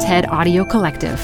TED 0.00 0.26
Audio 0.28 0.64
Collective. 0.64 1.18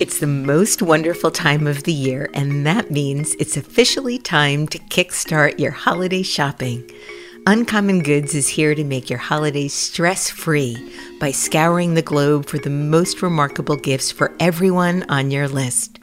It's 0.00 0.18
the 0.18 0.26
most 0.26 0.80
wonderful 0.80 1.30
time 1.30 1.66
of 1.66 1.82
the 1.82 1.92
year, 1.92 2.30
and 2.32 2.64
that 2.64 2.90
means 2.90 3.34
it's 3.34 3.58
officially 3.58 4.18
time 4.18 4.66
to 4.68 4.78
kickstart 4.78 5.58
your 5.58 5.72
holiday 5.72 6.22
shopping. 6.22 6.90
Uncommon 7.46 8.02
Goods 8.02 8.34
is 8.34 8.48
here 8.48 8.74
to 8.74 8.82
make 8.82 9.10
your 9.10 9.18
holidays 9.18 9.74
stress 9.74 10.30
free 10.30 10.76
by 11.20 11.32
scouring 11.32 11.92
the 11.92 12.02
globe 12.02 12.46
for 12.46 12.56
the 12.56 12.70
most 12.70 13.20
remarkable 13.20 13.76
gifts 13.76 14.10
for 14.10 14.34
everyone 14.40 15.04
on 15.10 15.30
your 15.30 15.48
list. 15.48 15.98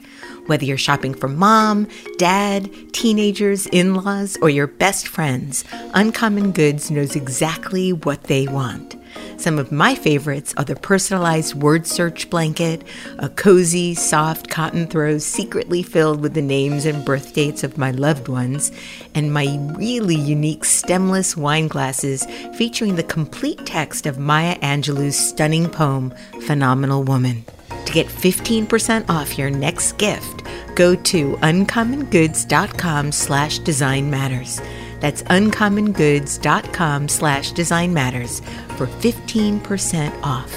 Whether 0.46 0.66
you're 0.66 0.76
shopping 0.76 1.14
for 1.14 1.28
mom, 1.28 1.88
dad, 2.18 2.70
teenagers, 2.92 3.66
in 3.66 3.94
laws, 3.94 4.36
or 4.42 4.50
your 4.50 4.66
best 4.66 5.08
friends, 5.08 5.64
Uncommon 5.94 6.52
Goods 6.52 6.90
knows 6.90 7.16
exactly 7.16 7.92
what 7.92 8.24
they 8.24 8.46
want. 8.46 8.96
Some 9.36 9.58
of 9.58 9.72
my 9.72 9.94
favorites 9.94 10.54
are 10.56 10.64
the 10.64 10.76
personalized 10.76 11.54
word 11.54 11.86
search 11.86 12.30
blanket, 12.30 12.82
a 13.18 13.28
cozy, 13.28 13.94
soft 13.94 14.48
cotton 14.48 14.86
throw 14.86 15.18
secretly 15.18 15.82
filled 15.82 16.20
with 16.20 16.34
the 16.34 16.42
names 16.42 16.84
and 16.86 17.04
birth 17.04 17.34
dates 17.34 17.64
of 17.64 17.78
my 17.78 17.90
loved 17.90 18.28
ones, 18.28 18.70
and 19.14 19.32
my 19.32 19.58
really 19.76 20.14
unique 20.14 20.64
stemless 20.64 21.36
wine 21.36 21.68
glasses 21.68 22.26
featuring 22.56 22.96
the 22.96 23.02
complete 23.02 23.64
text 23.66 24.06
of 24.06 24.18
Maya 24.18 24.58
Angelou's 24.60 25.16
stunning 25.16 25.68
poem, 25.68 26.12
Phenomenal 26.46 27.02
Woman. 27.02 27.44
To 27.68 27.92
get 27.92 28.06
15% 28.06 29.08
off 29.08 29.38
your 29.38 29.50
next 29.50 29.98
gift, 29.98 30.42
go 30.74 30.94
to 30.94 31.36
uncommongoods.com 31.36 33.12
slash 33.12 33.58
design 33.60 34.10
matters. 34.10 34.60
That's 35.00 35.22
uncommongoods.com 35.24 37.08
slash 37.08 37.52
design 37.52 37.92
matters 37.92 38.40
for 38.76 38.86
15% 38.86 40.22
off. 40.22 40.52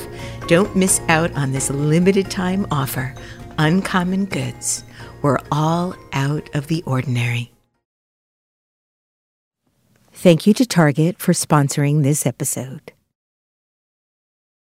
Don't 0.47 0.75
miss 0.75 1.01
out 1.09 1.31
on 1.33 1.51
this 1.51 1.69
limited 1.69 2.31
time 2.31 2.65
offer. 2.71 3.13
Uncommon 3.57 4.25
Goods. 4.25 4.83
We're 5.21 5.39
all 5.51 5.95
out 6.13 6.49
of 6.55 6.67
the 6.67 6.83
ordinary. 6.85 7.51
Thank 10.13 10.47
you 10.47 10.53
to 10.55 10.65
Target 10.65 11.19
for 11.19 11.33
sponsoring 11.33 12.03
this 12.03 12.25
episode. 12.25 12.93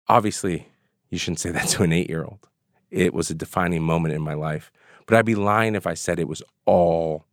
Obviously, 0.07 0.67
you 1.11 1.19
shouldn't 1.19 1.39
say 1.39 1.51
that 1.51 1.67
to 1.69 1.83
an 1.83 1.93
eight 1.93 2.09
year 2.09 2.23
old. 2.23 2.47
It 2.89 3.13
was 3.13 3.29
a 3.29 3.35
defining 3.35 3.83
moment 3.83 4.15
in 4.15 4.21
my 4.21 4.33
life, 4.33 4.71
but 5.05 5.15
I'd 5.15 5.25
be 5.25 5.35
lying 5.35 5.75
if 5.75 5.85
I 5.85 5.93
said 5.93 6.17
it 6.19 6.27
was 6.27 6.41
all 6.65 7.25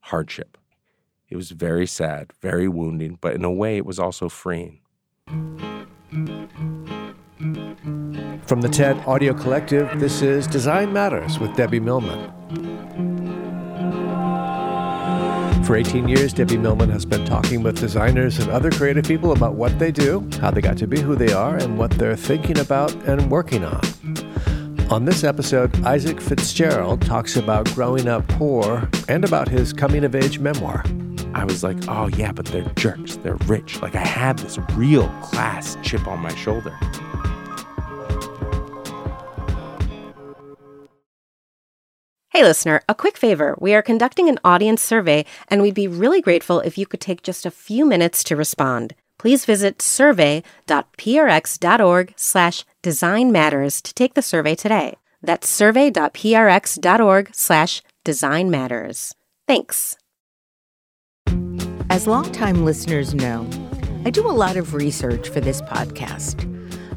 hardship. 0.00 0.56
It 1.28 1.36
was 1.36 1.50
very 1.50 1.86
sad, 1.86 2.32
very 2.40 2.68
wounding, 2.68 3.18
but 3.20 3.34
in 3.34 3.44
a 3.44 3.50
way, 3.50 3.76
it 3.76 3.84
was 3.84 3.98
also 3.98 4.30
freeing. 4.30 4.80
From 8.46 8.62
the 8.62 8.68
TED 8.70 8.96
Audio 9.06 9.34
Collective, 9.34 10.00
this 10.00 10.22
is 10.22 10.46
Design 10.46 10.90
Matters 10.90 11.38
with 11.38 11.54
Debbie 11.54 11.80
Millman. 11.80 12.87
For 15.68 15.76
18 15.76 16.08
years, 16.08 16.32
Debbie 16.32 16.56
Millman 16.56 16.88
has 16.88 17.04
been 17.04 17.26
talking 17.26 17.62
with 17.62 17.78
designers 17.78 18.38
and 18.38 18.50
other 18.50 18.70
creative 18.70 19.04
people 19.04 19.32
about 19.32 19.52
what 19.52 19.78
they 19.78 19.92
do, 19.92 20.26
how 20.40 20.50
they 20.50 20.62
got 20.62 20.78
to 20.78 20.86
be 20.86 20.98
who 20.98 21.14
they 21.14 21.30
are, 21.30 21.58
and 21.58 21.76
what 21.76 21.90
they're 21.90 22.16
thinking 22.16 22.58
about 22.58 22.90
and 23.06 23.30
working 23.30 23.62
on. 23.64 23.82
On 24.90 25.04
this 25.04 25.24
episode, 25.24 25.78
Isaac 25.84 26.22
Fitzgerald 26.22 27.02
talks 27.02 27.36
about 27.36 27.66
growing 27.74 28.08
up 28.08 28.26
poor 28.28 28.88
and 29.10 29.26
about 29.26 29.46
his 29.46 29.74
coming 29.74 30.04
of 30.04 30.14
age 30.14 30.38
memoir. 30.38 30.82
I 31.34 31.44
was 31.44 31.62
like, 31.62 31.76
oh 31.86 32.06
yeah, 32.16 32.32
but 32.32 32.46
they're 32.46 32.64
jerks. 32.76 33.16
They're 33.16 33.36
rich. 33.44 33.82
Like 33.82 33.94
I 33.94 34.06
had 34.06 34.38
this 34.38 34.56
real 34.72 35.10
class 35.20 35.76
chip 35.82 36.06
on 36.08 36.20
my 36.20 36.34
shoulder. 36.34 36.74
Hey, 42.38 42.44
listener, 42.44 42.82
a 42.88 42.94
quick 42.94 43.16
favor. 43.16 43.56
We 43.58 43.74
are 43.74 43.82
conducting 43.82 44.28
an 44.28 44.38
audience 44.44 44.80
survey, 44.80 45.24
and 45.48 45.60
we'd 45.60 45.74
be 45.74 45.88
really 45.88 46.20
grateful 46.20 46.60
if 46.60 46.78
you 46.78 46.86
could 46.86 47.00
take 47.00 47.24
just 47.24 47.44
a 47.44 47.50
few 47.50 47.84
minutes 47.84 48.22
to 48.22 48.36
respond. 48.36 48.94
Please 49.18 49.44
visit 49.44 49.82
survey.prx.org 49.82 52.14
slash 52.14 52.64
design 52.80 53.32
matters 53.32 53.82
to 53.82 53.92
take 53.92 54.14
the 54.14 54.22
survey 54.22 54.54
today. 54.54 54.94
That's 55.20 55.48
survey.prx.org 55.48 57.30
slash 57.32 57.82
design 58.04 58.50
matters. 58.52 59.16
Thanks. 59.48 59.96
As 61.90 62.06
longtime 62.06 62.64
listeners 62.64 63.14
know, 63.14 63.50
I 64.04 64.10
do 64.10 64.24
a 64.24 64.30
lot 64.30 64.56
of 64.56 64.74
research 64.74 65.28
for 65.28 65.40
this 65.40 65.60
podcast. 65.60 66.46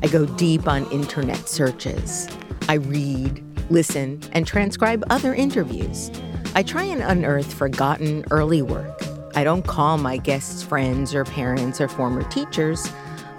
I 0.03 0.07
go 0.07 0.27
deep 0.37 0.67
on 0.67 0.85
internet 0.91 1.49
searches. 1.49 2.27
I 2.69 2.75
read, 2.75 3.43
listen, 3.71 4.21
and 4.33 4.45
transcribe 4.45 5.03
other 5.09 5.33
interviews. 5.33 6.11
I 6.53 6.63
try 6.63 6.83
and 6.83 7.01
unearth 7.01 7.53
forgotten 7.53 8.25
early 8.29 8.61
work. 8.61 9.01
I 9.33 9.43
don't 9.43 9.65
call 9.65 9.97
my 9.97 10.17
guests 10.17 10.61
friends 10.61 11.15
or 11.15 11.23
parents 11.23 11.79
or 11.79 11.87
former 11.87 12.23
teachers, 12.23 12.91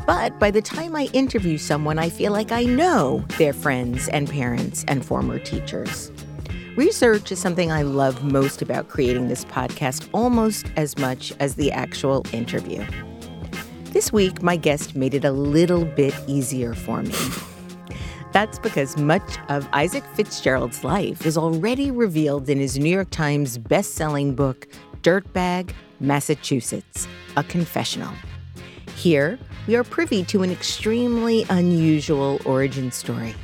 but 0.07 0.39
by 0.39 0.51
the 0.51 0.63
time 0.63 0.97
I 0.97 1.05
interview 1.13 1.59
someone, 1.59 1.99
I 1.99 2.09
feel 2.09 2.33
like 2.33 2.51
I 2.51 2.65
know 2.65 3.25
their 3.39 3.53
friends 3.53 4.09
and 4.09 4.29
parents 4.29 4.85
and 4.89 5.05
former 5.05 5.39
teachers. 5.39 6.11
Research 6.75 7.31
is 7.31 7.39
something 7.39 7.71
I 7.71 7.83
love 7.83 8.25
most 8.25 8.63
about 8.63 8.89
creating 8.89 9.29
this 9.29 9.45
podcast 9.45 10.09
almost 10.13 10.67
as 10.77 10.97
much 10.97 11.33
as 11.39 11.55
the 11.55 11.71
actual 11.71 12.25
interview. 12.33 12.85
This 13.91 14.11
week, 14.11 14.43
my 14.43 14.57
guest 14.57 14.97
made 14.97 15.13
it 15.13 15.25
a 15.25 15.33
little 15.33 15.85
bit 15.85 16.15
easier 16.27 16.73
for 16.73 17.03
me. 17.03 17.15
That's 18.33 18.59
because 18.59 18.97
much 18.97 19.39
of 19.51 19.69
Isaac 19.75 20.05
Fitzgerald's 20.15 20.85
life 20.85 21.27
is 21.27 21.37
already 21.37 21.91
revealed 21.91 22.49
in 22.49 22.59
his 22.59 22.79
New 22.79 22.89
York 22.89 23.11
Times 23.11 23.59
best-selling 23.59 24.35
book, 24.35 24.67
Dirtbag, 25.03 25.75
Massachusetts, 26.01 27.07
a 27.37 27.45
confessional. 27.45 28.13
Here, 28.97 29.39
we 29.67 29.77
are 29.77 29.85
privy 29.85 30.25
to 30.25 30.43
an 30.43 30.51
extremely 30.51 31.45
unusual 31.51 32.41
origin 32.47 32.91
story. 32.91 33.35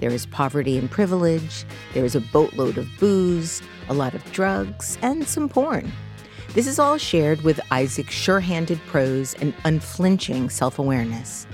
There 0.00 0.10
is 0.10 0.26
poverty 0.26 0.76
and 0.76 0.90
privilege, 0.90 1.64
there 1.94 2.04
is 2.04 2.16
a 2.16 2.20
boatload 2.20 2.78
of 2.78 2.88
booze, 2.98 3.62
a 3.88 3.94
lot 3.94 4.12
of 4.14 4.32
drugs, 4.32 4.98
and 5.02 5.24
some 5.24 5.48
porn. 5.48 5.92
This 6.48 6.66
is 6.66 6.80
all 6.80 6.98
shared 6.98 7.42
with 7.42 7.60
Isaac's 7.70 8.12
sure 8.12 8.40
handed 8.40 8.80
prose 8.86 9.34
and 9.34 9.54
unflinching 9.64 10.50
self 10.50 10.80
awareness. 10.80 11.46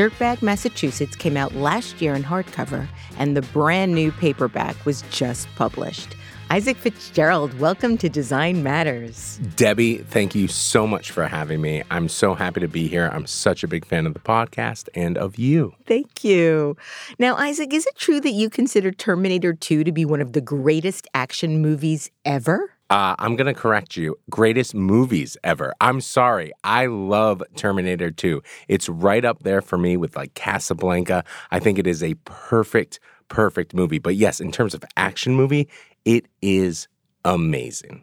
Dirtbag, 0.00 0.40
Massachusetts 0.40 1.14
came 1.14 1.36
out 1.36 1.54
last 1.54 2.00
year 2.00 2.14
in 2.14 2.22
hardcover, 2.22 2.88
and 3.18 3.36
the 3.36 3.42
brand 3.42 3.94
new 3.94 4.10
paperback 4.12 4.86
was 4.86 5.02
just 5.10 5.46
published. 5.56 6.16
Isaac 6.48 6.78
Fitzgerald, 6.78 7.52
welcome 7.58 7.98
to 7.98 8.08
Design 8.08 8.62
Matters. 8.62 9.38
Debbie, 9.56 9.98
thank 9.98 10.34
you 10.34 10.48
so 10.48 10.86
much 10.86 11.10
for 11.10 11.26
having 11.26 11.60
me. 11.60 11.82
I'm 11.90 12.08
so 12.08 12.32
happy 12.32 12.60
to 12.60 12.66
be 12.66 12.88
here. 12.88 13.10
I'm 13.12 13.26
such 13.26 13.62
a 13.62 13.68
big 13.68 13.84
fan 13.84 14.06
of 14.06 14.14
the 14.14 14.20
podcast 14.20 14.88
and 14.94 15.18
of 15.18 15.38
you. 15.38 15.74
Thank 15.84 16.24
you. 16.24 16.78
Now, 17.18 17.36
Isaac, 17.36 17.74
is 17.74 17.86
it 17.86 17.96
true 17.96 18.22
that 18.22 18.32
you 18.32 18.48
consider 18.48 18.92
Terminator 18.92 19.52
2 19.52 19.84
to 19.84 19.92
be 19.92 20.06
one 20.06 20.22
of 20.22 20.32
the 20.32 20.40
greatest 20.40 21.08
action 21.12 21.60
movies 21.60 22.10
ever? 22.24 22.72
Uh, 22.90 23.14
I'm 23.20 23.36
going 23.36 23.46
to 23.46 23.58
correct 23.58 23.96
you. 23.96 24.18
Greatest 24.28 24.74
movies 24.74 25.36
ever. 25.44 25.72
I'm 25.80 26.00
sorry. 26.00 26.52
I 26.64 26.86
love 26.86 27.40
Terminator 27.54 28.10
2. 28.10 28.42
It's 28.66 28.88
right 28.88 29.24
up 29.24 29.44
there 29.44 29.62
for 29.62 29.78
me 29.78 29.96
with 29.96 30.16
like 30.16 30.34
Casablanca. 30.34 31.24
I 31.52 31.60
think 31.60 31.78
it 31.78 31.86
is 31.86 32.02
a 32.02 32.14
perfect, 32.24 32.98
perfect 33.28 33.74
movie. 33.74 34.00
But 34.00 34.16
yes, 34.16 34.40
in 34.40 34.50
terms 34.50 34.74
of 34.74 34.84
action 34.96 35.36
movie, 35.36 35.68
it 36.04 36.26
is 36.42 36.88
amazing. 37.24 38.02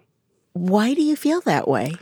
Why 0.54 0.94
do 0.94 1.04
you 1.04 1.18
feel 1.18 1.42
that 1.42 1.68
way? 1.68 1.94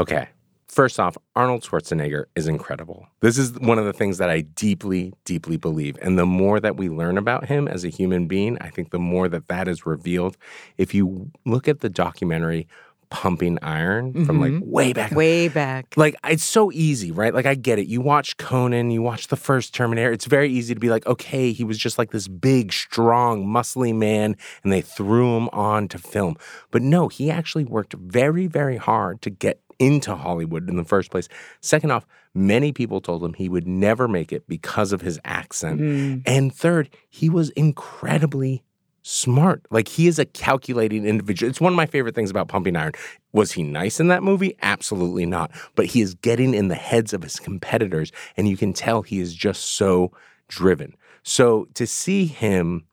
Okay. 0.00 0.28
First 0.68 1.00
off, 1.00 1.16
Arnold 1.34 1.62
Schwarzenegger 1.62 2.24
is 2.36 2.46
incredible. 2.46 3.08
This 3.20 3.38
is 3.38 3.58
one 3.58 3.78
of 3.78 3.86
the 3.86 3.92
things 3.92 4.18
that 4.18 4.28
I 4.28 4.42
deeply, 4.42 5.14
deeply 5.24 5.56
believe. 5.56 5.96
And 6.02 6.18
the 6.18 6.26
more 6.26 6.60
that 6.60 6.76
we 6.76 6.90
learn 6.90 7.16
about 7.16 7.46
him 7.46 7.66
as 7.66 7.84
a 7.84 7.88
human 7.88 8.26
being, 8.26 8.58
I 8.60 8.68
think 8.68 8.90
the 8.90 8.98
more 8.98 9.28
that 9.28 9.48
that 9.48 9.66
is 9.66 9.86
revealed. 9.86 10.36
If 10.76 10.92
you 10.94 11.30
look 11.46 11.68
at 11.68 11.80
the 11.80 11.88
documentary 11.88 12.68
pumping 13.10 13.58
iron 13.62 14.12
mm-hmm. 14.12 14.24
from 14.24 14.40
like 14.40 14.52
mm-hmm. 14.52 14.70
way 14.70 14.92
back. 14.92 15.12
Way 15.12 15.48
back. 15.48 15.94
Like 15.96 16.16
it's 16.24 16.44
so 16.44 16.70
easy, 16.72 17.10
right? 17.10 17.32
Like 17.32 17.46
I 17.46 17.54
get 17.54 17.78
it. 17.78 17.86
You 17.86 18.00
watch 18.00 18.36
Conan, 18.36 18.90
you 18.90 19.02
watch 19.02 19.28
the 19.28 19.36
first 19.36 19.74
Terminator. 19.74 20.12
It's 20.12 20.26
very 20.26 20.50
easy 20.50 20.74
to 20.74 20.80
be 20.80 20.90
like, 20.90 21.06
okay, 21.06 21.52
he 21.52 21.64
was 21.64 21.78
just 21.78 21.98
like 21.98 22.10
this 22.10 22.28
big, 22.28 22.72
strong, 22.72 23.46
muscly 23.46 23.94
man, 23.94 24.36
and 24.62 24.72
they 24.72 24.82
threw 24.82 25.36
him 25.36 25.48
on 25.52 25.88
to 25.88 25.98
film. 25.98 26.36
But 26.70 26.82
no, 26.82 27.08
he 27.08 27.30
actually 27.30 27.64
worked 27.64 27.94
very, 27.94 28.46
very 28.46 28.76
hard 28.76 29.22
to 29.22 29.30
get 29.30 29.60
into 29.78 30.14
Hollywood 30.14 30.68
in 30.68 30.76
the 30.76 30.84
first 30.84 31.10
place. 31.10 31.28
Second 31.60 31.90
off, 31.90 32.06
many 32.34 32.72
people 32.72 33.00
told 33.00 33.22
him 33.22 33.34
he 33.34 33.48
would 33.48 33.66
never 33.66 34.08
make 34.08 34.32
it 34.32 34.46
because 34.48 34.92
of 34.92 35.00
his 35.00 35.20
accent. 35.24 35.80
Mm. 35.80 36.22
And 36.26 36.54
third, 36.54 36.90
he 37.08 37.28
was 37.28 37.50
incredibly 37.50 38.64
smart. 39.02 39.64
Like 39.70 39.88
he 39.88 40.06
is 40.06 40.18
a 40.18 40.26
calculating 40.26 41.06
individual. 41.06 41.48
It's 41.48 41.60
one 41.60 41.72
of 41.72 41.76
my 41.76 41.86
favorite 41.86 42.14
things 42.14 42.30
about 42.30 42.48
Pumping 42.48 42.76
Iron. 42.76 42.92
Was 43.32 43.52
he 43.52 43.62
nice 43.62 44.00
in 44.00 44.08
that 44.08 44.22
movie? 44.22 44.56
Absolutely 44.62 45.26
not. 45.26 45.50
But 45.74 45.86
he 45.86 46.00
is 46.00 46.14
getting 46.14 46.54
in 46.54 46.68
the 46.68 46.74
heads 46.74 47.12
of 47.12 47.22
his 47.22 47.38
competitors, 47.38 48.12
and 48.36 48.48
you 48.48 48.56
can 48.56 48.72
tell 48.72 49.02
he 49.02 49.20
is 49.20 49.34
just 49.34 49.76
so 49.76 50.12
driven. 50.48 50.94
So 51.22 51.68
to 51.74 51.86
see 51.86 52.26
him 52.26 52.84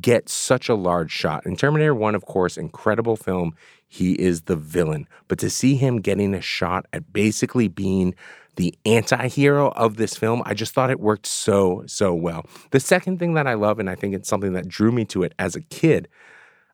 get 0.00 0.28
such 0.28 0.68
a 0.68 0.74
large 0.74 1.10
shot 1.10 1.44
in 1.46 1.56
Terminator 1.56 1.94
1, 1.94 2.14
of 2.14 2.24
course, 2.24 2.56
incredible 2.56 3.16
film. 3.16 3.54
He 3.92 4.12
is 4.12 4.42
the 4.42 4.56
villain. 4.56 5.06
But 5.28 5.38
to 5.40 5.50
see 5.50 5.74
him 5.74 6.00
getting 6.00 6.32
a 6.32 6.40
shot 6.40 6.86
at 6.94 7.12
basically 7.12 7.68
being 7.68 8.14
the 8.56 8.74
anti 8.86 9.28
hero 9.28 9.68
of 9.72 9.98
this 9.98 10.16
film, 10.16 10.42
I 10.46 10.54
just 10.54 10.72
thought 10.72 10.88
it 10.88 10.98
worked 10.98 11.26
so, 11.26 11.84
so 11.86 12.14
well. 12.14 12.46
The 12.70 12.80
second 12.80 13.18
thing 13.18 13.34
that 13.34 13.46
I 13.46 13.52
love, 13.52 13.78
and 13.78 13.90
I 13.90 13.94
think 13.94 14.14
it's 14.14 14.30
something 14.30 14.54
that 14.54 14.66
drew 14.66 14.92
me 14.92 15.04
to 15.06 15.24
it 15.24 15.34
as 15.38 15.56
a 15.56 15.60
kid, 15.60 16.08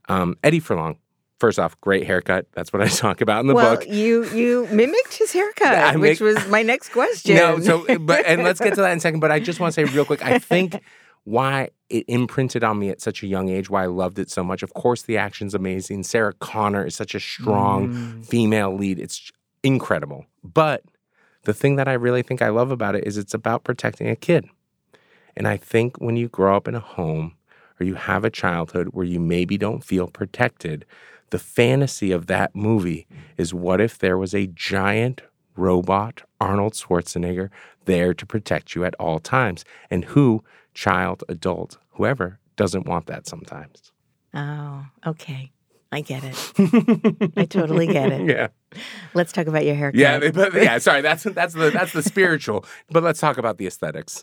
um, 0.09 0.37
Eddie 0.45 0.61
Furlong. 0.61 0.97
First 1.41 1.59
off, 1.59 1.81
great 1.81 2.07
haircut. 2.07 2.47
That's 2.53 2.73
what 2.73 2.83
I 2.83 2.87
talk 2.89 3.21
about 3.21 3.41
in 3.41 3.49
the 3.49 3.55
well, 3.55 3.75
book. 3.75 3.89
you 3.89 4.25
you 4.31 4.69
mimicked 4.71 5.15
his 5.15 5.33
haircut, 5.33 5.75
I 5.75 5.97
which 5.97 6.21
was 6.21 6.47
my 6.47 6.63
next 6.63 6.89
question. 6.93 7.35
No, 7.35 7.59
so 7.59 7.99
but 7.99 8.27
and 8.27 8.45
let's 8.45 8.61
get 8.61 8.77
to 8.77 8.83
that 8.83 8.93
in 8.93 8.99
a 8.99 9.01
second. 9.01 9.19
But 9.19 9.33
I 9.33 9.41
just 9.41 9.59
want 9.59 9.75
to 9.75 9.85
say 9.85 9.93
real 9.93 10.05
quick, 10.05 10.25
I 10.25 10.39
think 10.39 10.81
why 11.25 11.71
it 11.91 12.05
imprinted 12.09 12.63
on 12.63 12.79
me 12.79 12.91
at 12.91 13.01
such 13.01 13.23
a 13.23 13.27
young 13.27 13.49
age, 13.49 13.71
why 13.71 13.85
I 13.85 13.87
loved 13.87 14.19
it 14.19 14.31
so 14.31 14.45
much. 14.45 14.63
Of 14.63 14.75
course, 14.75 15.03
the 15.03 15.17
action's 15.17 15.55
amazing. 15.55 16.03
Sarah 16.03 16.35
Connor 16.35 16.85
is 16.87 16.95
such 16.95 17.15
a 17.15 17.21
strong 17.21 17.89
Mm. 17.89 18.27
female 18.27 18.75
lead. 18.77 18.99
It's 18.99 19.31
incredible. 19.63 20.27
But 20.45 20.85
the 21.45 21.55
thing 21.55 21.77
that 21.77 21.89
I 21.89 21.95
really 21.95 22.23
think 22.23 22.43
I 22.43 22.49
love 22.51 22.71
about 22.71 22.95
it 22.95 23.05
is 23.07 23.17
it's 23.17 23.35
about 23.35 23.65
protecting 23.65 24.09
a 24.09 24.17
kid. 24.17 24.47
And 25.37 25.49
I 25.49 25.57
think 25.57 25.97
when 25.99 26.17
you 26.17 26.29
grow 26.29 26.57
up 26.57 26.69
in 26.69 26.75
a 26.75 26.81
home 26.81 27.35
or 27.81 27.87
you 27.87 27.95
have 27.95 28.25
a 28.25 28.31
childhood 28.31 28.89
where 28.93 29.07
you 29.07 29.21
maybe 29.21 29.57
don't 29.57 29.85
feel 29.85 30.09
protected, 30.09 30.85
the 31.31 31.39
fantasy 31.39 32.11
of 32.11 32.27
that 32.27 32.55
movie 32.55 33.07
is 33.37 33.55
what 33.55 33.81
if 33.81 33.99
there 33.99 34.19
was 34.19 34.35
a 34.35 34.47
giant 34.49 35.23
robot, 35.59 36.23
Arnold 36.41 36.75
Schwarzenegger, 36.75 37.51
there 37.85 38.15
to 38.15 38.25
protect 38.27 38.75
you 38.75 38.85
at 38.85 38.95
all 38.97 39.19
times? 39.19 39.65
And 39.91 40.05
who, 40.05 40.45
child, 40.75 41.25
adult, 41.29 41.79
whoever, 41.91 42.39
doesn't 42.57 42.87
want 42.87 43.07
that 43.07 43.27
sometimes? 43.27 43.93
Oh, 44.35 44.87
okay. 45.07 45.53
I 45.91 46.03
get 46.03 46.23
it. 46.23 47.33
I 47.37 47.47
totally 47.47 47.87
get 47.87 48.13
it. 48.13 48.29
Yeah. 48.29 48.49
Let's 49.15 49.33
talk 49.33 49.47
about 49.47 49.65
your 49.65 49.75
haircut. 49.75 49.99
Yeah, 49.99 50.31
but 50.31 50.53
yeah, 50.55 50.77
sorry, 50.79 51.01
that's 51.01 51.23
that's 51.23 51.55
the 51.55 51.71
that's 51.71 51.93
the 51.93 52.03
spiritual. 52.03 52.67
But 52.91 53.03
let's 53.03 53.21
talk 53.21 53.39
about 53.39 53.57
the 53.57 53.67
aesthetics. 53.67 54.23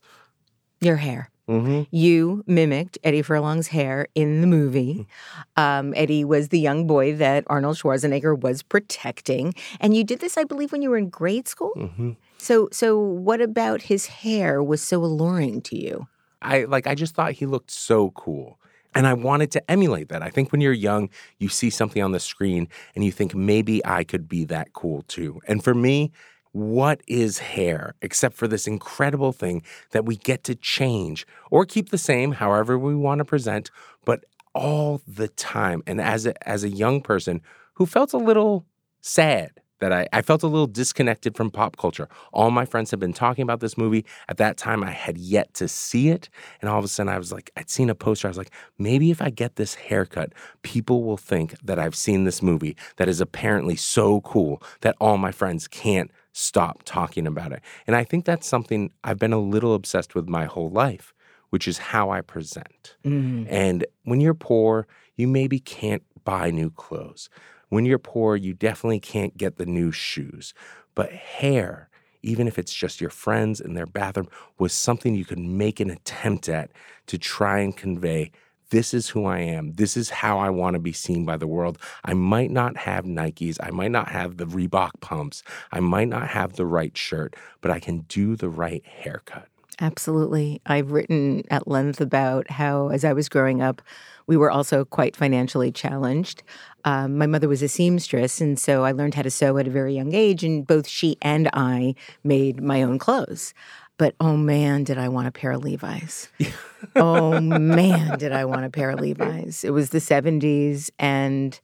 Your 0.80 0.98
hair. 0.98 1.32
Mm-hmm. 1.50 1.84
You 1.96 2.44
mimicked 2.48 2.98
Eddie 3.04 3.22
Furlong's 3.22 3.68
hair 3.68 4.08
in 4.16 4.42
the 4.42 4.48
movie. 4.48 5.08
Um, 5.56 5.94
Eddie 5.96 6.26
was 6.26 6.50
the 6.50 6.60
young 6.60 6.88
boy 6.88 7.16
that 7.16 7.44
Arnold 7.48 7.78
Schwarzenegger 7.78 8.40
was 8.40 8.64
protecting, 8.64 9.54
and 9.80 9.96
you 9.96 10.04
did 10.04 10.20
this, 10.20 10.38
I 10.38 10.44
believe, 10.44 10.72
when 10.72 10.82
you 10.82 10.90
were 10.90 10.98
in 10.98 11.10
grade 11.10 11.48
school. 11.48 11.74
Mm-hmm. 11.76 12.12
So, 12.38 12.70
so 12.72 12.98
what 13.00 13.42
about 13.42 13.84
his 13.84 14.08
hair 14.08 14.64
was 14.64 14.82
so 14.82 15.04
alluring 15.04 15.62
to 15.64 15.78
you? 15.78 16.08
I 16.42 16.66
like 16.66 16.88
I 16.88 16.96
just 16.96 17.16
thought 17.16 17.34
he 17.34 17.46
looked 17.46 17.72
so 17.72 18.12
cool. 18.12 18.60
And 18.94 19.06
I 19.06 19.14
wanted 19.14 19.52
to 19.52 19.72
emulate 19.72 20.08
that. 20.08 20.22
I 20.22 20.30
think 20.30 20.54
when 20.54 20.62
you're 20.62 20.72
young, 20.72 21.10
you 21.38 21.50
see 21.50 21.70
something 21.70 22.02
on 22.02 22.14
the 22.14 22.20
screen 22.20 22.70
and 22.96 23.04
you 23.04 23.12
think 23.12 23.36
maybe 23.36 23.86
I 23.86 24.06
could 24.06 24.30
be 24.30 24.46
that 24.46 24.72
cool 24.72 25.02
too. 25.10 25.42
And 25.50 25.62
for 25.62 25.74
me, 25.76 26.14
what 26.56 27.02
is 27.06 27.40
hair 27.40 27.96
except 28.02 28.38
for 28.38 28.48
this 28.48 28.66
incredible 28.66 29.34
thing 29.34 29.62
that 29.92 30.06
we 30.06 30.16
get 30.16 30.46
to 30.46 30.56
change 30.56 31.28
or 31.52 31.66
keep 31.66 31.90
the 31.90 31.98
same 31.98 32.32
however 32.32 32.80
we 32.80 32.96
want 32.96 33.20
to 33.20 33.26
present, 33.26 33.70
but 34.06 34.24
all 34.54 35.02
the 35.06 35.28
time. 35.28 35.84
And 35.86 36.00
as 36.00 36.26
a 36.26 36.48
as 36.48 36.64
a 36.64 36.70
young 36.70 37.02
person 37.02 37.42
who 37.74 37.86
felt 37.86 38.14
a 38.14 38.18
little 38.18 38.66
sad 39.02 39.52
that 39.80 39.92
I, 39.92 40.08
I 40.14 40.22
felt 40.22 40.44
a 40.44 40.48
little 40.48 40.68
disconnected 40.68 41.36
from 41.36 41.52
pop 41.52 41.78
culture. 41.78 42.08
All 42.32 42.52
my 42.52 42.66
friends 42.66 42.92
had 42.92 43.00
been 43.00 43.14
talking 43.14 43.44
about 43.44 43.60
this 43.60 43.78
movie. 43.78 44.06
At 44.30 44.38
that 44.38 44.58
time, 44.58 44.84
I 44.84 44.92
had 44.92 45.18
yet 45.18 45.54
to 45.56 45.68
see 45.68 46.10
it. 46.10 46.30
And 46.62 46.70
all 46.70 46.80
of 46.80 46.86
a 46.86 46.88
sudden, 46.88 47.12
I 47.12 47.18
was 47.18 47.32
like, 47.32 47.52
I'd 47.58 47.70
seen 47.70 47.90
a 47.90 47.96
poster. 47.96 48.28
I 48.28 48.30
was 48.30 48.38
like, 48.38 48.52
maybe 48.78 49.12
if 49.12 49.22
I 49.22 49.30
get 49.30 49.56
this 49.56 49.76
haircut, 49.76 50.34
people 50.62 51.04
will 51.04 51.18
think 51.18 51.60
that 51.62 51.80
I've 51.80 51.96
seen 51.96 52.24
this 52.24 52.42
movie 52.42 52.76
that 52.98 53.10
is 53.10 53.22
apparently 53.22 53.76
so 53.76 54.22
cool 54.22 54.62
that 54.82 54.96
all 55.00 55.18
my 55.18 55.32
friends 55.32 55.68
can't 55.68 56.12
stop 56.32 56.84
talking 56.84 57.26
about 57.26 57.52
it. 57.54 57.62
And 57.88 57.96
I 57.96 58.04
think 58.04 58.26
that's 58.26 58.48
something 58.48 58.92
I've 59.04 59.20
been 59.20 59.34
a 59.34 59.40
little 59.40 59.74
obsessed 59.74 60.16
with 60.16 60.28
my 60.28 60.46
whole 60.46 60.70
life, 60.70 61.14
which 61.50 61.68
is 61.68 61.78
how 61.78 62.10
I 62.10 62.22
present. 62.22 62.98
Mm-hmm. 63.06 63.46
And 63.50 63.86
when 64.04 64.20
you're 64.20 64.34
poor, 64.34 64.86
you 65.16 65.28
maybe 65.28 65.60
can't 65.60 66.04
buy 66.26 66.52
new 66.52 66.72
clothes. 66.72 67.30
When 67.70 67.86
you're 67.86 68.00
poor, 68.00 68.36
you 68.36 68.54
definitely 68.54 69.00
can't 69.00 69.38
get 69.38 69.58
the 69.58 69.66
new 69.66 69.92
shoes. 69.92 70.54
But 70.94 71.12
hair, 71.12 71.90
even 72.22 72.48
if 72.48 72.58
it's 72.58 72.74
just 72.74 73.02
your 73.02 73.10
friends 73.10 73.60
in 73.60 73.74
their 73.74 73.86
bathroom, 73.86 74.30
was 74.58 74.74
something 74.74 75.16
you 75.16 75.26
could 75.26 75.40
make 75.40 75.80
an 75.80 75.90
attempt 75.90 76.50
at 76.50 76.72
to 77.08 77.18
try 77.18 77.60
and 77.60 77.76
convey 77.76 78.32
this 78.72 78.94
is 78.94 79.10
who 79.10 79.26
I 79.26 79.40
am. 79.40 79.74
This 79.74 79.96
is 79.96 80.10
how 80.10 80.40
I 80.40 80.50
want 80.50 80.74
to 80.74 80.80
be 80.80 80.92
seen 80.92 81.24
by 81.24 81.38
the 81.38 81.48
world. 81.48 81.78
I 82.04 82.14
might 82.14 82.52
not 82.52 82.78
have 82.78 83.06
Nikes. 83.06 83.58
I 83.62 83.70
might 83.70 83.92
not 83.92 84.10
have 84.10 84.38
the 84.38 84.46
Reebok 84.46 85.00
pumps. 85.02 85.44
I 85.72 85.80
might 85.80 86.08
not 86.08 86.28
have 86.30 86.54
the 86.54 86.66
right 86.66 86.96
shirt, 86.98 87.36
but 87.62 87.72
I 87.72 87.80
can 87.80 88.00
do 88.02 88.36
the 88.36 88.50
right 88.50 88.84
haircut. 88.86 89.48
Absolutely. 89.82 90.62
I've 90.66 90.92
written 90.92 91.44
at 91.50 91.68
length 91.68 92.00
about 92.00 92.50
how, 92.50 92.90
as 92.90 93.04
I 93.04 93.14
was 93.14 93.28
growing 93.28 93.62
up, 93.62 93.82
we 94.28 94.38
were 94.38 94.50
also 94.50 94.86
quite 94.86 95.16
financially 95.16 95.72
challenged. 95.72 96.44
Um, 96.86 97.18
my 97.18 97.28
mother 97.28 97.48
was 97.48 97.62
a 97.62 97.68
seamstress, 97.68 98.40
and 98.40 98.58
so 98.58 98.84
I 98.84 98.92
learned 98.92 99.16
how 99.16 99.22
to 99.22 99.30
sew 99.30 99.58
at 99.58 99.68
a 99.68 99.72
very 99.72 99.94
young 99.94 100.14
age, 100.14 100.44
and 100.44 100.66
both 100.66 100.88
she 100.88 101.18
and 101.22 101.50
I 101.54 101.96
made 102.24 102.64
my 102.64 102.84
own 102.84 103.00
clothes. 103.00 103.54
But 103.98 104.16
oh 104.20 104.36
man, 104.36 104.84
did 104.84 104.98
I 104.98 105.10
want 105.10 105.28
a 105.28 105.32
pair 105.32 105.52
of 105.52 105.64
Levi's. 105.64 106.30
oh 106.96 107.40
man, 107.40 108.18
did 108.18 108.32
I 108.32 108.46
want 108.46 108.66
a 108.66 108.70
pair 108.70 108.90
of 108.90 109.00
Levi's. 109.00 109.64
It 109.64 109.72
was 109.72 109.90
the 109.90 110.00
70s, 110.00 110.90
and 111.00 111.60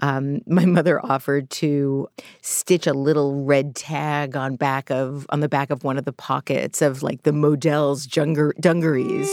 um, 0.00 0.40
my 0.46 0.64
mother 0.64 1.04
offered 1.04 1.50
to 1.50 2.08
stitch 2.42 2.86
a 2.86 2.92
little 2.92 3.44
red 3.44 3.74
tag 3.74 4.36
on 4.36 4.56
back 4.56 4.90
of 4.90 5.26
on 5.30 5.40
the 5.40 5.48
back 5.48 5.70
of 5.70 5.84
one 5.84 5.98
of 5.98 6.04
the 6.04 6.12
pockets 6.12 6.82
of 6.82 7.02
like 7.02 7.22
the 7.22 7.32
Modell's 7.32 8.06
junger, 8.06 8.52
dungarees, 8.60 9.30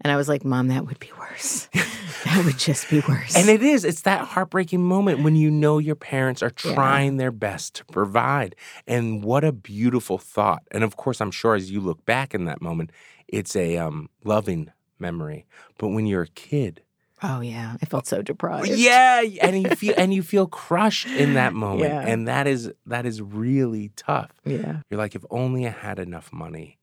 and 0.00 0.12
I 0.12 0.16
was 0.16 0.28
like, 0.28 0.44
"Mom, 0.44 0.68
that 0.68 0.86
would 0.86 0.98
be 0.98 1.10
worse. 1.18 1.68
that 2.24 2.42
would 2.44 2.58
just 2.58 2.90
be 2.90 3.00
worse." 3.08 3.36
And 3.36 3.48
it 3.48 3.62
is, 3.62 3.84
it's 3.84 4.02
that 4.02 4.26
heartbreaking 4.26 4.82
moment 4.82 5.22
when 5.22 5.36
you 5.36 5.50
know 5.50 5.78
your 5.78 5.96
parents 5.96 6.42
are 6.42 6.50
trying 6.50 7.16
their 7.16 7.32
best 7.32 7.74
to 7.76 7.84
provide. 7.86 8.54
And 8.86 9.24
what 9.24 9.44
a 9.44 9.52
beautiful 9.52 10.18
thought. 10.18 10.62
And 10.70 10.84
of 10.84 10.96
course, 10.96 11.20
I'm 11.20 11.30
sure 11.30 11.54
as 11.54 11.70
you 11.70 11.80
look 11.80 12.04
back 12.04 12.34
in 12.34 12.44
that 12.44 12.60
moment, 12.60 12.90
it's 13.28 13.54
a 13.56 13.76
um, 13.76 14.08
loving 14.24 14.72
memory. 14.98 15.46
But 15.78 15.88
when 15.88 16.06
you're 16.06 16.22
a 16.22 16.28
kid, 16.28 16.82
oh 17.22 17.40
yeah, 17.40 17.76
I 17.82 17.86
felt 17.86 18.06
so 18.06 18.22
deprived. 18.22 18.68
yeah, 18.68 19.22
and 19.42 19.62
you 19.62 19.68
feel 19.74 19.94
and 19.96 20.12
you 20.14 20.22
feel 20.22 20.46
crushed 20.46 21.06
in 21.08 21.34
that 21.34 21.52
moment. 21.66 21.90
Yeah. 21.92 22.00
And 22.06 22.26
that 22.28 22.46
is 22.46 22.70
that 22.86 23.06
is 23.06 23.20
really 23.22 23.90
tough. 23.96 24.30
yeah. 24.44 24.80
You're 24.90 24.98
like, 24.98 25.14
if 25.14 25.24
only 25.30 25.66
I 25.66 25.70
had 25.70 25.98
enough 25.98 26.32
money 26.32 26.78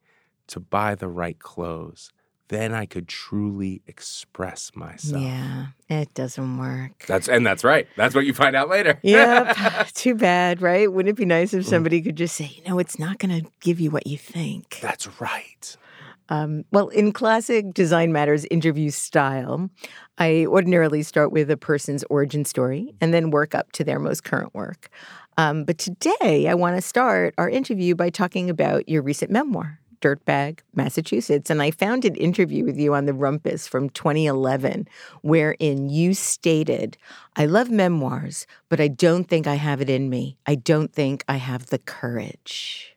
to 0.48 0.60
buy 0.60 0.96
the 0.96 1.08
right 1.08 1.39
clothes, 1.39 2.12
then 2.50 2.72
I 2.74 2.86
could 2.86 3.08
truly 3.08 3.82
express 3.88 4.72
myself. 4.75 5.20
Yeah, 5.22 5.68
it 5.89 6.13
doesn't 6.13 6.58
work. 6.60 7.06
That's 7.08 7.27
and 7.27 7.44
that's 7.46 7.63
right. 7.63 7.88
That's 7.98 8.13
what 8.13 8.25
you 8.27 8.34
find 8.34 8.56
out 8.56 8.70
later. 8.70 9.00
Yep. 9.04 9.88
Too 9.96 10.13
bad, 10.13 10.62
right? 10.62 10.92
Wouldn't 10.92 11.10
it 11.10 11.15
be 11.18 11.25
nice 11.25 11.51
Mm. 11.54 11.60
if 11.60 11.65
somebody 11.65 12.01
could 12.01 12.15
just 12.15 12.36
say, 12.36 12.51
you 12.56 12.63
know, 12.70 12.77
it's 12.77 13.00
not 13.00 13.18
going 13.18 13.42
to 13.44 13.50
give 13.62 13.80
you 13.80 13.89
what 13.89 14.06
you 14.06 14.18
think? 14.18 14.77
That's 14.82 15.20
right. 15.20 15.75
Um, 16.29 16.65
well, 16.72 16.88
in 16.89 17.12
classic 17.12 17.74
Design 17.74 18.12
Matters 18.12 18.46
interview 18.46 18.89
style, 18.89 19.70
I 20.17 20.46
ordinarily 20.48 21.03
start 21.03 21.32
with 21.32 21.51
a 21.51 21.58
person's 21.58 22.03
origin 22.10 22.46
story 22.46 22.96
and 23.01 23.13
then 23.13 23.29
work 23.29 23.53
up 23.53 23.72
to 23.74 23.84
their 23.84 24.00
most 24.00 24.24
current 24.24 24.53
work. 24.53 24.89
Um, 25.38 25.65
but 25.65 25.77
today, 25.77 26.48
I 26.48 26.53
want 26.53 26.77
to 26.77 26.82
start 26.82 27.34
our 27.38 27.50
interview 27.50 27.94
by 27.96 28.10
talking 28.10 28.50
about 28.50 28.88
your 28.88 29.01
recent 29.01 29.29
memoir, 29.32 29.79
Dirtbag, 30.01 30.60
Massachusetts. 30.74 31.50
And 31.50 31.62
I 31.62 31.72
found 31.72 32.05
an 32.05 32.15
interview 32.15 32.63
with 32.63 32.77
you 32.77 32.94
on 32.94 33.05
the 33.05 33.13
Rumpus 33.13 33.67
from 33.67 33.89
2011, 33.89 34.88
wherein 35.22 35.89
you 35.89 36.13
stated, 36.13 36.98
I 37.36 37.46
love 37.46 37.70
memoirs, 37.70 38.48
but 38.70 38.79
I 38.79 38.88
don't 38.88 39.25
think 39.25 39.46
I 39.46 39.55
have 39.55 39.82
it 39.82 39.89
in 39.89 40.10
me. 40.10 40.38
I 40.46 40.55
don't 40.55 40.94
think 40.94 41.24
I 41.27 41.36
have 41.38 41.67
the 41.67 41.79
courage. 41.79 42.95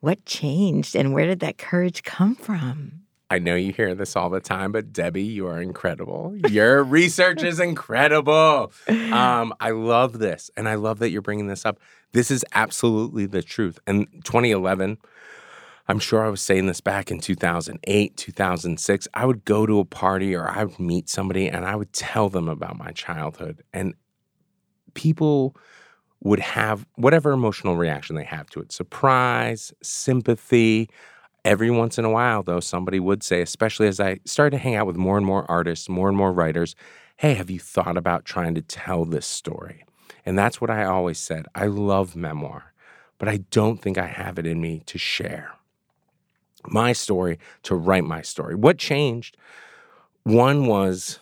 What 0.00 0.24
changed 0.24 0.94
and 0.94 1.12
where 1.12 1.26
did 1.26 1.40
that 1.40 1.58
courage 1.58 2.04
come 2.04 2.36
from? 2.36 3.02
I 3.30 3.38
know 3.38 3.56
you 3.56 3.72
hear 3.72 3.94
this 3.94 4.16
all 4.16 4.30
the 4.30 4.40
time, 4.40 4.72
but 4.72 4.92
Debbie, 4.92 5.24
you 5.24 5.46
are 5.48 5.60
incredible. 5.60 6.34
Your 6.48 6.82
research 6.84 7.42
is 7.42 7.60
incredible. 7.60 8.72
Um, 8.88 9.52
I 9.60 9.70
love 9.70 10.18
this, 10.18 10.50
and 10.56 10.66
I 10.66 10.76
love 10.76 10.98
that 11.00 11.10
you're 11.10 11.20
bringing 11.20 11.46
this 11.46 11.66
up. 11.66 11.78
This 12.12 12.30
is 12.30 12.42
absolutely 12.54 13.26
the 13.26 13.42
truth. 13.42 13.78
And 13.86 14.06
2011, 14.24 14.96
I'm 15.88 15.98
sure 15.98 16.24
I 16.24 16.30
was 16.30 16.40
saying 16.40 16.66
this 16.66 16.80
back 16.80 17.10
in 17.10 17.20
2008, 17.20 18.16
2006. 18.16 19.08
I 19.12 19.26
would 19.26 19.44
go 19.44 19.66
to 19.66 19.78
a 19.80 19.84
party 19.84 20.34
or 20.34 20.48
I 20.48 20.64
would 20.64 20.78
meet 20.78 21.08
somebody 21.08 21.48
and 21.48 21.66
I 21.66 21.76
would 21.76 21.92
tell 21.92 22.28
them 22.28 22.48
about 22.48 22.78
my 22.78 22.92
childhood. 22.92 23.62
And 23.74 23.94
people 24.94 25.54
would 26.20 26.40
have 26.40 26.86
whatever 26.96 27.32
emotional 27.32 27.76
reaction 27.76 28.16
they 28.16 28.24
have 28.24 28.48
to 28.50 28.60
it 28.60 28.72
surprise, 28.72 29.72
sympathy. 29.82 30.88
Every 31.44 31.70
once 31.70 31.98
in 31.98 32.04
a 32.04 32.10
while, 32.10 32.42
though, 32.42 32.60
somebody 32.60 33.00
would 33.00 33.22
say, 33.22 33.40
especially 33.40 33.86
as 33.86 34.00
I 34.00 34.18
started 34.24 34.56
to 34.56 34.62
hang 34.62 34.74
out 34.74 34.86
with 34.86 34.96
more 34.96 35.16
and 35.16 35.24
more 35.24 35.48
artists, 35.50 35.88
more 35.88 36.08
and 36.08 36.16
more 36.16 36.32
writers, 36.32 36.74
hey, 37.16 37.34
have 37.34 37.48
you 37.48 37.58
thought 37.58 37.96
about 37.96 38.24
trying 38.24 38.54
to 38.56 38.62
tell 38.62 39.04
this 39.04 39.26
story? 39.26 39.84
And 40.26 40.38
that's 40.38 40.60
what 40.60 40.68
I 40.70 40.84
always 40.84 41.18
said. 41.18 41.46
I 41.54 41.66
love 41.66 42.16
memoir, 42.16 42.72
but 43.18 43.28
I 43.28 43.38
don't 43.50 43.80
think 43.80 43.96
I 43.96 44.06
have 44.06 44.38
it 44.38 44.46
in 44.46 44.60
me 44.60 44.82
to 44.86 44.98
share 44.98 45.52
my 46.66 46.92
story, 46.92 47.38
to 47.62 47.74
write 47.74 48.04
my 48.04 48.22
story. 48.22 48.54
What 48.54 48.78
changed? 48.78 49.36
One 50.24 50.66
was 50.66 51.20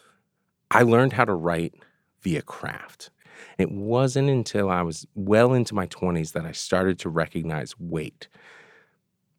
I 0.70 0.82
learned 0.82 1.12
how 1.12 1.24
to 1.24 1.34
write 1.34 1.74
via 2.22 2.42
craft. 2.42 3.10
It 3.58 3.70
wasn't 3.72 4.28
until 4.28 4.68
I 4.70 4.82
was 4.82 5.06
well 5.14 5.54
into 5.54 5.74
my 5.74 5.86
20s 5.86 6.32
that 6.32 6.44
I 6.44 6.52
started 6.52 6.98
to 7.00 7.08
recognize 7.08 7.74
wait, 7.78 8.28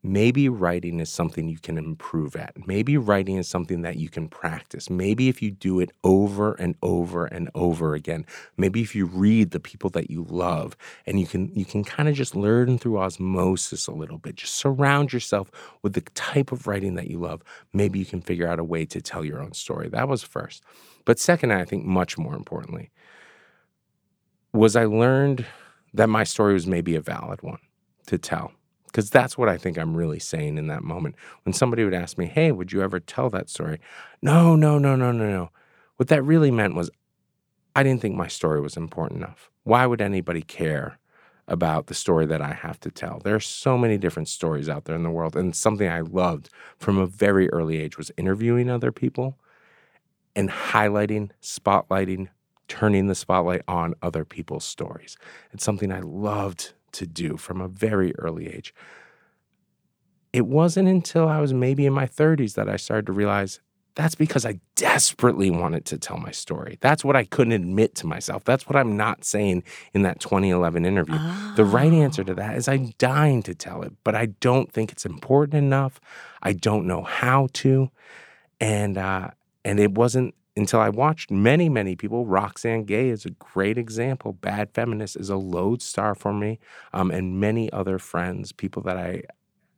maybe 0.03 0.47
writing 0.49 0.99
is 0.99 1.11
something 1.11 1.49
you 1.49 1.59
can 1.59 1.77
improve 1.77 2.35
at. 2.35 2.55
Maybe 2.67 2.97
writing 2.97 3.37
is 3.37 3.47
something 3.47 3.81
that 3.81 3.97
you 3.97 4.09
can 4.09 4.27
practice. 4.27 4.89
Maybe 4.89 5.27
if 5.27 5.41
you 5.41 5.51
do 5.51 5.79
it 5.79 5.91
over 6.03 6.53
and 6.53 6.75
over 6.81 7.25
and 7.25 7.49
over 7.55 7.93
again, 7.93 8.25
maybe 8.57 8.81
if 8.81 8.95
you 8.95 9.05
read 9.05 9.51
the 9.51 9.59
people 9.59 9.89
that 9.91 10.09
you 10.09 10.25
love 10.29 10.77
and 11.05 11.19
you 11.19 11.27
can 11.27 11.53
you 11.53 11.65
can 11.65 11.83
kind 11.83 12.09
of 12.09 12.15
just 12.15 12.35
learn 12.35 12.77
through 12.77 12.99
osmosis 12.99 13.87
a 13.87 13.91
little 13.91 14.17
bit. 14.17 14.35
Just 14.35 14.55
surround 14.55 15.13
yourself 15.13 15.51
with 15.83 15.93
the 15.93 16.01
type 16.15 16.51
of 16.51 16.67
writing 16.67 16.95
that 16.95 17.07
you 17.07 17.19
love. 17.19 17.43
Maybe 17.73 17.99
you 17.99 18.05
can 18.05 18.21
figure 18.21 18.47
out 18.47 18.59
a 18.59 18.63
way 18.63 18.85
to 18.85 19.01
tell 19.01 19.25
your 19.25 19.41
own 19.41 19.53
story. 19.53 19.89
That 19.89 20.07
was 20.07 20.23
first. 20.23 20.63
But 21.05 21.19
second, 21.19 21.51
I 21.53 21.65
think 21.65 21.85
much 21.85 22.17
more 22.17 22.35
importantly, 22.35 22.91
was 24.53 24.75
I 24.75 24.85
learned 24.85 25.45
that 25.93 26.09
my 26.09 26.23
story 26.23 26.53
was 26.53 26.67
maybe 26.67 26.95
a 26.95 27.01
valid 27.01 27.41
one 27.41 27.59
to 28.07 28.17
tell 28.17 28.51
because 28.85 29.09
that's 29.09 29.37
what 29.37 29.49
I 29.49 29.57
think 29.57 29.77
I'm 29.77 29.95
really 29.95 30.19
saying 30.19 30.57
in 30.57 30.67
that 30.67 30.83
moment. 30.83 31.15
When 31.43 31.53
somebody 31.53 31.83
would 31.83 31.93
ask 31.93 32.17
me, 32.17 32.25
Hey, 32.25 32.51
would 32.51 32.71
you 32.71 32.81
ever 32.81 32.99
tell 32.99 33.29
that 33.29 33.49
story? 33.49 33.79
No, 34.21 34.55
no, 34.55 34.77
no, 34.77 34.95
no, 34.95 35.11
no, 35.11 35.29
no. 35.29 35.49
What 35.97 36.09
that 36.09 36.23
really 36.23 36.51
meant 36.51 36.75
was 36.75 36.89
I 37.75 37.83
didn't 37.83 38.01
think 38.01 38.15
my 38.15 38.27
story 38.27 38.59
was 38.59 38.75
important 38.75 39.21
enough. 39.21 39.51
Why 39.63 39.85
would 39.85 40.01
anybody 40.01 40.41
care 40.41 40.97
about 41.47 41.87
the 41.87 41.93
story 41.93 42.25
that 42.25 42.41
I 42.41 42.53
have 42.53 42.79
to 42.79 42.89
tell? 42.89 43.19
There 43.23 43.35
are 43.35 43.39
so 43.39 43.77
many 43.77 43.97
different 43.99 44.29
stories 44.29 44.67
out 44.67 44.85
there 44.85 44.95
in 44.95 45.03
the 45.03 45.11
world. 45.11 45.35
And 45.35 45.55
something 45.55 45.87
I 45.87 46.01
loved 46.01 46.49
from 46.79 46.97
a 46.97 47.05
very 47.05 47.49
early 47.51 47.77
age 47.77 47.97
was 47.97 48.11
interviewing 48.17 48.69
other 48.69 48.91
people 48.91 49.37
and 50.35 50.49
highlighting, 50.49 51.29
spotlighting, 51.41 52.29
turning 52.67 53.07
the 53.07 53.15
spotlight 53.15 53.61
on 53.67 53.93
other 54.01 54.25
people's 54.25 54.65
stories. 54.65 55.17
It's 55.51 55.63
something 55.63 55.91
I 55.91 56.01
loved 56.01 56.73
to 56.93 57.05
do 57.05 57.37
from 57.37 57.61
a 57.61 57.67
very 57.67 58.15
early 58.17 58.47
age. 58.47 58.73
It 60.33 60.45
wasn't 60.45 60.87
until 60.87 61.27
I 61.27 61.39
was 61.39 61.53
maybe 61.53 61.85
in 61.85 61.93
my 61.93 62.05
30s 62.05 62.55
that 62.55 62.69
I 62.69 62.75
started 62.75 63.05
to 63.07 63.13
realize 63.13 63.59
that's 63.97 64.13
because 64.13 64.45
I 64.45 64.59
desperately 64.75 65.49
wanted 65.49 65.85
to 65.85 65.97
tell 65.97 66.17
my 66.17 66.29
story. 66.29 66.77
That's 66.81 67.03
what 67.03 67.15
I 67.15 67.23
couldn't 67.23 67.53
admit 67.53 67.95
to 67.95 68.05
myself. 68.05 68.43
That's 68.43 68.67
what 68.67 68.75
I'm 68.75 68.95
not 68.95 69.25
saying 69.25 69.63
in 69.91 70.03
that 70.03 70.19
2011 70.19 70.85
interview. 70.85 71.15
Oh. 71.17 71.53
The 71.55 71.65
right 71.65 71.91
answer 71.91 72.23
to 72.23 72.35
that 72.35 72.57
is 72.57 72.67
I'm 72.67 72.93
dying 72.99 73.41
to 73.43 73.55
tell 73.55 73.81
it, 73.81 73.93
but 74.03 74.13
I 74.13 74.27
don't 74.27 74.71
think 74.71 74.91
it's 74.91 75.03
important 75.03 75.55
enough. 75.55 75.99
I 76.43 76.53
don't 76.53 76.85
know 76.85 77.01
how 77.01 77.47
to. 77.53 77.89
And 78.61 78.99
uh, 78.99 79.31
and 79.65 79.79
it 79.79 79.93
wasn't 79.93 80.35
until 80.57 80.79
I 80.81 80.89
watched 80.89 81.31
many, 81.31 81.69
many 81.69 81.95
people. 81.95 82.25
Roxane 82.25 82.85
Gay 82.85 83.09
is 83.09 83.25
a 83.25 83.31
great 83.31 83.77
example. 83.77 84.33
Bad 84.33 84.71
Feminist 84.73 85.15
is 85.17 85.29
a 85.29 85.37
lodestar 85.37 86.15
for 86.15 86.33
me, 86.33 86.59
um, 86.93 87.11
and 87.11 87.39
many 87.39 87.71
other 87.71 87.99
friends, 87.99 88.51
people 88.51 88.81
that 88.83 88.97
I 88.97 89.23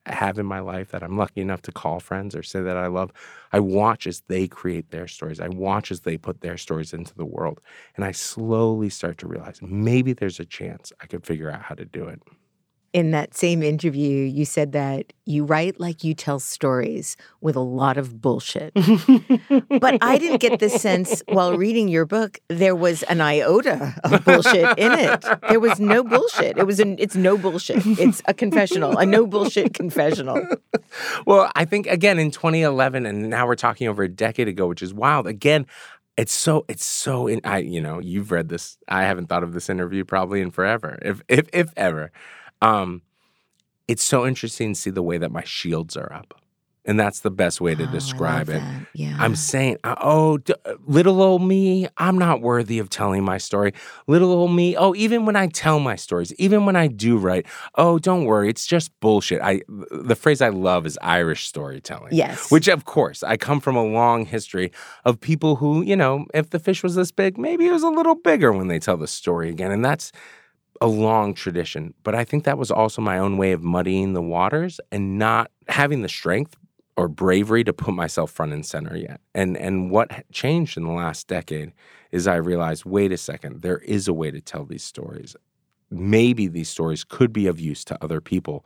have 0.08 0.40
in 0.40 0.46
my 0.46 0.60
life 0.60 0.92
that 0.92 1.04
I'm 1.04 1.18
lucky 1.18 1.42
enough 1.42 1.62
to 1.64 1.72
call 1.72 2.00
friends 2.00 2.36
or 2.36 2.44
say 2.44 2.62
that 2.62 2.78
I 2.78 2.88
love. 2.88 3.12
I 3.54 3.60
watch 3.60 4.08
as 4.08 4.24
they 4.28 4.48
create 4.48 4.92
their 4.92 5.08
stories. 5.08 5.40
I 5.40 5.50
watch 5.50 5.92
as 5.92 6.02
they 6.02 6.18
put 6.18 6.42
their 6.42 6.58
stories 6.58 6.94
into 6.94 7.14
the 7.16 7.26
world. 7.26 7.62
And 7.96 8.06
I 8.06 8.12
slowly 8.12 8.90
start 8.90 9.20
to 9.20 9.28
realize 9.28 9.62
maybe 9.62 10.14
there's 10.14 10.40
a 10.40 10.46
chance 10.46 10.92
I 11.02 11.08
could 11.08 11.26
figure 11.26 11.52
out 11.52 11.62
how 11.64 11.76
to 11.76 11.86
do 11.86 12.06
it 12.08 12.22
in 12.94 13.12
that 13.12 13.36
same 13.36 13.62
interview, 13.62 14.24
you 14.24 14.46
said 14.46 14.72
that 14.72 15.14
you 15.26 15.46
write 15.46 15.80
like 15.80 16.04
you 16.04 16.14
tell 16.14 16.40
stories 16.40 17.16
with 17.42 17.56
a 17.56 17.62
lot 17.62 17.98
of 17.98 18.20
bullshit. 18.20 18.74
but 18.74 19.98
I 20.02 20.18
didn't 20.18 20.40
get 20.40 20.60
the 20.60 20.70
sense 20.70 21.22
while 21.28 21.56
reading 21.56 21.88
your 21.88 22.06
book 22.06 22.40
there 22.48 22.76
was 22.76 23.04
an 23.04 23.22
iota 23.22 23.96
of 24.04 24.26
bullshit 24.26 24.78
in 24.78 24.92
it. 24.92 25.26
There 25.50 25.60
was 25.60 25.80
no 25.80 26.04
bullshit. 26.04 26.58
It 26.58 26.66
was 26.66 26.80
an 26.80 26.96
it's 27.00 27.16
no 27.16 27.38
bullshit. 27.38 27.86
It's 27.86 28.22
a 28.26 28.34
confessional, 28.34 28.98
a 28.98 29.06
no 29.06 29.28
bullshit 29.28 29.74
confessional. 29.74 30.42
Well, 31.26 31.52
I 31.56 31.66
think 31.66 31.86
again 31.88 32.18
in 32.18 32.32
2011 32.32 33.06
and 33.06 33.30
now 33.30 33.46
we're 33.46 33.56
talking 33.56 33.88
over 33.88 34.04
a 34.04 34.10
decade 34.10 34.48
ago, 34.48 34.68
which 34.68 34.82
is 34.82 34.94
wild. 34.94 35.28
Again, 35.28 35.68
it's 36.18 36.34
so 36.34 36.66
it's 36.68 36.84
so 36.84 37.28
in 37.28 37.40
I 37.44 37.60
you 37.60 37.80
know, 37.82 38.00
you've 38.00 38.32
read 38.32 38.50
this. 38.50 38.78
I 38.88 39.04
haven't 39.04 39.28
thought 39.28 39.44
of 39.44 39.54
this 39.54 39.70
interview 39.70 40.04
probably 40.04 40.42
in 40.42 40.52
forever. 40.52 41.00
If 41.02 41.22
if 41.30 41.48
if 41.54 41.72
ever. 41.78 42.12
Um, 42.62 43.02
it's 43.88 44.04
so 44.04 44.26
interesting 44.26 44.74
to 44.74 44.80
see 44.80 44.90
the 44.90 45.04
way 45.04 45.18
that 45.18 45.32
my 45.32 45.44
shields 45.44 45.98
are 45.98 46.12
up. 46.14 46.40
And 46.86 47.00
that's 47.00 47.20
the 47.20 47.30
best 47.30 47.60
way 47.62 47.76
to 47.76 47.84
oh, 47.84 47.92
describe 47.92 48.50
it. 48.50 48.64
Yeah. 48.94 49.16
I'm 49.20 49.36
saying, 49.36 49.78
uh, 49.84 49.96
oh, 50.02 50.38
d- 50.38 50.56
uh, 50.66 50.76
little 50.88 51.22
old 51.22 51.44
me, 51.44 51.88
I'm 51.98 52.18
not 52.18 52.42
worthy 52.42 52.80
of 52.80 52.90
telling 52.90 53.24
my 53.24 53.38
story. 53.38 53.74
Little 54.08 54.32
old 54.32 54.56
me, 54.56 54.76
oh, 54.76 54.96
even 54.96 55.26
when 55.26 55.36
I 55.36 55.48
tell 55.48 55.80
my 55.80 55.96
stories, 55.96 56.34
even 56.36 56.66
when 56.66 56.76
I 56.76 56.88
do 56.88 57.18
write, 57.18 57.46
oh, 57.76 58.00
don't 58.00 58.26
worry, 58.26 58.50
it's 58.50 58.66
just 58.66 58.98
bullshit. 59.02 59.42
I 59.42 59.62
the 59.68 60.16
phrase 60.16 60.42
I 60.42 60.50
love 60.50 60.88
is 60.88 60.98
Irish 61.02 61.48
storytelling. 61.48 62.14
Yes. 62.14 62.50
Which 62.50 62.68
of 62.68 62.86
course, 62.86 63.24
I 63.24 63.38
come 63.38 63.60
from 63.60 63.76
a 63.76 63.84
long 63.84 64.26
history 64.26 64.72
of 65.06 65.20
people 65.20 65.58
who, 65.58 65.84
you 65.84 65.96
know, 65.96 66.26
if 66.34 66.50
the 66.50 66.60
fish 66.60 66.82
was 66.82 66.96
this 66.96 67.12
big, 67.12 67.38
maybe 67.38 67.68
it 67.68 67.72
was 67.72 67.84
a 67.84 67.90
little 67.90 68.16
bigger 68.16 68.52
when 68.52 68.68
they 68.68 68.80
tell 68.80 68.98
the 68.98 69.08
story 69.08 69.50
again. 69.50 69.72
And 69.72 69.86
that's 69.86 70.12
a 70.82 70.88
long 70.88 71.34
tradition, 71.34 71.94
but 72.04 72.16
I 72.16 72.24
think 72.24 72.44
that 72.46 72.58
was 72.58 72.72
also 72.72 73.02
my 73.02 73.18
own 73.18 73.38
way 73.38 73.52
of 73.52 73.62
muddying 73.62 74.14
the 74.14 74.22
waters 74.22 74.80
and 74.92 75.18
not 75.18 75.52
having 75.68 76.02
the 76.02 76.10
strength 76.10 76.56
or 76.96 77.08
bravery 77.08 77.64
to 77.64 77.74
put 77.74 77.94
myself 77.94 78.32
front 78.32 78.54
and 78.54 78.66
center 78.66 78.98
yet. 78.98 79.22
And 79.34 79.58
and 79.58 79.92
what 79.92 80.26
changed 80.32 80.78
in 80.78 80.84
the 80.84 80.92
last 80.92 81.28
decade 81.28 81.74
is 82.12 82.28
I 82.28 82.36
realized, 82.36 82.86
wait 82.86 83.12
a 83.12 83.18
second, 83.18 83.62
there 83.62 83.80
is 83.80 84.08
a 84.08 84.14
way 84.14 84.32
to 84.32 84.42
tell 84.42 84.66
these 84.66 84.84
stories. 84.84 85.36
Maybe 85.90 86.48
these 86.48 86.70
stories 86.70 87.04
could 87.04 87.34
be 87.34 87.48
of 87.48 87.60
use 87.60 87.84
to 87.86 88.04
other 88.04 88.22
people. 88.22 88.66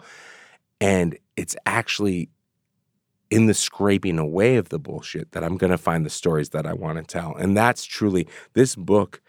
And 0.81 1.17
it's 1.37 1.55
actually 1.65 2.29
in 3.29 3.47
the 3.47 3.53
scraping 3.53 4.19
away 4.19 4.57
of 4.57 4.69
the 4.69 4.79
bullshit 4.79 5.31
that 5.31 5.43
I'm 5.43 5.57
going 5.57 5.71
to 5.71 5.77
find 5.77 6.05
the 6.05 6.09
stories 6.09 6.49
that 6.49 6.65
I 6.65 6.73
want 6.73 6.97
to 6.97 7.03
tell. 7.03 7.35
And 7.35 7.55
that's 7.57 7.83
truly 7.85 8.27
this 8.53 8.75
book 8.75 9.21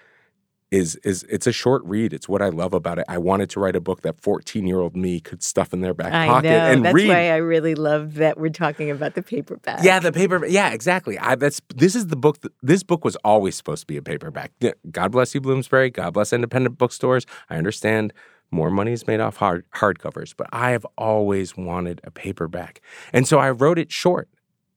is 0.75 0.97
is 0.97 1.23
it's 1.29 1.47
a 1.47 1.53
short 1.53 1.85
read. 1.85 2.13
It's 2.13 2.29
what 2.29 2.43
I 2.43 2.49
love 2.49 2.75
about 2.75 2.99
it. 2.99 3.05
I 3.09 3.19
wanted 3.19 3.49
to 3.51 3.61
write 3.61 3.77
a 3.77 3.81
book 3.81 4.03
that 4.03 4.21
14 4.21 4.67
year 4.67 4.81
old 4.81 4.97
me 4.97 5.21
could 5.21 5.43
stuff 5.43 5.73
in 5.73 5.81
their 5.81 5.95
back 5.95 6.13
I 6.13 6.27
pocket 6.27 6.49
know. 6.49 6.73
and 6.73 6.85
that's 6.85 6.95
read. 6.95 7.09
why 7.09 7.31
I 7.31 7.37
really 7.37 7.77
love 7.77 8.15
that 8.15 8.39
we're 8.39 8.49
talking 8.51 8.91
about 8.91 9.15
the 9.15 9.23
paperback. 9.23 9.85
Yeah, 9.85 10.01
the 10.01 10.11
paper. 10.11 10.45
Yeah, 10.45 10.71
exactly. 10.71 11.17
I, 11.19 11.37
that's 11.37 11.61
this 11.75 11.95
is 11.95 12.09
the 12.09 12.17
book. 12.17 12.41
That, 12.41 12.53
this 12.63 12.83
book 12.83 13.05
was 13.05 13.15
always 13.17 13.55
supposed 13.55 13.83
to 13.83 13.87
be 13.87 13.97
a 13.97 14.03
paperback. 14.03 14.53
God 14.91 15.13
bless 15.13 15.35
you, 15.35 15.41
Bloomsbury. 15.41 15.91
God 15.91 16.13
bless 16.13 16.33
independent 16.33 16.77
bookstores. 16.77 17.25
I 17.49 17.57
understand 17.57 18.13
more 18.51 18.71
money 18.71 18.93
is 18.93 19.07
made 19.07 19.21
off 19.21 19.37
hard 19.37 19.65
hardcovers, 19.77 20.35
but 20.37 20.49
I 20.53 20.71
have 20.71 20.87
always 20.99 21.57
wanted 21.57 22.01
a 22.03 22.11
paperback, 22.11 22.81
and 23.13 23.29
so 23.29 23.39
I 23.39 23.51
wrote 23.51 23.79
it 23.79 23.93
short. 23.93 24.29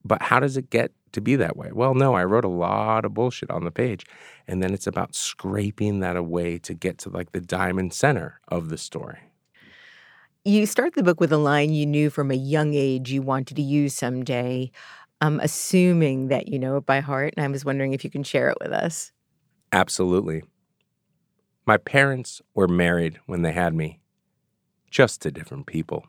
But 0.08 0.22
how 0.22 0.40
does 0.40 0.58
it 0.58 0.70
get 0.70 0.92
to 1.12 1.22
be 1.22 1.36
that 1.36 1.58
way? 1.58 1.72
Well, 1.74 1.94
no, 1.94 2.14
I 2.14 2.24
wrote 2.24 2.46
a 2.46 2.50
lot 2.50 3.06
of 3.06 3.14
bullshit 3.14 3.52
on 3.52 3.64
the 3.64 3.72
page. 3.72 4.06
And 4.48 4.64
then 4.64 4.74
it's 4.74 4.88
about 4.88 5.16
scraping 5.16 6.00
that 6.00 6.16
away 6.16 6.58
to 6.60 6.74
get 6.74 6.98
to 7.00 7.10
like 7.10 7.32
the 7.32 7.42
diamond 7.42 7.94
center 7.94 8.40
of 8.48 8.70
the 8.70 8.78
story. 8.78 9.20
You 10.46 10.66
start 10.66 10.94
the 10.94 11.04
book 11.04 11.20
with 11.20 11.34
a 11.34 11.38
line 11.38 11.74
you 11.74 11.86
knew 11.86 12.10
from 12.10 12.32
a 12.32 12.36
young 12.36 12.74
age 12.74 13.12
you 13.12 13.22
wanted 13.22 13.56
to 13.58 13.62
use 13.62 13.94
someday. 13.94 14.72
I'm 15.20 15.40
assuming 15.42 16.30
that 16.30 16.48
you 16.48 16.58
know 16.58 16.78
it 16.78 16.86
by 16.86 17.02
heart, 17.02 17.34
and 17.36 17.44
I 17.44 17.48
was 17.50 17.66
wondering 17.66 17.94
if 17.94 18.04
you 18.04 18.10
can 18.10 18.24
share 18.24 18.50
it 18.50 18.58
with 18.62 18.72
us. 18.72 19.12
Absolutely. 19.74 20.44
My 21.66 21.76
parents 21.76 22.42
were 22.54 22.68
married 22.68 23.20
when 23.26 23.42
they 23.42 23.52
had 23.52 23.74
me, 23.74 24.00
just 24.90 25.22
to 25.24 25.32
different 25.32 25.66
people. 25.66 26.06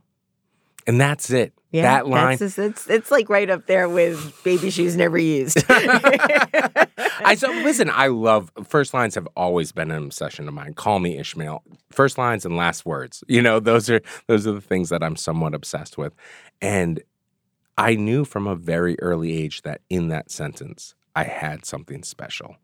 And 0.87 1.01
that's 1.01 1.31
it. 1.31 1.53
Yeah, 1.71 1.83
that 1.83 2.07
line. 2.07 2.39
That's, 2.39 2.59
it's, 2.59 2.89
it's 2.89 3.11
like 3.11 3.29
right 3.29 3.51
up 3.51 3.67
there 3.67 3.91
with 3.91 4.43
baby 4.43 4.71
shoes 4.71 4.97
never 4.97 5.19
used. 5.19 5.63
I 5.69 7.35
so 7.37 7.49
listen. 7.49 7.91
I 7.91 8.07
love 8.07 8.51
first 8.65 8.95
lines. 8.95 9.15
Have 9.15 9.29
always 9.37 9.71
been 9.71 9.91
an 9.91 10.03
obsession 10.03 10.49
of 10.49 10.55
mine. 10.55 10.73
Call 10.73 10.99
me 10.99 11.19
Ishmael. 11.19 11.63
First 11.91 12.17
lines 12.17 12.47
and 12.47 12.57
last 12.57 12.87
words. 12.87 13.23
You 13.29 13.43
know, 13.43 13.61
those 13.61 13.91
are 13.91 14.01
those 14.29 14.47
are 14.47 14.53
the 14.53 14.63
things 14.63 14.89
that 14.89 15.03
I'm 15.03 15.17
somewhat 15.17 15.55
obsessed 15.55 15.99
with. 15.99 16.15
And 16.63 17.03
I 17.77 17.95
knew 17.97 18.25
from 18.25 18.47
a 18.47 18.55
very 18.57 18.99
early 19.01 19.37
age 19.37 19.63
that 19.63 19.83
in 19.91 20.09
that 20.09 20.31
sentence 20.31 20.95
I 21.15 21.25
had 21.25 21.67
something 21.67 22.03
special. 22.03 22.57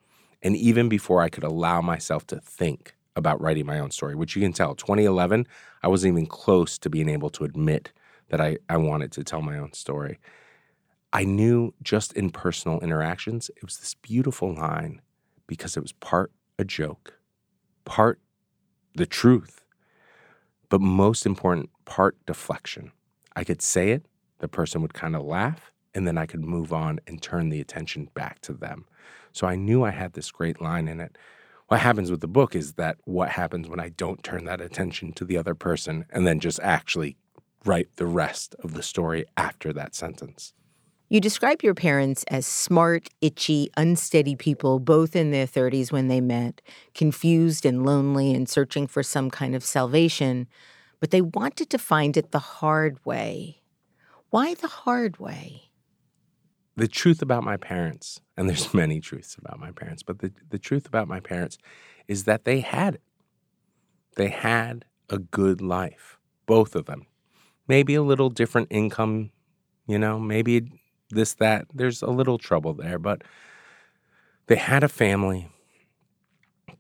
And 0.42 0.56
even 0.56 0.88
before 0.88 1.21
I 1.21 1.28
could 1.28 1.44
allow 1.44 1.80
myself 1.80 2.26
to 2.28 2.40
think 2.40 2.94
about 3.16 3.40
writing 3.40 3.66
my 3.66 3.78
own 3.78 3.90
story, 3.90 4.14
which 4.14 4.35
you 4.35 4.42
can 4.42 4.52
tell, 4.52 4.75
2011, 4.75 5.47
I 5.83 5.88
wasn't 5.88 6.14
even 6.14 6.26
close 6.26 6.78
to 6.78 6.90
being 6.90 7.09
able 7.09 7.30
to 7.30 7.44
admit 7.44 7.92
that 8.34 8.40
I, 8.40 8.56
I 8.68 8.78
wanted 8.78 9.12
to 9.12 9.22
tell 9.22 9.42
my 9.42 9.56
own 9.56 9.74
story. 9.74 10.18
I 11.12 11.22
knew 11.22 11.72
just 11.84 12.12
in 12.14 12.30
personal 12.30 12.80
interactions, 12.80 13.48
it 13.48 13.62
was 13.62 13.76
this 13.76 13.94
beautiful 13.94 14.52
line 14.52 15.00
because 15.46 15.76
it 15.76 15.82
was 15.84 15.92
part 15.92 16.32
a 16.58 16.64
joke, 16.64 17.14
part 17.84 18.18
the 18.96 19.06
truth, 19.06 19.64
but 20.68 20.80
most 20.80 21.26
important, 21.26 21.70
part 21.84 22.16
deflection. 22.26 22.90
I 23.36 23.44
could 23.44 23.62
say 23.62 23.90
it, 23.90 24.06
the 24.40 24.48
person 24.48 24.82
would 24.82 24.94
kind 24.94 25.14
of 25.14 25.22
laugh, 25.22 25.70
and 25.94 26.04
then 26.04 26.18
I 26.18 26.26
could 26.26 26.42
move 26.42 26.72
on 26.72 26.98
and 27.06 27.22
turn 27.22 27.50
the 27.50 27.60
attention 27.60 28.08
back 28.14 28.40
to 28.40 28.52
them. 28.52 28.86
So 29.30 29.46
I 29.46 29.54
knew 29.54 29.84
I 29.84 29.90
had 29.90 30.14
this 30.14 30.32
great 30.32 30.60
line 30.60 30.88
in 30.88 30.98
it. 30.98 31.16
What 31.68 31.78
happens 31.78 32.10
with 32.10 32.20
the 32.20 32.26
book 32.26 32.56
is 32.56 32.72
that 32.72 32.96
what 33.04 33.28
happens 33.28 33.68
when 33.68 33.78
I 33.78 33.90
don't 33.90 34.24
turn 34.24 34.44
that 34.46 34.60
attention 34.60 35.12
to 35.12 35.24
the 35.24 35.38
other 35.38 35.54
person 35.54 36.06
and 36.10 36.26
then 36.26 36.40
just 36.40 36.58
actually 36.64 37.16
write 37.64 37.97
the 37.97 38.06
rest 38.06 38.54
of 38.62 38.75
the 38.75 38.83
story 38.83 39.25
after 39.37 39.73
that 39.73 39.94
sentence. 39.94 40.52
You 41.09 41.21
describe 41.21 41.62
your 41.62 41.75
parents 41.75 42.25
as 42.28 42.47
smart, 42.47 43.09
itchy, 43.21 43.71
unsteady 43.76 44.35
people, 44.35 44.78
both 44.78 45.14
in 45.14 45.30
their 45.30 45.47
30s 45.47 45.92
when 45.92 46.09
they 46.09 46.21
met, 46.21 46.61
confused 46.94 47.66
and 47.66 47.85
lonely 47.85 48.33
and 48.35 48.49
searching 48.49 48.87
for 48.87 49.02
some 49.02 49.30
kind 49.30 49.54
of 49.54 49.64
salvation, 49.64 50.49
but 51.00 51.11
they 51.11 51.21
wanted 51.21 51.71
to 51.71 51.78
find 51.78 52.16
it 52.16 52.33
the 52.33 52.38
hard 52.38 52.99
way. 53.04 53.62
Why 54.30 54.54
the 54.54 54.68
hard 54.68 55.18
way? 55.18 55.71
The 56.76 56.88
truth 56.88 57.23
about 57.23 57.44
my 57.44 57.59
parents, 57.59 58.21
and 58.37 58.49
there's 58.49 58.75
many 58.75 59.00
truths 59.00 59.37
about 59.37 59.61
my 59.61 59.71
parents, 59.71 60.02
but 60.02 60.21
the, 60.21 60.33
the 60.49 60.59
truth 60.59 60.87
about 60.87 61.06
my 61.06 61.21
parents 61.21 61.59
is 62.09 62.25
that 62.25 62.44
they 62.44 62.61
had 62.61 62.97
it. 62.97 63.02
They 64.16 64.28
had 64.28 64.87
a 65.11 65.18
good 65.18 65.61
life, 65.61 66.18
both 66.47 66.75
of 66.75 66.87
them 66.87 67.06
maybe 67.68 67.94
a 67.94 68.02
little 68.02 68.30
different 68.30 68.68
income, 68.71 69.30
you 69.87 69.99
know, 69.99 70.18
maybe 70.18 70.71
this, 71.11 71.35
that. 71.35 71.66
There's 71.73 72.02
a 72.02 72.11
little 72.11 72.38
trouble 72.38 72.75
there, 72.75 72.99
but 72.99 73.23
they 74.47 74.56
had 74.56 74.83
a 74.83 74.88
family, 74.88 75.49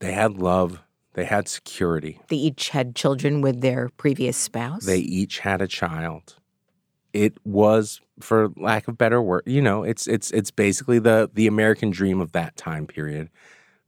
they 0.00 0.12
had 0.12 0.38
love, 0.38 0.82
they 1.14 1.24
had 1.24 1.48
security. 1.48 2.20
They 2.28 2.36
each 2.36 2.70
had 2.70 2.94
children 2.94 3.40
with 3.40 3.60
their 3.60 3.88
previous 3.96 4.36
spouse. 4.36 4.84
They 4.84 4.98
each 4.98 5.40
had 5.40 5.62
a 5.62 5.68
child. 5.68 6.36
It 7.12 7.34
was, 7.44 8.00
for 8.20 8.50
lack 8.56 8.88
of 8.88 8.98
better 8.98 9.22
word, 9.22 9.44
you 9.46 9.62
know, 9.62 9.84
it's 9.84 10.08
it's 10.08 10.32
it's 10.32 10.50
basically 10.50 10.98
the 10.98 11.30
the 11.32 11.46
American 11.46 11.90
dream 11.90 12.20
of 12.20 12.32
that 12.32 12.56
time 12.56 12.86
period. 12.86 13.30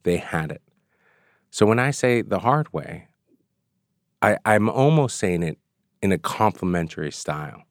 They 0.05 0.19
had 0.19 0.53
it. 0.53 0.63
So 1.51 1.67
when 1.67 1.81
I 1.81 1.91
say 1.91 2.23
the 2.23 2.41
hard 2.41 2.73
way, 2.73 3.09
I, 4.23 4.39
I'm 4.45 4.69
almost 4.69 5.17
saying 5.17 5.43
it 5.43 5.59
in 6.03 6.13
a 6.13 6.19
complimentary 6.19 7.13
style. 7.13 7.63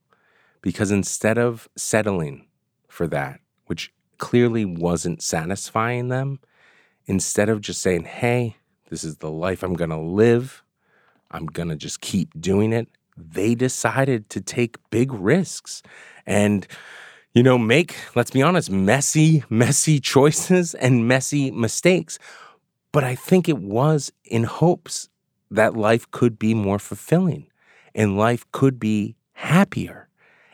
Because 0.62 0.91
instead 0.91 1.38
of 1.38 1.70
settling 1.75 2.48
for 2.88 3.08
that, 3.08 3.39
which 3.67 3.94
clearly 4.17 4.65
wasn't 4.65 5.22
satisfying 5.22 6.10
them, 6.10 6.39
instead 7.05 7.50
of 7.50 7.62
just 7.62 7.82
saying, 7.82 8.03
hey, 8.03 8.58
this 8.89 9.03
is 9.03 9.17
the 9.17 9.29
life 9.29 9.63
I'm 9.63 9.74
going 9.74 9.89
to 9.89 10.00
live, 10.00 10.63
I'm 11.32 11.46
going 11.46 11.70
to 11.70 11.75
just 11.75 12.01
keep 12.01 12.29
doing 12.39 12.74
it, 12.74 12.88
they 13.17 13.55
decided 13.55 14.29
to 14.32 14.41
take 14.41 14.77
big 14.89 15.13
risks 15.13 15.82
and, 16.25 16.67
you 17.34 17.44
know, 17.44 17.58
make, 17.58 17.96
let's 18.15 18.32
be 18.32 18.41
honest, 18.41 18.70
messy, 18.70 19.44
messy 19.50 20.00
choices 20.13 20.74
and 20.75 21.08
messy 21.08 21.51
mistakes. 21.51 22.20
But 22.91 23.03
I 23.03 23.15
think 23.15 23.48
it 23.50 23.60
was 23.60 24.12
in 24.24 24.44
hopes 24.46 25.10
that 25.51 25.75
life 25.75 26.10
could 26.12 26.39
be 26.39 26.53
more 26.53 26.79
fulfilling 26.79 27.48
and 27.95 28.17
life 28.17 28.45
could 28.51 28.79
be 28.79 29.15
happier. 29.31 30.09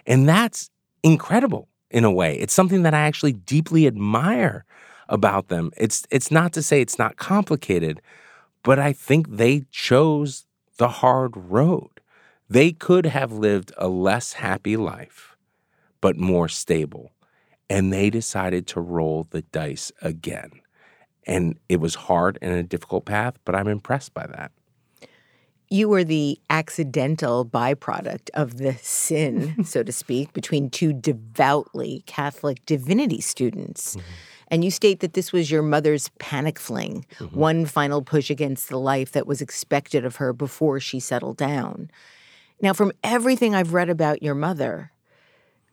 And 0.05 0.29
that's 0.29 0.69
incredible 1.03 1.67
in 1.89 2.05
a 2.05 2.11
way. 2.11 2.37
It's 2.37 2.53
something 2.53 2.83
that 2.83 2.93
I 2.93 3.01
actually 3.01 3.33
deeply 3.33 3.87
admire 3.87 4.63
about 5.09 5.49
them. 5.49 5.71
It's 5.75 6.05
it's 6.09 6.31
not 6.31 6.53
to 6.53 6.61
say 6.61 6.79
it's 6.79 6.99
not 6.99 7.17
complicated, 7.17 8.01
but 8.63 8.79
I 8.79 8.93
think 8.93 9.29
they 9.29 9.65
chose 9.71 10.45
the 10.77 10.87
hard 10.87 11.35
road. 11.35 11.89
They 12.49 12.71
could 12.71 13.05
have 13.05 13.31
lived 13.31 13.73
a 13.77 13.87
less 13.87 14.33
happy 14.33 14.77
life, 14.77 15.35
but 15.99 16.15
more 16.17 16.47
stable. 16.47 17.11
And 17.69 17.91
they 17.91 18.09
decided 18.09 18.67
to 18.67 18.81
roll 18.81 19.27
the 19.29 19.41
dice 19.41 19.91
again. 20.01 20.51
And 21.25 21.57
it 21.69 21.79
was 21.79 21.95
hard 21.95 22.37
and 22.41 22.53
a 22.53 22.63
difficult 22.63 23.05
path, 23.05 23.35
but 23.45 23.55
I'm 23.55 23.67
impressed 23.67 24.13
by 24.13 24.27
that 24.27 24.51
you 25.71 25.87
were 25.87 26.03
the 26.03 26.37
accidental 26.49 27.45
byproduct 27.45 28.29
of 28.33 28.57
the 28.57 28.73
sin, 28.81 29.63
so 29.63 29.81
to 29.83 29.91
speak, 29.91 30.33
between 30.33 30.69
two 30.69 30.93
devoutly 30.93 32.03
Catholic 32.05 32.63
divinity 32.65 33.21
students. 33.21 33.95
Mm-hmm. 33.95 34.07
And 34.49 34.65
you 34.65 34.71
state 34.71 34.99
that 34.99 35.13
this 35.13 35.31
was 35.31 35.49
your 35.49 35.61
mother's 35.61 36.09
panic 36.19 36.59
fling, 36.59 37.05
mm-hmm. 37.15 37.39
one 37.39 37.65
final 37.65 38.01
push 38.01 38.29
against 38.29 38.67
the 38.67 38.77
life 38.77 39.13
that 39.13 39.25
was 39.25 39.41
expected 39.41 40.03
of 40.03 40.17
her 40.17 40.33
before 40.33 40.81
she 40.81 40.99
settled 40.99 41.37
down. 41.37 41.89
Now, 42.61 42.73
from 42.73 42.91
everything 43.01 43.55
I've 43.55 43.73
read 43.73 43.89
about 43.89 44.21
your 44.21 44.35
mother, 44.35 44.91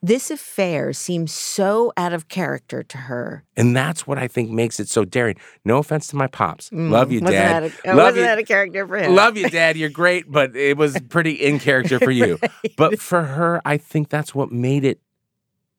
this 0.03 0.31
affair 0.31 0.93
seems 0.93 1.33
so 1.33 1.93
out 1.97 2.13
of 2.13 2.29
character 2.29 2.83
to 2.85 2.99
her. 2.99 3.45
And 3.57 3.77
that's 3.77 4.07
what 4.07 4.19
I 4.19 4.29
think 4.29 4.51
makes 4.51 4.79
it 4.79 4.89
so 4.89 5.05
daring. 5.05 5.37
No 5.65 5.79
offense 5.79 6.07
to 6.09 6.17
my 6.17 6.29
pops. 6.29 6.71
Mm, 6.71 6.91
Love 6.91 7.11
you, 7.11 7.21
Dad. 7.21 7.65
That 7.65 7.73
a, 7.85 7.89
Love 7.89 7.97
wasn't 7.97 8.17
you. 8.17 8.23
that 8.23 8.39
a 8.39 8.45
character 8.45 8.87
for 8.87 8.97
him? 8.99 9.15
Love 9.15 9.37
you, 9.37 9.51
Dad. 9.51 9.77
You're 9.77 9.91
great, 9.91 10.31
but 10.31 10.55
it 10.55 10.77
was 10.77 10.99
pretty 11.09 11.33
in 11.33 11.59
character 11.59 11.99
for 11.99 12.11
you. 12.13 12.39
right. 12.43 12.77
But 12.77 13.01
for 13.01 13.25
her, 13.25 13.61
I 13.65 13.77
think 13.77 14.09
that's 14.09 14.35
what 14.35 14.53
made 14.53 14.85
it 14.85 15.01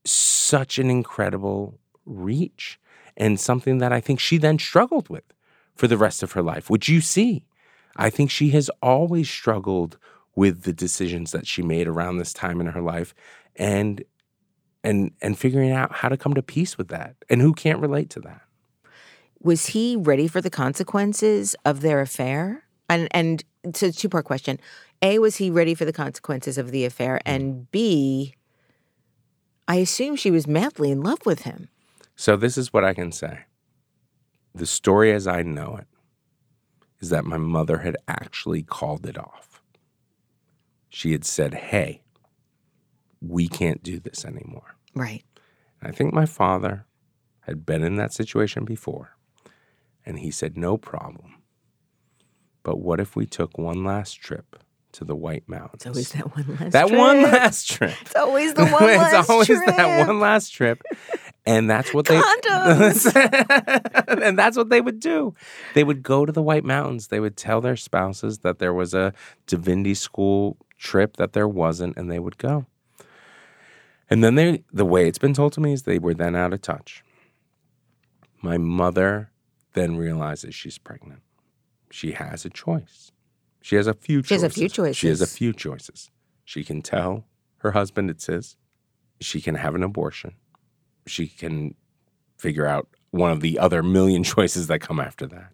such 0.05 0.79
an 0.79 0.89
incredible 0.89 1.79
reach 2.05 2.79
and 3.15 3.39
something 3.39 3.77
that 3.79 3.93
I 3.93 4.01
think 4.01 4.19
she 4.19 4.37
then 4.37 4.59
struggled 4.59 5.09
with 5.09 5.23
for 5.75 5.87
the 5.87 5.97
rest 5.97 6.23
of 6.23 6.33
her 6.33 6.41
life, 6.41 6.69
which 6.69 6.89
you 6.89 6.99
see. 7.01 7.45
I 7.95 8.09
think 8.09 8.31
she 8.31 8.49
has 8.51 8.69
always 8.81 9.29
struggled 9.29 9.97
with 10.35 10.63
the 10.63 10.73
decisions 10.73 11.31
that 11.31 11.47
she 11.47 11.61
made 11.61 11.87
around 11.87 12.17
this 12.17 12.33
time 12.33 12.61
in 12.61 12.67
her 12.67 12.81
life 12.81 13.13
and 13.55 14.03
and 14.83 15.11
and 15.21 15.37
figuring 15.37 15.71
out 15.71 15.93
how 15.93 16.09
to 16.09 16.17
come 16.17 16.33
to 16.33 16.41
peace 16.41 16.77
with 16.77 16.89
that. 16.89 17.15
And 17.29 17.41
who 17.41 17.53
can't 17.53 17.79
relate 17.79 18.09
to 18.11 18.19
that? 18.21 18.41
Was 19.41 19.67
he 19.67 19.95
ready 19.95 20.27
for 20.27 20.41
the 20.41 20.49
consequences 20.49 21.55
of 21.65 21.81
their 21.81 22.01
affair? 22.01 22.63
And 22.89 23.07
and 23.11 23.43
it's 23.63 23.83
a 23.83 23.91
two 23.91 24.09
part 24.09 24.25
question. 24.25 24.59
A 25.01 25.19
was 25.19 25.37
he 25.37 25.49
ready 25.49 25.75
for 25.75 25.85
the 25.85 25.93
consequences 25.93 26.57
of 26.57 26.71
the 26.71 26.85
affair? 26.85 27.21
And 27.25 27.69
b 27.71 28.35
i 29.67 29.75
assume 29.75 30.15
she 30.15 30.31
was 30.31 30.47
madly 30.47 30.91
in 30.91 31.01
love 31.01 31.19
with 31.25 31.41
him. 31.41 31.69
So 32.15 32.35
this 32.35 32.57
is 32.57 32.73
what 32.73 32.83
i 32.83 32.93
can 32.93 33.11
say. 33.11 33.39
The 34.53 34.65
story 34.65 35.13
as 35.13 35.27
i 35.27 35.41
know 35.41 35.77
it 35.79 35.87
is 36.99 37.09
that 37.09 37.23
my 37.23 37.37
mother 37.37 37.79
had 37.79 37.95
actually 38.07 38.61
called 38.63 39.05
it 39.05 39.17
off. 39.17 39.61
She 40.89 41.11
had 41.11 41.23
said 41.23 41.53
hey 41.53 42.01
we 43.21 43.47
can't 43.47 43.83
do 43.83 43.99
this 43.99 44.25
anymore. 44.25 44.75
Right. 44.95 45.23
I 45.81 45.91
think 45.91 46.13
my 46.13 46.25
father 46.25 46.85
had 47.41 47.65
been 47.65 47.83
in 47.83 47.95
that 47.95 48.13
situation 48.13 48.65
before, 48.65 49.15
and 50.05 50.19
he 50.19 50.31
said, 50.31 50.57
No 50.57 50.77
problem. 50.77 51.35
But 52.63 52.79
what 52.79 52.99
if 52.99 53.15
we 53.15 53.25
took 53.25 53.57
one 53.57 53.83
last 53.83 54.15
trip 54.15 54.61
to 54.91 55.05
the 55.05 55.15
White 55.15 55.47
Mountains? 55.47 55.85
It's 55.85 55.87
always 55.87 56.11
that 56.11 56.35
one 56.35 56.47
last 56.47 56.59
trip. 56.59 56.71
that 56.71 56.87
trip. 56.87 56.99
one 56.99 57.21
last 57.23 57.69
trip. 57.69 57.95
It's 58.01 58.15
always 58.15 58.53
the 58.53 58.67
one 58.69 58.83
last 58.83 59.09
trip. 59.09 59.19
It's 59.21 59.29
always 59.29 59.47
trip. 59.47 59.65
that 59.65 60.07
one 60.07 60.19
last 60.19 60.49
trip. 60.49 60.83
And 61.45 61.69
that's 61.69 61.93
what 61.93 62.05
they 62.05 62.17
and 64.07 64.37
that's 64.37 64.57
what 64.57 64.69
they 64.69 64.81
would 64.81 64.99
do. 64.99 65.33
They 65.73 65.83
would 65.83 66.03
go 66.03 66.25
to 66.25 66.31
the 66.31 66.43
White 66.43 66.65
Mountains. 66.65 67.07
They 67.07 67.19
would 67.19 67.37
tell 67.37 67.61
their 67.61 67.77
spouses 67.77 68.39
that 68.39 68.59
there 68.59 68.73
was 68.73 68.93
a 68.93 69.13
divinity 69.47 69.95
school 69.95 70.57
trip 70.77 71.17
that 71.17 71.33
there 71.33 71.47
wasn't, 71.47 71.97
and 71.97 72.11
they 72.11 72.19
would 72.19 72.37
go. 72.37 72.65
And 74.09 74.23
then 74.23 74.35
they, 74.35 74.63
the 74.73 74.85
way 74.85 75.07
it's 75.07 75.19
been 75.19 75.33
told 75.33 75.53
to 75.53 75.61
me 75.61 75.73
is 75.73 75.83
they 75.83 75.99
were 75.99 76.13
then 76.13 76.35
out 76.35 76.53
of 76.53 76.61
touch. 76.61 77.03
My 78.41 78.57
mother 78.57 79.31
then 79.73 79.97
realizes 79.97 80.55
she's 80.55 80.77
pregnant. 80.77 81.21
She 81.91 82.13
has 82.13 82.45
a 82.45 82.49
choice. 82.49 83.11
She 83.61 83.75
has 83.75 83.87
a 83.87 83.93
few 83.93 84.21
choices. 84.21 84.27
She 84.27 84.33
has 84.35 84.43
a 84.43 84.49
few 84.49 84.69
choices. 84.69 84.97
She 84.97 85.07
has 85.07 85.21
a 85.21 85.27
few 85.27 85.53
choices. 85.53 86.11
She 86.45 86.63
can 86.63 86.81
tell 86.81 87.25
her 87.57 87.71
husband, 87.71 88.09
it's 88.09 88.25
his. 88.25 88.55
She 89.21 89.41
can 89.41 89.55
have 89.55 89.75
an 89.75 89.83
abortion. 89.83 90.33
She 91.05 91.27
can 91.27 91.75
figure 92.37 92.65
out 92.65 92.87
one 93.11 93.31
of 93.31 93.41
the 93.41 93.59
other 93.59 93.83
million 93.83 94.23
choices 94.35 94.67
that 94.67 94.79
come 94.79 94.99
after 94.99 95.27
that. 95.27 95.51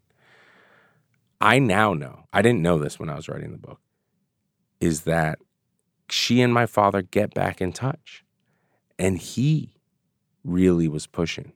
I 1.41 1.59
now 1.59 1.93
know, 1.93 2.25
I 2.31 2.41
didn't 2.41 2.61
know 2.61 2.79
this 2.79 2.99
when 2.99 3.09
I 3.09 3.15
was 3.15 3.27
writing 3.27 3.51
the 3.51 3.57
book, 3.57 3.79
is 4.79 5.01
that 5.01 5.39
she 6.09 6.41
and 6.41 6.53
my 6.53 6.65
father 6.65 7.01
get 7.01 7.33
back 7.33 7.59
in 7.61 7.73
touch. 7.73 8.24
And 8.97 9.17
he 9.17 9.75
really 10.43 10.87
was 10.87 11.07
pushing 11.07 11.53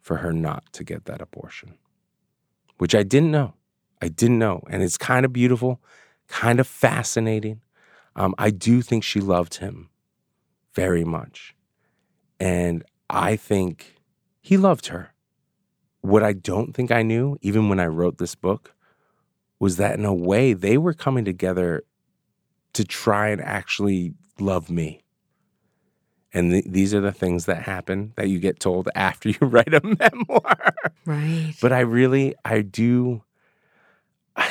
for 0.00 0.18
her 0.18 0.32
not 0.32 0.64
to 0.72 0.84
get 0.84 1.04
that 1.04 1.20
abortion, 1.20 1.74
which 2.78 2.94
I 2.94 3.02
didn't 3.02 3.30
know. 3.30 3.54
I 4.00 4.08
didn't 4.08 4.38
know. 4.38 4.62
And 4.68 4.82
it's 4.82 4.98
kind 4.98 5.24
of 5.24 5.32
beautiful, 5.32 5.80
kind 6.28 6.58
of 6.58 6.66
fascinating. 6.66 7.60
Um, 8.16 8.34
I 8.38 8.50
do 8.50 8.82
think 8.82 9.04
she 9.04 9.20
loved 9.20 9.56
him 9.56 9.90
very 10.74 11.04
much. 11.04 11.54
And 12.40 12.82
I 13.08 13.36
think 13.36 13.96
he 14.40 14.56
loved 14.56 14.86
her. 14.86 15.10
What 16.00 16.24
I 16.24 16.32
don't 16.32 16.72
think 16.72 16.90
I 16.90 17.02
knew, 17.02 17.38
even 17.42 17.68
when 17.68 17.78
I 17.78 17.86
wrote 17.86 18.18
this 18.18 18.34
book, 18.34 18.74
was 19.60 19.76
that 19.76 19.96
in 19.96 20.04
a 20.04 20.12
way 20.12 20.52
they 20.52 20.76
were 20.76 20.92
coming 20.92 21.24
together 21.24 21.84
to 22.72 22.84
try 22.84 23.28
and 23.28 23.40
actually 23.40 24.14
love 24.40 24.68
me. 24.68 25.02
And 26.34 26.50
th- 26.50 26.64
these 26.66 26.94
are 26.94 27.00
the 27.00 27.12
things 27.12 27.44
that 27.46 27.62
happen 27.62 28.12
that 28.16 28.28
you 28.28 28.38
get 28.38 28.58
told 28.58 28.88
after 28.94 29.28
you 29.28 29.36
write 29.42 29.74
a 29.74 29.80
memoir. 29.84 30.74
Right. 31.04 31.54
But 31.60 31.72
I 31.72 31.80
really, 31.80 32.34
I 32.44 32.62
do, 32.62 33.22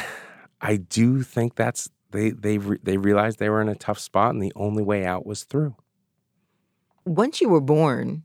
I 0.62 0.78
do 0.78 1.24
think 1.24 1.56
that's 1.56 1.90
they 2.12 2.32
they 2.32 2.58
re- 2.58 2.78
they 2.84 2.98
realized 2.98 3.40
they 3.40 3.50
were 3.50 3.62
in 3.62 3.70
a 3.70 3.76
tough 3.76 4.00
spot, 4.00 4.34
and 4.34 4.42
the 4.44 4.54
only 4.56 4.84
way 4.84 5.06
out 5.06 5.26
was 5.26 5.44
through. 5.44 5.76
Once 7.06 7.42
you 7.42 7.50
were 7.50 7.62
born, 7.62 8.24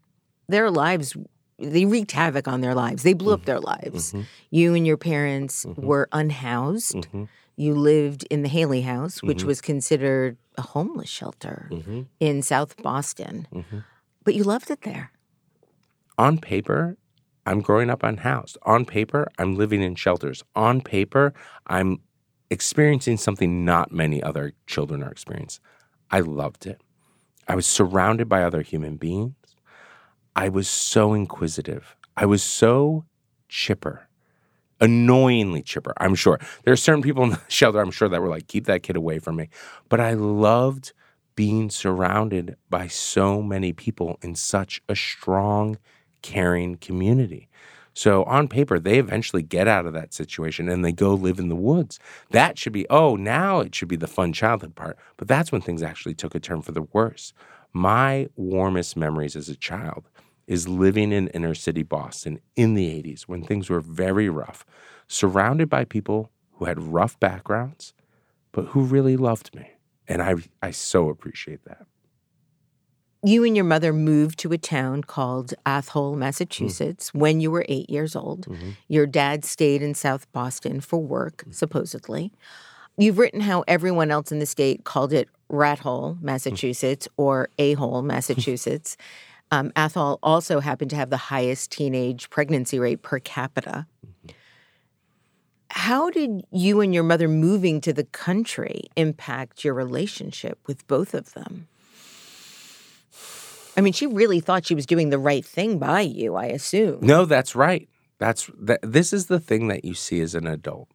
their 0.48 0.70
lives 0.70 1.16
they 1.58 1.86
wreaked 1.86 2.12
havoc 2.12 2.46
on 2.46 2.60
their 2.60 2.74
lives. 2.74 3.02
They 3.02 3.14
blew 3.14 3.32
up 3.32 3.46
their 3.46 3.60
lives. 3.60 4.12
Mhm. 4.12 4.24
You 4.50 4.74
and 4.74 4.86
your 4.86 4.98
parents 4.98 5.64
Mhm. 5.64 5.78
were 5.84 6.06
unhoused. 6.12 7.06
You 7.56 7.74
lived 7.74 8.24
in 8.30 8.42
the 8.42 8.48
Haley 8.48 8.82
House, 8.82 9.22
which 9.22 9.42
Mhm. 9.42 9.46
was 9.46 9.60
considered 9.60 10.36
a 10.58 10.62
homeless 10.62 11.08
shelter 11.08 11.68
Mm-hmm. 11.72 12.02
in 12.20 12.42
South 12.42 12.76
Boston. 12.82 13.46
Mm-hmm. 13.52 13.78
But 14.24 14.34
you 14.34 14.44
loved 14.44 14.70
it 14.70 14.82
there. 14.82 15.10
On 16.18 16.38
paper, 16.38 16.96
I'm 17.46 17.60
growing 17.60 17.90
up 17.90 18.02
unhoused. 18.02 18.58
On 18.62 18.84
paper, 18.84 19.28
I'm 19.38 19.54
living 19.56 19.82
in 19.82 19.94
shelters. 19.94 20.42
On 20.54 20.80
paper, 20.80 21.32
I'm 21.66 22.00
experiencing 22.50 23.16
something 23.16 23.64
not 23.64 23.92
many 23.92 24.22
other 24.22 24.52
children 24.66 25.02
are 25.02 25.10
experiencing. 25.10 25.62
I 26.10 26.20
loved 26.20 26.66
it. 26.66 26.80
I 27.48 27.54
was 27.54 27.66
surrounded 27.66 28.28
by 28.28 28.42
other 28.42 28.62
human 28.62 28.96
beings. 28.96 29.34
I 30.34 30.48
was 30.48 30.68
so 30.68 31.14
inquisitive. 31.14 31.96
I 32.16 32.26
was 32.26 32.42
so 32.42 33.04
chipper, 33.48 34.08
annoyingly 34.80 35.62
chipper. 35.62 35.92
I'm 35.98 36.14
sure 36.14 36.38
there 36.64 36.72
are 36.72 36.76
certain 36.76 37.02
people 37.02 37.24
in 37.24 37.30
the 37.30 37.40
shelter. 37.48 37.80
I'm 37.80 37.90
sure 37.90 38.08
that 38.08 38.20
were 38.20 38.28
like, 38.28 38.48
"Keep 38.48 38.66
that 38.66 38.82
kid 38.82 38.96
away 38.96 39.18
from 39.18 39.36
me." 39.36 39.48
But 39.88 40.00
I 40.00 40.14
loved 40.14 40.92
being 41.36 41.70
surrounded 41.70 42.56
by 42.70 42.88
so 42.88 43.42
many 43.42 43.72
people 43.72 44.18
in 44.22 44.34
such 44.34 44.80
a 44.88 44.96
strong, 44.96 45.78
caring 46.22 46.76
community. 46.76 47.48
So 47.92 48.24
on 48.24 48.48
paper, 48.48 48.78
they 48.78 48.98
eventually 48.98 49.42
get 49.42 49.68
out 49.68 49.86
of 49.86 49.94
that 49.94 50.12
situation 50.12 50.68
and 50.68 50.84
they 50.84 50.92
go 50.92 51.14
live 51.14 51.38
in 51.38 51.48
the 51.48 51.56
woods. 51.56 51.98
That 52.30 52.58
should 52.58 52.72
be, 52.72 52.86
oh, 52.90 53.16
now 53.16 53.60
it 53.60 53.74
should 53.74 53.88
be 53.88 53.96
the 53.96 54.06
fun 54.06 54.32
childhood 54.34 54.74
part. 54.74 54.98
But 55.16 55.28
that's 55.28 55.50
when 55.50 55.62
things 55.62 55.82
actually 55.82 56.14
took 56.14 56.34
a 56.34 56.40
turn 56.40 56.60
for 56.62 56.72
the 56.72 56.82
worse. 56.82 57.32
My 57.72 58.28
warmest 58.36 58.96
memories 58.96 59.34
as 59.36 59.48
a 59.48 59.56
child 59.56 60.08
is 60.46 60.68
living 60.68 61.12
in 61.12 61.28
inner 61.28 61.54
city 61.54 61.82
Boston 61.82 62.40
in 62.54 62.74
the 62.74 62.86
80s 63.02 63.22
when 63.22 63.42
things 63.42 63.68
were 63.68 63.80
very 63.80 64.28
rough, 64.28 64.64
surrounded 65.08 65.68
by 65.68 65.84
people 65.84 66.30
who 66.52 66.64
had 66.66 66.80
rough 66.80 67.18
backgrounds, 67.20 67.92
but 68.52 68.66
who 68.66 68.82
really 68.82 69.16
loved 69.16 69.54
me. 69.54 69.72
And 70.08 70.22
I, 70.22 70.34
I 70.62 70.70
so 70.70 71.08
appreciate 71.08 71.64
that. 71.64 71.86
You 73.24 73.42
and 73.42 73.56
your 73.56 73.64
mother 73.64 73.92
moved 73.92 74.38
to 74.40 74.52
a 74.52 74.58
town 74.58 75.02
called 75.02 75.52
Athol, 75.64 76.14
Massachusetts, 76.14 77.12
when 77.12 77.40
you 77.40 77.50
were 77.50 77.64
eight 77.68 77.90
years 77.90 78.14
old. 78.14 78.46
Mhm. 78.46 78.76
Your 78.86 79.06
dad 79.06 79.44
stayed 79.44 79.82
in 79.82 79.94
South 79.94 80.30
Boston 80.32 80.80
for 80.80 80.98
work, 80.98 81.44
supposedly. 81.50 82.32
You've 82.96 83.18
written 83.18 83.40
how 83.40 83.64
everyone 83.66 84.12
else 84.12 84.30
in 84.30 84.38
the 84.38 84.46
state 84.46 84.84
called 84.84 85.12
it 85.12 85.28
Rat 85.48 85.80
Hole, 85.80 86.18
Massachusetts, 86.20 87.08
or 87.16 87.48
A 87.58 87.72
Hole, 87.74 88.02
Massachusetts. 88.02 88.96
Um, 89.50 89.72
Athol 89.76 90.18
also 90.22 90.60
happened 90.60 90.90
to 90.90 90.96
have 90.96 91.10
the 91.10 91.16
highest 91.16 91.70
teenage 91.70 92.30
pregnancy 92.30 92.78
rate 92.78 93.02
per 93.02 93.18
capita. 93.20 93.86
How 95.70 96.10
did 96.10 96.44
you 96.50 96.80
and 96.80 96.94
your 96.94 97.04
mother 97.04 97.28
moving 97.28 97.80
to 97.82 97.92
the 97.92 98.04
country 98.04 98.84
impact 98.96 99.64
your 99.64 99.74
relationship 99.74 100.58
with 100.66 100.86
both 100.86 101.14
of 101.14 101.34
them? 101.34 101.68
I 103.76 103.82
mean, 103.82 103.92
she 103.92 104.06
really 104.06 104.40
thought 104.40 104.66
she 104.66 104.74
was 104.74 104.86
doing 104.86 105.10
the 105.10 105.18
right 105.18 105.44
thing 105.44 105.78
by 105.78 106.00
you, 106.00 106.34
I 106.34 106.46
assume. 106.46 107.00
No, 107.02 107.24
that's 107.24 107.54
right. 107.54 107.88
That's 108.18 108.50
that. 108.58 108.80
This 108.82 109.12
is 109.12 109.26
the 109.26 109.38
thing 109.38 109.68
that 109.68 109.84
you 109.84 109.92
see 109.92 110.20
as 110.22 110.34
an 110.34 110.46
adult. 110.46 110.88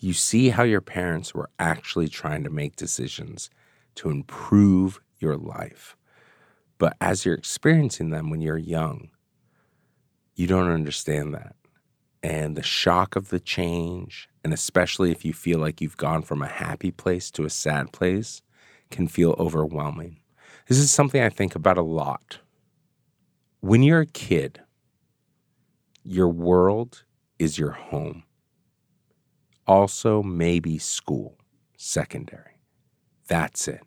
You 0.00 0.12
see 0.12 0.48
how 0.48 0.64
your 0.64 0.80
parents 0.80 1.32
were 1.32 1.48
actually 1.60 2.08
trying 2.08 2.42
to 2.42 2.50
make 2.50 2.74
decisions 2.74 3.50
to 3.94 4.10
improve 4.10 5.00
your 5.20 5.36
life. 5.36 5.96
But 6.82 6.96
as 7.00 7.24
you're 7.24 7.36
experiencing 7.36 8.10
them 8.10 8.28
when 8.28 8.40
you're 8.40 8.58
young, 8.58 9.10
you 10.34 10.48
don't 10.48 10.68
understand 10.68 11.32
that. 11.32 11.54
And 12.24 12.56
the 12.56 12.64
shock 12.64 13.14
of 13.14 13.28
the 13.28 13.38
change, 13.38 14.28
and 14.42 14.52
especially 14.52 15.12
if 15.12 15.24
you 15.24 15.32
feel 15.32 15.60
like 15.60 15.80
you've 15.80 15.96
gone 15.96 16.22
from 16.22 16.42
a 16.42 16.48
happy 16.48 16.90
place 16.90 17.30
to 17.30 17.44
a 17.44 17.50
sad 17.50 17.92
place, 17.92 18.42
can 18.90 19.06
feel 19.06 19.36
overwhelming. 19.38 20.22
This 20.66 20.78
is 20.78 20.90
something 20.90 21.22
I 21.22 21.28
think 21.28 21.54
about 21.54 21.78
a 21.78 21.82
lot. 21.82 22.40
When 23.60 23.84
you're 23.84 24.00
a 24.00 24.06
kid, 24.06 24.60
your 26.02 26.30
world 26.30 27.04
is 27.38 27.60
your 27.60 27.70
home. 27.70 28.24
Also, 29.68 30.20
maybe 30.20 30.78
school, 30.78 31.38
secondary. 31.76 32.58
That's 33.28 33.68
it. 33.68 33.82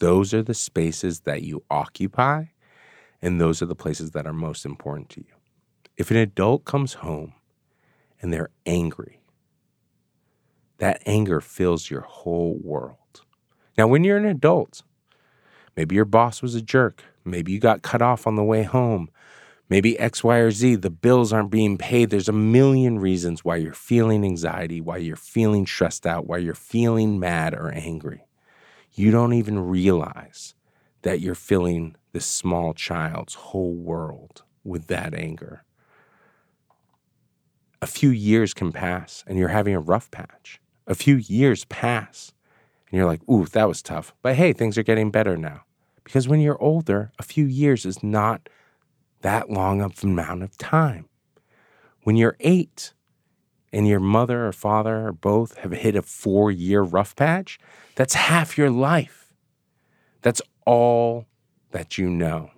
Those 0.00 0.32
are 0.32 0.42
the 0.42 0.54
spaces 0.54 1.20
that 1.20 1.42
you 1.42 1.62
occupy, 1.70 2.46
and 3.20 3.38
those 3.38 3.60
are 3.60 3.66
the 3.66 3.74
places 3.74 4.12
that 4.12 4.26
are 4.26 4.32
most 4.32 4.64
important 4.64 5.10
to 5.10 5.20
you. 5.20 5.34
If 5.96 6.10
an 6.10 6.16
adult 6.16 6.64
comes 6.64 6.94
home 6.94 7.34
and 8.20 8.32
they're 8.32 8.48
angry, 8.64 9.20
that 10.78 11.02
anger 11.04 11.42
fills 11.42 11.90
your 11.90 12.00
whole 12.00 12.58
world. 12.62 12.96
Now, 13.76 13.86
when 13.86 14.02
you're 14.02 14.16
an 14.16 14.24
adult, 14.24 14.82
maybe 15.76 15.94
your 15.94 16.06
boss 16.06 16.40
was 16.40 16.54
a 16.54 16.62
jerk, 16.62 17.04
maybe 17.26 17.52
you 17.52 17.60
got 17.60 17.82
cut 17.82 18.00
off 18.00 18.26
on 18.26 18.36
the 18.36 18.42
way 18.42 18.62
home, 18.62 19.10
maybe 19.68 19.98
X, 19.98 20.24
Y, 20.24 20.38
or 20.38 20.50
Z, 20.50 20.76
the 20.76 20.88
bills 20.88 21.30
aren't 21.30 21.50
being 21.50 21.76
paid. 21.76 22.08
There's 22.08 22.28
a 22.28 22.32
million 22.32 22.98
reasons 22.98 23.44
why 23.44 23.56
you're 23.56 23.74
feeling 23.74 24.24
anxiety, 24.24 24.80
why 24.80 24.96
you're 24.96 25.16
feeling 25.16 25.66
stressed 25.66 26.06
out, 26.06 26.26
why 26.26 26.38
you're 26.38 26.54
feeling 26.54 27.20
mad 27.20 27.52
or 27.52 27.70
angry. 27.70 28.24
You 28.92 29.10
don't 29.10 29.32
even 29.32 29.58
realize 29.58 30.54
that 31.02 31.20
you're 31.20 31.34
filling 31.34 31.96
this 32.12 32.26
small 32.26 32.74
child's 32.74 33.34
whole 33.34 33.74
world 33.74 34.42
with 34.64 34.88
that 34.88 35.14
anger. 35.14 35.64
A 37.80 37.86
few 37.86 38.10
years 38.10 38.52
can 38.52 38.72
pass 38.72 39.24
and 39.26 39.38
you're 39.38 39.48
having 39.48 39.74
a 39.74 39.80
rough 39.80 40.10
patch. 40.10 40.60
A 40.86 40.94
few 40.94 41.16
years 41.16 41.64
pass 41.66 42.32
and 42.90 42.98
you're 42.98 43.06
like, 43.06 43.26
ooh, 43.28 43.46
that 43.46 43.68
was 43.68 43.82
tough. 43.82 44.12
But 44.22 44.34
hey, 44.34 44.52
things 44.52 44.76
are 44.76 44.82
getting 44.82 45.10
better 45.10 45.36
now. 45.36 45.62
Because 46.04 46.28
when 46.28 46.40
you're 46.40 46.60
older, 46.60 47.12
a 47.18 47.22
few 47.22 47.46
years 47.46 47.86
is 47.86 48.02
not 48.02 48.48
that 49.22 49.50
long 49.50 49.80
of 49.80 50.02
amount 50.02 50.42
of 50.42 50.58
time. 50.58 51.08
When 52.02 52.16
you're 52.16 52.36
eight 52.40 52.92
and 53.72 53.86
your 53.86 54.00
mother 54.00 54.46
or 54.46 54.52
father 54.52 55.06
or 55.06 55.12
both 55.12 55.56
have 55.58 55.72
hit 55.72 55.96
a 55.96 56.02
four 56.02 56.50
year 56.50 56.82
rough 56.82 57.14
patch, 57.16 57.58
that's 57.94 58.14
half 58.14 58.58
your 58.58 58.70
life. 58.70 59.32
That's 60.22 60.42
all 60.66 61.26
that 61.70 61.98
you 61.98 62.10
know. 62.10 62.50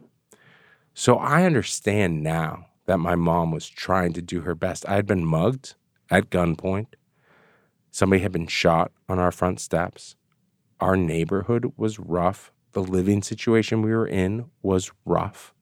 So 0.94 1.16
I 1.16 1.44
understand 1.44 2.22
now 2.22 2.66
that 2.86 2.98
my 2.98 3.14
mom 3.14 3.50
was 3.50 3.68
trying 3.68 4.12
to 4.14 4.22
do 4.22 4.40
her 4.42 4.54
best. 4.54 4.88
I 4.88 4.94
had 4.94 5.06
been 5.06 5.24
mugged 5.24 5.74
at 6.10 6.30
gunpoint. 6.30 6.88
Somebody 7.90 8.22
had 8.22 8.32
been 8.32 8.46
shot 8.46 8.92
on 9.08 9.18
our 9.18 9.32
front 9.32 9.60
steps. 9.60 10.16
Our 10.80 10.96
neighborhood 10.96 11.72
was 11.76 11.98
rough. 11.98 12.52
The 12.72 12.82
living 12.82 13.22
situation 13.22 13.82
we 13.82 13.92
were 13.92 14.06
in 14.06 14.46
was 14.62 14.90
rough 15.04 15.54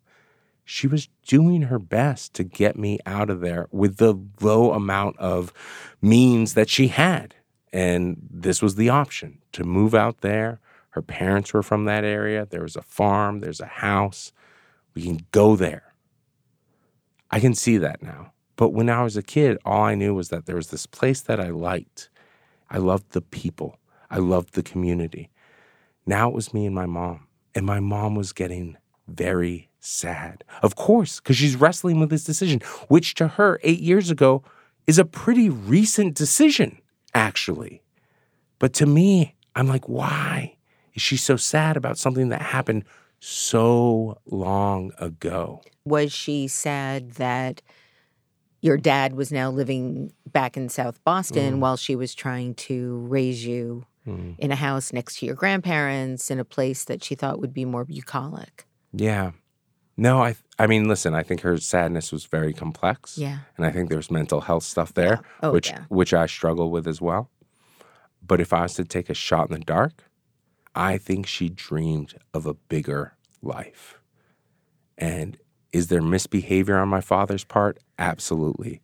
she 0.71 0.87
was 0.87 1.09
doing 1.27 1.63
her 1.63 1.81
best 1.81 2.33
to 2.33 2.45
get 2.45 2.79
me 2.79 2.97
out 3.05 3.29
of 3.29 3.41
there 3.41 3.67
with 3.73 3.97
the 3.97 4.15
low 4.41 4.73
amount 4.73 5.19
of 5.19 5.53
means 6.01 6.55
that 6.55 6.71
she 6.71 6.87
had. 6.87 7.35
And 7.73 8.17
this 8.31 8.63
was 8.63 8.77
the 8.77 8.89
option 8.89 9.41
to 9.51 9.65
move 9.65 9.97
out 9.97 10.21
there. 10.21 10.61
Her 10.91 11.03
parents 11.03 11.53
were 11.53 11.65
from 11.65 11.87
that 11.87 12.05
area. 12.05 12.47
There 12.49 12.63
was 12.63 12.77
a 12.77 12.83
farm, 12.83 13.41
there's 13.41 13.59
a 13.59 13.67
house. 13.67 14.31
We 14.95 15.03
can 15.03 15.27
go 15.33 15.57
there. 15.57 15.93
I 17.33 17.41
can 17.41 17.57
see 17.57 17.77
that 17.79 18.01
now. 18.01 18.33
But 18.55 18.69
when 18.69 18.89
I 18.89 19.03
was 19.03 19.17
a 19.17 19.25
kid, 19.25 19.59
all 19.65 19.83
I 19.83 19.97
knew 19.97 20.15
was 20.15 20.29
that 20.29 20.47
there 20.47 20.57
was 20.57 20.69
this 20.69 20.87
place 20.87 21.21
that 21.23 21.41
I 21.41 21.49
liked. 21.49 22.11
I 22.71 22.79
loved 22.79 23.11
the 23.11 23.23
people, 23.23 23.81
I 24.09 24.19
loved 24.19 24.55
the 24.55 24.63
community. 24.63 25.31
Now 26.07 26.29
it 26.29 26.35
was 26.35 26.55
me 26.55 26.65
and 26.65 26.75
my 26.77 26.87
mom. 26.87 27.27
And 27.57 27.67
my 27.67 27.81
mom 27.81 28.15
was 28.15 28.33
getting 28.33 28.77
very 29.09 29.70
sad. 29.81 30.45
Of 30.63 30.77
course, 30.77 31.21
because 31.21 31.37
she's 31.37 31.57
wrestling 31.57 31.99
with 32.01 32.11
this 32.11 32.25
decision, 32.25 32.61
which 32.89 33.15
to 33.15 33.29
her 33.29 33.59
eight 33.63 33.81
years 33.81 34.11
ago 34.11 34.43
is 34.87 34.99
a 34.99 35.05
pretty 35.05 35.49
recent 35.49 36.15
decision, 36.15 36.79
actually. 37.15 37.83
But 38.59 38.73
to 38.75 38.87
me, 38.87 39.35
I'm 39.57 39.67
like, 39.69 39.89
why 39.89 40.57
is 40.95 41.03
she 41.03 41.17
so 41.17 41.37
sad 41.37 41.77
about 41.77 41.99
something 41.99 42.29
that 42.29 42.43
happened 42.43 42.85
so 43.21 44.19
long 44.27 44.93
ago? 44.99 45.63
Was 45.85 46.13
she 46.13 46.49
sad 46.49 47.13
that 47.13 47.63
your 48.63 48.77
dad 48.77 49.15
was 49.15 49.33
now 49.33 49.51
living 49.51 50.13
back 50.31 50.57
in 50.57 50.69
South 50.69 51.03
Boston 51.05 51.55
Mm. 51.57 51.59
while 51.61 51.77
she 51.79 51.97
was 51.97 52.15
trying 52.15 52.55
to 52.55 52.99
raise 53.09 53.45
you 53.47 53.87
Mm. 54.07 54.39
in 54.39 54.51
a 54.53 54.57
house 54.57 54.93
next 54.93 55.19
to 55.19 55.27
your 55.27 55.35
grandparents 55.35 56.31
in 56.31 56.39
a 56.39 56.45
place 56.45 56.85
that 56.85 57.03
she 57.05 57.15
thought 57.15 57.41
would 57.41 57.55
be 57.55 57.65
more 57.65 57.85
bucolic? 57.85 58.67
Yeah. 58.93 59.33
No, 60.01 60.23
I 60.23 60.35
I 60.59 60.67
mean, 60.67 60.89
listen, 60.89 61.15
I 61.15 61.23
think 61.23 61.43
her 61.43 61.59
sadness 61.59 62.11
was 62.13 62.25
very 62.25 62.53
complex. 62.53 63.19
Yeah. 63.19 63.39
And 63.57 63.67
I 63.67 63.71
think 63.71 63.89
there's 63.91 64.11
mental 64.11 64.41
health 64.41 64.63
stuff 64.65 64.95
there, 64.95 65.21
Oh, 65.43 65.53
which 65.53 65.69
yeah. 65.69 65.85
which 65.89 66.15
I 66.15 66.27
struggle 66.27 66.71
with 66.71 66.87
as 66.87 67.01
well. 67.01 67.31
But 68.27 68.41
if 68.41 68.53
I 68.53 68.63
was 68.63 68.75
to 68.75 68.85
take 68.85 69.11
a 69.11 69.15
shot 69.15 69.49
in 69.51 69.55
the 69.59 69.65
dark, 69.65 70.05
I 70.75 70.99
think 70.99 71.27
she 71.27 71.49
dreamed 71.49 72.15
of 72.33 72.47
a 72.47 72.55
bigger 72.55 73.15
life. 73.43 73.99
And 74.97 75.37
is 75.73 75.89
there 75.89 76.03
misbehavior 76.03 76.79
on 76.79 76.89
my 76.89 77.01
father's 77.01 77.45
part? 77.45 77.79
Absolutely. 77.99 78.81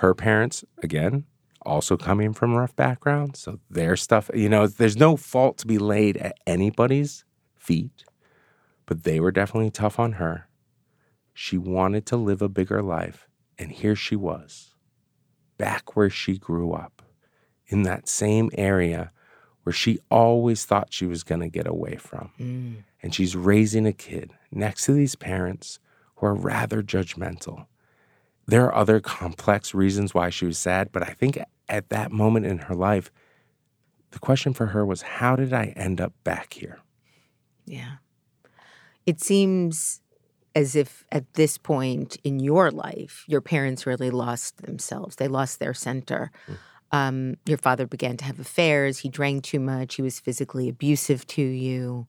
Her 0.00 0.14
parents, 0.14 0.64
again, 0.82 1.24
also 1.62 1.96
coming 1.96 2.32
from 2.32 2.54
rough 2.56 2.74
backgrounds, 2.76 3.40
so 3.40 3.60
their 3.68 3.96
stuff, 3.96 4.30
you 4.34 4.48
know, 4.48 4.66
there's 4.66 4.96
no 4.96 5.16
fault 5.16 5.58
to 5.58 5.66
be 5.66 5.78
laid 5.78 6.16
at 6.16 6.36
anybody's 6.46 7.24
feet, 7.58 8.04
but 8.90 9.04
they 9.04 9.20
were 9.20 9.30
definitely 9.30 9.70
tough 9.70 10.00
on 10.00 10.14
her. 10.14 10.48
She 11.32 11.56
wanted 11.56 12.06
to 12.06 12.16
live 12.16 12.42
a 12.42 12.48
bigger 12.48 12.82
life, 12.82 13.28
and 13.56 13.70
here 13.70 13.94
she 13.94 14.16
was, 14.16 14.74
back 15.56 15.94
where 15.94 16.10
she 16.10 16.36
grew 16.36 16.72
up, 16.72 17.00
in 17.68 17.84
that 17.84 18.08
same 18.08 18.50
area 18.54 19.12
where 19.62 19.72
she 19.72 20.00
always 20.10 20.64
thought 20.64 20.92
she 20.92 21.06
was 21.06 21.22
going 21.22 21.40
to 21.40 21.48
get 21.48 21.68
away 21.68 21.98
from. 22.00 22.32
Mm. 22.40 22.82
And 23.00 23.14
she's 23.14 23.36
raising 23.36 23.86
a 23.86 23.92
kid 23.92 24.32
next 24.50 24.86
to 24.86 24.92
these 24.92 25.14
parents 25.14 25.78
who 26.16 26.26
are 26.26 26.34
rather 26.34 26.82
judgmental. 26.82 27.66
There 28.48 28.64
are 28.64 28.74
other 28.74 28.98
complex 28.98 29.72
reasons 29.72 30.14
why 30.14 30.30
she 30.30 30.46
was 30.46 30.58
sad, 30.58 30.90
but 30.90 31.04
I 31.04 31.12
think 31.12 31.38
at 31.68 31.90
that 31.90 32.10
moment 32.10 32.46
in 32.46 32.58
her 32.58 32.74
life, 32.74 33.12
the 34.10 34.18
question 34.18 34.52
for 34.52 34.66
her 34.66 34.84
was, 34.84 35.02
How 35.02 35.36
did 35.36 35.52
I 35.52 35.66
end 35.76 36.00
up 36.00 36.12
back 36.24 36.54
here? 36.54 36.80
Yeah. 37.64 37.98
It 39.10 39.20
seems 39.20 40.00
as 40.54 40.76
if 40.76 41.04
at 41.10 41.34
this 41.34 41.58
point 41.58 42.16
in 42.22 42.38
your 42.38 42.70
life, 42.70 43.24
your 43.26 43.40
parents 43.40 43.84
really 43.84 44.10
lost 44.10 44.62
themselves. 44.62 45.16
They 45.16 45.26
lost 45.26 45.58
their 45.58 45.74
center. 45.74 46.30
Um, 46.92 47.36
your 47.44 47.58
father 47.58 47.88
began 47.88 48.16
to 48.18 48.24
have 48.24 48.38
affairs. 48.38 48.98
He 48.98 49.08
drank 49.08 49.42
too 49.42 49.58
much. 49.58 49.96
He 49.96 50.02
was 50.02 50.20
physically 50.20 50.68
abusive 50.68 51.26
to 51.26 51.42
you. 51.42 52.06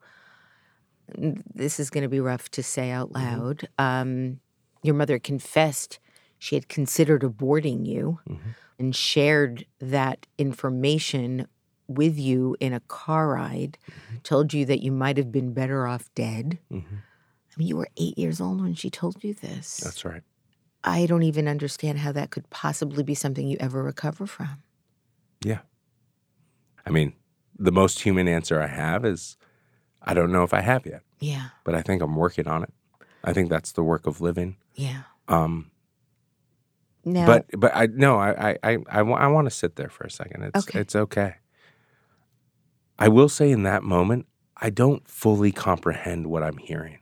This 1.61 1.79
is 1.79 1.89
going 1.89 2.03
to 2.03 2.07
be 2.07 2.19
rough 2.19 2.49
to 2.51 2.61
say 2.61 2.91
out 2.91 3.11
loud. 3.13 3.67
Um, 3.79 4.39
your 4.83 4.93
mother 4.93 5.17
confessed 5.17 5.97
she 6.37 6.55
had 6.55 6.69
considered 6.69 7.23
aborting 7.23 7.87
you 7.87 8.19
and 8.77 8.95
shared 8.95 9.65
that 9.79 10.27
information 10.37 11.47
with 11.95 12.17
you 12.17 12.55
in 12.59 12.73
a 12.73 12.79
car 12.81 13.29
ride, 13.29 13.77
told 14.23 14.53
you 14.53 14.65
that 14.65 14.81
you 14.81 14.91
might 14.91 15.17
have 15.17 15.31
been 15.31 15.53
better 15.53 15.87
off 15.87 16.09
dead. 16.15 16.59
Mhm. 16.71 16.83
I 16.99 17.53
mean, 17.57 17.67
you 17.67 17.75
were 17.77 17.89
eight 17.97 18.17
years 18.17 18.39
old 18.41 18.61
when 18.61 18.73
she 18.75 18.89
told 18.89 19.23
you 19.23 19.33
this. 19.33 19.77
That's 19.77 20.05
right. 20.05 20.23
I 20.83 21.05
don't 21.05 21.23
even 21.23 21.47
understand 21.47 21.99
how 21.99 22.11
that 22.13 22.31
could 22.31 22.49
possibly 22.49 23.03
be 23.03 23.13
something 23.13 23.47
you 23.47 23.57
ever 23.59 23.83
recover 23.83 24.25
from. 24.25 24.63
Yeah. 25.43 25.59
I 26.85 26.89
mean, 26.89 27.13
the 27.59 27.71
most 27.71 27.99
human 28.01 28.27
answer 28.27 28.61
I 28.61 28.67
have 28.67 29.05
is 29.05 29.37
I 30.01 30.13
don't 30.15 30.31
know 30.31 30.43
if 30.43 30.53
I 30.53 30.61
have 30.61 30.85
yet, 30.85 31.03
Yeah, 31.19 31.49
but 31.63 31.75
I 31.75 31.81
think 31.83 32.01
I'm 32.01 32.15
working 32.15 32.47
on 32.47 32.63
it. 32.63 32.73
I 33.23 33.33
think 33.33 33.49
that's 33.49 33.71
the 33.73 33.83
work 33.83 34.07
of 34.07 34.19
living. 34.21 34.57
yeah. 34.73 35.03
Um, 35.27 35.69
Now, 37.05 37.25
but 37.27 37.45
but 37.57 37.71
I 37.75 37.85
no 37.87 38.17
I 38.17 38.51
I 38.51 38.57
I, 38.63 38.77
I, 38.89 39.01
wa- 39.03 39.17
I 39.17 39.27
want 39.27 39.45
to 39.45 39.51
sit 39.51 39.75
there 39.75 39.89
for 39.89 40.03
a 40.05 40.09
second. 40.11 40.43
It's 40.43 40.67
Okay. 40.67 40.79
it's 40.79 40.95
okay. 40.95 41.35
I 43.01 43.07
will 43.07 43.29
say 43.29 43.49
in 43.49 43.63
that 43.63 43.81
moment, 43.81 44.27
I 44.57 44.69
don't 44.69 45.07
fully 45.07 45.51
comprehend 45.51 46.27
what 46.27 46.43
I'm 46.43 46.57
hearing. 46.57 46.99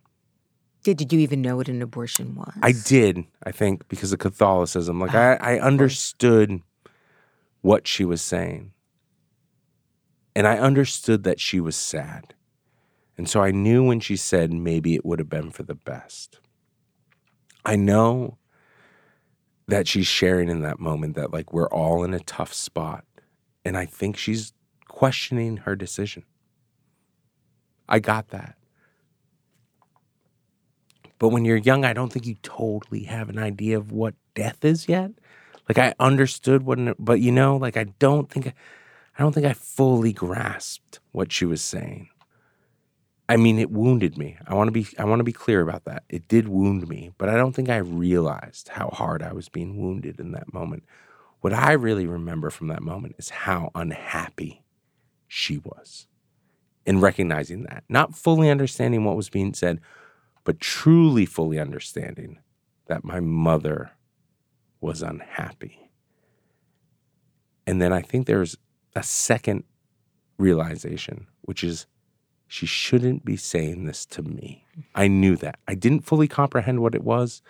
did 0.83 0.95
did 0.95 1.11
you 1.11 1.19
even 1.19 1.41
know 1.41 1.57
what 1.57 1.67
an 1.67 1.81
abortion 1.81 2.35
was? 2.35 2.53
I 2.61 2.71
did, 2.71 3.25
I 3.43 3.51
think, 3.51 3.85
because 3.89 4.13
of 4.13 4.19
Catholicism. 4.19 5.01
Like 5.01 5.13
I, 5.13 5.35
ah, 5.35 5.37
I 5.41 5.59
understood 5.59 6.61
what 7.59 7.85
she 7.85 8.05
was 8.05 8.21
saying. 8.21 8.71
And 10.33 10.47
I 10.47 10.57
understood 10.57 11.23
that 11.25 11.41
she 11.41 11.59
was 11.59 11.75
sad. 11.75 12.33
And 13.17 13.27
so 13.27 13.41
I 13.41 13.51
knew 13.51 13.83
when 13.83 13.99
she 13.99 14.15
said 14.15 14.53
maybe 14.53 14.95
it 14.95 15.05
would 15.05 15.19
have 15.19 15.27
been 15.27 15.51
for 15.51 15.63
the 15.63 15.75
best. 15.75 16.39
I 17.65 17.75
know 17.75 18.37
that 19.67 19.85
she's 19.85 20.07
sharing 20.07 20.47
in 20.47 20.61
that 20.61 20.79
moment 20.79 21.15
that 21.15 21.33
like 21.33 21.51
we're 21.51 21.67
all 21.67 22.05
in 22.05 22.13
a 22.13 22.21
tough 22.21 22.53
spot. 22.53 23.03
And 23.65 23.75
I 23.77 23.85
think 23.85 24.15
she's 24.15 24.53
questioning 24.99 25.55
her 25.55 25.77
decision. 25.77 26.25
I 27.87 27.99
got 27.99 28.31
that. 28.31 28.57
But 31.19 31.29
when 31.29 31.45
you're 31.45 31.55
young, 31.55 31.85
I 31.85 31.93
don't 31.93 32.11
think 32.11 32.25
you 32.25 32.35
totally 32.43 33.03
have 33.03 33.29
an 33.29 33.39
idea 33.39 33.77
of 33.77 33.93
what 33.93 34.15
death 34.35 34.65
is 34.65 34.89
yet. 34.89 35.11
Like 35.69 35.77
I 35.77 35.93
understood 36.01 36.63
what, 36.63 36.79
but 36.99 37.21
you 37.21 37.31
know, 37.31 37.55
like 37.55 37.77
I 37.77 37.85
don't 37.99 38.29
think, 38.29 38.47
I 38.47 39.23
don't 39.23 39.31
think 39.31 39.45
I 39.45 39.53
fully 39.53 40.11
grasped 40.11 40.99
what 41.13 41.31
she 41.31 41.45
was 41.45 41.61
saying. 41.61 42.09
I 43.29 43.37
mean, 43.37 43.57
it 43.57 43.71
wounded 43.71 44.17
me. 44.17 44.35
I 44.47 44.53
want 44.53 44.67
to 44.67 44.73
be, 44.73 44.85
I 44.97 45.05
want 45.05 45.21
to 45.21 45.23
be 45.23 45.31
clear 45.31 45.61
about 45.61 45.85
that. 45.85 46.03
It 46.09 46.27
did 46.27 46.49
wound 46.49 46.89
me, 46.89 47.11
but 47.17 47.29
I 47.29 47.37
don't 47.37 47.55
think 47.55 47.69
I 47.69 47.77
realized 47.77 48.67
how 48.67 48.89
hard 48.89 49.23
I 49.23 49.31
was 49.31 49.47
being 49.47 49.77
wounded 49.77 50.19
in 50.19 50.33
that 50.33 50.53
moment. 50.53 50.83
What 51.39 51.53
I 51.53 51.71
really 51.71 52.05
remember 52.05 52.49
from 52.49 52.67
that 52.67 52.83
moment 52.83 53.15
is 53.17 53.29
how 53.29 53.71
unhappy 53.73 54.61
she 55.29 55.59
was, 55.59 56.07
and 56.85 57.01
recognizing 57.01 57.63
that, 57.63 57.85
not 57.87 58.15
fully 58.15 58.49
understanding 58.49 59.05
what 59.05 59.15
was 59.15 59.29
being 59.29 59.53
said, 59.53 59.79
but 60.43 60.59
truly 60.59 61.25
fully 61.25 61.59
understanding 61.59 62.39
that 62.87 63.05
my 63.05 63.19
mother 63.19 63.91
was 64.81 65.01
unhappy. 65.01 65.91
And 67.67 67.81
then 67.81 67.93
I 67.93 68.01
think 68.01 68.25
there's 68.25 68.57
a 68.95 69.03
second 69.03 69.63
realization, 70.39 71.27
which 71.41 71.63
is 71.63 71.85
she 72.47 72.65
shouldn't 72.65 73.23
be 73.23 73.37
saying 73.37 73.85
this 73.85 74.07
to 74.07 74.23
me. 74.23 74.65
I 74.95 75.07
knew 75.07 75.35
that. 75.35 75.59
I 75.67 75.75
didn't 75.75 76.01
fully 76.01 76.27
comprehend 76.27 76.81
what 76.81 76.95
it 76.95 77.03
was, 77.03 77.43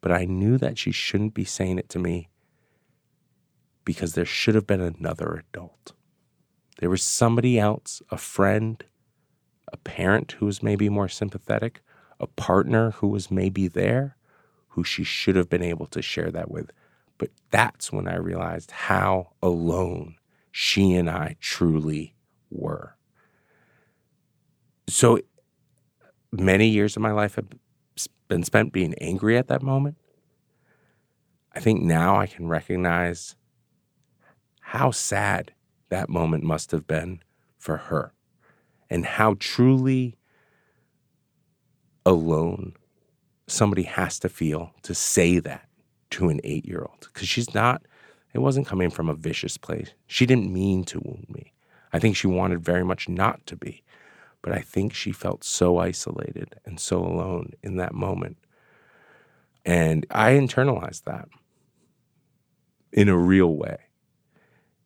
but 0.00 0.10
I 0.10 0.24
knew 0.24 0.58
that 0.58 0.76
she 0.76 0.90
shouldn't 0.90 1.34
be 1.34 1.44
saying 1.44 1.78
it 1.78 1.88
to 1.90 2.00
me 2.00 2.28
because 3.84 4.14
there 4.14 4.24
should 4.24 4.56
have 4.56 4.66
been 4.66 4.80
another 4.80 5.44
adult. 5.52 5.92
There 6.80 6.90
was 6.90 7.02
somebody 7.02 7.58
else, 7.58 8.00
a 8.10 8.16
friend, 8.16 8.82
a 9.70 9.76
parent 9.76 10.32
who 10.32 10.46
was 10.46 10.62
maybe 10.62 10.88
more 10.88 11.10
sympathetic, 11.10 11.82
a 12.18 12.26
partner 12.26 12.92
who 12.92 13.08
was 13.08 13.30
maybe 13.30 13.68
there, 13.68 14.16
who 14.68 14.82
she 14.82 15.04
should 15.04 15.36
have 15.36 15.50
been 15.50 15.62
able 15.62 15.84
to 15.88 16.00
share 16.00 16.30
that 16.30 16.50
with. 16.50 16.72
But 17.18 17.28
that's 17.50 17.92
when 17.92 18.08
I 18.08 18.16
realized 18.16 18.70
how 18.70 19.32
alone 19.42 20.16
she 20.50 20.94
and 20.94 21.10
I 21.10 21.36
truly 21.38 22.14
were. 22.50 22.96
So 24.88 25.20
many 26.32 26.68
years 26.68 26.96
of 26.96 27.02
my 27.02 27.12
life 27.12 27.34
have 27.34 27.48
been 28.28 28.42
spent 28.42 28.72
being 28.72 28.94
angry 28.94 29.36
at 29.36 29.48
that 29.48 29.62
moment. 29.62 29.98
I 31.52 31.60
think 31.60 31.82
now 31.82 32.16
I 32.16 32.26
can 32.26 32.48
recognize 32.48 33.36
how 34.60 34.92
sad 34.92 35.52
that 35.90 36.08
moment 36.08 36.42
must 36.42 36.70
have 36.70 36.86
been 36.86 37.22
for 37.58 37.76
her 37.76 38.12
and 38.88 39.04
how 39.04 39.36
truly 39.38 40.16
alone 42.06 42.72
somebody 43.46 43.82
has 43.82 44.18
to 44.18 44.28
feel 44.28 44.72
to 44.82 44.94
say 44.94 45.38
that 45.38 45.68
to 46.10 46.28
an 46.28 46.40
eight 46.44 46.64
year 46.66 46.80
old 46.80 47.08
because 47.12 47.28
she's 47.28 47.54
not, 47.54 47.82
it 48.32 48.38
wasn't 48.38 48.66
coming 48.66 48.90
from 48.90 49.08
a 49.08 49.14
vicious 49.14 49.56
place. 49.56 49.92
She 50.06 50.26
didn't 50.26 50.52
mean 50.52 50.84
to 50.84 51.00
wound 51.00 51.26
me. 51.28 51.52
I 51.92 51.98
think 51.98 52.16
she 52.16 52.26
wanted 52.26 52.64
very 52.64 52.84
much 52.84 53.08
not 53.08 53.44
to 53.46 53.56
be. 53.56 53.82
But 54.42 54.54
I 54.54 54.60
think 54.60 54.94
she 54.94 55.12
felt 55.12 55.44
so 55.44 55.78
isolated 55.78 56.54
and 56.64 56.80
so 56.80 57.04
alone 57.04 57.52
in 57.62 57.76
that 57.76 57.92
moment. 57.92 58.38
And 59.66 60.06
I 60.10 60.32
internalized 60.32 61.04
that 61.04 61.28
in 62.92 63.08
a 63.08 63.16
real 63.16 63.54
way. 63.54 63.76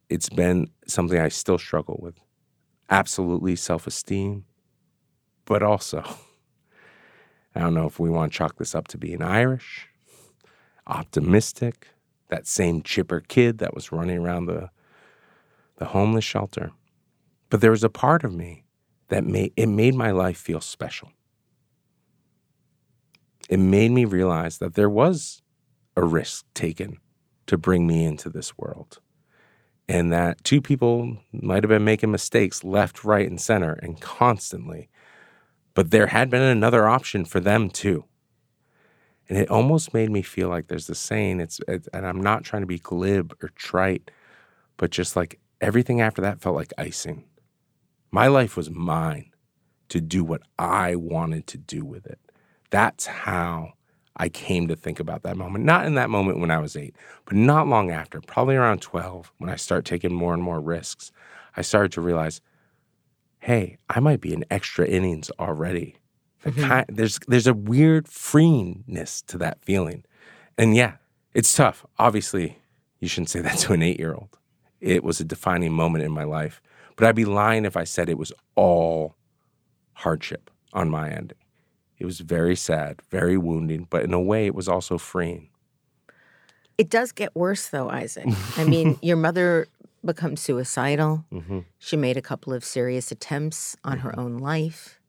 It's 0.08 0.28
been 0.28 0.70
something 0.86 1.18
I 1.18 1.28
still 1.28 1.58
struggle 1.58 1.98
with. 2.00 2.18
Absolutely 2.90 3.56
self 3.56 3.86
esteem, 3.86 4.44
but 5.44 5.62
also, 5.62 6.02
I 7.54 7.60
don't 7.60 7.74
know 7.74 7.86
if 7.86 7.98
we 7.98 8.10
want 8.10 8.32
to 8.32 8.38
chalk 8.38 8.56
this 8.58 8.74
up 8.74 8.88
to 8.88 8.98
being 8.98 9.22
Irish, 9.22 9.88
optimistic, 10.86 11.88
that 12.28 12.46
same 12.46 12.82
chipper 12.82 13.20
kid 13.20 13.58
that 13.58 13.74
was 13.74 13.92
running 13.92 14.18
around 14.18 14.46
the, 14.46 14.70
the 15.76 15.86
homeless 15.86 16.24
shelter. 16.24 16.72
But 17.48 17.60
there 17.60 17.70
was 17.70 17.84
a 17.84 17.88
part 17.88 18.24
of 18.24 18.34
me 18.34 18.64
that 19.08 19.24
made 19.24 19.52
it 19.56 19.66
made 19.66 19.94
my 19.94 20.10
life 20.10 20.36
feel 20.36 20.60
special. 20.60 21.12
It 23.48 23.58
made 23.58 23.90
me 23.90 24.04
realize 24.04 24.58
that 24.58 24.74
there 24.74 24.90
was 24.90 25.42
a 25.96 26.04
risk 26.04 26.46
taken 26.54 26.98
to 27.46 27.58
bring 27.58 27.86
me 27.86 28.04
into 28.04 28.30
this 28.30 28.56
world. 28.56 29.00
And 29.88 30.12
that 30.12 30.42
two 30.44 30.62
people 30.62 31.18
might 31.32 31.62
have 31.62 31.68
been 31.68 31.84
making 31.84 32.10
mistakes 32.10 32.64
left, 32.64 33.04
right, 33.04 33.28
and 33.28 33.40
center 33.40 33.74
and 33.74 34.00
constantly. 34.00 34.88
But 35.74 35.90
there 35.90 36.06
had 36.06 36.30
been 36.30 36.42
another 36.42 36.88
option 36.88 37.24
for 37.24 37.40
them 37.40 37.68
too. 37.68 38.04
And 39.28 39.38
it 39.38 39.50
almost 39.50 39.94
made 39.94 40.10
me 40.10 40.22
feel 40.22 40.48
like 40.48 40.68
there's 40.68 40.86
this 40.86 40.98
saying, 40.98 41.40
it's 41.40 41.60
and 41.68 42.06
I'm 42.06 42.22
not 42.22 42.44
trying 42.44 42.62
to 42.62 42.66
be 42.66 42.78
glib 42.78 43.34
or 43.42 43.50
trite, 43.50 44.10
but 44.76 44.90
just 44.90 45.16
like 45.16 45.38
everything 45.60 46.00
after 46.00 46.22
that 46.22 46.40
felt 46.40 46.56
like 46.56 46.72
icing. 46.78 47.24
My 48.10 48.26
life 48.26 48.56
was 48.56 48.70
mine 48.70 49.32
to 49.88 50.00
do 50.00 50.24
what 50.24 50.42
I 50.58 50.94
wanted 50.94 51.46
to 51.48 51.58
do 51.58 51.84
with 51.84 52.06
it. 52.06 52.18
That's 52.70 53.06
how 53.06 53.72
I 54.16 54.28
came 54.28 54.68
to 54.68 54.76
think 54.76 55.00
about 55.00 55.22
that 55.22 55.36
moment. 55.36 55.64
Not 55.64 55.86
in 55.86 55.94
that 55.94 56.10
moment 56.10 56.38
when 56.38 56.50
I 56.50 56.58
was 56.58 56.76
eight, 56.76 56.94
but 57.24 57.36
not 57.36 57.66
long 57.66 57.90
after, 57.90 58.20
probably 58.20 58.54
around 58.54 58.80
12, 58.80 59.32
when 59.38 59.50
I 59.50 59.56
start 59.56 59.84
taking 59.84 60.14
more 60.14 60.34
and 60.34 60.42
more 60.42 60.60
risks, 60.60 61.10
I 61.56 61.62
started 61.62 61.92
to 61.92 62.00
realize, 62.00 62.40
hey, 63.40 63.78
I 63.90 64.00
might 64.00 64.20
be 64.20 64.32
in 64.32 64.44
extra 64.50 64.86
innings 64.86 65.30
already. 65.38 65.96
Mm-hmm. 66.44 66.62
Kind, 66.62 66.86
there's 66.88 67.18
there's 67.26 67.46
a 67.46 67.54
weird 67.54 68.06
freeness 68.06 69.22
to 69.22 69.38
that 69.38 69.64
feeling. 69.64 70.04
And 70.58 70.76
yeah, 70.76 70.96
it's 71.32 71.52
tough. 71.52 71.86
Obviously, 71.98 72.58
you 73.00 73.08
shouldn't 73.08 73.30
say 73.30 73.40
that 73.40 73.58
to 73.58 73.72
an 73.72 73.82
eight 73.82 73.98
year 73.98 74.14
old. 74.14 74.38
It 74.80 75.02
was 75.02 75.20
a 75.20 75.24
defining 75.24 75.72
moment 75.72 76.04
in 76.04 76.12
my 76.12 76.24
life. 76.24 76.60
But 76.96 77.08
I'd 77.08 77.16
be 77.16 77.24
lying 77.24 77.64
if 77.64 77.76
I 77.76 77.84
said 77.84 78.08
it 78.08 78.18
was 78.18 78.32
all 78.54 79.16
hardship 79.94 80.50
on 80.72 80.90
my 80.90 81.10
end. 81.10 81.34
It 82.04 82.06
was 82.06 82.20
very 82.20 82.54
sad, 82.54 83.00
very 83.08 83.38
wounding, 83.38 83.86
but 83.88 84.02
in 84.02 84.12
a 84.12 84.20
way, 84.20 84.44
it 84.44 84.54
was 84.54 84.68
also 84.68 84.98
freeing. 84.98 85.48
It 86.76 86.90
does 86.90 87.12
get 87.12 87.34
worse, 87.34 87.68
though, 87.68 87.88
Isaac. 87.88 88.26
I 88.58 88.64
mean, 88.68 88.98
your 89.00 89.16
mother 89.16 89.68
becomes 90.04 90.42
suicidal. 90.42 91.24
Mm-hmm. 91.32 91.60
She 91.78 91.96
made 91.96 92.18
a 92.18 92.20
couple 92.20 92.52
of 92.52 92.62
serious 92.62 93.10
attempts 93.10 93.74
on 93.84 93.96
mm-hmm. 93.96 94.08
her 94.08 94.20
own 94.20 94.36
life. 94.36 95.00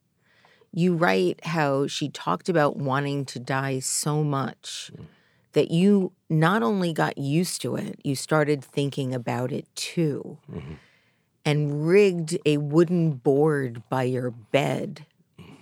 You 0.72 0.94
write 0.94 1.44
how 1.44 1.86
she 1.86 2.08
talked 2.08 2.48
about 2.48 2.78
wanting 2.78 3.26
to 3.26 3.38
die 3.38 3.80
so 3.80 4.24
much 4.24 4.90
mm-hmm. 4.94 5.04
that 5.52 5.70
you 5.70 6.12
not 6.30 6.62
only 6.62 6.94
got 6.94 7.18
used 7.18 7.60
to 7.60 7.76
it, 7.76 8.00
you 8.04 8.16
started 8.16 8.64
thinking 8.64 9.14
about 9.14 9.52
it 9.52 9.66
too. 9.74 10.38
Mm-hmm 10.50 10.72
and 11.46 11.86
rigged 11.86 12.36
a 12.44 12.56
wooden 12.56 13.12
board 13.12 13.80
by 13.88 14.02
your 14.02 14.32
bed, 14.32 15.06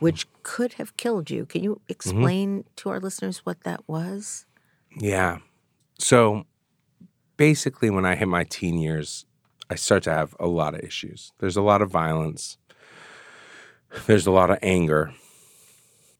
which 0.04 0.26
could 0.42 0.74
have 0.74 0.96
killed 0.96 1.30
you. 1.30 1.46
Can 1.46 1.62
you 1.62 1.76
mm-hmm. 1.76 1.84
explain 1.88 2.58
mm-hmm. 2.58 2.68
to 2.76 2.90
our 2.90 3.00
listeners 3.00 3.38
what 3.38 3.62
that 3.64 3.88
was? 3.88 4.44
Yeah. 4.96 5.38
So 5.98 6.44
basically, 7.36 7.90
when 7.90 8.04
I 8.04 8.14
hit 8.14 8.28
my 8.28 8.44
teen 8.44 8.78
years, 8.78 9.24
I 9.70 9.76
start 9.76 10.02
to 10.02 10.12
have 10.12 10.36
a 10.38 10.46
lot 10.46 10.74
of 10.74 10.80
issues. 10.80 11.32
There's 11.38 11.56
a 11.56 11.62
lot 11.62 11.80
of 11.80 11.90
violence, 11.90 12.58
there's 14.06 14.26
a 14.26 14.30
lot 14.30 14.50
of 14.50 14.58
anger. 14.62 15.14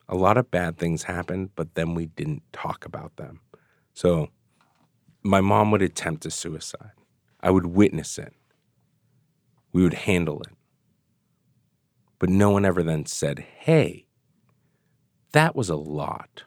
A 0.06 0.16
lot 0.16 0.36
of 0.36 0.50
bad 0.50 0.76
things 0.76 1.04
happened, 1.04 1.50
but 1.56 1.74
then 1.74 1.94
we 1.94 2.06
didn't 2.06 2.42
talk 2.52 2.84
about 2.84 3.16
them. 3.16 3.40
So 3.94 4.28
my 5.22 5.40
mom 5.40 5.70
would 5.70 5.80
attempt 5.80 6.26
a 6.26 6.30
suicide. 6.30 6.92
I 7.40 7.50
would 7.50 7.64
witness 7.64 8.18
it 8.18 8.34
we 9.74 9.82
would 9.82 9.92
handle 9.92 10.40
it. 10.40 10.53
But 12.18 12.28
no 12.28 12.50
one 12.50 12.64
ever 12.64 12.82
then 12.82 13.06
said, 13.06 13.40
hey, 13.58 14.06
that 15.32 15.56
was 15.56 15.68
a 15.68 15.76
lot. 15.76 16.44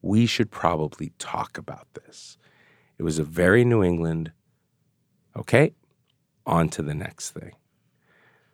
We 0.00 0.26
should 0.26 0.50
probably 0.50 1.12
talk 1.18 1.58
about 1.58 1.88
this. 1.94 2.38
It 2.98 3.02
was 3.02 3.18
a 3.18 3.24
very 3.24 3.64
New 3.64 3.82
England, 3.82 4.32
okay, 5.36 5.74
on 6.46 6.68
to 6.70 6.82
the 6.82 6.94
next 6.94 7.30
thing. 7.30 7.52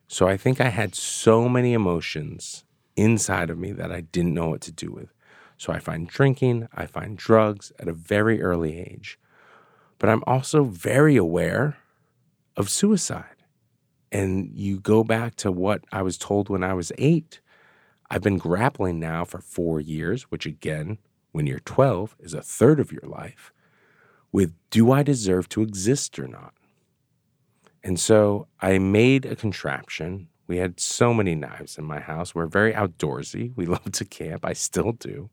So 0.07 0.27
I 0.27 0.37
think 0.37 0.61
I 0.61 0.71
had 0.71 0.95
so 0.95 1.49
many 1.49 1.75
emotions 1.75 2.65
inside 2.97 3.51
of 3.51 3.59
me 3.59 3.73
that 3.73 3.93
I 3.93 4.01
didn't 4.01 4.35
know 4.35 4.49
what 4.49 4.63
to 4.63 4.73
do 4.73 4.91
with. 4.91 5.13
So 5.59 5.73
I 5.73 5.81
find 5.81 6.09
drinking, 6.09 6.69
I 6.73 6.87
find 6.87 7.17
drugs 7.17 7.73
at 7.79 7.89
a 7.89 7.93
very 7.93 8.41
early 8.41 8.79
age. 8.79 9.19
But 9.99 10.09
I'm 10.09 10.23
also 10.27 10.65
very 10.65 11.17
aware 11.17 11.77
of 12.57 12.71
suicide 12.71 13.38
and 14.11 14.51
you 14.53 14.81
go 14.81 15.05
back 15.05 15.35
to 15.37 15.53
what 15.53 15.85
I 15.93 16.03
was 16.03 16.19
told 16.19 16.49
when 16.49 16.63
I 16.63 16.75
was 16.75 16.93
eight. 16.99 17.41
I've 18.11 18.23
been 18.23 18.39
grappling 18.39 18.99
now 18.99 19.25
for 19.25 19.41
four 19.41 19.81
years, 19.81 20.25
which 20.25 20.47
again, 20.47 20.99
when 21.33 21.47
you're 21.47 21.61
12, 21.61 22.17
is 22.21 22.35
a 22.35 22.41
third 22.41 22.81
of 22.81 22.91
your 22.91 23.03
life, 23.03 23.53
with 24.33 24.55
do 24.71 24.91
I 24.93 25.03
deserve 25.03 25.49
to 25.51 25.63
exist 25.63 26.19
or 26.19 26.27
not? 26.27 26.55
And 27.85 28.01
so 28.01 28.49
I 28.61 28.79
made 28.79 29.25
a 29.25 29.37
contraption. 29.37 30.29
We 30.47 30.57
had 30.57 30.81
so 30.81 31.13
many 31.15 31.35
knives 31.35 31.79
in 31.79 31.85
my 31.85 32.01
house. 32.01 32.35
We're 32.35 32.47
very 32.47 32.73
outdoorsy. 32.73 33.53
We 33.57 33.67
love 33.77 33.93
to 33.93 34.05
camp. 34.05 34.45
I 34.45 34.55
still 34.55 34.93
do. 34.93 35.31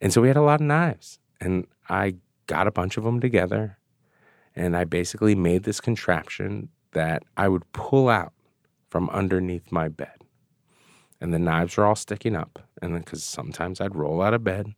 And 0.00 0.12
so 0.12 0.20
we 0.20 0.28
had 0.28 0.36
a 0.36 0.42
lot 0.42 0.60
of 0.60 0.66
knives. 0.66 1.18
And 1.40 1.66
I 1.88 2.16
got 2.46 2.66
a 2.66 2.72
bunch 2.72 2.96
of 2.96 3.04
them 3.04 3.20
together. 3.20 3.78
And 4.54 4.76
I 4.76 4.84
basically 4.84 5.34
made 5.34 5.64
this 5.64 5.80
contraption 5.80 6.68
that 6.94 7.22
I 7.36 7.48
would 7.48 7.70
pull 7.72 8.08
out 8.08 8.32
from 8.88 9.10
underneath 9.10 9.70
my 9.70 9.88
bed. 9.88 10.22
And 11.20 11.32
the 11.32 11.38
knives 11.38 11.76
were 11.76 11.84
all 11.84 11.96
sticking 11.96 12.34
up. 12.34 12.66
And 12.80 12.94
then, 12.94 13.00
because 13.00 13.22
sometimes 13.22 13.80
I'd 13.80 13.94
roll 13.94 14.22
out 14.22 14.34
of 14.34 14.42
bed. 14.44 14.74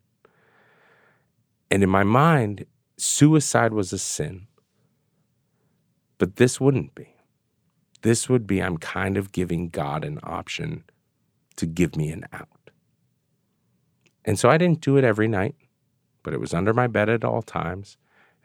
And 1.71 1.83
in 1.83 1.89
my 1.89 2.05
mind, 2.05 2.67
suicide 2.97 3.73
was 3.73 3.93
a 3.93 3.99
sin. 3.99 4.47
But 6.19 6.37
this 6.37 6.61
wouldn't 6.61 6.95
be. 6.95 7.15
This 8.03 8.29
would 8.29 8.47
be 8.47 8.63
I'm 8.63 8.79
kind 8.79 9.17
of 9.17 9.33
giving 9.33 9.69
God 9.69 10.05
an 10.05 10.21
option 10.23 10.85
to 11.57 11.67
give 11.67 11.97
me 11.97 12.11
an 12.11 12.25
out. 12.33 12.71
And 14.25 14.39
so 14.39 14.49
I 14.49 14.59
didn't 14.59 14.81
do 14.81 14.97
it 14.97 15.05
every 15.05 15.29
night, 15.29 15.57
but 16.23 16.35
it 16.35 16.41
was 16.41 16.55
under 16.55 16.73
my 16.73 16.87
bed 16.87 17.09
at 17.09 17.25
all 17.25 17.43
times 17.43 17.97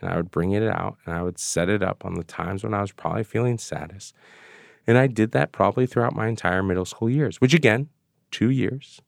and 0.01 0.11
I 0.11 0.17
would 0.17 0.31
bring 0.31 0.51
it 0.51 0.63
out 0.63 0.97
and 1.05 1.15
I 1.15 1.21
would 1.21 1.39
set 1.39 1.69
it 1.69 1.83
up 1.83 2.05
on 2.05 2.15
the 2.15 2.23
times 2.23 2.63
when 2.63 2.73
I 2.73 2.81
was 2.81 2.91
probably 2.91 3.23
feeling 3.23 3.57
saddest. 3.57 4.15
And 4.87 4.97
I 4.97 5.07
did 5.07 5.31
that 5.31 5.51
probably 5.51 5.85
throughout 5.85 6.15
my 6.15 6.27
entire 6.27 6.63
middle 6.63 6.85
school 6.85 7.09
years, 7.09 7.39
which 7.39 7.53
again, 7.53 7.89
two 8.31 8.49
years. 8.49 9.01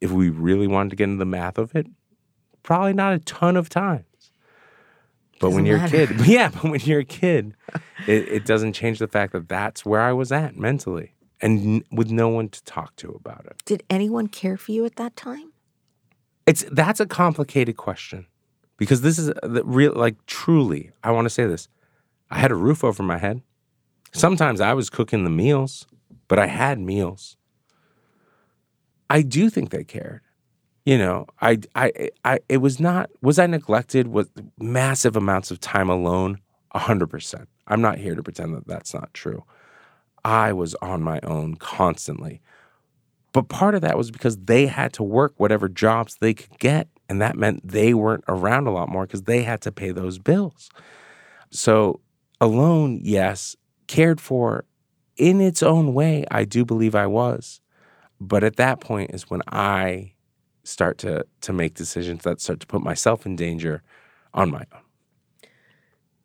If 0.00 0.10
we 0.10 0.30
really 0.30 0.66
wanted 0.66 0.90
to 0.90 0.96
get 0.96 1.04
into 1.04 1.18
the 1.18 1.24
math 1.24 1.58
of 1.58 1.74
it, 1.76 1.86
probably 2.62 2.92
not 2.92 3.12
a 3.12 3.18
ton 3.20 3.56
of 3.56 3.68
times. 3.68 4.04
But 5.38 5.48
doesn't 5.48 5.54
when 5.54 5.66
you're 5.66 5.78
matter. 5.78 6.02
a 6.02 6.06
kid, 6.06 6.20
yeah, 6.26 6.48
but 6.48 6.64
when 6.64 6.80
you're 6.80 7.00
a 7.00 7.04
kid, 7.04 7.54
it, 8.06 8.28
it 8.28 8.44
doesn't 8.44 8.72
change 8.72 8.98
the 8.98 9.08
fact 9.08 9.32
that 9.32 9.48
that's 9.48 9.84
where 9.84 10.00
I 10.00 10.12
was 10.12 10.32
at 10.32 10.56
mentally 10.56 11.14
and 11.40 11.84
with 11.90 12.10
no 12.10 12.28
one 12.28 12.48
to 12.48 12.62
talk 12.64 12.96
to 12.96 13.10
about 13.10 13.44
it. 13.46 13.62
Did 13.64 13.82
anyone 13.90 14.28
care 14.28 14.56
for 14.56 14.72
you 14.72 14.84
at 14.84 14.96
that 14.96 15.16
time? 15.16 15.52
It's 16.46 16.64
that's 16.72 17.00
a 17.00 17.06
complicated 17.06 17.76
question 17.76 18.26
because 18.76 19.02
this 19.02 19.18
is 19.18 19.30
uh, 19.30 19.34
the 19.42 19.64
real, 19.64 19.92
like, 19.94 20.24
truly, 20.26 20.90
I 21.02 21.10
want 21.10 21.26
to 21.26 21.30
say 21.30 21.46
this. 21.46 21.68
I 22.30 22.38
had 22.38 22.50
a 22.50 22.56
roof 22.56 22.82
over 22.82 23.02
my 23.02 23.18
head. 23.18 23.42
Sometimes 24.12 24.60
I 24.60 24.74
was 24.74 24.90
cooking 24.90 25.24
the 25.24 25.30
meals, 25.30 25.86
but 26.28 26.38
I 26.38 26.46
had 26.46 26.78
meals. 26.78 27.36
I 29.08 29.22
do 29.22 29.50
think 29.50 29.70
they 29.70 29.84
cared. 29.84 30.22
You 30.84 30.98
know, 30.98 31.26
I, 31.40 31.58
I, 31.74 32.10
I, 32.24 32.40
it 32.48 32.56
was 32.56 32.80
not, 32.80 33.10
was 33.20 33.38
I 33.38 33.46
neglected 33.46 34.08
with 34.08 34.30
massive 34.58 35.16
amounts 35.16 35.50
of 35.50 35.60
time 35.60 35.88
alone? 35.88 36.38
100%. 36.74 37.46
I'm 37.68 37.80
not 37.80 37.98
here 37.98 38.14
to 38.14 38.22
pretend 38.22 38.54
that 38.56 38.66
that's 38.66 38.92
not 38.92 39.12
true. 39.14 39.44
I 40.24 40.52
was 40.52 40.74
on 40.76 41.02
my 41.02 41.20
own 41.22 41.54
constantly. 41.56 42.40
But 43.32 43.48
part 43.48 43.74
of 43.74 43.80
that 43.80 43.96
was 43.96 44.10
because 44.10 44.36
they 44.36 44.66
had 44.66 44.92
to 44.94 45.02
work 45.02 45.34
whatever 45.36 45.68
jobs 45.68 46.16
they 46.20 46.34
could 46.34 46.58
get. 46.58 46.88
And 47.12 47.20
that 47.20 47.36
meant 47.36 47.68
they 47.68 47.92
weren't 47.92 48.24
around 48.26 48.66
a 48.66 48.70
lot 48.70 48.88
more 48.88 49.04
because 49.04 49.24
they 49.24 49.42
had 49.42 49.60
to 49.60 49.70
pay 49.70 49.90
those 49.90 50.18
bills. 50.18 50.70
So, 51.50 52.00
alone, 52.40 53.00
yes, 53.02 53.54
cared 53.86 54.18
for, 54.18 54.64
in 55.18 55.38
its 55.38 55.62
own 55.62 55.92
way, 55.92 56.24
I 56.30 56.46
do 56.46 56.64
believe 56.64 56.94
I 56.94 57.06
was. 57.06 57.60
But 58.18 58.42
at 58.42 58.56
that 58.56 58.80
point 58.80 59.10
is 59.12 59.28
when 59.28 59.42
I 59.46 60.14
start 60.64 60.96
to 60.98 61.26
to 61.42 61.52
make 61.52 61.74
decisions 61.74 62.22
that 62.22 62.40
start 62.40 62.60
to 62.60 62.66
put 62.66 62.80
myself 62.80 63.26
in 63.26 63.36
danger 63.36 63.82
on 64.32 64.50
my 64.50 64.64
own. 64.72 64.80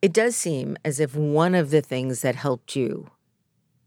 It 0.02 0.14
does 0.14 0.38
seem 0.38 0.78
as 0.86 1.02
if 1.02 1.18
one 1.18 1.54
of 1.54 1.70
the 1.70 1.82
things 1.82 2.22
that 2.22 2.36
helped 2.36 2.78
you 2.78 3.10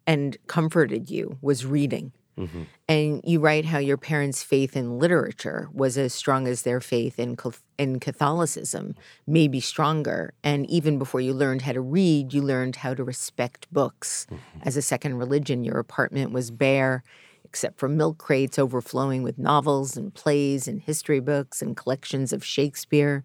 and 0.07 0.37
comforted 0.49 1.09
you 1.09 1.39
was 1.41 1.65
reading. 1.65 2.13
Mm-hmm. 2.41 2.63
And 2.89 3.21
you 3.25 3.39
write 3.39 3.67
how 3.67 3.79
your 3.79 3.99
parents' 3.99 4.43
faith 4.43 4.77
in 4.77 4.99
literature 4.99 5.69
was 5.73 5.99
as 5.99 6.15
strong 6.15 6.49
as 6.49 6.63
their 6.63 6.81
faith 6.81 7.19
in 7.19 7.37
in 7.79 8.01
Catholicism, 8.01 8.95
maybe 9.27 9.61
stronger. 9.61 10.33
And 10.43 10.69
even 10.71 10.99
before 10.99 11.21
you 11.21 11.35
learned 11.35 11.63
how 11.63 11.73
to 11.73 11.81
read, 11.81 12.33
you 12.33 12.43
learned 12.43 12.77
how 12.77 12.95
to 12.95 13.05
respect 13.05 13.73
books. 13.73 14.27
Mm-hmm. 14.31 14.61
As 14.63 14.77
a 14.77 14.83
second 14.83 15.15
religion, 15.19 15.65
your 15.65 15.79
apartment 15.79 16.33
was 16.33 16.51
bare, 16.51 17.03
except 17.45 17.79
for 17.79 17.89
milk 17.89 18.19
crates 18.19 18.59
overflowing 18.59 19.23
with 19.23 19.39
novels 19.39 19.97
and 19.97 20.15
plays 20.15 20.67
and 20.67 20.81
history 20.81 21.21
books 21.21 21.61
and 21.61 21.77
collections 21.77 22.33
of 22.33 22.45
Shakespeare. 22.45 23.25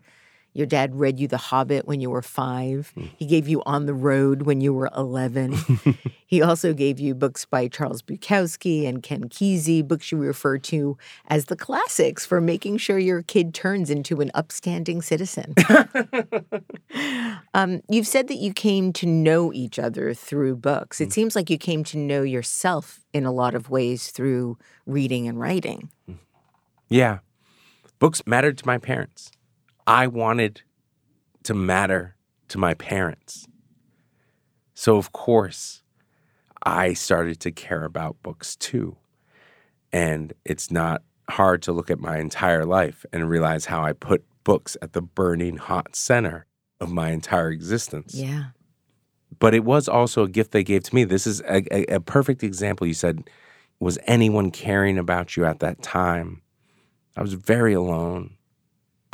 Your 0.55 0.65
dad 0.65 0.95
read 0.95 1.19
you 1.19 1.27
The 1.27 1.37
Hobbit 1.37 1.85
when 1.85 1.99
you 1.99 2.09
were 2.09 2.21
five. 2.21 2.93
Hmm. 2.95 3.07
He 3.17 3.25
gave 3.25 3.45
you 3.49 3.61
On 3.65 3.87
the 3.87 3.93
Road 3.93 4.43
when 4.43 4.61
you 4.61 4.73
were 4.73 4.89
11. 4.95 5.53
he 6.25 6.41
also 6.41 6.73
gave 6.73 6.97
you 6.97 7.13
books 7.13 7.43
by 7.43 7.67
Charles 7.67 8.01
Bukowski 8.01 8.87
and 8.87 9.03
Ken 9.03 9.25
Kesey, 9.27 9.85
books 9.85 10.13
you 10.13 10.17
refer 10.17 10.57
to 10.59 10.97
as 11.27 11.45
the 11.45 11.57
classics 11.57 12.25
for 12.25 12.39
making 12.39 12.77
sure 12.77 12.97
your 12.97 13.21
kid 13.21 13.53
turns 13.53 13.89
into 13.89 14.21
an 14.21 14.31
upstanding 14.33 15.01
citizen. 15.01 15.55
um, 17.53 17.81
you've 17.89 18.07
said 18.07 18.29
that 18.29 18.37
you 18.37 18.53
came 18.53 18.93
to 18.93 19.05
know 19.05 19.51
each 19.51 19.77
other 19.77 20.13
through 20.13 20.55
books. 20.55 21.01
It 21.01 21.11
seems 21.11 21.35
like 21.35 21.49
you 21.49 21.57
came 21.57 21.83
to 21.83 21.97
know 21.97 22.23
yourself 22.23 23.01
in 23.11 23.25
a 23.25 23.31
lot 23.31 23.55
of 23.55 23.69
ways 23.69 24.09
through 24.09 24.57
reading 24.85 25.27
and 25.27 25.37
writing. 25.37 25.89
Yeah. 26.87 27.19
Books 27.99 28.21
mattered 28.25 28.57
to 28.59 28.65
my 28.65 28.77
parents. 28.77 29.31
I 29.87 30.07
wanted 30.07 30.61
to 31.43 31.53
matter 31.53 32.15
to 32.49 32.57
my 32.57 32.73
parents. 32.73 33.47
So, 34.73 34.97
of 34.97 35.11
course, 35.11 35.83
I 36.63 36.93
started 36.93 37.39
to 37.41 37.51
care 37.51 37.83
about 37.83 38.21
books 38.23 38.55
too. 38.55 38.97
And 39.91 40.33
it's 40.43 40.71
not 40.71 41.03
hard 41.29 41.61
to 41.63 41.71
look 41.71 41.89
at 41.89 41.99
my 41.99 42.17
entire 42.17 42.65
life 42.65 43.05
and 43.13 43.29
realize 43.29 43.65
how 43.65 43.83
I 43.83 43.93
put 43.93 44.25
books 44.43 44.75
at 44.81 44.93
the 44.93 45.01
burning 45.01 45.57
hot 45.57 45.95
center 45.95 46.45
of 46.79 46.91
my 46.91 47.11
entire 47.11 47.49
existence. 47.49 48.15
Yeah. 48.15 48.47
But 49.39 49.53
it 49.53 49.63
was 49.63 49.87
also 49.87 50.23
a 50.23 50.29
gift 50.29 50.51
they 50.51 50.63
gave 50.63 50.83
to 50.83 50.95
me. 50.95 51.03
This 51.03 51.27
is 51.27 51.41
a, 51.41 51.63
a, 51.71 51.95
a 51.95 51.99
perfect 51.99 52.43
example. 52.43 52.87
You 52.87 52.93
said, 52.93 53.29
Was 53.79 53.97
anyone 54.05 54.51
caring 54.51 54.97
about 54.97 55.37
you 55.37 55.45
at 55.45 55.59
that 55.59 55.81
time? 55.81 56.41
I 57.15 57.21
was 57.21 57.33
very 57.33 57.73
alone. 57.73 58.35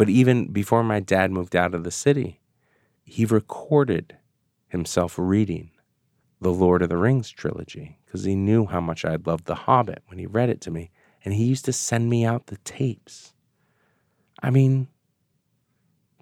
But 0.02 0.10
even 0.10 0.48
before 0.48 0.84
my 0.84 1.00
dad 1.00 1.30
moved 1.30 1.56
out 1.56 1.76
of 1.76 1.84
the 1.84 1.92
city, 1.92 2.42
he 3.04 3.24
recorded 3.24 4.18
himself 4.68 5.14
reading 5.16 5.70
the 6.40 6.52
Lord 6.52 6.82
of 6.82 6.90
the 6.90 6.98
Rings 6.98 7.30
trilogy 7.30 8.00
because 8.04 8.24
he 8.24 8.34
knew 8.34 8.66
how 8.66 8.82
much 8.82 9.06
I 9.06 9.18
loved 9.24 9.46
The 9.46 9.54
Hobbit 9.54 10.02
when 10.08 10.18
he 10.18 10.26
read 10.26 10.50
it 10.50 10.60
to 10.62 10.72
me. 10.72 10.90
And 11.24 11.36
he 11.36 11.44
used 11.44 11.66
to 11.66 11.72
send 11.72 12.10
me 12.10 12.26
out 12.26 12.48
the 12.48 12.58
tapes. 12.64 13.36
I 14.42 14.50
mean, 14.50 14.88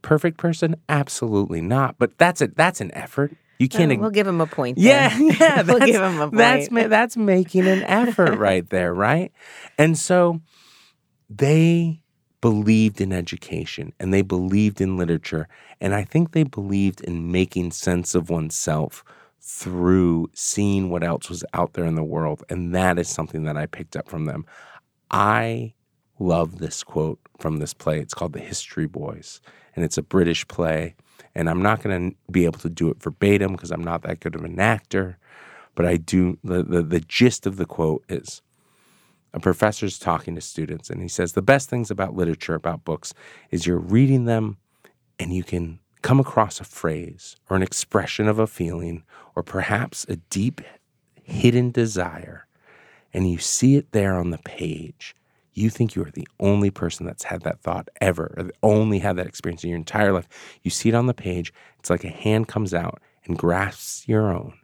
perfect 0.02 0.38
person? 0.38 0.76
Absolutely 0.90 1.62
not. 1.62 1.96
But 1.98 2.18
that's 2.18 2.42
a 2.42 2.48
that's 2.48 2.82
an 2.82 2.94
effort. 2.94 3.34
You 3.60 3.70
can't. 3.70 3.94
Oh, 3.94 3.96
we'll 3.96 4.10
give 4.10 4.28
him 4.28 4.42
a 4.42 4.46
point. 4.46 4.78
Yeah, 4.78 5.08
then. 5.08 5.28
yeah. 5.40 5.62
we'll 5.66 5.80
give 5.80 6.02
him 6.02 6.20
a 6.20 6.28
point. 6.28 6.36
That's 6.36 6.68
that's 6.68 7.16
making 7.16 7.66
an 7.66 7.84
effort 7.84 8.36
right 8.38 8.70
there, 8.70 8.94
right? 8.94 9.32
And 9.78 9.98
so 9.98 10.42
they 11.30 12.02
believed 12.42 13.02
in 13.02 13.12
education 13.12 13.94
and 14.00 14.14
they 14.14 14.22
believed 14.22 14.82
in 14.82 14.98
literature, 14.98 15.48
and 15.82 15.94
I 15.94 16.04
think 16.04 16.32
they 16.32 16.44
believed 16.44 17.02
in 17.02 17.32
making 17.32 17.72
sense 17.72 18.16
of 18.16 18.30
oneself 18.30 19.04
through 19.42 20.30
seeing 20.34 20.90
what 20.90 21.04
else 21.04 21.30
was 21.30 21.44
out 21.54 21.74
there 21.74 21.86
in 21.86 21.96
the 21.96 22.04
world, 22.04 22.44
and 22.50 22.74
that 22.76 23.00
is 23.00 23.08
something 23.08 23.44
that 23.44 23.58
I 23.58 23.66
picked 23.66 23.96
up 23.96 24.08
from 24.08 24.26
them. 24.26 24.46
I 25.12 25.74
love 26.20 26.60
this 26.60 26.84
quote 26.84 27.20
from 27.40 27.58
this 27.58 27.74
play. 27.74 28.00
It's 28.00 28.14
called 28.14 28.34
The 28.34 28.40
History 28.40 28.86
Boys, 28.86 29.42
and 29.76 29.84
it's 29.84 29.98
a 29.98 30.04
British 30.04 30.48
play. 30.48 30.96
And 31.36 31.50
I'm 31.50 31.62
not 31.62 31.82
going 31.82 32.12
to 32.12 32.18
be 32.32 32.46
able 32.46 32.60
to 32.60 32.70
do 32.70 32.90
it 32.90 33.02
verbatim 33.02 33.54
because 33.54 33.72
I'm 33.72 33.84
not 33.84 34.02
that 34.02 34.20
good 34.20 34.36
of 34.36 34.44
an 34.44 34.60
actor. 34.60 35.18
But 35.76 35.86
I 35.86 35.98
do, 35.98 36.38
the, 36.44 36.64
the, 36.64 36.82
the 36.82 37.00
gist 37.00 37.46
of 37.46 37.58
the 37.58 37.66
quote 37.66 38.04
is 38.10 38.42
a 39.34 39.40
professor's 39.40 40.00
talking 40.00 40.36
to 40.36 40.42
students, 40.42 40.90
and 40.90 41.02
he 41.02 41.08
says, 41.08 41.34
The 41.34 41.42
best 41.42 41.70
things 41.70 41.92
about 41.92 42.16
literature, 42.16 42.56
about 42.56 42.84
books, 42.84 43.14
is 43.52 43.66
you're 43.66 43.78
reading 43.78 44.26
them 44.26 44.58
and 45.20 45.34
you 45.34 45.44
can 45.44 45.80
come 46.02 46.20
across 46.20 46.60
a 46.60 46.64
phrase 46.64 47.36
or 47.50 47.58
an 47.58 47.64
expression 47.64 48.28
of 48.28 48.40
a 48.40 48.48
feeling 48.48 49.04
or 49.36 49.44
perhaps 49.44 50.06
a 50.08 50.16
deep 50.16 50.62
hidden 51.24 51.72
desire, 51.72 52.48
and 53.14 53.30
you 53.30 53.38
see 53.38 53.76
it 53.76 53.92
there 53.92 54.16
on 54.16 54.30
the 54.30 54.38
page 54.40 55.16
you 55.60 55.70
think 55.70 55.96
you 55.96 56.04
are 56.04 56.12
the 56.12 56.28
only 56.40 56.70
person 56.70 57.06
that's 57.06 57.26
had 57.26 57.42
that 57.42 57.60
thought 57.60 57.90
ever, 58.00 58.34
or 58.38 58.52
only 58.64 59.00
had 59.00 59.18
that 59.18 59.28
experience 59.28 59.64
in 59.64 59.70
your 59.70 59.78
entire 59.78 60.14
life. 60.14 60.28
You 60.64 60.72
see 60.72 60.90
it 60.90 60.96
on 60.96 61.08
the 61.08 61.14
page. 61.14 61.54
It's 61.80 61.90
like 61.90 62.04
a 62.04 62.10
hand 62.10 62.48
comes 62.48 62.74
out 62.74 63.02
and 63.26 63.38
grasps 63.38 64.08
your 64.08 64.32
own, 64.32 64.58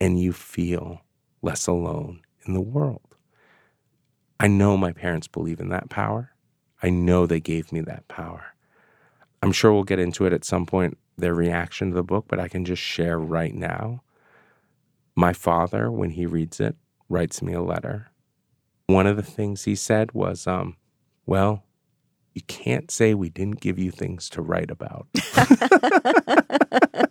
and 0.00 0.20
you 0.20 0.32
feel 0.32 1.02
less 1.40 1.66
alone 1.66 2.22
in 2.46 2.54
the 2.54 2.60
world. 2.60 3.13
I 4.44 4.48
know 4.48 4.76
my 4.76 4.92
parents 4.92 5.26
believe 5.26 5.60
in 5.60 5.68
that 5.70 5.88
power. 5.88 6.32
I 6.82 6.90
know 6.90 7.26
they 7.26 7.40
gave 7.40 7.72
me 7.72 7.80
that 7.80 8.06
power. 8.08 8.54
I'm 9.42 9.52
sure 9.52 9.72
we'll 9.72 9.84
get 9.84 9.98
into 9.98 10.26
it 10.26 10.32
at 10.32 10.44
some 10.44 10.66
point, 10.66 10.98
their 11.16 11.34
reaction 11.34 11.90
to 11.90 11.94
the 11.94 12.02
book, 12.02 12.26
but 12.28 12.38
I 12.38 12.48
can 12.48 12.64
just 12.64 12.82
share 12.82 13.18
right 13.18 13.54
now. 13.54 14.02
My 15.16 15.32
father, 15.32 15.90
when 15.90 16.10
he 16.10 16.26
reads 16.26 16.60
it, 16.60 16.76
writes 17.08 17.40
me 17.42 17.52
a 17.52 17.62
letter 17.62 18.10
one 18.86 19.06
of 19.06 19.16
the 19.16 19.22
things 19.22 19.64
he 19.64 19.74
said 19.74 20.12
was, 20.12 20.46
um, 20.46 20.76
well, 21.26 21.64
you 22.34 22.42
can't 22.42 22.90
say 22.90 23.14
we 23.14 23.30
didn't 23.30 23.60
give 23.60 23.78
you 23.78 23.90
things 23.90 24.28
to 24.30 24.42
write 24.42 24.70
about. 24.70 25.06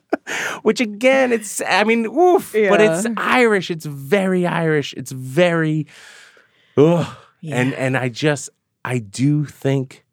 Which 0.62 0.80
again, 0.80 1.34
it's, 1.34 1.62
I 1.68 1.84
mean, 1.84 2.06
oof, 2.06 2.54
but 2.54 2.80
it's 2.80 3.08
Irish. 3.18 3.70
It's 3.72 3.86
very 3.86 4.46
Irish. 4.46 4.94
It's 4.94 5.12
very, 5.12 5.88
ugh. 6.78 7.18
Yeah. 7.44 7.60
And, 7.60 7.74
and 7.74 7.98
I 7.98 8.08
just, 8.08 8.50
I 8.86 9.00
do 9.00 9.44
think 9.44 10.06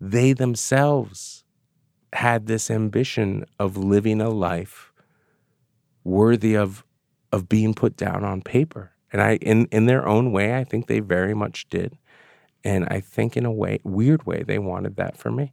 they 0.00 0.32
themselves 0.32 1.44
had 2.14 2.46
this 2.46 2.70
ambition 2.70 3.44
of 3.58 3.76
living 3.76 4.22
a 4.22 4.30
life 4.30 4.90
worthy 6.04 6.56
of, 6.56 6.82
of 7.32 7.50
being 7.50 7.74
put 7.74 7.98
down 7.98 8.24
on 8.24 8.40
paper. 8.40 8.92
And 9.12 9.20
I, 9.20 9.36
in, 9.36 9.66
in 9.66 9.84
their 9.84 10.08
own 10.08 10.32
way, 10.32 10.56
I 10.56 10.64
think 10.64 10.86
they 10.86 11.00
very 11.00 11.34
much 11.34 11.68
did. 11.68 11.98
And 12.64 12.86
I 12.88 13.00
think 13.00 13.36
in 13.36 13.44
a 13.44 13.52
way, 13.52 13.80
weird 13.84 14.24
way, 14.24 14.42
they 14.42 14.58
wanted 14.58 14.96
that 14.96 15.18
for 15.18 15.30
me. 15.30 15.52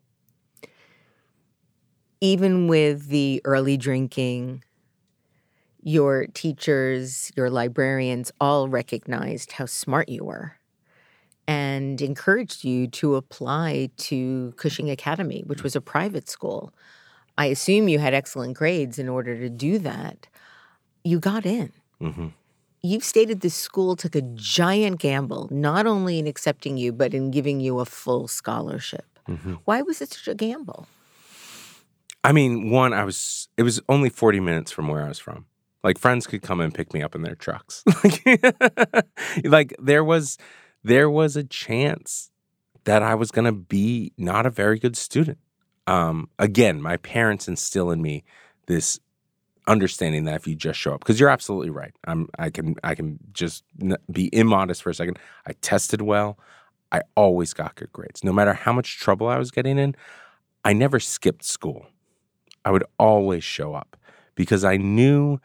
Even 2.21 2.69
with 2.69 3.09
the 3.09 3.41
early 3.43 3.75
drinking, 3.75 4.63
your 5.82 6.25
teachers, 6.28 7.34
your 7.36 7.49
librarians 7.49 8.32
all 8.39 8.69
recognized 8.69 9.51
how 9.51 9.65
smart 9.65 10.07
you 10.07 10.23
were 10.23 10.57
and 11.48 12.02
encouraged 12.02 12.64
you 12.64 12.88
to 12.88 13.16
apply 13.16 13.89
to 13.98 14.54
Cushing 14.58 14.89
Academy, 14.89 15.43
which 15.48 15.64
was 15.64 15.76
a 15.76 15.82
private 15.82 16.30
school. 16.30 16.74
I 17.38 17.45
assume 17.45 17.88
you 17.88 18.00
had 18.00 18.14
excellent 18.14 18.58
grades 18.58 19.00
in 19.00 19.08
order 19.08 19.38
to 19.39 19.50
do 19.50 19.80
that. 19.80 20.28
You 21.04 21.20
got 21.20 21.45
in. 21.45 21.72
Mm-hmm. 22.02 22.28
You've 22.84 23.04
stated 23.04 23.41
the 23.41 23.50
school 23.50 23.95
took 23.95 24.16
a 24.16 24.22
giant 24.22 25.00
gamble, 25.00 25.48
not 25.52 25.88
only 25.88 26.20
in 26.20 26.28
accepting 26.28 26.78
you, 26.78 26.91
but 26.91 27.14
in 27.14 27.32
giving 27.32 27.60
you 27.60 27.80
a 27.80 27.86
full 27.86 28.28
scholarship. 28.28 29.06
Mm-hmm. 29.28 29.56
Why 29.66 29.82
was 29.82 30.02
it 30.02 30.10
such 30.10 30.28
a 30.28 30.36
gamble? 30.36 30.88
I 32.24 32.34
mean, 32.34 32.70
one, 32.70 32.93
I 32.93 33.04
was, 33.04 33.48
it 33.58 33.64
was 33.64 33.82
only 33.88 34.10
40 34.10 34.39
minutes 34.41 34.72
from 34.72 34.88
where 34.89 35.04
I 35.04 35.08
was 35.08 35.20
from. 35.20 35.45
Like 35.84 35.98
friends 35.98 36.28
could 36.28 36.41
come 36.41 36.60
and 36.60 36.74
pick 36.74 36.93
me 36.93 37.02
up 37.02 37.16
in 37.16 37.22
their 37.22 37.36
trucks. 37.36 37.84
like 39.43 39.76
there 39.80 40.04
was, 40.04 40.38
there 40.88 41.09
was 41.09 41.35
a 41.35 41.43
chance 41.43 42.31
that 42.85 43.03
I 43.03 43.13
was 43.13 43.29
going 43.29 43.45
to 43.45 43.51
be 43.51 44.13
not 44.17 44.45
a 44.45 44.49
very 44.49 44.79
good 44.79 44.95
student. 44.95 45.38
Um, 45.85 46.29
again, 46.39 46.81
my 46.81 46.97
parents 46.97 47.47
instill 47.47 47.91
in 47.91 48.01
me 48.01 48.23
this 48.67 48.99
understanding 49.67 50.23
that 50.25 50.35
if 50.35 50.47
you 50.47 50.55
just 50.55 50.79
show 50.79 50.93
up, 50.93 51.01
because 51.01 51.19
you're 51.19 51.29
absolutely 51.29 51.69
right. 51.69 51.93
I'm, 52.05 52.29
I 52.39 52.49
can, 52.49 52.75
I 52.83 52.95
can 52.95 53.19
just 53.33 53.65
be 54.09 54.29
immodest 54.33 54.81
for 54.81 54.89
a 54.89 54.93
second. 54.93 55.19
I 55.45 55.53
tested 55.61 56.01
well. 56.01 56.39
I 56.93 57.01
always 57.15 57.53
got 57.53 57.75
good 57.75 57.91
grades, 57.91 58.23
no 58.23 58.31
matter 58.31 58.53
how 58.53 58.71
much 58.71 58.97
trouble 58.97 59.27
I 59.27 59.38
was 59.38 59.51
getting 59.51 59.77
in. 59.77 59.93
I 60.63 60.71
never 60.71 61.01
skipped 61.01 61.43
school. 61.43 61.85
I 62.63 62.71
would 62.71 62.85
always 62.97 63.43
show 63.43 63.73
up 63.73 63.97
because 64.35 64.63
I 64.63 64.77
knew 64.77 65.39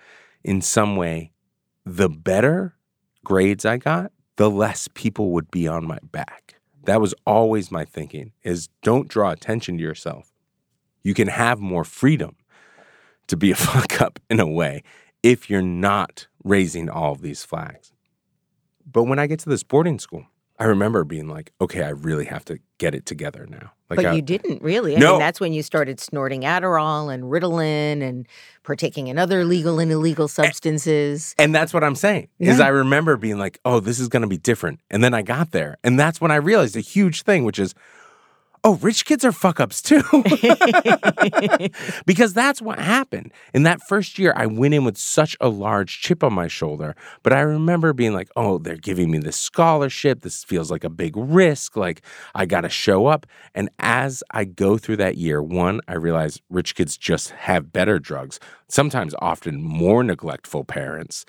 in 0.45 0.61
some 0.61 0.95
way 0.95 1.32
the 1.84 2.09
better 2.09 2.76
grades 3.24 3.64
I 3.64 3.76
got, 3.78 4.12
the 4.37 4.51
less 4.51 4.89
people 4.95 5.30
would 5.33 5.51
be 5.51 5.68
on 5.68 5.87
my 5.87 5.99
back. 6.11 6.57
That 6.85 7.01
was 7.01 7.14
always 7.26 7.70
my 7.70 7.85
thinking 7.85 8.33
is 8.43 8.68
don't 8.83 9.09
draw 9.09 9.30
attention 9.30 9.76
to 9.78 9.83
yourself. 9.83 10.33
You 11.05 11.14
can 11.14 11.28
have 11.28 11.61
more 11.61 11.85
freedom 11.85 12.37
to 13.28 13.37
be 13.37 13.51
a 13.51 13.57
fuck 13.70 14.01
up 14.01 14.18
in 14.28 14.41
a 14.41 14.47
way 14.47 14.83
if 15.22 15.49
you're 15.49 15.62
not 15.62 16.26
raising 16.45 16.89
all 16.89 17.12
of 17.12 17.22
these 17.22 17.45
flags. 17.45 17.93
But 18.91 19.05
when 19.05 19.18
I 19.18 19.26
get 19.26 19.39
to 19.41 19.49
this 19.49 19.62
boarding 19.62 19.99
school, 19.99 20.26
I 20.63 20.67
remember 20.67 21.03
being 21.03 21.29
like, 21.29 21.51
okay, 21.61 21.83
I 21.83 21.89
really 21.89 22.25
have 22.27 22.45
to 22.45 22.57
get 22.79 22.95
it 22.95 23.05
together 23.05 23.49
now. 23.51 23.73
Like 23.91 23.97
but 23.97 24.07
I, 24.07 24.13
you 24.15 24.23
didn't 24.23 24.63
really. 24.63 24.97
I 24.97 25.01
No. 25.01 25.11
mean, 25.15 25.19
that's 25.19 25.41
when 25.41 25.53
you 25.53 25.61
started 25.61 25.99
snorting 25.99 26.43
Adderall 26.43 27.13
and 27.13 27.25
Ritalin 27.25 28.01
and 28.01 28.29
partaking 28.63 29.09
in 29.09 29.19
other 29.19 29.45
legal 29.45 29.81
and 29.81 29.91
illegal 29.91 30.29
substances. 30.29 31.35
And 31.37 31.53
that's 31.53 31.75
what 31.75 31.83
I'm 31.83 31.97
saying. 31.97 32.29
Is 32.39 32.61
I 32.61 32.69
remember 32.69 33.17
being 33.17 33.39
like, 33.39 33.59
"Oh, 33.65 33.81
this 33.81 33.99
is 33.99 34.07
going 34.07 34.23
to 34.23 34.29
be 34.29 34.39
different." 34.39 34.79
And 34.89 35.03
then 35.03 35.15
I 35.15 35.23
got 35.23 35.51
there, 35.51 35.79
and 35.83 35.99
that's 35.99 36.21
when 36.21 36.31
I 36.31 36.37
realized 36.37 36.77
a 36.77 36.81
huge 36.81 37.23
thing, 37.23 37.43
which 37.45 37.59
is, 37.59 37.75
"Oh, 38.65 38.77
rich 38.77 39.05
kids 39.05 39.25
are 39.25 39.33
fuck 39.33 39.61
ups 39.61 39.83
too." 39.83 40.03
because 42.07 42.33
that's 42.33 42.63
what 42.63 42.79
happened. 42.79 43.33
In 43.53 43.65
that 43.65 43.83
first 43.83 44.19
year, 44.19 44.33
I 44.37 44.47
went 44.47 44.75
in 44.75 44.85
with 44.85 44.97
such 44.97 45.37
a 45.41 45.49
large 45.49 46.01
chip 46.01 46.23
on 46.23 46.33
my 46.33 46.47
shoulder, 46.47 46.95
but 47.23 47.33
I 47.33 47.41
remember 47.41 47.93
being 47.93 48.15
like, 48.15 48.29
"Oh, 48.37 48.59
they're 48.59 48.77
giving 48.77 49.11
me 49.11 49.19
this 49.19 49.37
scholarship. 49.37 50.23
This 50.23 50.45
feels 50.45 50.71
like 50.71 50.85
a 50.85 50.91
big 50.91 51.17
risk. 51.17 51.77
Like 51.77 52.03
I 52.35 52.47
got 52.47 52.63
to 52.63 52.69
show 52.69 53.07
up." 53.07 53.27
And 53.55 53.69
as 53.79 54.23
I 54.31 54.45
go 54.45 54.79
through 54.79 54.97
that 54.99 55.17
year, 55.17 55.43
one, 55.43 55.81
I 55.89 55.95
realize 55.95 56.41
rich 56.51 56.75
kids 56.75 56.97
just 56.97 57.31
have 57.31 57.73
better 57.73 57.99
drugs, 57.99 58.39
sometimes 58.69 59.15
often 59.21 59.63
more 59.63 60.03
neglectful 60.05 60.65
parents. 60.65 61.25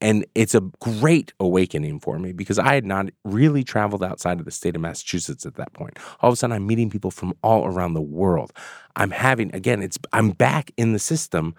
And 0.00 0.24
it's 0.34 0.54
a 0.54 0.60
great 0.80 1.32
awakening 1.40 2.00
for 2.00 2.18
me 2.18 2.32
because 2.32 2.58
I 2.58 2.74
had 2.74 2.84
not 2.84 3.08
really 3.24 3.64
traveled 3.64 4.04
outside 4.04 4.38
of 4.38 4.44
the 4.44 4.52
state 4.52 4.76
of 4.76 4.82
Massachusetts 4.82 5.44
at 5.44 5.56
that 5.56 5.72
point. 5.72 5.98
All 6.20 6.28
of 6.30 6.34
a 6.34 6.36
sudden, 6.36 6.54
I'm 6.54 6.66
meeting 6.66 6.88
people 6.90 7.10
from 7.10 7.34
all 7.42 7.66
around 7.66 7.94
the 7.94 8.00
world. 8.00 8.52
I'm 8.96 9.10
having, 9.10 9.54
again, 9.54 9.82
it's 9.82 9.98
I'm 10.12 10.30
back 10.30 10.70
in 10.76 10.92
the 10.92 11.00
system 11.00 11.54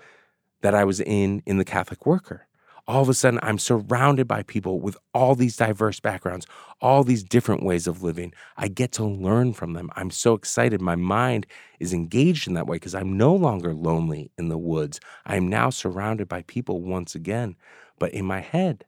that 0.62 0.76
I 0.76 0.84
was 0.84 1.00
in 1.00 1.42
in 1.46 1.58
the 1.58 1.66
Catholic 1.66 2.06
worker. 2.06 2.48
All 2.88 3.04
of 3.04 3.10
a 3.10 3.14
sudden, 3.14 3.40
I'm 3.44 3.60
surrounded 3.60 4.28
by 4.28 4.42
people 4.44 4.80
with 4.80 4.98
all 5.14 5.36
these 5.36 5.56
diverse 5.56 6.00
backgrounds, 6.00 6.48
all 6.82 7.04
these 7.04 7.24
different 7.24 7.62
ways 7.62 7.86
of 7.86 8.02
living. 8.02 8.34
I 8.58 8.68
get 8.68 8.92
to 8.94 9.06
learn 9.06 9.54
from 9.54 9.74
them. 9.74 9.92
I'm 9.96 10.10
so 10.10 10.34
excited. 10.34 10.82
My 10.82 10.96
mind 10.96 11.46
is 11.80 11.94
engaged 11.94 12.48
in 12.48 12.56
that 12.56 12.66
way 12.66 12.78
because 12.78 12.96
I'm 12.96 13.16
no 13.16 13.36
longer 13.36 13.76
lonely 13.76 14.32
in 14.40 14.50
the 14.50 14.58
woods. 14.58 15.00
I 15.28 15.36
am 15.36 15.48
now 15.48 15.70
surrounded 15.70 16.28
by 16.28 16.42
people 16.44 16.82
once 16.82 17.14
again. 17.14 17.56
But 18.00 18.14
in 18.14 18.26
my 18.26 18.40
head, 18.40 18.86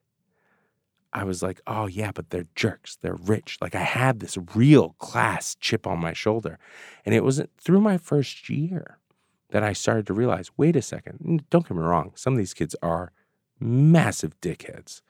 I 1.13 1.25
was 1.25 1.43
like, 1.43 1.59
oh, 1.67 1.87
yeah, 1.87 2.11
but 2.13 2.29
they're 2.29 2.47
jerks. 2.55 2.97
They're 3.01 3.15
rich. 3.15 3.57
Like 3.61 3.75
I 3.75 3.83
had 3.83 4.19
this 4.19 4.37
real 4.55 4.95
class 4.99 5.55
chip 5.55 5.85
on 5.85 5.99
my 5.99 6.13
shoulder. 6.13 6.57
And 7.05 7.13
it 7.13 7.23
wasn't 7.23 7.49
through 7.57 7.81
my 7.81 7.97
first 7.97 8.49
year 8.49 8.97
that 9.49 9.63
I 9.63 9.73
started 9.73 10.07
to 10.07 10.13
realize 10.13 10.49
wait 10.57 10.75
a 10.75 10.81
second, 10.81 11.43
don't 11.49 11.67
get 11.67 11.75
me 11.75 11.83
wrong, 11.83 12.13
some 12.15 12.33
of 12.33 12.39
these 12.39 12.53
kids 12.53 12.75
are 12.81 13.11
massive 13.59 14.39
dickheads, 14.41 15.01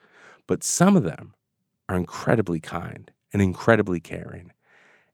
but 0.48 0.64
some 0.64 0.98
of 0.98 1.04
them 1.04 1.36
are 1.88 1.96
incredibly 1.96 2.60
kind 2.60 3.12
and 3.32 3.42
incredibly 3.42 4.00
caring. 4.00 4.52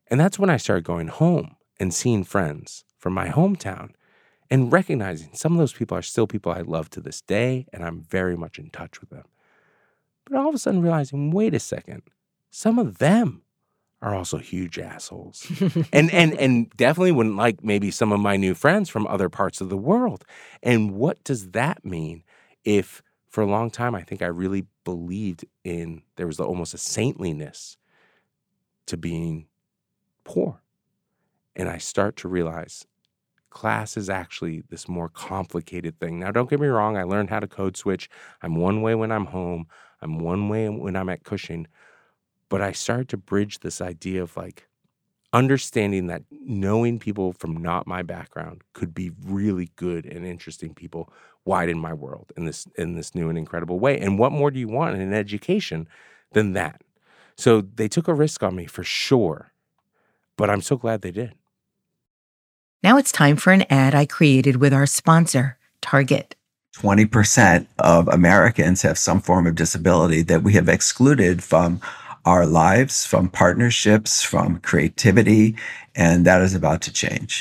And 0.10 0.20
that's 0.20 0.40
when 0.40 0.50
I 0.50 0.58
started 0.58 0.86
going 0.86 1.10
home 1.10 1.58
and 1.80 1.94
seeing 1.94 2.24
friends 2.24 2.86
from 2.98 3.14
my 3.14 3.28
hometown 3.28 3.90
and 4.50 4.72
recognizing 4.72 5.30
some 5.34 5.54
of 5.54 5.60
those 5.60 5.74
people 5.74 5.98
are 5.98 6.02
still 6.02 6.28
people 6.28 6.52
I 6.52 6.62
love 6.62 6.90
to 6.92 7.02
this 7.02 7.22
day, 7.22 7.68
and 7.74 7.84
I'm 7.84 8.02
very 8.02 8.38
much 8.38 8.60
in 8.60 8.70
touch 8.70 9.02
with 9.02 9.10
them. 9.10 9.26
But 10.26 10.38
all 10.38 10.50
of 10.50 10.56
a 10.56 10.58
sudden 10.58 10.82
realizing, 10.82 11.32
wait 11.32 11.54
a 11.54 11.60
second, 11.60 12.04
some 12.50 12.80
of 12.80 12.98
them 12.98 13.44
are 14.02 14.14
also 14.14 14.38
huge 14.38 14.78
assholes. 14.78 15.46
and 15.94 16.12
and 16.12 16.34
and 16.36 16.70
definitely 16.78 17.12
wouldn't 17.12 17.36
like 17.36 17.64
maybe 17.64 17.92
some 17.92 18.12
of 18.12 18.20
my 18.20 18.38
new 18.38 18.54
friends 18.54 18.90
from 18.90 19.08
other 19.08 19.30
parts 19.30 19.62
of 19.62 19.70
the 19.70 19.78
world. 19.78 20.24
And 20.62 20.92
what 20.92 21.24
does 21.24 21.52
that 21.52 21.84
mean 21.84 22.24
if 22.64 23.02
for 23.30 23.42
a 23.42 23.48
long 23.48 23.70
time 23.70 23.96
I 23.96 24.04
think 24.04 24.22
I 24.22 24.28
really 24.28 24.66
believed 24.84 25.46
in 25.64 26.04
there 26.16 26.28
was 26.28 26.40
almost 26.40 26.74
a 26.74 26.78
saintliness 26.78 27.78
to 28.86 28.98
being 28.98 29.48
poor. 30.24 30.62
And 31.56 31.68
I 31.70 31.78
start 31.80 32.16
to 32.18 32.28
realize 32.28 32.86
class 33.50 33.98
is 33.98 34.10
actually 34.10 34.64
this 34.70 34.88
more 34.88 35.10
complicated 35.10 36.00
thing. 36.00 36.20
Now, 36.20 36.32
don't 36.32 36.50
get 36.50 36.60
me 36.60 36.68
wrong, 36.68 36.98
I 36.98 37.04
learned 37.04 37.30
how 37.30 37.40
to 37.40 37.48
code 37.48 37.78
switch. 37.78 38.10
I'm 38.42 38.56
one 38.56 38.82
way 38.82 38.96
when 38.96 39.12
I'm 39.12 39.26
home, 39.26 39.68
I'm 40.02 40.20
one 40.20 40.50
way 40.50 40.70
when 40.70 40.96
I'm 40.96 41.10
at 41.10 41.24
Cushing. 41.24 41.68
But 42.50 42.62
I 42.62 42.72
started 42.72 43.10
to 43.10 43.18
bridge 43.18 43.60
this 43.60 43.82
idea 43.82 44.24
of 44.24 44.38
like 44.38 44.68
understanding 45.34 46.08
that 46.08 46.24
knowing 46.32 46.98
people 47.00 47.34
from 47.34 47.58
not 47.58 47.86
my 47.86 48.02
background 48.02 48.62
could 48.74 48.94
be 48.94 49.12
really 49.26 49.70
good 49.76 50.06
and 50.06 50.26
interesting 50.26 50.74
people 50.74 51.12
widen 51.46 51.78
my 51.78 51.94
world 51.94 52.32
in 52.38 52.46
this 52.46 52.66
in 52.78 52.96
this 52.96 53.14
new 53.14 53.30
and 53.30 53.38
incredible 53.38 53.80
way. 53.80 54.00
And 54.00 54.18
what 54.18 54.32
more 54.32 54.52
do 54.52 54.60
you 54.60 54.68
want 54.68 54.96
in 54.96 55.02
an 55.02 55.14
education 55.14 55.88
than 56.32 56.54
that? 56.54 56.82
So 57.36 57.62
they 57.62 57.88
took 57.88 58.08
a 58.08 58.14
risk 58.14 58.44
on 58.44 58.56
me 58.56 58.66
for 58.66 58.84
sure. 58.84 59.52
But 60.38 60.50
I'm 60.50 60.62
so 60.62 60.78
glad 60.78 61.02
they 61.02 61.12
did. 61.12 61.34
Now 62.84 62.98
it's 62.98 63.12
time 63.12 63.38
for 63.38 63.52
an 63.52 63.66
ad 63.72 63.96
I 63.96 64.06
created 64.06 64.58
with 64.58 64.72
our 64.72 64.86
sponsor, 64.86 65.58
Target. 65.82 66.36
20% 66.76 67.66
of 67.80 68.08
Americans 68.08 68.84
have 68.84 69.00
some 69.00 69.20
form 69.20 69.48
of 69.48 69.56
disability 69.56 70.22
that 70.22 70.44
we 70.44 70.54
have 70.54 70.70
excluded 70.70 71.44
from 71.44 71.82
our 72.24 72.46
lives, 72.46 73.04
from 73.04 73.30
partnerships, 73.30 74.22
from 74.22 74.60
creativity, 74.60 75.56
and 75.96 76.24
that 76.26 76.42
is 76.44 76.54
about 76.54 76.82
to 76.84 76.94
change. 76.94 77.40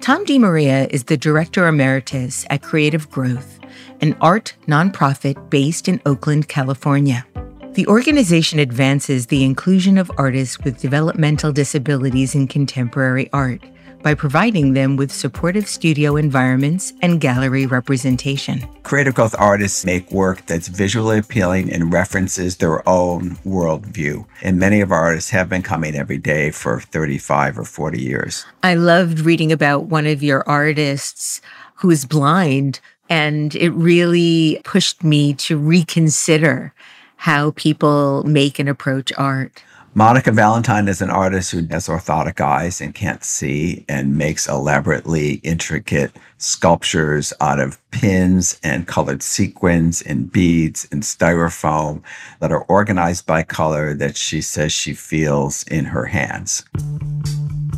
Tom 0.00 0.24
DiMaria 0.24 0.88
is 0.88 1.04
the 1.04 1.18
Director 1.18 1.66
Emeritus 1.68 2.46
at 2.48 2.62
Creative 2.62 3.10
Growth, 3.10 3.60
an 4.00 4.16
art 4.22 4.54
nonprofit 4.66 5.50
based 5.50 5.86
in 5.86 6.00
Oakland, 6.06 6.48
California. 6.48 7.26
The 7.74 7.86
organization 7.88 8.58
advances 8.58 9.26
the 9.26 9.44
inclusion 9.44 9.98
of 9.98 10.10
artists 10.16 10.58
with 10.60 10.80
developmental 10.80 11.52
disabilities 11.52 12.34
in 12.34 12.48
contemporary 12.48 13.28
art 13.34 13.62
by 14.02 14.14
providing 14.14 14.74
them 14.74 14.96
with 14.96 15.12
supportive 15.12 15.68
studio 15.68 16.16
environments 16.16 16.92
and 17.02 17.20
gallery 17.20 17.66
representation. 17.66 18.66
Creative 18.82 19.14
growth 19.14 19.34
artists 19.38 19.84
make 19.84 20.10
work 20.10 20.44
that's 20.46 20.68
visually 20.68 21.18
appealing 21.18 21.72
and 21.72 21.92
references 21.92 22.56
their 22.56 22.86
own 22.88 23.36
worldview. 23.44 24.26
And 24.42 24.58
many 24.58 24.80
of 24.80 24.90
our 24.92 25.00
artists 25.00 25.30
have 25.30 25.48
been 25.48 25.62
coming 25.62 25.94
every 25.94 26.18
day 26.18 26.50
for 26.50 26.80
35 26.80 27.58
or 27.58 27.64
40 27.64 28.00
years. 28.00 28.44
I 28.62 28.74
loved 28.74 29.20
reading 29.20 29.52
about 29.52 29.84
one 29.84 30.06
of 30.06 30.22
your 30.22 30.48
artists 30.48 31.40
who 31.76 31.90
is 31.90 32.04
blind, 32.04 32.80
and 33.08 33.54
it 33.56 33.70
really 33.70 34.60
pushed 34.64 35.02
me 35.02 35.34
to 35.34 35.58
reconsider 35.58 36.72
how 37.16 37.52
people 37.52 38.24
make 38.24 38.58
and 38.58 38.68
approach 38.68 39.12
art. 39.16 39.62
Monica 39.94 40.32
Valentine 40.32 40.88
is 40.88 41.02
an 41.02 41.10
artist 41.10 41.50
who 41.50 41.66
has 41.66 41.86
orthotic 41.86 42.40
eyes 42.40 42.80
and 42.80 42.94
can't 42.94 43.22
see 43.22 43.84
and 43.90 44.16
makes 44.16 44.48
elaborately 44.48 45.34
intricate 45.42 46.16
sculptures 46.38 47.30
out 47.42 47.60
of 47.60 47.78
pins 47.90 48.58
and 48.64 48.88
colored 48.88 49.22
sequins 49.22 50.00
and 50.00 50.32
beads 50.32 50.88
and 50.90 51.02
styrofoam 51.02 52.02
that 52.40 52.50
are 52.50 52.64
organized 52.64 53.26
by 53.26 53.42
color 53.42 53.92
that 53.92 54.16
she 54.16 54.40
says 54.40 54.72
she 54.72 54.94
feels 54.94 55.62
in 55.64 55.84
her 55.84 56.06
hands. 56.06 56.64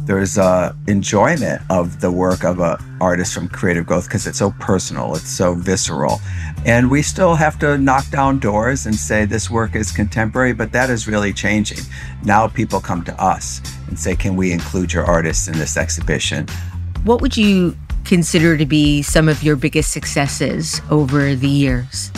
There's 0.06 0.36
a 0.36 0.76
enjoyment 0.86 1.62
of 1.70 2.02
the 2.02 2.12
work 2.12 2.44
of 2.44 2.60
an 2.60 2.76
artist 3.00 3.32
from 3.32 3.48
Creative 3.48 3.86
Growth 3.86 4.06
because 4.06 4.26
it's 4.26 4.38
so 4.38 4.50
personal, 4.60 5.14
it's 5.14 5.30
so 5.30 5.54
visceral. 5.54 6.20
And 6.66 6.90
we 6.90 7.00
still 7.00 7.34
have 7.34 7.58
to 7.60 7.78
knock 7.78 8.10
down 8.10 8.38
doors 8.38 8.84
and 8.84 8.94
say 8.94 9.24
this 9.24 9.48
work 9.48 9.74
is 9.74 9.90
contemporary, 9.90 10.52
but 10.52 10.72
that 10.72 10.90
is 10.90 11.08
really 11.08 11.32
changing. 11.32 11.78
Now 12.22 12.48
people 12.48 12.80
come 12.80 13.02
to 13.04 13.22
us 13.22 13.62
and 13.88 13.98
say, 13.98 14.14
Can 14.14 14.36
we 14.36 14.52
include 14.52 14.92
your 14.92 15.04
artists 15.04 15.48
in 15.48 15.56
this 15.58 15.76
exhibition? 15.78 16.48
What 17.04 17.22
would 17.22 17.36
you 17.36 17.74
consider 18.04 18.58
to 18.58 18.66
be 18.66 19.00
some 19.00 19.28
of 19.28 19.42
your 19.42 19.56
biggest 19.56 19.90
successes 19.90 20.82
over 20.90 21.34
the 21.34 21.48
years? 21.48 22.10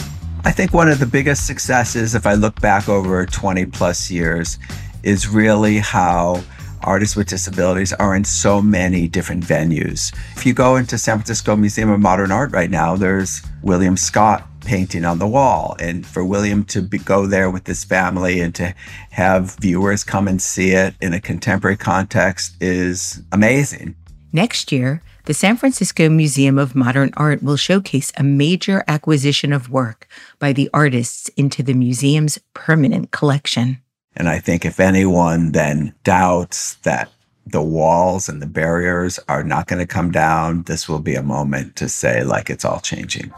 I 0.44 0.50
think 0.50 0.72
one 0.72 0.88
of 0.88 0.98
the 0.98 1.06
biggest 1.06 1.46
successes, 1.46 2.16
if 2.16 2.26
I 2.26 2.34
look 2.34 2.60
back 2.60 2.88
over 2.88 3.26
20 3.26 3.66
plus 3.66 4.10
years, 4.10 4.58
is 5.02 5.28
really 5.28 5.78
how 5.78 6.42
artists 6.82 7.16
with 7.16 7.28
disabilities 7.28 7.92
are 7.94 8.14
in 8.14 8.24
so 8.24 8.60
many 8.60 9.08
different 9.08 9.44
venues. 9.44 10.14
If 10.36 10.46
you 10.46 10.54
go 10.54 10.76
into 10.76 10.98
San 10.98 11.18
Francisco 11.18 11.56
Museum 11.56 11.90
of 11.90 12.00
Modern 12.00 12.32
Art 12.32 12.52
right 12.52 12.70
now, 12.70 12.96
there's 12.96 13.42
William 13.62 13.96
Scott 13.96 14.46
painting 14.60 15.04
on 15.04 15.18
the 15.18 15.28
wall. 15.28 15.76
And 15.78 16.06
for 16.06 16.24
William 16.24 16.64
to 16.66 16.82
be, 16.82 16.98
go 16.98 17.26
there 17.26 17.50
with 17.50 17.66
his 17.66 17.84
family 17.84 18.40
and 18.40 18.54
to 18.56 18.74
have 19.10 19.56
viewers 19.56 20.04
come 20.04 20.28
and 20.28 20.42
see 20.42 20.72
it 20.72 20.94
in 21.00 21.14
a 21.14 21.20
contemporary 21.20 21.76
context 21.76 22.56
is 22.60 23.22
amazing. 23.32 23.94
Next 24.32 24.72
year, 24.72 25.02
the 25.24 25.34
San 25.34 25.56
Francisco 25.56 26.08
Museum 26.08 26.58
of 26.58 26.74
Modern 26.74 27.10
Art 27.16 27.42
will 27.42 27.56
showcase 27.56 28.12
a 28.16 28.22
major 28.22 28.84
acquisition 28.86 29.52
of 29.52 29.70
work 29.70 30.06
by 30.38 30.52
the 30.52 30.70
artists 30.74 31.28
into 31.30 31.62
the 31.62 31.74
museum's 31.74 32.38
permanent 32.54 33.10
collection. 33.10 33.82
And 34.16 34.28
I 34.28 34.38
think 34.38 34.64
if 34.64 34.80
anyone 34.80 35.52
then 35.52 35.94
doubts 36.04 36.74
that 36.82 37.10
the 37.46 37.62
walls 37.62 38.28
and 38.28 38.42
the 38.42 38.46
barriers 38.46 39.20
are 39.28 39.44
not 39.44 39.68
going 39.68 39.78
to 39.78 39.86
come 39.86 40.10
down, 40.10 40.62
this 40.64 40.88
will 40.88 40.98
be 40.98 41.14
a 41.14 41.22
moment 41.22 41.76
to 41.76 41.88
say, 41.88 42.24
like, 42.24 42.50
it's 42.50 42.64
all 42.64 42.80
changing. 42.80 43.32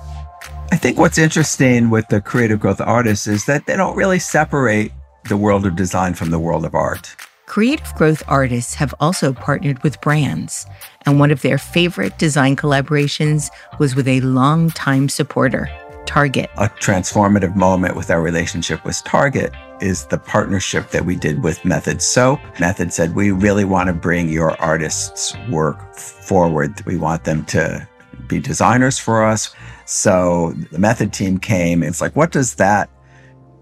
I 0.70 0.76
think 0.76 0.98
what's 0.98 1.18
interesting 1.18 1.90
with 1.90 2.08
the 2.08 2.20
creative 2.20 2.60
growth 2.60 2.80
artists 2.80 3.26
is 3.26 3.44
that 3.46 3.66
they 3.66 3.76
don't 3.76 3.96
really 3.96 4.18
separate 4.18 4.92
the 5.28 5.36
world 5.36 5.66
of 5.66 5.76
design 5.76 6.14
from 6.14 6.30
the 6.30 6.38
world 6.38 6.64
of 6.64 6.74
art. 6.74 7.14
Creative 7.46 7.94
growth 7.94 8.22
artists 8.28 8.74
have 8.74 8.94
also 9.00 9.32
partnered 9.32 9.82
with 9.82 10.00
brands, 10.00 10.66
and 11.06 11.18
one 11.18 11.30
of 11.30 11.40
their 11.40 11.58
favorite 11.58 12.18
design 12.18 12.56
collaborations 12.56 13.50
was 13.78 13.94
with 13.94 14.06
a 14.06 14.20
longtime 14.20 15.08
supporter, 15.08 15.70
Target. 16.08 16.48
A 16.56 16.70
transformative 16.70 17.54
moment 17.54 17.94
with 17.94 18.10
our 18.10 18.22
relationship 18.22 18.82
with 18.82 18.96
Target 19.04 19.52
is 19.82 20.06
the 20.06 20.16
partnership 20.16 20.88
that 20.88 21.04
we 21.04 21.14
did 21.14 21.44
with 21.44 21.62
Method 21.66 22.00
Soap. 22.00 22.40
Method 22.58 22.94
said, 22.94 23.14
We 23.14 23.30
really 23.30 23.66
want 23.66 23.88
to 23.88 23.92
bring 23.92 24.30
your 24.30 24.58
artists' 24.58 25.36
work 25.50 25.94
forward. 25.94 26.82
We 26.86 26.96
want 26.96 27.24
them 27.24 27.44
to 27.46 27.86
be 28.26 28.40
designers 28.40 28.98
for 28.98 29.22
us. 29.22 29.54
So 29.84 30.54
the 30.72 30.78
Method 30.78 31.12
team 31.12 31.36
came. 31.36 31.82
It's 31.82 32.00
like, 32.00 32.16
what 32.16 32.32
does 32.32 32.54
that 32.54 32.88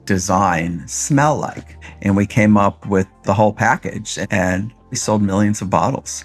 design 0.04 0.86
smell 0.86 1.36
like? 1.36 1.76
And 2.02 2.16
we 2.16 2.26
came 2.26 2.56
up 2.56 2.86
with 2.86 3.08
the 3.24 3.34
whole 3.34 3.52
package 3.52 4.20
and 4.30 4.72
we 4.90 4.96
sold 4.96 5.20
millions 5.20 5.62
of 5.62 5.68
bottles. 5.68 6.24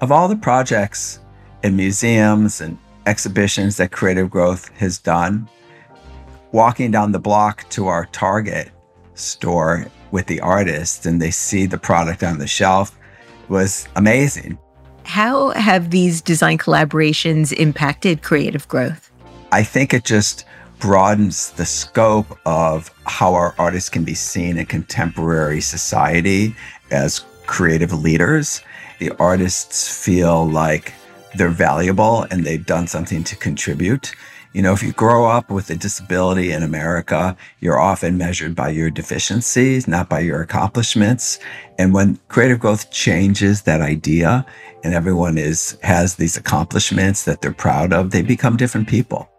Of 0.00 0.10
all 0.10 0.26
the 0.26 0.36
projects 0.36 1.20
in 1.62 1.76
museums 1.76 2.62
and 2.62 2.78
exhibitions 3.06 3.76
that 3.76 3.92
Creative 3.92 4.30
Growth 4.30 4.68
has 4.76 4.98
done, 4.98 5.48
walking 6.52 6.90
down 6.90 7.12
the 7.12 7.18
block 7.18 7.68
to 7.70 7.86
our 7.86 8.06
Target 8.06 8.70
store 9.14 9.86
with 10.10 10.26
the 10.26 10.40
artist 10.40 11.06
and 11.06 11.20
they 11.20 11.30
see 11.30 11.66
the 11.66 11.78
product 11.78 12.22
on 12.22 12.38
the 12.38 12.46
shelf 12.46 12.98
was 13.48 13.86
amazing. 13.96 14.58
How 15.04 15.50
have 15.50 15.90
these 15.90 16.20
design 16.20 16.58
collaborations 16.58 17.52
impacted 17.52 18.22
creative 18.22 18.66
growth? 18.68 19.10
I 19.52 19.62
think 19.62 19.92
it 19.92 20.04
just 20.04 20.44
broadens 20.78 21.50
the 21.52 21.66
scope 21.66 22.38
of 22.46 22.90
how 23.06 23.34
our 23.34 23.54
artists 23.58 23.90
can 23.90 24.04
be 24.04 24.14
seen 24.14 24.56
in 24.56 24.66
contemporary 24.66 25.60
society 25.60 26.54
as 26.90 27.24
creative 27.46 27.92
leaders. 27.92 28.62
The 28.98 29.10
artists 29.18 30.04
feel 30.04 30.48
like 30.48 30.92
they're 31.36 31.48
valuable 31.48 32.26
and 32.30 32.44
they've 32.44 32.64
done 32.64 32.86
something 32.86 33.24
to 33.24 33.36
contribute. 33.36 34.14
You 34.52 34.62
know, 34.62 34.72
if 34.72 34.82
you 34.82 34.92
grow 34.92 35.26
up 35.26 35.48
with 35.48 35.70
a 35.70 35.76
disability 35.76 36.50
in 36.50 36.64
America, 36.64 37.36
you're 37.60 37.78
often 37.78 38.18
measured 38.18 38.56
by 38.56 38.70
your 38.70 38.90
deficiencies, 38.90 39.86
not 39.86 40.08
by 40.08 40.20
your 40.20 40.42
accomplishments. 40.42 41.38
And 41.78 41.94
when 41.94 42.18
creative 42.28 42.58
growth 42.58 42.90
changes 42.90 43.62
that 43.62 43.80
idea 43.80 44.44
and 44.82 44.92
everyone 44.92 45.38
is 45.38 45.78
has 45.82 46.16
these 46.16 46.36
accomplishments 46.36 47.24
that 47.26 47.42
they're 47.42 47.52
proud 47.52 47.92
of, 47.92 48.10
they 48.10 48.22
become 48.22 48.56
different 48.56 48.88
people. 48.88 49.30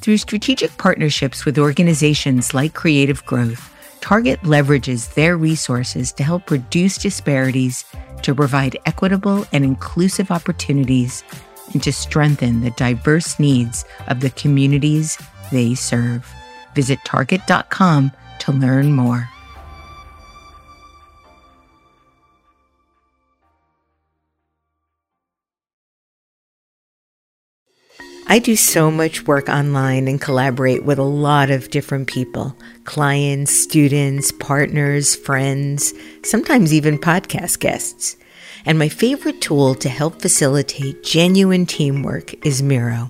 Through 0.00 0.18
strategic 0.18 0.76
partnerships 0.76 1.46
with 1.46 1.58
organizations 1.58 2.52
like 2.52 2.74
Creative 2.74 3.24
Growth, 3.24 3.72
Target 4.00 4.40
leverages 4.42 5.14
their 5.14 5.36
resources 5.36 6.12
to 6.12 6.24
help 6.24 6.50
reduce 6.50 6.98
disparities, 6.98 7.84
to 8.22 8.34
provide 8.34 8.78
equitable 8.86 9.46
and 9.52 9.64
inclusive 9.64 10.30
opportunities, 10.30 11.24
and 11.72 11.82
to 11.82 11.92
strengthen 11.92 12.60
the 12.60 12.70
diverse 12.72 13.38
needs 13.38 13.84
of 14.06 14.20
the 14.20 14.30
communities 14.30 15.18
they 15.52 15.74
serve. 15.74 16.30
Visit 16.74 16.98
Target.com 17.04 18.12
to 18.40 18.52
learn 18.52 18.92
more. 18.92 19.28
I 28.30 28.40
do 28.40 28.56
so 28.56 28.90
much 28.90 29.26
work 29.26 29.48
online 29.48 30.06
and 30.06 30.20
collaborate 30.20 30.84
with 30.84 30.98
a 30.98 31.02
lot 31.02 31.50
of 31.50 31.70
different 31.70 32.08
people 32.08 32.54
clients, 32.84 33.58
students, 33.58 34.32
partners, 34.32 35.16
friends, 35.16 35.94
sometimes 36.22 36.74
even 36.74 36.98
podcast 36.98 37.58
guests. 37.58 38.18
And 38.66 38.78
my 38.78 38.90
favorite 38.90 39.40
tool 39.40 39.74
to 39.76 39.88
help 39.88 40.20
facilitate 40.20 41.02
genuine 41.02 41.64
teamwork 41.64 42.44
is 42.44 42.62
Miro. 42.62 43.08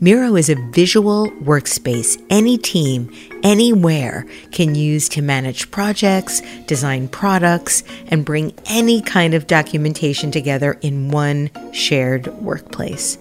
Miro 0.00 0.36
is 0.36 0.50
a 0.50 0.70
visual 0.70 1.30
workspace 1.42 2.22
any 2.28 2.58
team, 2.58 3.10
anywhere 3.42 4.26
can 4.52 4.74
use 4.74 5.08
to 5.10 5.22
manage 5.22 5.70
projects, 5.70 6.42
design 6.66 7.08
products, 7.08 7.84
and 8.08 8.26
bring 8.26 8.52
any 8.66 9.00
kind 9.00 9.32
of 9.32 9.46
documentation 9.46 10.30
together 10.30 10.74
in 10.82 11.10
one 11.10 11.50
shared 11.72 12.26
workplace. 12.42 13.16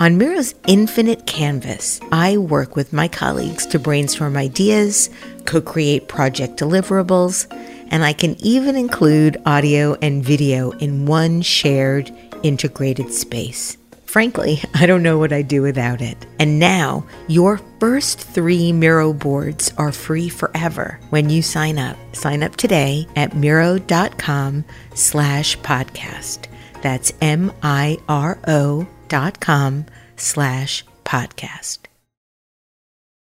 On 0.00 0.16
Miro's 0.16 0.54
infinite 0.66 1.26
canvas, 1.26 2.00
I 2.10 2.38
work 2.38 2.74
with 2.74 2.90
my 2.90 3.06
colleagues 3.06 3.66
to 3.66 3.78
brainstorm 3.78 4.34
ideas, 4.34 5.10
co 5.44 5.60
create 5.60 6.08
project 6.08 6.58
deliverables, 6.58 7.46
and 7.90 8.02
I 8.02 8.14
can 8.14 8.34
even 8.42 8.76
include 8.76 9.36
audio 9.44 9.98
and 10.00 10.24
video 10.24 10.70
in 10.70 11.04
one 11.04 11.42
shared, 11.42 12.10
integrated 12.42 13.12
space. 13.12 13.76
Frankly, 14.06 14.62
I 14.74 14.86
don't 14.86 15.02
know 15.02 15.18
what 15.18 15.34
I'd 15.34 15.48
do 15.48 15.60
without 15.60 16.00
it. 16.00 16.16
And 16.38 16.58
now, 16.58 17.04
your 17.28 17.60
first 17.78 18.20
three 18.20 18.72
Miro 18.72 19.12
boards 19.12 19.70
are 19.76 19.92
free 19.92 20.30
forever 20.30 20.98
when 21.10 21.28
you 21.28 21.42
sign 21.42 21.78
up. 21.78 21.98
Sign 22.16 22.42
up 22.42 22.56
today 22.56 23.06
at 23.16 23.36
Miro.com 23.36 24.64
slash 24.94 25.58
podcast. 25.58 26.46
That's 26.80 27.12
M-I-R-O 27.20 28.88
dot 29.10 29.40
com 29.40 29.84
slash 30.16 30.84
podcast. 31.04 31.80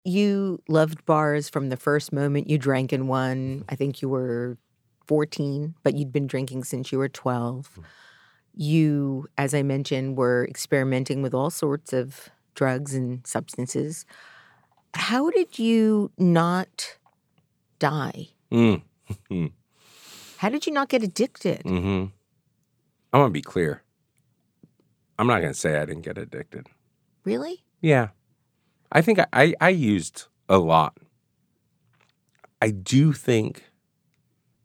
You 0.06 0.62
loved 0.70 1.06
bars 1.06 1.50
from 1.50 1.70
the 1.70 1.78
first 1.78 2.14
moment 2.14 2.50
you 2.50 2.58
drank 2.58 2.94
in 2.94 3.08
one. 3.08 3.66
I 3.68 3.76
think 3.76 4.02
you 4.02 4.08
were 4.08 4.58
14, 5.08 5.76
but 5.84 5.96
you'd 5.96 6.12
been 6.14 6.28
drinking 6.28 6.64
since 6.64 6.92
you 6.92 6.98
were 7.00 7.10
12. 7.10 7.80
You, 8.54 9.28
as 9.38 9.54
I 9.54 9.64
mentioned, 9.64 10.18
were 10.18 10.46
experimenting 10.48 11.22
with 11.22 11.34
all 11.34 11.50
sorts 11.50 11.94
of 11.94 12.30
drugs 12.56 12.94
and 12.94 13.26
substances. 13.26 14.06
How 14.94 15.30
did 15.32 15.58
you 15.58 16.12
not 16.18 16.98
die? 17.80 18.30
Mm. 18.52 18.82
How 20.38 20.50
did 20.50 20.66
you 20.68 20.74
not 20.74 20.90
get 20.90 21.04
addicted? 21.04 21.64
hmm 21.64 22.06
I 23.14 23.18
want 23.18 23.30
to 23.30 23.34
be 23.34 23.42
clear. 23.42 23.84
I'm 25.22 25.28
not 25.28 25.42
going 25.42 25.54
to 25.54 25.60
say 25.60 25.78
I 25.78 25.86
didn't 25.86 26.02
get 26.02 26.18
addicted. 26.18 26.66
Really? 27.26 27.64
Yeah. 27.80 28.08
I 28.92 29.02
think 29.02 29.20
I, 29.20 29.28
I, 29.32 29.54
I 29.62 29.70
used 29.70 30.24
a 30.50 30.58
lot. 30.58 30.98
I 32.60 32.72
do 32.72 33.14
think, 33.14 33.66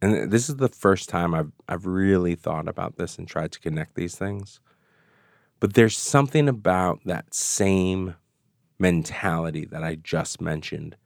and 0.00 0.32
this 0.32 0.48
is 0.48 0.56
the 0.56 0.70
first 0.70 1.10
time 1.10 1.34
I've, 1.34 1.52
I've 1.68 1.84
really 1.84 2.36
thought 2.36 2.68
about 2.68 2.96
this 2.96 3.18
and 3.18 3.28
tried 3.28 3.52
to 3.52 3.60
connect 3.60 3.96
these 3.96 4.16
things. 4.16 4.60
But 5.60 5.74
there's 5.74 5.98
something 5.98 6.48
about 6.48 7.00
that 7.04 7.34
same 7.34 8.14
mentality 8.78 9.66
that 9.66 9.84
I 9.84 9.96
just 9.96 10.40
mentioned 10.40 10.96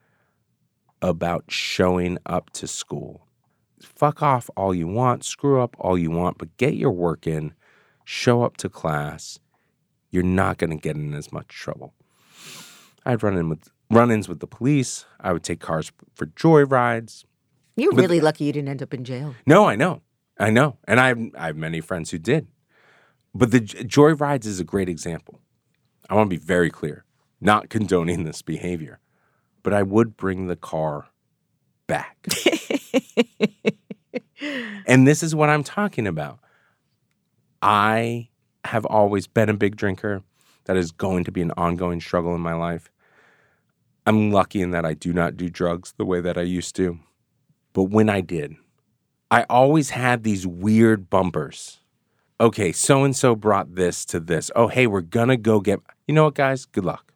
about 1.03 1.47
showing 1.49 2.19
up 2.25 2.51
to 2.51 2.69
school. 2.69 3.27
Fuck 3.83 4.23
off 4.23 4.49
all 4.57 4.73
you 4.73 4.87
want, 4.87 5.25
screw 5.25 5.61
up 5.61 5.75
all 5.81 5.99
you 5.99 6.13
want, 6.13 6.39
but 6.39 6.57
get 6.57 6.75
your 6.75 6.93
work 6.93 7.27
in, 7.27 7.53
show 8.05 8.43
up 8.43 8.57
to 8.59 8.69
class. 8.69 9.39
You're 10.11 10.23
not 10.23 10.59
going 10.59 10.71
to 10.71 10.77
get 10.77 10.97
in 10.97 11.15
as 11.15 11.33
much 11.33 11.49
trouble. 11.49 11.95
I'd 13.07 13.23
run 13.23 13.37
in 13.37 13.49
with 13.49 13.69
run-ins 13.91 14.29
with 14.29 14.41
the 14.41 14.47
police. 14.47 15.05
I 15.21 15.33
would 15.33 15.43
take 15.43 15.61
cars 15.61 15.93
for 16.15 16.27
joyrides. 16.27 17.25
You're 17.77 17.95
really 17.95 18.21
lucky 18.21 18.45
you 18.45 18.53
didn't 18.53 18.69
end 18.69 18.83
up 18.83 18.93
in 18.93 19.05
jail. 19.05 19.35
No, 19.47 19.65
I 19.67 19.77
know, 19.77 20.03
I 20.39 20.51
know, 20.51 20.77
and 20.87 21.01
I 21.01 21.09
have 21.09 21.21
I 21.37 21.47
have 21.47 21.57
many 21.57 21.81
friends 21.81 22.11
who 22.11 22.19
did. 22.19 22.47
But 23.35 23.53
the 23.53 23.61
joyrides 23.61 24.45
is 24.45 24.61
a 24.61 24.65
great 24.65 24.89
example. 24.89 25.41
I 26.09 26.15
want 26.15 26.29
to 26.29 26.37
be 26.37 26.45
very 26.45 26.71
clear, 26.71 27.05
not 27.41 27.71
condoning 27.71 28.25
this 28.25 28.43
behavior, 28.43 28.99
but 29.63 29.73
I 29.73 29.83
would 29.83 30.17
bring 30.17 30.49
the 30.49 30.57
car 30.57 31.07
back. 31.87 32.27
and 34.87 35.07
this 35.07 35.23
is 35.23 35.35
what 35.35 35.49
I'm 35.49 35.63
talking 35.63 36.07
about. 36.07 36.41
I 37.63 38.29
have 38.65 38.85
always 38.87 39.27
been 39.27 39.49
a 39.49 39.55
big 39.55 39.77
drinker. 39.77 40.23
That 40.65 40.77
is 40.77 40.93
going 40.93 41.25
to 41.25 41.33
be 41.33 41.43
an 41.43 41.53
ongoing 41.57 42.01
struggle 42.01 42.35
in 42.35 42.41
my 42.41 42.55
life. 42.55 42.91
I'm 44.07 44.31
lucky 44.31 44.63
in 44.63 44.71
that 44.71 44.85
I 44.85 44.95
do 44.95 45.13
not 45.13 45.37
do 45.37 45.49
drugs 45.49 45.95
the 45.97 46.05
way 46.05 46.21
that 46.21 46.39
I 46.39 46.43
used 46.43 46.77
to. 46.77 46.99
But 47.73 47.85
when 47.85 48.09
I 48.09 48.21
did, 48.21 48.57
I 49.31 49.45
always 49.49 49.91
had 49.91 50.23
these 50.23 50.47
weird 50.47 51.09
bumpers. 51.11 51.79
okay, 52.41 52.73
so 52.73 53.05
and 53.05 53.15
so 53.15 53.37
brought 53.37 53.75
this 53.75 54.05
to 54.07 54.19
this. 54.19 54.51
Oh, 54.57 54.69
hey, 54.69 54.87
we're 54.87 55.03
gonna 55.03 55.37
go 55.37 55.61
get. 55.61 55.81
You 56.09 56.15
know 56.15 56.25
what, 56.25 56.35
guys? 56.35 56.65
Good 56.65 56.85
luck. 56.85 57.13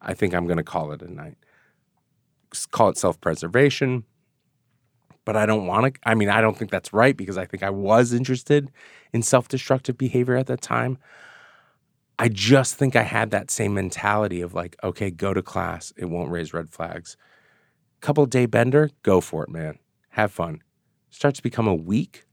I 0.00 0.14
think 0.14 0.34
I'm 0.34 0.46
gonna 0.46 0.64
call 0.64 0.92
it 0.92 1.02
a 1.02 1.12
night. 1.12 1.36
Call 2.70 2.88
it 2.88 2.96
self 2.96 3.20
preservation. 3.20 4.04
But 5.28 5.36
I 5.36 5.44
don't 5.44 5.66
want 5.66 5.92
to. 5.92 6.00
I 6.08 6.14
mean, 6.14 6.30
I 6.30 6.40
don't 6.40 6.56
think 6.56 6.70
that's 6.70 6.94
right 6.94 7.14
because 7.14 7.36
I 7.36 7.44
think 7.44 7.62
I 7.62 7.68
was 7.68 8.14
interested 8.14 8.70
in 9.12 9.20
self 9.20 9.46
destructive 9.46 9.98
behavior 9.98 10.36
at 10.36 10.46
that 10.46 10.62
time. 10.62 10.96
I 12.18 12.28
just 12.30 12.76
think 12.76 12.96
I 12.96 13.02
had 13.02 13.30
that 13.30 13.50
same 13.50 13.74
mentality 13.74 14.40
of 14.40 14.54
like, 14.54 14.74
okay, 14.82 15.10
go 15.10 15.34
to 15.34 15.42
class. 15.42 15.92
It 15.98 16.06
won't 16.06 16.30
raise 16.30 16.54
red 16.54 16.70
flags. 16.70 17.18
Couple 18.00 18.24
day 18.24 18.46
bender, 18.46 18.88
go 19.02 19.20
for 19.20 19.42
it, 19.42 19.50
man. 19.50 19.78
Have 20.12 20.32
fun. 20.32 20.62
Starts 21.10 21.40
to 21.40 21.42
become 21.42 21.68
a 21.68 21.74
week. 21.74 22.24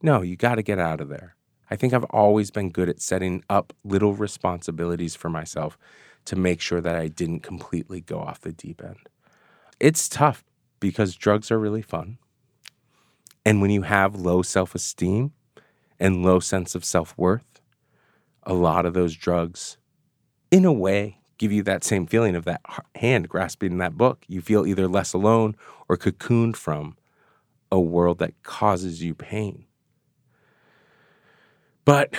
No, 0.00 0.22
you 0.22 0.36
got 0.36 0.54
to 0.54 0.62
get 0.62 0.78
out 0.78 1.00
of 1.00 1.08
there. 1.08 1.34
I 1.68 1.74
think 1.74 1.92
I've 1.92 2.04
always 2.10 2.52
been 2.52 2.70
good 2.70 2.88
at 2.88 3.00
setting 3.02 3.42
up 3.50 3.72
little 3.82 4.14
responsibilities 4.14 5.16
for 5.16 5.28
myself 5.30 5.76
to 6.26 6.36
make 6.36 6.60
sure 6.60 6.80
that 6.80 6.94
I 6.94 7.08
didn't 7.08 7.40
completely 7.40 8.02
go 8.02 8.20
off 8.20 8.42
the 8.42 8.52
deep 8.52 8.84
end. 8.84 9.08
It's 9.80 10.08
tough 10.08 10.44
because 10.78 11.16
drugs 11.16 11.50
are 11.50 11.58
really 11.58 11.82
fun. 11.82 12.18
And 13.46 13.62
when 13.62 13.70
you 13.70 13.82
have 13.82 14.16
low 14.16 14.42
self 14.42 14.74
esteem 14.74 15.30
and 16.00 16.24
low 16.24 16.40
sense 16.40 16.74
of 16.74 16.84
self 16.84 17.16
worth, 17.16 17.60
a 18.42 18.52
lot 18.52 18.84
of 18.84 18.92
those 18.92 19.14
drugs, 19.14 19.78
in 20.50 20.64
a 20.64 20.72
way, 20.72 21.20
give 21.38 21.52
you 21.52 21.62
that 21.62 21.84
same 21.84 22.08
feeling 22.08 22.34
of 22.34 22.44
that 22.44 22.60
hand 22.96 23.28
grasping 23.28 23.78
that 23.78 23.96
book. 23.96 24.24
You 24.26 24.40
feel 24.40 24.66
either 24.66 24.88
less 24.88 25.12
alone 25.12 25.54
or 25.88 25.96
cocooned 25.96 26.56
from 26.56 26.96
a 27.70 27.78
world 27.78 28.18
that 28.18 28.42
causes 28.42 29.00
you 29.00 29.14
pain. 29.14 29.66
But 31.84 32.14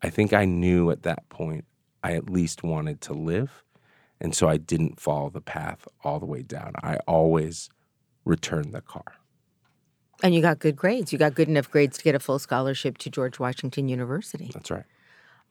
I 0.00 0.08
think 0.08 0.32
I 0.32 0.46
knew 0.46 0.90
at 0.90 1.02
that 1.02 1.28
point 1.28 1.66
I 2.02 2.14
at 2.14 2.30
least 2.30 2.62
wanted 2.62 3.02
to 3.02 3.12
live. 3.12 3.62
And 4.22 4.34
so 4.34 4.48
I 4.48 4.56
didn't 4.56 4.98
follow 4.98 5.28
the 5.28 5.42
path 5.42 5.86
all 6.02 6.18
the 6.18 6.24
way 6.24 6.40
down. 6.40 6.72
I 6.82 6.96
always 7.06 7.68
returned 8.24 8.72
the 8.72 8.80
car. 8.80 9.16
And 10.22 10.34
you 10.34 10.40
got 10.40 10.58
good 10.58 10.76
grades. 10.76 11.12
You 11.12 11.18
got 11.18 11.34
good 11.34 11.48
enough 11.48 11.70
grades 11.70 11.98
to 11.98 12.04
get 12.04 12.14
a 12.14 12.18
full 12.18 12.38
scholarship 12.38 12.98
to 12.98 13.10
George 13.10 13.38
Washington 13.38 13.88
University. 13.88 14.50
That's 14.52 14.70
right. 14.70 14.84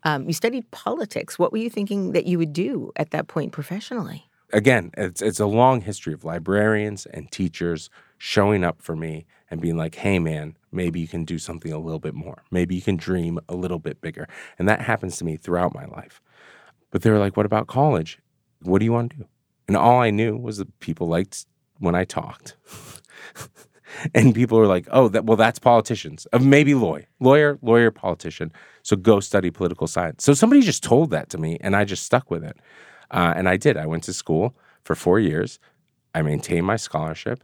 Um, 0.04 0.28
you 0.28 0.34
studied 0.34 0.70
politics. 0.72 1.40
What 1.40 1.52
were 1.52 1.58
you 1.58 1.70
thinking 1.70 2.12
that 2.12 2.26
you 2.26 2.38
would 2.38 2.54
do 2.54 2.92
at 2.96 3.12
that 3.12 3.28
point 3.28 3.52
professionally? 3.52 4.30
Again, 4.54 4.92
it's 4.96 5.22
it's 5.22 5.40
a 5.40 5.48
long 5.48 5.82
history 5.82 6.14
of 6.14 6.24
librarians 6.24 7.08
and 7.08 7.32
teachers 7.32 7.90
showing 8.20 8.64
up 8.64 8.82
for 8.82 8.96
me 8.96 9.26
and 9.50 9.60
being 9.60 9.76
like, 9.76 9.96
"Hey, 9.96 10.20
man, 10.20 10.56
maybe 10.72 11.00
you 11.00 11.08
can 11.08 11.26
do 11.26 11.40
something 11.40 11.74
a 11.74 11.80
little 11.80 12.00
bit 12.00 12.14
more. 12.14 12.44
Maybe 12.52 12.76
you 12.76 12.82
can 12.82 12.96
dream 12.96 13.40
a 13.50 13.56
little 13.56 13.80
bit 13.80 14.00
bigger." 14.02 14.28
And 14.60 14.70
that 14.70 14.82
happens 14.82 15.18
to 15.18 15.26
me 15.26 15.38
throughout 15.38 15.74
my 15.74 15.86
life. 15.86 16.22
But 16.92 17.02
they 17.02 17.10
were 17.10 17.20
like, 17.20 17.36
"What 17.36 17.48
about 17.48 17.66
college? 17.66 18.20
What 18.62 18.80
do 18.80 18.86
you 18.86 18.94
want 18.94 19.12
to 19.12 19.18
do?" 19.18 19.26
And 19.68 19.76
all 19.76 20.00
I 20.00 20.12
knew 20.12 20.38
was 20.38 20.58
that 20.58 20.80
people 20.80 21.08
liked 21.08 21.48
when 21.80 21.96
I 21.96 22.06
talked. 22.06 22.56
and 24.16 24.34
people 24.34 24.58
are 24.58 24.68
like, 24.68 24.88
"Oh, 24.92 25.08
that 25.10 25.26
well, 25.26 25.38
that's 25.38 25.60
politicians. 25.60 26.28
Uh, 26.34 26.40
maybe 26.40 26.74
lawyer, 26.74 27.06
lawyer, 27.20 27.58
lawyer, 27.62 27.92
politician. 27.92 28.52
So 28.84 28.96
go 28.96 29.20
study 29.20 29.52
political 29.52 29.88
science." 29.88 30.24
So 30.24 30.34
somebody 30.34 30.62
just 30.62 30.84
told 30.84 31.12
that 31.12 31.30
to 31.30 31.38
me, 31.38 31.58
and 31.62 31.76
I 31.76 31.86
just 31.86 32.04
stuck 32.04 32.30
with 32.30 32.44
it, 32.44 32.58
uh, 33.12 33.34
and 33.36 33.48
I 33.48 33.58
did. 33.58 33.78
I 33.78 33.86
went 33.86 34.04
to 34.04 34.14
school 34.14 34.56
for 34.84 34.96
four 34.96 35.20
years. 35.20 35.60
I 36.14 36.22
maintained 36.22 36.66
my 36.66 36.78
scholarship. 36.78 37.44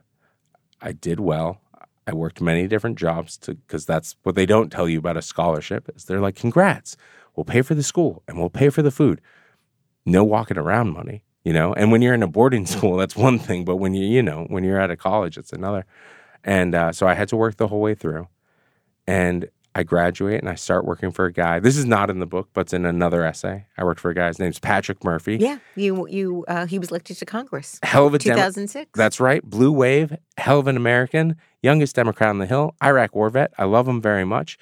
I 0.81 0.93
did 0.93 1.19
well. 1.19 1.61
I 2.07 2.13
worked 2.13 2.41
many 2.41 2.67
different 2.67 2.97
jobs 2.97 3.37
because 3.37 3.85
that's 3.85 4.15
what 4.23 4.35
they 4.35 4.45
don't 4.45 4.71
tell 4.71 4.89
you 4.89 4.97
about 4.97 5.17
a 5.17 5.21
scholarship. 5.21 5.89
Is 5.95 6.05
they're 6.05 6.21
like, 6.21 6.35
"Congrats, 6.35 6.97
we'll 7.35 7.45
pay 7.45 7.61
for 7.61 7.75
the 7.75 7.83
school 7.83 8.23
and 8.27 8.37
we'll 8.37 8.49
pay 8.49 8.69
for 8.69 8.81
the 8.81 8.91
food." 8.91 9.21
No 10.03 10.23
walking 10.23 10.57
around 10.57 10.93
money, 10.93 11.23
you 11.43 11.53
know. 11.53 11.73
And 11.73 11.91
when 11.91 12.01
you're 12.01 12.15
in 12.15 12.23
a 12.23 12.27
boarding 12.27 12.65
school, 12.75 12.97
that's 12.97 13.15
one 13.15 13.37
thing, 13.37 13.65
but 13.65 13.77
when 13.77 13.93
you 13.93 14.05
you 14.05 14.23
know 14.23 14.45
when 14.49 14.63
you're 14.63 14.81
at 14.81 14.91
a 14.91 14.97
college, 14.97 15.37
it's 15.37 15.53
another. 15.53 15.85
And 16.43 16.73
uh, 16.75 16.91
so 16.91 17.07
I 17.07 17.13
had 17.13 17.27
to 17.29 17.35
work 17.35 17.57
the 17.57 17.67
whole 17.67 17.81
way 17.81 17.95
through. 17.95 18.27
And 19.07 19.49
I 19.73 19.83
graduate 19.83 20.39
and 20.41 20.49
I 20.49 20.55
start 20.55 20.85
working 20.85 21.11
for 21.11 21.25
a 21.25 21.31
guy. 21.31 21.59
This 21.59 21.77
is 21.77 21.85
not 21.85 22.09
in 22.09 22.19
the 22.19 22.25
book, 22.25 22.49
but 22.53 22.61
it's 22.61 22.73
in 22.73 22.85
another 22.85 23.23
essay. 23.23 23.65
I 23.77 23.83
worked 23.85 24.01
for 24.01 24.11
a 24.11 24.13
guy. 24.15 24.27
His 24.27 24.37
name's 24.37 24.59
Patrick 24.59 25.03
Murphy. 25.03 25.37
Yeah, 25.37 25.59
you 25.75 26.07
you 26.09 26.43
uh, 26.47 26.65
he 26.65 26.77
was 26.77 26.89
elected 26.89 27.17
to 27.17 27.25
Congress. 27.25 27.79
Hell 27.81 28.07
of 28.07 28.13
a 28.13 28.19
2006. 28.19 28.73
Demo- 28.73 29.03
that's 29.03 29.19
right. 29.19 29.41
Blue 29.43 29.71
wave. 29.71 30.15
Hell 30.37 30.59
of 30.59 30.67
an 30.67 30.75
American. 30.75 31.37
Youngest 31.61 31.95
Democrat 31.95 32.29
on 32.29 32.39
the 32.39 32.45
Hill. 32.45 32.75
Iraq 32.83 33.15
war 33.15 33.29
vet. 33.29 33.53
I 33.57 33.63
love 33.63 33.87
him 33.87 34.01
very 34.01 34.25
much. 34.25 34.57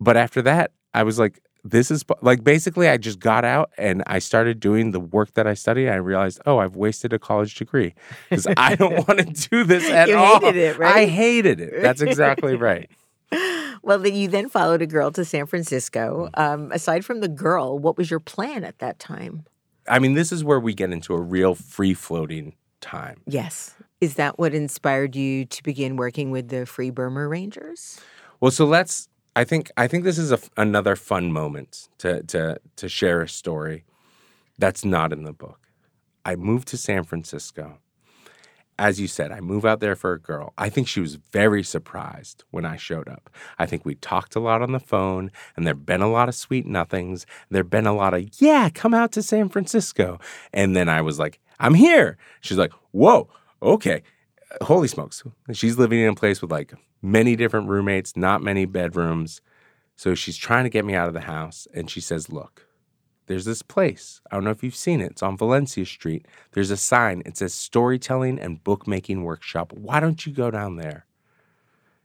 But 0.00 0.16
after 0.16 0.42
that, 0.42 0.72
I 0.94 1.04
was 1.04 1.18
like, 1.18 1.40
this 1.64 1.90
is 1.90 2.04
like 2.22 2.44
basically 2.44 2.88
I 2.88 2.96
just 2.96 3.18
got 3.18 3.44
out 3.44 3.70
and 3.76 4.02
I 4.06 4.18
started 4.18 4.60
doing 4.60 4.90
the 4.92 5.00
work 5.00 5.34
that 5.34 5.46
I 5.46 5.54
studied. 5.54 5.88
I 5.88 5.96
realized, 5.96 6.40
oh, 6.46 6.58
I've 6.58 6.76
wasted 6.76 7.12
a 7.12 7.18
college 7.18 7.54
degree 7.54 7.94
because 8.28 8.46
I 8.56 8.76
don't 8.76 9.06
want 9.08 9.18
to 9.20 9.48
do 9.48 9.64
this 9.64 9.88
at 9.90 10.08
you 10.08 10.16
all. 10.16 10.40
hated 10.40 10.56
it, 10.56 10.78
right? 10.78 10.96
I 10.96 11.06
hated 11.06 11.60
it. 11.60 11.74
That's 11.82 12.00
exactly 12.00 12.56
right. 12.56 12.90
well, 13.82 14.06
you 14.06 14.28
then 14.28 14.48
followed 14.48 14.82
a 14.82 14.86
girl 14.86 15.10
to 15.12 15.24
San 15.24 15.46
Francisco. 15.46 16.30
Um, 16.34 16.72
aside 16.72 17.04
from 17.04 17.20
the 17.20 17.28
girl, 17.28 17.78
what 17.78 17.96
was 17.96 18.10
your 18.10 18.20
plan 18.20 18.64
at 18.64 18.78
that 18.78 18.98
time? 18.98 19.44
I 19.88 19.98
mean, 19.98 20.14
this 20.14 20.32
is 20.32 20.44
where 20.44 20.60
we 20.60 20.74
get 20.74 20.92
into 20.92 21.14
a 21.14 21.20
real 21.20 21.54
free 21.54 21.94
floating 21.94 22.54
time. 22.80 23.20
Yes. 23.26 23.74
Is 24.00 24.14
that 24.14 24.38
what 24.38 24.54
inspired 24.54 25.14
you 25.14 25.44
to 25.46 25.62
begin 25.62 25.96
working 25.96 26.30
with 26.30 26.48
the 26.48 26.64
Free 26.64 26.90
Burma 26.90 27.26
Rangers? 27.28 28.00
Well, 28.40 28.50
so 28.50 28.64
let's 28.64 29.08
I 29.36 29.44
think 29.44 29.70
I 29.76 29.86
think 29.86 30.04
this 30.04 30.18
is 30.18 30.32
a, 30.32 30.38
another 30.56 30.96
fun 30.96 31.32
moment 31.32 31.88
to 31.98 32.22
to 32.24 32.60
to 32.76 32.88
share 32.88 33.22
a 33.22 33.28
story 33.28 33.84
that's 34.58 34.84
not 34.84 35.12
in 35.12 35.24
the 35.24 35.32
book. 35.32 35.68
I 36.24 36.36
moved 36.36 36.68
to 36.68 36.76
San 36.76 37.04
Francisco. 37.04 37.78
As 38.78 38.98
you 38.98 39.08
said, 39.08 39.30
I 39.30 39.40
move 39.40 39.66
out 39.66 39.80
there 39.80 39.94
for 39.94 40.14
a 40.14 40.18
girl. 40.18 40.54
I 40.56 40.70
think 40.70 40.88
she 40.88 41.00
was 41.00 41.16
very 41.16 41.62
surprised 41.62 42.44
when 42.50 42.64
I 42.64 42.76
showed 42.76 43.08
up. 43.08 43.28
I 43.58 43.66
think 43.66 43.84
we 43.84 43.94
talked 43.94 44.34
a 44.34 44.40
lot 44.40 44.62
on 44.62 44.72
the 44.72 44.80
phone, 44.80 45.30
and 45.54 45.66
there'd 45.66 45.84
been 45.84 46.00
a 46.00 46.10
lot 46.10 46.30
of 46.30 46.34
sweet 46.34 46.66
nothings. 46.66 47.26
There'd 47.50 47.68
been 47.68 47.86
a 47.86 47.92
lot 47.92 48.14
of, 48.14 48.40
yeah, 48.40 48.70
come 48.72 48.94
out 48.94 49.12
to 49.12 49.22
San 49.22 49.50
Francisco. 49.50 50.18
And 50.50 50.74
then 50.74 50.88
I 50.88 51.02
was 51.02 51.18
like, 51.18 51.40
I'm 51.58 51.74
here. 51.74 52.16
She's 52.40 52.56
like, 52.56 52.72
whoa, 52.92 53.28
okay. 53.60 54.02
Holy 54.62 54.88
smokes. 54.88 55.22
She's 55.52 55.78
living 55.78 56.00
in 56.00 56.08
a 56.08 56.14
place 56.14 56.42
with 56.42 56.50
like 56.50 56.74
many 57.02 57.36
different 57.36 57.68
roommates, 57.68 58.16
not 58.16 58.42
many 58.42 58.64
bedrooms. 58.64 59.40
So 59.96 60.14
she's 60.14 60.36
trying 60.36 60.64
to 60.64 60.70
get 60.70 60.84
me 60.84 60.94
out 60.94 61.08
of 61.08 61.14
the 61.14 61.20
house. 61.20 61.68
And 61.74 61.90
she 61.90 62.00
says, 62.00 62.30
Look, 62.30 62.66
there's 63.26 63.44
this 63.44 63.62
place. 63.62 64.20
I 64.30 64.34
don't 64.34 64.44
know 64.44 64.50
if 64.50 64.62
you've 64.62 64.74
seen 64.74 65.00
it. 65.00 65.12
It's 65.12 65.22
on 65.22 65.36
Valencia 65.36 65.86
Street. 65.86 66.26
There's 66.52 66.70
a 66.70 66.76
sign. 66.76 67.22
It 67.26 67.36
says 67.36 67.54
Storytelling 67.54 68.38
and 68.38 68.64
Bookmaking 68.64 69.22
Workshop. 69.22 69.72
Why 69.72 70.00
don't 70.00 70.26
you 70.26 70.32
go 70.32 70.50
down 70.50 70.76
there? 70.76 71.06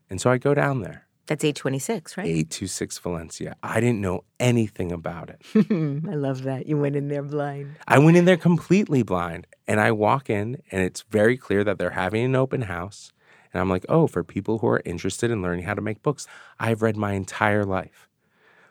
And 0.08 0.20
so 0.20 0.30
I 0.30 0.38
go 0.38 0.54
down 0.54 0.82
there. 0.82 1.05
That's 1.26 1.42
826, 1.42 2.16
right? 2.16 2.26
826 2.26 2.98
Valencia. 2.98 3.56
I 3.62 3.80
didn't 3.80 4.00
know 4.00 4.22
anything 4.38 4.92
about 4.92 5.30
it. 5.30 5.42
I 6.08 6.14
love 6.14 6.44
that. 6.44 6.66
You 6.66 6.78
went 6.78 6.94
in 6.94 7.08
there 7.08 7.22
blind. 7.22 7.74
I 7.88 7.98
went 7.98 8.16
in 8.16 8.26
there 8.26 8.36
completely 8.36 9.02
blind. 9.02 9.46
And 9.66 9.80
I 9.80 9.90
walk 9.90 10.30
in, 10.30 10.62
and 10.70 10.82
it's 10.82 11.02
very 11.10 11.36
clear 11.36 11.64
that 11.64 11.78
they're 11.78 11.90
having 11.90 12.24
an 12.24 12.36
open 12.36 12.62
house. 12.62 13.12
And 13.52 13.60
I'm 13.60 13.68
like, 13.68 13.84
oh, 13.88 14.06
for 14.06 14.22
people 14.22 14.58
who 14.58 14.68
are 14.68 14.82
interested 14.84 15.30
in 15.30 15.42
learning 15.42 15.64
how 15.64 15.74
to 15.74 15.80
make 15.80 16.02
books, 16.02 16.28
I've 16.60 16.82
read 16.82 16.96
my 16.96 17.14
entire 17.14 17.64
life. 17.64 18.08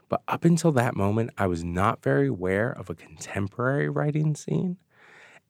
But 0.07 0.21
up 0.27 0.45
until 0.45 0.71
that 0.73 0.95
moment, 0.95 1.31
I 1.37 1.47
was 1.47 1.63
not 1.63 2.03
very 2.03 2.27
aware 2.27 2.71
of 2.71 2.89
a 2.89 2.95
contemporary 2.95 3.89
writing 3.89 4.35
scene. 4.35 4.77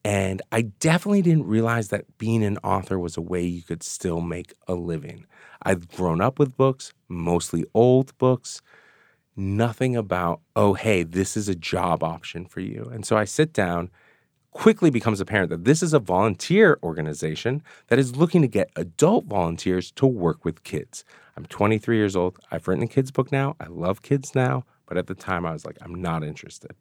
And 0.06 0.43
I 0.51 0.62
definitely 0.62 1.24
didn't 1.24 1.47
realize 1.47 1.89
that 1.89 2.20
being 2.20 2.43
an 2.43 2.60
author 2.60 2.99
was 2.99 3.18
a 3.18 3.22
way 3.22 3.41
you 3.43 3.64
could 3.64 3.82
still 3.82 4.22
make 4.22 4.53
a 4.68 4.76
living. 4.76 5.26
I've 5.64 5.88
grown 5.89 6.22
up 6.22 6.38
with 6.38 6.56
books, 6.56 6.93
mostly 7.10 7.66
old 7.74 8.16
books, 8.20 8.62
nothing 9.36 9.95
about, 9.95 10.41
oh, 10.56 10.76
hey, 10.76 11.01
this 11.01 11.36
is 11.36 11.49
a 11.49 11.56
job 11.56 12.03
option 12.03 12.45
for 12.45 12.60
you. 12.60 12.88
And 12.93 13.03
so 13.03 13.18
I 13.18 13.26
sit 13.26 13.51
down 13.51 13.89
quickly 14.51 14.91
becomes 14.91 15.20
apparent 15.20 15.49
that 15.49 15.66
this 15.66 15.82
is 15.82 15.91
a 15.91 15.99
volunteer 15.99 16.78
organization 16.84 17.64
that 17.88 17.97
is 17.97 18.16
looking 18.16 18.43
to 18.43 18.47
get 18.47 18.70
adult 18.76 19.26
volunteers 19.26 19.91
to 19.91 20.06
work 20.06 20.45
with 20.45 20.64
kids. 20.64 21.03
I'm 21.36 21.47
23 21.47 21.97
years 21.97 22.16
old. 22.16 22.38
I've 22.51 22.68
written 22.68 22.84
a 22.84 22.88
kids 22.88 23.10
book 23.10 23.32
now. 23.32 23.56
I 23.60 23.66
love 23.68 24.03
kids 24.03 24.36
now, 24.36 24.66
but 24.86 24.97
at 24.97 25.08
the 25.08 25.16
time 25.16 25.47
I 25.47 25.51
was 25.51 25.66
like, 25.66 25.78
I'm 25.82 25.95
not 25.95 26.24
interested. 26.24 26.76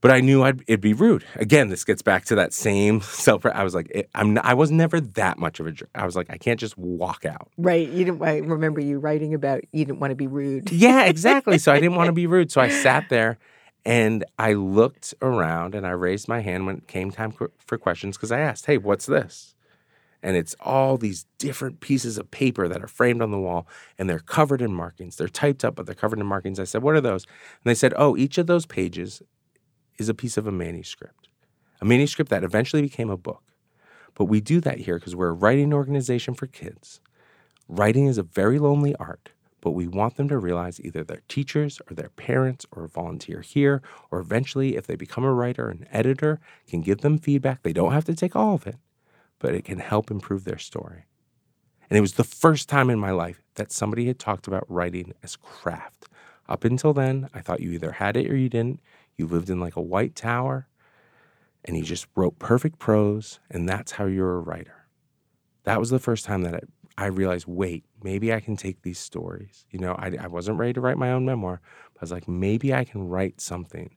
But 0.00 0.12
I 0.12 0.20
knew 0.20 0.44
I'd, 0.44 0.62
it'd 0.68 0.80
be 0.80 0.92
rude. 0.92 1.24
Again, 1.34 1.70
this 1.70 1.84
gets 1.84 2.02
back 2.02 2.24
to 2.26 2.36
that 2.36 2.52
same 2.52 3.00
self. 3.02 3.44
I 3.44 3.64
was 3.64 3.74
like, 3.74 3.90
it, 3.90 4.08
I'm. 4.14 4.34
Not, 4.34 4.44
I 4.44 4.54
was 4.54 4.70
never 4.70 5.00
that 5.00 5.38
much 5.38 5.60
of 5.60 5.66
a. 5.66 5.72
I 5.94 6.06
was 6.06 6.14
like, 6.14 6.30
I 6.30 6.36
can't 6.36 6.60
just 6.60 6.78
walk 6.78 7.24
out. 7.24 7.50
Right. 7.56 7.88
You 7.88 8.04
didn't. 8.04 8.22
I 8.22 8.38
remember 8.38 8.80
you 8.80 8.98
writing 8.98 9.34
about 9.34 9.62
you 9.72 9.84
didn't 9.84 10.00
want 10.00 10.12
to 10.12 10.16
be 10.16 10.26
rude. 10.26 10.70
Yeah, 10.70 11.04
exactly. 11.04 11.58
so 11.58 11.72
I 11.72 11.80
didn't 11.80 11.96
want 11.96 12.08
to 12.08 12.12
be 12.24 12.26
rude. 12.26 12.52
So 12.52 12.60
I 12.60 12.68
sat 12.68 13.08
there 13.08 13.38
and 13.84 14.24
I 14.38 14.52
looked 14.52 15.14
around 15.22 15.74
and 15.74 15.86
I 15.86 15.90
raised 15.90 16.28
my 16.28 16.40
hand 16.40 16.66
when 16.66 16.76
it 16.76 16.88
came 16.88 17.10
time 17.10 17.32
for 17.32 17.78
questions 17.78 18.16
because 18.16 18.32
I 18.32 18.40
asked, 18.40 18.66
hey, 18.66 18.78
what's 18.78 19.06
this? 19.06 19.54
And 20.22 20.36
it's 20.36 20.56
all 20.60 20.96
these 20.96 21.26
different 21.38 21.80
pieces 21.80 22.18
of 22.18 22.30
paper 22.30 22.66
that 22.68 22.82
are 22.82 22.88
framed 22.88 23.22
on 23.22 23.30
the 23.30 23.38
wall 23.38 23.66
and 23.96 24.10
they're 24.10 24.18
covered 24.18 24.60
in 24.60 24.74
markings. 24.74 25.16
They're 25.16 25.28
typed 25.28 25.64
up, 25.64 25.76
but 25.76 25.86
they're 25.86 25.94
covered 25.94 26.18
in 26.18 26.26
markings. 26.26 26.58
I 26.58 26.64
said, 26.64 26.82
What 26.82 26.96
are 26.96 27.00
those? 27.00 27.24
And 27.24 27.70
they 27.70 27.74
said, 27.74 27.94
Oh, 27.96 28.16
each 28.16 28.36
of 28.36 28.46
those 28.46 28.66
pages 28.66 29.22
is 29.98 30.08
a 30.08 30.14
piece 30.14 30.36
of 30.36 30.46
a 30.46 30.52
manuscript, 30.52 31.28
a 31.80 31.84
manuscript 31.84 32.30
that 32.30 32.44
eventually 32.44 32.82
became 32.82 33.10
a 33.10 33.16
book. 33.16 33.42
But 34.14 34.24
we 34.24 34.40
do 34.40 34.60
that 34.60 34.78
here 34.78 34.98
because 34.98 35.14
we're 35.14 35.28
a 35.28 35.32
writing 35.32 35.72
organization 35.72 36.34
for 36.34 36.46
kids. 36.46 37.00
Writing 37.68 38.06
is 38.06 38.18
a 38.18 38.22
very 38.22 38.58
lonely 38.58 38.94
art, 38.96 39.30
but 39.60 39.72
we 39.72 39.86
want 39.86 40.16
them 40.16 40.28
to 40.28 40.38
realize 40.38 40.80
either 40.80 41.04
their 41.04 41.22
teachers 41.28 41.80
or 41.88 41.94
their 41.94 42.08
parents 42.10 42.66
or 42.72 42.84
a 42.84 42.88
volunteer 42.88 43.40
here, 43.42 43.82
or 44.10 44.18
eventually, 44.18 44.76
if 44.76 44.86
they 44.86 44.96
become 44.96 45.24
a 45.24 45.32
writer, 45.32 45.68
an 45.68 45.86
editor 45.92 46.40
can 46.68 46.80
give 46.80 47.02
them 47.02 47.18
feedback. 47.18 47.62
They 47.62 47.72
don't 47.72 47.92
have 47.92 48.04
to 48.06 48.14
take 48.14 48.34
all 48.34 48.54
of 48.54 48.66
it, 48.66 48.76
but 49.38 49.54
it 49.54 49.64
can 49.64 49.78
help 49.78 50.10
improve 50.10 50.44
their 50.44 50.58
story. 50.58 51.04
And 51.90 51.96
it 51.96 52.02
was 52.02 52.14
the 52.14 52.24
first 52.24 52.68
time 52.68 52.90
in 52.90 52.98
my 52.98 53.10
life 53.10 53.42
that 53.54 53.72
somebody 53.72 54.06
had 54.06 54.18
talked 54.18 54.46
about 54.46 54.64
writing 54.68 55.14
as 55.22 55.36
craft. 55.36 56.06
Up 56.48 56.64
until 56.64 56.92
then, 56.92 57.28
I 57.34 57.40
thought 57.40 57.60
you 57.60 57.72
either 57.72 57.92
had 57.92 58.16
it 58.16 58.30
or 58.30 58.36
you 58.36 58.48
didn't. 58.48 58.80
You 59.18 59.26
lived 59.26 59.50
in 59.50 59.60
like 59.60 59.76
a 59.76 59.82
white 59.82 60.14
tower 60.14 60.68
and 61.64 61.76
you 61.76 61.82
just 61.82 62.06
wrote 62.16 62.38
perfect 62.38 62.78
prose, 62.78 63.40
and 63.50 63.68
that's 63.68 63.92
how 63.92 64.06
you're 64.06 64.36
a 64.36 64.40
writer. 64.40 64.86
That 65.64 65.80
was 65.80 65.90
the 65.90 65.98
first 65.98 66.24
time 66.24 66.42
that 66.42 66.54
I, 66.54 66.60
I 66.96 67.06
realized 67.06 67.46
wait, 67.46 67.84
maybe 68.02 68.32
I 68.32 68.40
can 68.40 68.56
take 68.56 68.82
these 68.82 68.98
stories. 68.98 69.66
You 69.70 69.80
know, 69.80 69.92
I, 69.94 70.12
I 70.18 70.28
wasn't 70.28 70.58
ready 70.58 70.72
to 70.72 70.80
write 70.80 70.96
my 70.96 71.12
own 71.12 71.26
memoir, 71.26 71.60
but 71.92 72.00
I 72.00 72.04
was 72.04 72.12
like, 72.12 72.28
maybe 72.28 72.72
I 72.72 72.84
can 72.84 73.08
write 73.08 73.40
something 73.40 73.96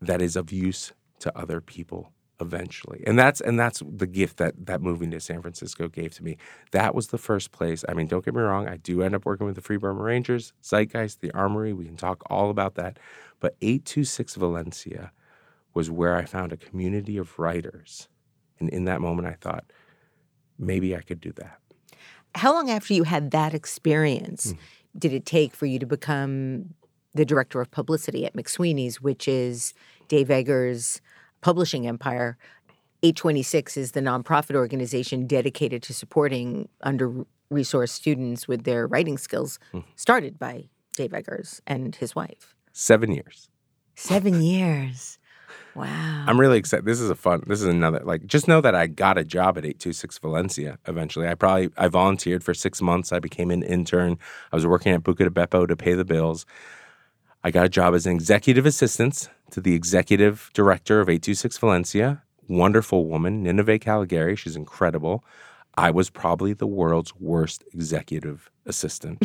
that 0.00 0.22
is 0.22 0.36
of 0.36 0.52
use 0.52 0.92
to 1.20 1.36
other 1.36 1.60
people 1.60 2.12
eventually. 2.40 3.02
And 3.06 3.18
that's 3.18 3.40
and 3.40 3.58
that's 3.58 3.82
the 3.88 4.06
gift 4.06 4.38
that 4.38 4.54
that 4.66 4.80
moving 4.82 5.10
to 5.12 5.20
san 5.20 5.40
francisco 5.42 5.88
gave 5.88 6.14
to 6.14 6.24
me. 6.24 6.36
That 6.72 6.94
was 6.94 7.08
the 7.08 7.18
first 7.18 7.52
place 7.52 7.84
i 7.88 7.94
mean 7.94 8.06
don't 8.08 8.24
get 8.24 8.34
me 8.34 8.42
wrong 8.42 8.66
i 8.68 8.76
do 8.76 9.02
end 9.02 9.14
up 9.14 9.24
working 9.24 9.46
with 9.46 9.56
the 9.56 9.62
free 9.62 9.76
burma 9.76 10.02
rangers 10.02 10.52
zeitgeist 10.62 11.20
the 11.20 11.30
armory 11.32 11.72
we 11.72 11.84
can 11.86 11.96
talk 11.96 12.22
all 12.28 12.50
about 12.50 12.74
that. 12.74 12.98
But 13.40 13.56
826 13.62 14.34
valencia 14.36 15.12
was 15.74 15.90
where 15.90 16.16
i 16.16 16.24
found 16.24 16.52
a 16.52 16.56
community 16.56 17.16
of 17.18 17.38
writers. 17.38 18.08
And 18.58 18.68
in 18.70 18.84
that 18.86 19.00
moment 19.00 19.28
i 19.28 19.34
thought 19.34 19.64
maybe 20.58 20.96
i 20.96 21.00
could 21.00 21.20
do 21.20 21.32
that. 21.32 21.58
How 22.34 22.52
long 22.52 22.68
after 22.70 22.94
you 22.94 23.04
had 23.04 23.30
that 23.30 23.54
experience 23.54 24.52
Mm. 24.52 24.58
did 24.98 25.12
it 25.12 25.26
take 25.26 25.54
for 25.54 25.66
you 25.66 25.78
to 25.78 25.86
become 25.86 26.74
the 27.14 27.24
director 27.24 27.60
of 27.60 27.70
publicity 27.70 28.26
at 28.26 28.34
McSweeney's, 28.34 29.00
which 29.00 29.28
is 29.28 29.72
Dave 30.08 30.28
Eggers' 30.30 31.00
publishing 31.48 31.86
empire? 31.86 32.36
826 33.02 33.76
is 33.76 33.92
the 33.92 34.00
nonprofit 34.00 34.54
organization 34.56 35.26
dedicated 35.26 35.82
to 35.82 35.92
supporting 35.92 36.68
under 36.80 37.12
resourced 37.52 37.90
students 37.90 38.48
with 38.48 38.64
their 38.64 38.86
writing 38.86 39.18
skills, 39.18 39.58
Mm. 39.74 39.84
started 39.94 40.38
by 40.38 40.64
Dave 40.96 41.12
Eggers 41.12 41.60
and 41.66 41.94
his 41.96 42.14
wife. 42.16 42.54
seven 42.72 43.12
years 43.12 43.48
Seven 43.94 44.42
years. 44.54 45.18
Wow. 45.76 46.24
I'm 46.28 46.40
really 46.40 46.56
excited. 46.58 46.84
This 46.86 47.00
is 47.00 47.10
a 47.10 47.14
fun. 47.14 47.42
This 47.46 47.60
is 47.60 47.66
another 47.66 48.00
like. 48.04 48.26
Just 48.26 48.46
know 48.48 48.60
that 48.60 48.74
I 48.74 48.86
got 48.86 49.18
a 49.18 49.24
job 49.24 49.58
at 49.58 49.64
826 49.64 50.18
Valencia. 50.18 50.78
Eventually, 50.86 51.28
I 51.28 51.34
probably 51.34 51.68
I 51.76 51.88
volunteered 51.88 52.42
for 52.42 52.54
six 52.54 52.80
months. 52.80 53.12
I 53.12 53.18
became 53.18 53.50
an 53.50 53.62
intern. 53.62 54.16
I 54.52 54.56
was 54.56 54.66
working 54.66 54.92
at 54.94 55.02
Buca 55.02 55.18
di 55.28 55.28
Beppo 55.40 55.66
to 55.68 55.76
pay 55.76 55.94
the 55.94 56.04
bills. 56.04 56.46
I 57.46 57.50
got 57.50 57.66
a 57.66 57.68
job 57.68 57.94
as 57.94 58.06
an 58.06 58.12
executive 58.12 58.64
assistant 58.64 59.28
to 59.50 59.60
the 59.60 59.74
executive 59.74 60.50
director 60.54 61.00
of 61.00 61.10
826 61.10 61.58
Valencia. 61.58 62.22
Wonderful 62.48 63.06
woman, 63.06 63.44
Ninive 63.44 63.78
Calegari. 63.80 64.36
She's 64.38 64.56
incredible. 64.56 65.22
I 65.76 65.90
was 65.90 66.08
probably 66.08 66.54
the 66.54 66.66
world's 66.66 67.14
worst 67.16 67.62
executive 67.74 68.50
assistant. 68.64 69.18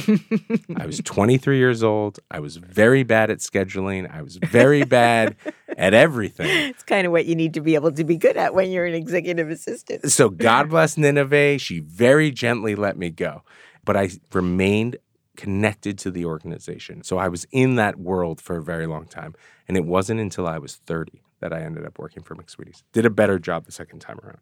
I 0.76 0.86
was 0.86 1.00
23 1.06 1.58
years 1.58 1.82
old. 1.82 2.20
I 2.30 2.42
was 2.42 2.58
very 2.58 3.04
bad 3.04 3.30
at 3.30 3.38
scheduling. 3.38 4.14
I 4.14 4.22
was 4.22 4.36
very 4.36 4.84
bad 4.84 5.38
at 5.78 5.94
everything. 5.94 6.48
it's 6.70 6.84
kind 6.84 7.08
of 7.08 7.14
what 7.14 7.26
you 7.26 7.36
need 7.36 7.54
to 7.54 7.62
be 7.62 7.76
able 7.76 7.94
to 7.94 8.04
be 8.04 8.18
good 8.18 8.36
at 8.36 8.54
when 8.54 8.70
you're 8.70 8.86
an 8.86 8.96
executive 8.96 9.50
assistant. 9.50 10.12
So 10.12 10.28
God 10.30 10.70
bless 10.70 10.98
Nineveh. 10.98 11.58
She 11.60 11.80
very 11.80 12.32
gently 12.32 12.76
let 12.76 12.98
me 12.98 13.12
go, 13.12 13.44
but 13.86 13.96
I 13.96 14.10
remained 14.34 14.98
connected 15.40 15.98
to 15.98 16.12
the 16.12 16.26
organization. 16.26 17.02
So 17.02 17.18
I 17.18 17.30
was 17.30 17.48
in 17.54 17.76
that 17.76 17.98
world 17.98 18.42
for 18.42 18.58
a 18.58 18.62
very 18.62 18.86
long 18.86 19.06
time. 19.06 19.34
And 19.70 19.78
it 19.78 19.86
wasn't 19.86 20.20
until 20.20 20.46
I 20.46 20.58
was 20.58 20.76
30 20.76 21.22
that 21.40 21.54
I 21.54 21.62
ended 21.62 21.86
up 21.86 21.98
working 21.98 22.24
for 22.24 22.36
McSweeney's. 22.36 22.84
Did 22.92 23.06
a 23.06 23.10
better 23.10 23.40
job 23.40 23.66
the 23.66 23.72
second 23.72 24.00
time 24.00 24.20
around. 24.22 24.40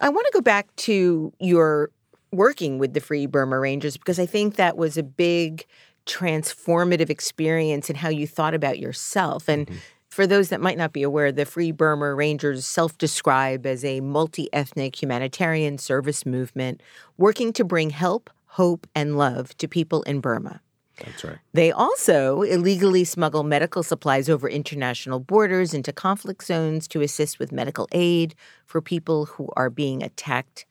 I 0.00 0.08
want 0.08 0.26
to 0.26 0.32
go 0.32 0.40
back 0.40 0.74
to 0.76 1.32
your 1.38 1.90
working 2.32 2.78
with 2.78 2.92
the 2.92 3.00
Free 3.00 3.26
Burma 3.26 3.60
Rangers 3.60 3.96
because 3.96 4.18
I 4.18 4.26
think 4.26 4.56
that 4.56 4.76
was 4.76 4.98
a 4.98 5.04
big 5.04 5.64
transformative 6.06 7.08
experience 7.08 7.88
in 7.88 7.94
how 7.94 8.08
you 8.08 8.26
thought 8.26 8.52
about 8.52 8.80
yourself. 8.80 9.48
And 9.48 9.68
mm-hmm. 9.68 9.78
for 10.08 10.26
those 10.26 10.48
that 10.48 10.60
might 10.60 10.76
not 10.76 10.92
be 10.92 11.04
aware, 11.04 11.30
the 11.30 11.44
Free 11.44 11.70
Burma 11.70 12.12
Rangers 12.14 12.66
self 12.66 12.98
describe 12.98 13.64
as 13.64 13.84
a 13.84 14.00
multi 14.00 14.52
ethnic 14.52 15.00
humanitarian 15.00 15.78
service 15.78 16.26
movement 16.26 16.82
working 17.16 17.52
to 17.52 17.64
bring 17.64 17.90
help, 17.90 18.28
hope, 18.56 18.86
and 18.94 19.18
love 19.18 19.54
to 19.58 19.68
people 19.68 20.02
in 20.04 20.18
Burma. 20.18 20.62
That's 21.04 21.24
right. 21.24 21.36
They 21.52 21.70
also 21.70 22.40
illegally 22.40 23.04
smuggle 23.04 23.42
medical 23.42 23.82
supplies 23.82 24.30
over 24.30 24.48
international 24.48 25.20
borders 25.20 25.74
into 25.74 25.92
conflict 25.92 26.42
zones 26.42 26.88
to 26.88 27.02
assist 27.02 27.38
with 27.38 27.52
medical 27.52 27.86
aid 27.92 28.34
for 28.64 28.80
people 28.80 29.26
who 29.26 29.50
are 29.56 29.68
being 29.68 30.02
attacked 30.02 30.64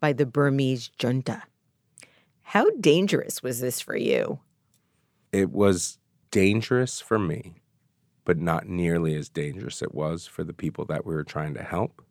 by 0.00 0.12
the 0.12 0.26
Burmese 0.26 0.90
junta. 0.98 1.44
How 2.42 2.70
dangerous 2.80 3.40
was 3.40 3.60
this 3.60 3.80
for 3.80 3.96
you? 3.96 4.40
It 5.30 5.52
was 5.52 5.98
dangerous 6.32 7.00
for 7.00 7.20
me, 7.20 7.62
but 8.24 8.36
not 8.36 8.66
nearly 8.66 9.14
as 9.14 9.28
dangerous 9.28 9.80
it 9.80 9.94
was 9.94 10.26
for 10.26 10.42
the 10.42 10.52
people 10.52 10.86
that 10.86 11.06
we 11.06 11.14
were 11.14 11.22
trying 11.22 11.54
to 11.54 11.62
help, 11.62 12.02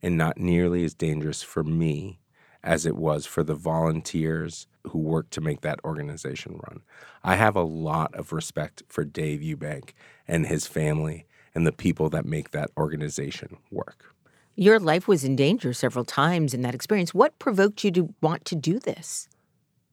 and 0.00 0.16
not 0.16 0.38
nearly 0.38 0.84
as 0.84 0.94
dangerous 0.94 1.42
for 1.42 1.64
me 1.64 2.19
as 2.62 2.86
it 2.86 2.96
was 2.96 3.26
for 3.26 3.42
the 3.42 3.54
volunteers 3.54 4.66
who 4.88 4.98
worked 4.98 5.32
to 5.32 5.40
make 5.40 5.60
that 5.62 5.80
organization 5.84 6.60
run. 6.66 6.82
I 7.22 7.36
have 7.36 7.56
a 7.56 7.62
lot 7.62 8.14
of 8.14 8.32
respect 8.32 8.82
for 8.88 9.04
Dave 9.04 9.40
Eubank 9.40 9.90
and 10.26 10.46
his 10.46 10.66
family 10.66 11.26
and 11.54 11.66
the 11.66 11.72
people 11.72 12.08
that 12.10 12.24
make 12.24 12.50
that 12.50 12.70
organization 12.76 13.56
work. 13.70 14.14
Your 14.56 14.78
life 14.78 15.08
was 15.08 15.24
in 15.24 15.36
danger 15.36 15.72
several 15.72 16.04
times 16.04 16.54
in 16.54 16.62
that 16.62 16.74
experience. 16.74 17.14
What 17.14 17.38
provoked 17.38 17.82
you 17.82 17.90
to 17.92 18.14
want 18.20 18.44
to 18.46 18.54
do 18.54 18.78
this? 18.78 19.28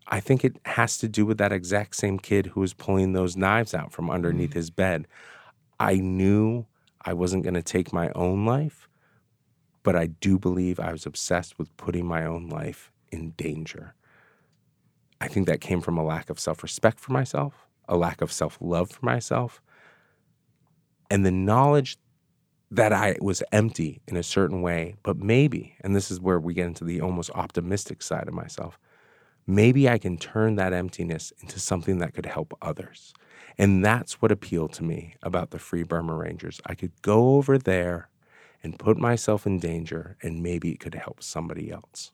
I 0.10 0.20
think 0.20 0.44
it 0.44 0.58
has 0.66 0.98
to 1.00 1.08
do 1.08 1.26
with 1.26 1.38
that 1.38 1.52
exact 1.52 1.96
same 1.96 2.18
kid 2.18 2.48
who 2.48 2.62
was 2.62 2.74
pulling 2.74 3.14
those 3.14 3.36
knives 3.36 3.74
out 3.74 3.92
from 3.92 4.10
underneath 4.10 4.52
mm. 4.52 4.56
his 4.56 4.70
bed. 4.70 5.08
I 5.80 5.96
knew 5.96 6.66
I 7.02 7.14
wasn't 7.14 7.44
going 7.44 7.54
to 7.54 7.62
take 7.62 7.94
my 7.94 8.12
own 8.16 8.46
life, 8.46 8.88
but 9.88 9.96
I 9.96 10.08
do 10.08 10.38
believe 10.38 10.82
I 10.82 10.92
was 10.92 11.06
obsessed 11.06 11.58
with 11.58 11.78
putting 11.78 12.06
my 12.06 12.26
own 12.26 12.50
life 12.50 12.92
in 13.10 13.30
danger. 13.38 13.94
I 15.22 15.30
think 15.30 15.48
that 15.48 15.62
came 15.62 15.80
from 15.80 15.98
a 15.98 16.04
lack 16.04 16.30
of 16.30 16.42
self 16.42 16.62
respect 16.62 17.00
for 17.00 17.14
myself, 17.14 17.70
a 17.88 17.96
lack 17.96 18.20
of 18.20 18.30
self 18.30 18.58
love 18.60 18.92
for 18.92 19.06
myself, 19.06 19.62
and 21.10 21.26
the 21.26 21.32
knowledge 21.32 21.96
that 22.70 22.92
I 22.92 23.16
was 23.22 23.42
empty 23.54 24.02
in 24.10 24.18
a 24.18 24.24
certain 24.24 24.62
way, 24.62 24.96
but 25.04 25.20
maybe, 25.20 25.78
and 25.80 25.96
this 25.96 26.12
is 26.12 26.20
where 26.20 26.38
we 26.38 26.54
get 26.54 26.68
into 26.68 26.84
the 26.84 27.00
almost 27.00 27.32
optimistic 27.34 28.02
side 28.02 28.28
of 28.28 28.34
myself, 28.34 28.78
maybe 29.48 29.88
I 29.88 30.00
can 30.00 30.18
turn 30.18 30.56
that 30.56 30.74
emptiness 30.74 31.32
into 31.40 31.62
something 31.62 32.00
that 32.00 32.14
could 32.14 32.26
help 32.26 32.54
others. 32.62 33.14
And 33.58 33.86
that's 33.86 34.22
what 34.22 34.34
appealed 34.34 34.74
to 34.74 34.84
me 34.84 35.16
about 35.24 35.52
the 35.52 35.60
Free 35.60 35.84
Burma 35.84 36.14
Rangers. 36.14 36.60
I 36.66 36.76
could 36.76 36.92
go 37.02 37.38
over 37.38 37.58
there 37.58 38.10
and 38.64 38.80
put 38.80 38.98
myself 38.98 39.46
in 39.46 39.60
danger, 39.60 40.18
and 40.22 40.44
maybe 40.44 40.72
it 40.72 40.80
could 40.80 40.96
help 40.96 41.22
somebody 41.22 41.72
else. 41.72 42.12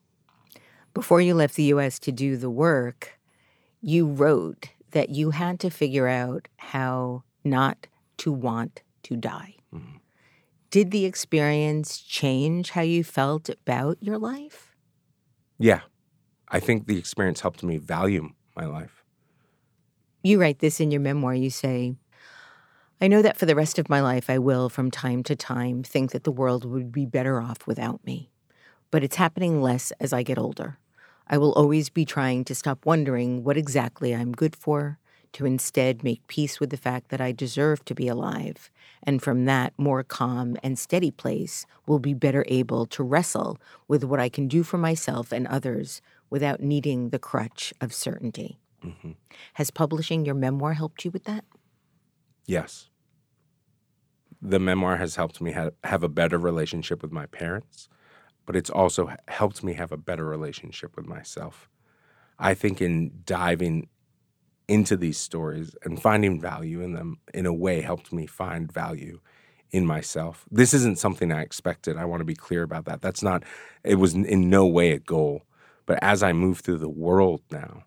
Before 0.93 1.21
you 1.21 1.33
left 1.33 1.55
the 1.55 1.63
US 1.75 1.97
to 1.99 2.11
do 2.11 2.37
the 2.37 2.49
work, 2.49 3.19
you 3.81 4.07
wrote 4.07 4.69
that 4.91 5.09
you 5.09 5.31
had 5.31 5.59
to 5.61 5.69
figure 5.69 6.07
out 6.07 6.47
how 6.57 7.23
not 7.43 7.87
to 8.17 8.31
want 8.31 8.83
to 9.03 9.15
die. 9.15 9.55
Mm-hmm. 9.73 9.97
Did 10.69 10.91
the 10.91 11.05
experience 11.05 11.99
change 11.99 12.71
how 12.71 12.81
you 12.81 13.03
felt 13.03 13.49
about 13.49 13.97
your 14.01 14.17
life? 14.17 14.75
Yeah, 15.59 15.81
I 16.49 16.59
think 16.59 16.87
the 16.87 16.97
experience 16.97 17.41
helped 17.41 17.63
me 17.63 17.77
value 17.77 18.29
my 18.55 18.65
life. 18.65 19.03
You 20.23 20.39
write 20.39 20.59
this 20.59 20.79
in 20.79 20.89
your 20.89 21.01
memoir. 21.01 21.35
You 21.35 21.49
say, 21.49 21.95
I 23.03 23.07
know 23.07 23.21
that 23.21 23.35
for 23.35 23.45
the 23.45 23.53
rest 23.53 23.79
of 23.79 23.89
my 23.89 23.99
life, 23.99 24.29
I 24.29 24.37
will, 24.37 24.69
from 24.69 24.89
time 24.89 25.23
to 25.23 25.35
time, 25.35 25.83
think 25.83 26.11
that 26.11 26.23
the 26.23 26.31
world 26.31 26.63
would 26.63 26.89
be 26.89 27.05
better 27.05 27.41
off 27.41 27.67
without 27.67 27.99
me. 28.05 28.29
But 28.91 29.03
it's 29.03 29.17
happening 29.17 29.61
less 29.61 29.91
as 29.99 30.13
I 30.13 30.23
get 30.23 30.37
older. 30.37 30.77
I 31.27 31.37
will 31.37 31.51
always 31.51 31.89
be 31.89 32.05
trying 32.05 32.45
to 32.45 32.55
stop 32.55 32.85
wondering 32.85 33.43
what 33.43 33.57
exactly 33.57 34.15
I'm 34.15 34.31
good 34.31 34.55
for, 34.55 34.99
to 35.33 35.45
instead 35.45 36.01
make 36.01 36.25
peace 36.27 36.61
with 36.61 36.69
the 36.69 36.77
fact 36.77 37.09
that 37.09 37.19
I 37.19 37.33
deserve 37.33 37.83
to 37.85 37.93
be 37.93 38.07
alive. 38.07 38.71
And 39.05 39.21
from 39.21 39.43
that 39.43 39.73
more 39.77 40.05
calm 40.05 40.55
and 40.63 40.79
steady 40.79 41.11
place, 41.11 41.65
will 41.85 41.99
be 41.99 42.13
better 42.13 42.45
able 42.47 42.85
to 42.85 43.03
wrestle 43.03 43.57
with 43.89 44.05
what 44.05 44.21
I 44.21 44.29
can 44.29 44.47
do 44.47 44.63
for 44.63 44.77
myself 44.77 45.33
and 45.33 45.45
others 45.47 46.01
without 46.29 46.61
needing 46.61 47.09
the 47.09 47.19
crutch 47.19 47.73
of 47.81 47.93
certainty. 47.93 48.59
Mm-hmm. 48.81 49.11
Has 49.55 49.71
publishing 49.71 50.23
your 50.23 50.35
memoir 50.35 50.71
helped 50.71 51.03
you 51.03 51.11
with 51.11 51.25
that? 51.25 51.43
Yes. 52.45 52.89
The 54.45 54.59
memoir 54.59 54.97
has 54.97 55.15
helped 55.15 55.39
me 55.39 55.53
have, 55.53 55.73
have 55.85 56.03
a 56.03 56.09
better 56.09 56.37
relationship 56.37 57.01
with 57.01 57.13
my 57.13 57.27
parents, 57.27 57.87
but 58.45 58.57
it's 58.57 58.69
also 58.69 59.15
helped 59.29 59.63
me 59.63 59.73
have 59.73 59.93
a 59.93 59.97
better 59.97 60.25
relationship 60.25 60.97
with 60.97 61.07
myself. 61.07 61.69
I 62.37 62.53
think 62.53 62.81
in 62.81 63.21
diving 63.23 63.87
into 64.67 64.97
these 64.97 65.17
stories 65.17 65.75
and 65.83 66.01
finding 66.01 66.41
value 66.41 66.81
in 66.81 66.91
them 66.91 67.19
in 67.33 67.45
a 67.45 67.53
way 67.53 67.79
helped 67.79 68.11
me 68.11 68.25
find 68.25 68.69
value 68.69 69.21
in 69.71 69.85
myself. 69.85 70.45
This 70.51 70.73
isn't 70.73 70.99
something 70.99 71.31
I 71.31 71.41
expected. 71.41 71.95
I 71.95 72.03
want 72.03 72.19
to 72.19 72.25
be 72.25 72.35
clear 72.35 72.63
about 72.63 72.83
that. 72.85 73.01
That's 73.01 73.23
not, 73.23 73.43
it 73.85 73.95
was 73.95 74.13
in 74.13 74.49
no 74.49 74.67
way 74.67 74.91
a 74.91 74.99
goal. 74.99 75.43
But 75.85 75.99
as 76.01 76.21
I 76.21 76.33
move 76.33 76.59
through 76.59 76.79
the 76.79 76.89
world 76.89 77.41
now, 77.49 77.85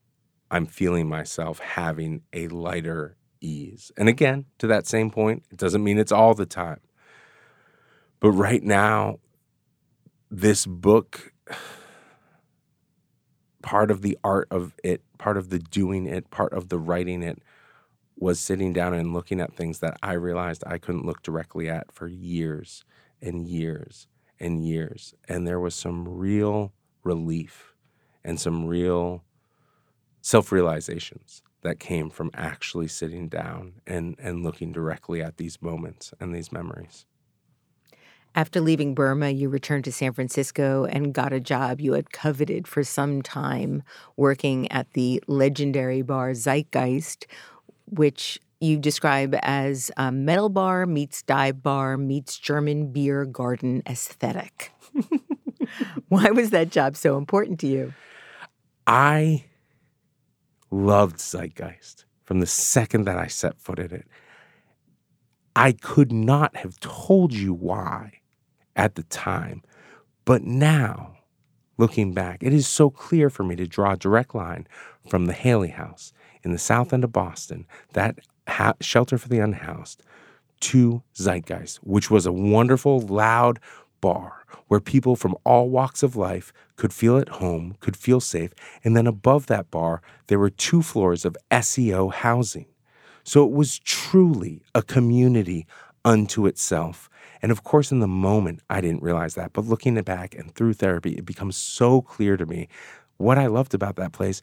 I'm 0.51 0.65
feeling 0.65 1.07
myself 1.07 1.59
having 1.59 2.23
a 2.33 2.49
lighter 2.49 3.17
ease. 3.41 3.93
And 3.97 4.09
again, 4.09 4.47
to 4.59 4.67
that 4.67 4.87
same 4.87 5.11
point, 5.11 5.45
it 5.51 5.59
doesn't 5.59 5.85
mean 5.85 5.99
it's 5.99 6.13
all 6.13 6.35
the 6.35 6.47
time. 6.47 6.81
But 8.21 8.33
right 8.33 8.63
now, 8.63 9.19
this 10.31 10.67
book, 10.67 11.33
part 13.63 13.91
of 13.91 14.03
the 14.03 14.19
art 14.25 14.49
of 14.51 14.75
it, 14.83 15.03
part 15.19 15.37
of 15.37 15.51
the 15.51 15.59
doing 15.59 16.07
it, 16.07 16.31
part 16.31 16.53
of 16.53 16.69
the 16.69 16.79
writing 16.79 17.23
it, 17.23 17.43
was 18.19 18.41
sitting 18.41 18.73
down 18.73 18.95
and 18.95 19.13
looking 19.13 19.41
at 19.41 19.55
things 19.55 19.81
that 19.81 19.99
I 20.03 20.15
realized 20.15 20.65
I 20.67 20.79
couldn't 20.79 21.05
look 21.07 21.23
directly 21.23 21.69
at 21.69 21.93
for 21.93 22.09
years 22.09 22.85
and 23.21 23.47
years 23.47 24.09
and 24.41 24.65
years. 24.65 25.15
And 25.29 25.47
there 25.47 25.61
was 25.61 25.75
some 25.75 26.09
real 26.09 26.73
relief 27.05 27.75
and 28.25 28.41
some 28.41 28.67
real 28.67 29.23
self 30.23 30.51
realizations 30.51 31.43
that 31.67 31.81
came 31.81 32.11
from 32.11 32.31
actually 32.33 32.87
sitting 32.87 33.29
down 33.29 33.75
and, 33.89 34.15
and 34.21 34.45
looking 34.45 34.71
directly 34.71 35.21
at 35.21 35.37
these 35.37 35.61
moments 35.61 36.15
and 36.21 36.33
these 36.33 36.53
memories. 36.53 37.07
After 38.37 38.61
leaving 38.61 38.95
Burma, 38.95 39.31
you 39.31 39.49
returned 39.49 39.85
to 39.87 39.93
San 39.93 40.13
Francisco 40.13 40.85
and 40.85 41.13
got 41.13 41.33
a 41.33 41.41
job 41.41 41.81
you 41.81 41.95
had 41.95 42.13
coveted 42.13 42.69
for 42.69 42.85
some 42.85 43.21
time, 43.21 43.83
working 44.17 44.71
at 44.71 44.93
the 44.93 45.21
legendary 45.27 46.03
bar 46.03 46.35
Zeitgeist, 46.35 47.27
which 47.87 48.39
you 48.61 48.79
describe 48.79 49.35
as 49.43 49.91
a 49.97 50.13
metal 50.13 50.49
bar 50.49 50.87
meets 50.87 51.23
dive 51.23 51.65
bar 51.65 51.97
meets 51.97 52.39
German 52.39 52.93
beer 52.93 53.25
garden 53.25 53.83
aesthetic. 53.89 54.71
Why 56.09 56.31
was 56.31 56.51
that 56.51 56.71
job 56.71 56.97
so 56.97 57.17
important 57.19 57.59
to 57.61 57.67
you? 57.67 57.93
I 58.87 59.47
loved 60.71 61.19
Zeitgeist 61.19 62.05
from 62.25 62.41
the 62.41 62.47
second 62.47 63.05
that 63.05 63.19
I 63.19 63.27
set 63.27 63.59
foot 63.59 63.79
in 63.79 63.93
it. 63.93 64.07
I 65.55 65.73
could 65.73 66.13
not 66.13 66.57
have 66.57 66.79
told 66.81 67.33
you 67.33 67.55
why 67.55 68.21
at 68.75 68.95
the 68.95 69.05
time, 69.05 69.63
but 70.25 70.43
now, 70.43 71.17
looking 71.79 72.13
back, 72.13 72.43
it 72.43 72.53
is 72.53 72.67
so 72.67 72.91
clear 72.91 73.31
for 73.31 73.43
me 73.43 73.57
to 73.57 73.67
draw 73.67 73.93
a 73.93 73.97
direct 73.97 74.35
line 74.35 74.67
from 75.09 75.27
the 75.27 75.33
Haley 75.33 75.69
House 75.69 76.13
in 76.43 76.53
the 76.53 76.59
south 76.59 76.93
end 76.93 77.05
of 77.05 77.13
Boston, 77.13 77.67
that 77.95 78.19
ha- 78.49 78.75
shelter 78.81 79.19
for 79.19 79.29
the 79.29 79.39
unhoused, 79.39 80.03
to 80.61 81.03
Zeitgeist, 81.15 81.77
which 81.79 82.11
was 82.11 82.27
a 82.27 82.33
wonderful, 82.33 83.01
loud 83.01 83.59
bar 84.01 84.46
where 84.69 84.81
people 84.81 85.17
from 85.17 85.37
all 85.45 85.71
walks 85.71 86.03
of 86.03 86.17
life 86.17 86.53
could 86.77 86.93
feel 86.93 87.19
at 87.19 87.29
home, 87.29 87.77
could 87.81 87.97
feel 87.97 88.21
safe. 88.21 88.53
And 88.85 88.97
then 88.97 89.07
above 89.07 89.47
that 89.47 89.71
bar, 89.71 90.03
there 90.27 90.39
were 90.39 90.51
two 90.51 90.83
floors 90.83 91.25
of 91.25 91.37
SRO 91.51 92.13
housing. 92.13 92.67
So 93.25 93.45
it 93.45 93.53
was 93.53 93.79
truly 93.79 94.63
a 94.75 94.83
community 94.83 95.67
unto 96.05 96.47
itself. 96.47 97.11
And 97.43 97.51
of 97.53 97.65
course, 97.65 97.91
in 97.93 98.01
the 98.01 98.09
moment, 98.09 98.61
I 98.71 98.81
didn't 98.81 99.03
realize 99.03 99.35
that. 99.35 99.53
But 99.53 99.67
looking 99.67 100.01
back 100.03 100.35
and 100.35 100.55
through 100.55 100.75
therapy, 100.75 101.13
it 101.13 101.27
becomes 101.27 101.57
so 101.57 102.01
clear 102.01 102.37
to 102.37 102.47
me 102.47 102.69
what 103.17 103.39
I 103.39 103.47
loved 103.47 103.75
about 103.75 103.97
that 103.97 104.13
place 104.13 104.43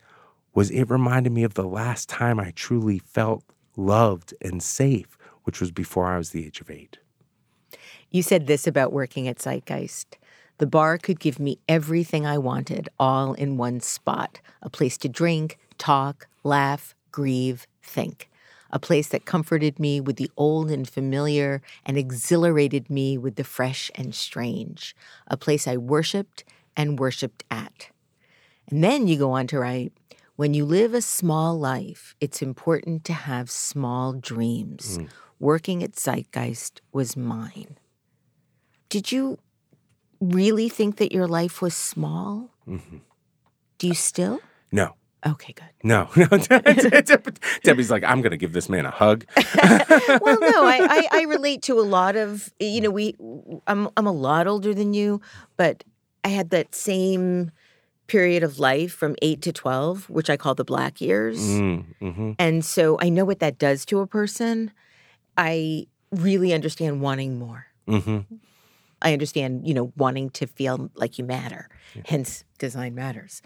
was 0.53 0.69
it 0.69 0.89
reminded 0.89 1.31
me 1.31 1.43
of 1.43 1.55
the 1.55 1.67
last 1.67 2.09
time 2.09 2.39
I 2.39 2.51
truly 2.51 2.99
felt 2.99 3.43
loved 3.75 4.33
and 4.41 4.61
safe, 4.61 5.17
which 5.43 5.59
was 5.59 5.71
before 5.71 6.07
I 6.07 6.17
was 6.17 6.29
the 6.29 6.45
age 6.45 6.61
of 6.61 6.69
eight. 6.69 6.99
You 8.13 8.21
said 8.21 8.45
this 8.45 8.67
about 8.67 8.93
working 8.93 9.27
at 9.27 9.39
Zeitgeist. 9.39 10.19
The 10.59 10.67
bar 10.67 10.99
could 10.99 11.19
give 11.19 11.39
me 11.39 11.57
everything 11.67 12.27
I 12.27 12.37
wanted 12.37 12.87
all 12.99 13.33
in 13.33 13.57
one 13.57 13.79
spot 13.81 14.39
a 14.61 14.69
place 14.69 14.99
to 14.99 15.09
drink, 15.09 15.57
talk, 15.79 16.27
laugh, 16.43 16.93
grieve, 17.11 17.65
think. 17.81 18.29
A 18.69 18.77
place 18.77 19.07
that 19.07 19.25
comforted 19.25 19.79
me 19.79 19.99
with 19.99 20.17
the 20.17 20.29
old 20.37 20.69
and 20.69 20.87
familiar 20.87 21.63
and 21.87 21.97
exhilarated 21.97 22.87
me 22.87 23.17
with 23.17 23.35
the 23.35 23.43
fresh 23.43 23.89
and 23.95 24.13
strange. 24.13 24.95
A 25.25 25.35
place 25.35 25.67
I 25.67 25.77
worshiped 25.77 26.43
and 26.77 26.99
worshiped 26.99 27.43
at. 27.49 27.89
And 28.69 28.83
then 28.83 29.07
you 29.07 29.17
go 29.17 29.31
on 29.31 29.47
to 29.47 29.59
write 29.59 29.91
when 30.35 30.53
you 30.53 30.65
live 30.65 30.93
a 30.93 31.01
small 31.01 31.57
life, 31.57 32.15
it's 32.21 32.43
important 32.43 33.05
to 33.05 33.13
have 33.13 33.49
small 33.49 34.13
dreams. 34.13 34.99
Mm. 34.99 35.09
Working 35.39 35.83
at 35.83 35.93
Zeitgeist 35.95 36.79
was 36.91 37.17
mine. 37.17 37.77
Did 38.93 39.11
you 39.11 39.39
really 40.21 40.69
think 40.69 40.97
that 40.97 41.11
your 41.11 41.25
life 41.25 41.63
was 41.63 41.73
small? 41.73 42.51
Mm-hmm. 42.67 42.97
Do 43.79 43.87
you 43.87 43.95
still? 43.95 44.39
No. 44.71 44.93
Okay, 45.25 45.51
good. 45.53 45.65
No, 45.81 46.09
no. 46.15 46.27
Debbie's 47.63 47.89
like, 47.89 48.03
I'm 48.03 48.21
going 48.21 48.29
to 48.29 48.37
give 48.37 48.53
this 48.53 48.69
man 48.69 48.85
a 48.85 48.91
hug. 48.91 49.25
well, 49.35 50.37
no, 50.39 50.63
I, 50.63 50.77
I, 50.87 51.07
I, 51.11 51.21
relate 51.23 51.63
to 51.63 51.79
a 51.79 51.81
lot 51.81 52.15
of, 52.15 52.53
you 52.59 52.81
know, 52.81 52.91
we, 52.91 53.15
I'm, 53.65 53.89
I'm 53.97 54.05
a 54.05 54.11
lot 54.11 54.45
older 54.45 54.75
than 54.75 54.93
you, 54.93 55.21
but 55.57 55.83
I 56.23 56.27
had 56.27 56.51
that 56.51 56.75
same 56.75 57.49
period 58.05 58.43
of 58.43 58.59
life 58.59 58.93
from 58.93 59.15
eight 59.23 59.41
to 59.41 59.51
12, 59.51 60.07
which 60.07 60.29
I 60.29 60.37
call 60.37 60.53
the 60.53 60.63
black 60.63 61.01
years. 61.01 61.41
Mm, 61.41 61.85
mm-hmm. 61.99 62.31
And 62.37 62.63
so 62.63 62.99
I 63.01 63.09
know 63.09 63.25
what 63.25 63.39
that 63.39 63.57
does 63.57 63.85
to 63.85 64.01
a 64.01 64.07
person. 64.07 64.71
I 65.35 65.87
really 66.11 66.53
understand 66.53 67.01
wanting 67.01 67.39
more. 67.39 67.65
Mm-hmm. 67.87 68.35
I 69.03 69.13
understand, 69.13 69.67
you 69.67 69.73
know, 69.73 69.91
wanting 69.97 70.29
to 70.31 70.47
feel 70.47 70.89
like 70.95 71.17
you 71.17 71.25
matter. 71.25 71.69
Yeah. 71.93 72.03
Hence, 72.05 72.43
design 72.57 72.95
matters. 72.95 73.41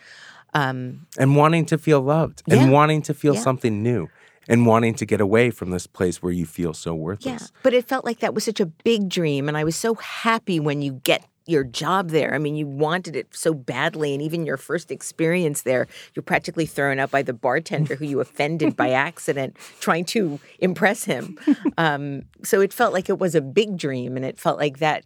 Um, 0.53 1.07
and 1.17 1.35
wanting 1.35 1.65
to 1.65 1.77
feel 1.77 2.01
loved 2.01 2.43
yeah. 2.47 2.57
and 2.57 2.71
wanting 2.71 3.01
to 3.03 3.13
feel 3.13 3.35
yeah. 3.35 3.41
something 3.41 3.83
new 3.83 4.07
and 4.47 4.65
wanting 4.65 4.93
to 4.95 5.05
get 5.05 5.19
away 5.19 5.51
from 5.51 5.71
this 5.71 5.87
place 5.87 6.21
where 6.23 6.31
you 6.31 6.45
feel 6.45 6.73
so 6.73 6.95
worthless. 6.95 7.41
Yeah, 7.41 7.59
but 7.63 7.73
it 7.73 7.85
felt 7.85 8.05
like 8.05 8.19
that 8.19 8.33
was 8.33 8.45
such 8.45 8.59
a 8.59 8.65
big 8.65 9.09
dream. 9.09 9.49
And 9.49 9.57
I 9.57 9.63
was 9.63 9.75
so 9.75 9.95
happy 9.95 10.59
when 10.59 10.81
you 10.81 10.93
get 11.03 11.25
your 11.47 11.63
job 11.63 12.09
there. 12.09 12.33
I 12.33 12.37
mean, 12.37 12.55
you 12.55 12.67
wanted 12.67 13.15
it 13.15 13.27
so 13.31 13.53
badly. 13.53 14.13
And 14.13 14.21
even 14.21 14.45
your 14.45 14.57
first 14.57 14.91
experience 14.91 15.61
there, 15.61 15.87
you're 16.13 16.23
practically 16.23 16.65
thrown 16.65 16.99
out 16.99 17.11
by 17.11 17.21
the 17.21 17.33
bartender 17.33 17.95
who 17.95 18.05
you 18.05 18.19
offended 18.19 18.75
by 18.75 18.89
accident 18.91 19.57
trying 19.79 20.05
to 20.05 20.39
impress 20.59 21.05
him. 21.05 21.39
Um, 21.77 22.23
so 22.43 22.59
it 22.61 22.73
felt 22.73 22.93
like 22.93 23.09
it 23.09 23.19
was 23.19 23.33
a 23.33 23.41
big 23.41 23.77
dream. 23.77 24.15
And 24.15 24.25
it 24.25 24.39
felt 24.39 24.57
like 24.57 24.79
that 24.79 25.05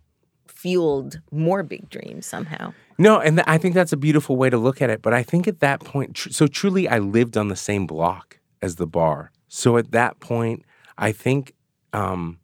fueled 0.62 1.20
more 1.32 1.64
big 1.64 1.89
dreams 1.89 2.28
somehow. 2.28 2.72
No, 2.99 3.20
and 3.20 3.38
th- 3.38 3.47
I 3.47 3.57
think 3.57 3.74
that's 3.74 3.91
a 3.91 3.97
beautiful 3.97 4.36
way 4.36 4.51
to 4.51 4.59
look 4.59 4.80
at 4.80 4.91
it. 4.91 5.01
But 5.01 5.12
I 5.12 5.24
think 5.24 5.47
at 5.47 5.59
that 5.62 5.80
point, 5.80 6.16
tr- 6.16 6.30
so 6.30 6.45
truly, 6.45 6.88
I 6.88 6.99
lived 6.99 7.36
on 7.36 7.47
the 7.47 7.55
same 7.55 7.88
block 7.88 8.39
as 8.62 8.76
the 8.76 8.86
bar. 8.86 9.32
So 9.47 9.78
at 9.78 9.91
that 9.91 10.20
point, 10.20 10.64
I 10.99 11.12
think, 11.14 11.55
um, 11.93 12.39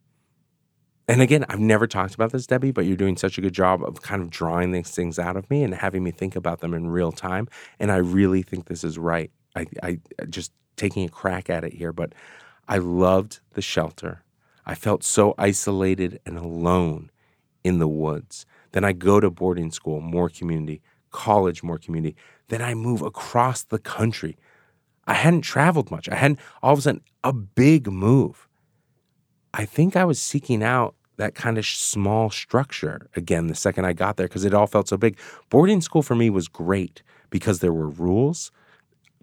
and 1.07 1.21
again, 1.21 1.45
I've 1.47 1.59
never 1.59 1.85
talked 1.85 2.15
about 2.15 2.31
this, 2.31 2.47
Debbie, 2.47 2.71
but 2.71 2.85
you're 2.85 2.97
doing 2.97 3.17
such 3.17 3.37
a 3.37 3.41
good 3.41 3.53
job 3.53 3.83
of 3.83 4.01
kind 4.01 4.23
of 4.23 4.31
drawing 4.31 4.71
these 4.71 4.89
things 4.89 5.19
out 5.19 5.37
of 5.37 5.47
me 5.51 5.63
and 5.63 5.75
having 5.75 6.03
me 6.03 6.09
think 6.09 6.35
about 6.35 6.59
them 6.59 6.73
in 6.73 6.87
real 6.87 7.11
time. 7.11 7.47
And 7.79 7.91
I 7.91 7.97
really 7.97 8.41
think 8.41 8.65
this 8.65 8.83
is 8.83 8.97
right. 8.97 9.29
I, 9.55 9.67
I 9.83 9.99
just 10.27 10.51
taking 10.75 11.05
a 11.05 11.09
crack 11.09 11.51
at 11.51 11.63
it 11.63 11.73
here, 11.73 11.93
but 11.93 12.13
I 12.67 12.79
loved 12.79 13.41
the 13.53 13.61
shelter. 13.61 14.23
I 14.65 14.73
felt 14.73 15.03
so 15.03 15.35
isolated 15.37 16.19
and 16.25 16.35
alone 16.37 17.11
in 17.67 17.79
the 17.79 17.87
woods. 18.05 18.45
Then 18.73 18.85
I 18.85 18.93
go 18.93 19.19
to 19.21 19.29
boarding 19.31 19.71
school, 19.71 20.01
more 20.01 20.29
community, 20.29 20.81
college, 21.11 21.63
more 21.63 21.79
community. 21.85 22.15
Then 22.49 22.61
I 22.61 22.73
move 22.75 23.01
across 23.03 23.63
the 23.63 23.79
country. 23.79 24.37
I 25.07 25.15
hadn't 25.15 25.43
traveled 25.43 25.91
much. 25.91 26.09
I 26.09 26.15
hadn't, 26.15 26.39
all 26.63 26.73
of 26.73 26.79
a 26.79 26.83
sudden, 26.83 27.03
a 27.23 27.33
big 27.33 27.83
move. 27.91 28.47
I 29.53 29.65
think 29.65 29.95
I 29.95 30.05
was 30.05 30.19
seeking 30.21 30.63
out 30.63 30.95
that 31.17 31.35
kind 31.35 31.57
of 31.57 31.65
small 31.65 32.29
structure 32.29 33.09
again 33.15 33.47
the 33.47 33.55
second 33.55 33.85
I 33.85 33.93
got 33.93 34.17
there 34.17 34.27
because 34.27 34.45
it 34.45 34.53
all 34.53 34.67
felt 34.67 34.87
so 34.89 34.97
big. 34.97 35.17
Boarding 35.49 35.81
school 35.81 36.03
for 36.03 36.15
me 36.15 36.29
was 36.29 36.47
great 36.49 37.03
because 37.31 37.59
there 37.59 37.73
were 37.73 37.89
rules. 37.89 38.51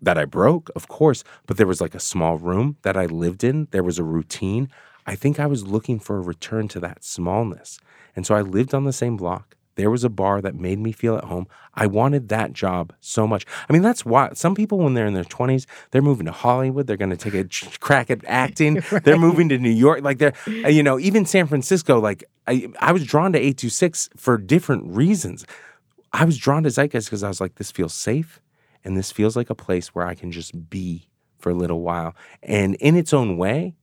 that 0.03 0.19
I 0.19 0.25
broke, 0.27 0.71
of 0.77 0.89
course, 0.89 1.25
but 1.47 1.57
there 1.57 1.67
was 1.67 1.81
like 1.81 1.95
a 1.95 2.01
small 2.01 2.39
room 2.39 2.77
that 2.83 2.97
I 2.97 3.07
lived 3.07 3.45
in. 3.45 3.69
There 3.71 3.83
was 3.83 3.99
a 3.99 4.05
routine. 4.05 4.69
I 5.07 5.15
think 5.15 5.39
I 5.39 5.47
was 5.47 5.67
looking 5.67 5.99
for 5.99 6.17
a 6.17 6.21
return 6.21 6.69
to 6.69 6.81
that 6.81 7.05
smallness. 7.05 7.79
And 8.17 8.27
so 8.27 8.35
I 8.35 8.41
lived 8.41 8.75
on 8.75 8.85
the 8.85 8.93
same 8.93 9.17
block. 9.17 9.57
There 9.77 9.91
was 9.91 10.05
a 10.05 10.09
bar 10.09 10.41
that 10.41 10.55
made 10.55 10.79
me 10.79 10.93
feel 10.93 11.17
at 11.17 11.25
home. 11.25 11.49
I 11.75 11.87
wanted 11.87 12.29
that 12.29 12.53
job 12.53 12.93
so 13.01 13.27
much. 13.27 13.45
I 13.69 13.73
mean, 13.73 13.83
that's 13.83 14.05
why 14.05 14.31
some 14.35 14.55
people, 14.55 14.79
when 14.79 14.95
they're 14.95 15.07
in 15.07 15.15
their 15.15 15.25
20s, 15.25 15.67
they're 15.91 16.03
moving 16.03 16.27
to 16.27 16.33
Hollywood. 16.33 16.87
They're 16.87 16.97
going 16.97 17.11
to 17.11 17.17
take 17.17 17.35
a 17.35 17.79
crack 17.81 18.11
at 18.11 18.25
acting. 18.27 18.83
right. 18.93 19.03
They're 19.03 19.19
moving 19.19 19.49
to 19.49 19.59
New 19.59 19.71
York. 19.71 20.03
Like, 20.03 20.19
they're, 20.19 20.35
uh, 20.47 20.69
you 20.69 20.83
know, 20.83 20.99
even 21.01 21.27
San 21.27 21.47
Francisco. 21.47 21.99
Like, 21.99 22.23
I, 22.47 22.69
I 22.79 22.93
was 22.93 23.05
drawn 23.05 23.33
to 23.33 23.39
826 23.39 24.11
for 24.17 24.39
different 24.39 24.85
reasons. 24.95 25.45
I 26.13 26.25
was 26.25 26.39
drawn 26.39 26.63
to 26.63 26.71
Zeitgeist 26.71 27.09
because 27.09 27.25
I 27.25 27.29
was 27.29 27.41
like, 27.41 27.57
this 27.57 27.73
feels 27.73 27.95
safe. 27.95 28.41
And 28.85 28.97
this 28.97 29.11
feels 29.11 29.35
like 29.35 29.51
a 29.51 29.55
place 29.55 29.89
where 29.89 30.07
I 30.07 30.15
can 30.15 30.31
just 30.31 30.71
be 30.71 31.09
for 31.39 31.51
a 31.51 31.55
little 31.55 31.81
while. 31.81 32.15
And 32.43 32.77
in 32.77 32.97
its 32.97 33.13
own 33.13 33.37
way, 33.37 33.75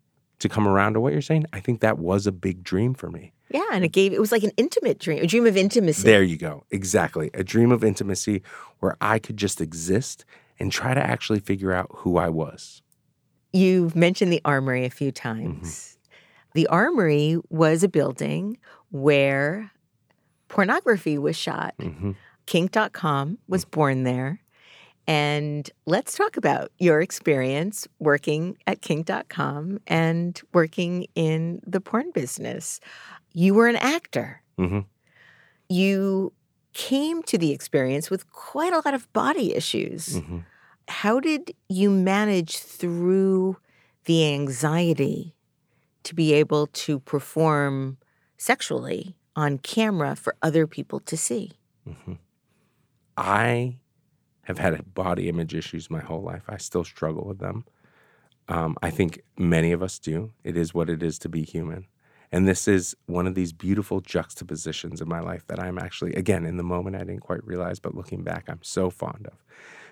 to 0.42 0.50
come 0.50 0.68
around 0.68 0.94
to 0.94 1.00
what 1.00 1.14
you're 1.14 1.22
saying, 1.22 1.46
I 1.54 1.60
think 1.60 1.80
that 1.82 1.98
was 1.98 2.28
a 2.28 2.32
big 2.32 2.64
dream 2.64 2.94
for 2.94 3.10
me. 3.10 3.34
Yeah, 3.50 3.66
and 3.72 3.84
it 3.84 3.90
gave 3.90 4.14
it 4.14 4.20
was 4.20 4.32
like 4.32 4.44
an 4.44 4.52
intimate 4.58 5.00
dream, 5.00 5.24
a 5.24 5.28
dream 5.28 5.46
of 5.46 5.58
intimacy. 5.58 6.04
There 6.04 6.24
you 6.24 6.38
go. 6.38 6.64
Exactly. 6.72 7.30
A 7.34 7.44
dream 7.44 7.72
of 7.72 7.84
intimacy 7.84 8.44
where 8.80 8.96
I 9.02 9.20
could 9.20 9.38
just 9.38 9.62
exist 9.62 10.26
and 10.60 10.72
try 10.72 10.94
to 10.94 11.02
actually 11.02 11.40
figure 11.40 11.72
out 11.72 11.88
who 11.94 12.18
I 12.18 12.30
was. 12.30 12.82
You've 13.54 13.96
mentioned 13.96 14.32
the 14.32 14.42
armory 14.46 14.86
a 14.86 14.90
few 14.90 15.12
times. 15.12 15.68
Mm-hmm. 15.68 15.98
The 16.54 16.68
armory 16.68 17.38
was 17.50 17.84
a 17.84 17.88
building 17.88 18.58
where 18.90 19.72
pornography 20.48 21.18
was 21.18 21.36
shot. 21.36 21.76
Mm-hmm. 21.80 22.12
Kink.com 22.46 23.38
was 23.48 23.66
born 23.66 24.04
there. 24.04 24.41
And 25.08 25.70
let's 25.86 26.16
talk 26.16 26.38
about 26.38 26.72
your 26.78 27.02
experience 27.02 27.88
working 28.00 28.58
at 28.68 28.82
kink.com 28.82 29.80
and 29.88 30.40
working 30.54 31.08
in 31.16 31.62
the 31.66 31.82
porn 31.82 32.12
business. 32.12 32.80
You 33.34 33.54
were 33.54 33.68
an 33.68 33.78
actor. 33.78 34.42
Mm-hmm. 34.60 34.82
You 35.70 36.34
came 36.74 37.24
to 37.24 37.38
the 37.38 37.52
experience 37.52 38.10
with 38.10 38.32
quite 38.32 38.74
a 38.74 38.82
lot 38.86 38.94
of 38.94 39.12
body 39.14 39.54
issues. 39.54 40.18
Mm-hmm. 40.20 40.40
How 40.88 41.20
did 41.20 41.54
you 41.68 41.90
manage 41.90 42.58
through 42.58 43.58
the 44.06 44.34
anxiety 44.34 45.36
to 46.04 46.16
be 46.16 46.34
able 46.34 46.68
to 46.68 47.00
perform 47.00 47.98
sexually 48.38 49.16
on 49.36 49.58
camera 49.58 50.16
for 50.16 50.36
other 50.42 50.68
people 50.68 51.00
to 51.02 51.18
see? 51.18 51.52
Mm-hmm. 51.88 52.14
I 53.18 53.78
have 54.60 54.76
had 54.76 54.94
body 54.94 55.30
image 55.30 55.54
issues 55.54 55.90
my 55.90 56.02
whole 56.02 56.22
life. 56.22 56.44
I 56.48 56.58
still 56.58 56.84
struggle 56.84 57.26
with 57.26 57.40
them. 57.40 57.66
Um, 58.48 58.76
I 58.82 58.90
think 58.90 59.22
many 59.38 59.72
of 59.72 59.82
us 59.82 60.00
do. 60.00 60.34
It 60.44 60.58
is 60.58 60.74
what 60.74 60.90
it 60.90 61.02
is 61.02 61.18
to 61.20 61.30
be 61.30 61.44
human. 61.44 61.88
And 62.32 62.48
this 62.48 62.68
is 62.68 62.96
one 63.08 63.28
of 63.28 63.36
these 63.36 63.52
beautiful 63.52 64.00
juxtapositions 64.00 65.02
in 65.02 65.08
my 65.08 65.20
life 65.20 65.46
that 65.48 65.60
I'm 65.60 65.78
actually, 65.78 66.14
again, 66.14 66.46
in 66.46 66.58
the 66.58 66.64
moment 66.64 66.96
I 66.96 67.00
didn't 67.00 67.20
quite 67.20 67.46
realize, 67.46 67.80
but 67.80 67.94
looking 67.94 68.24
back, 68.24 68.46
I'm 68.48 68.62
so 68.62 68.90
fond 68.90 69.28
of. 69.28 69.44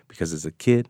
Because 0.08 0.32
as 0.34 0.46
a 0.46 0.52
kid, 0.52 0.90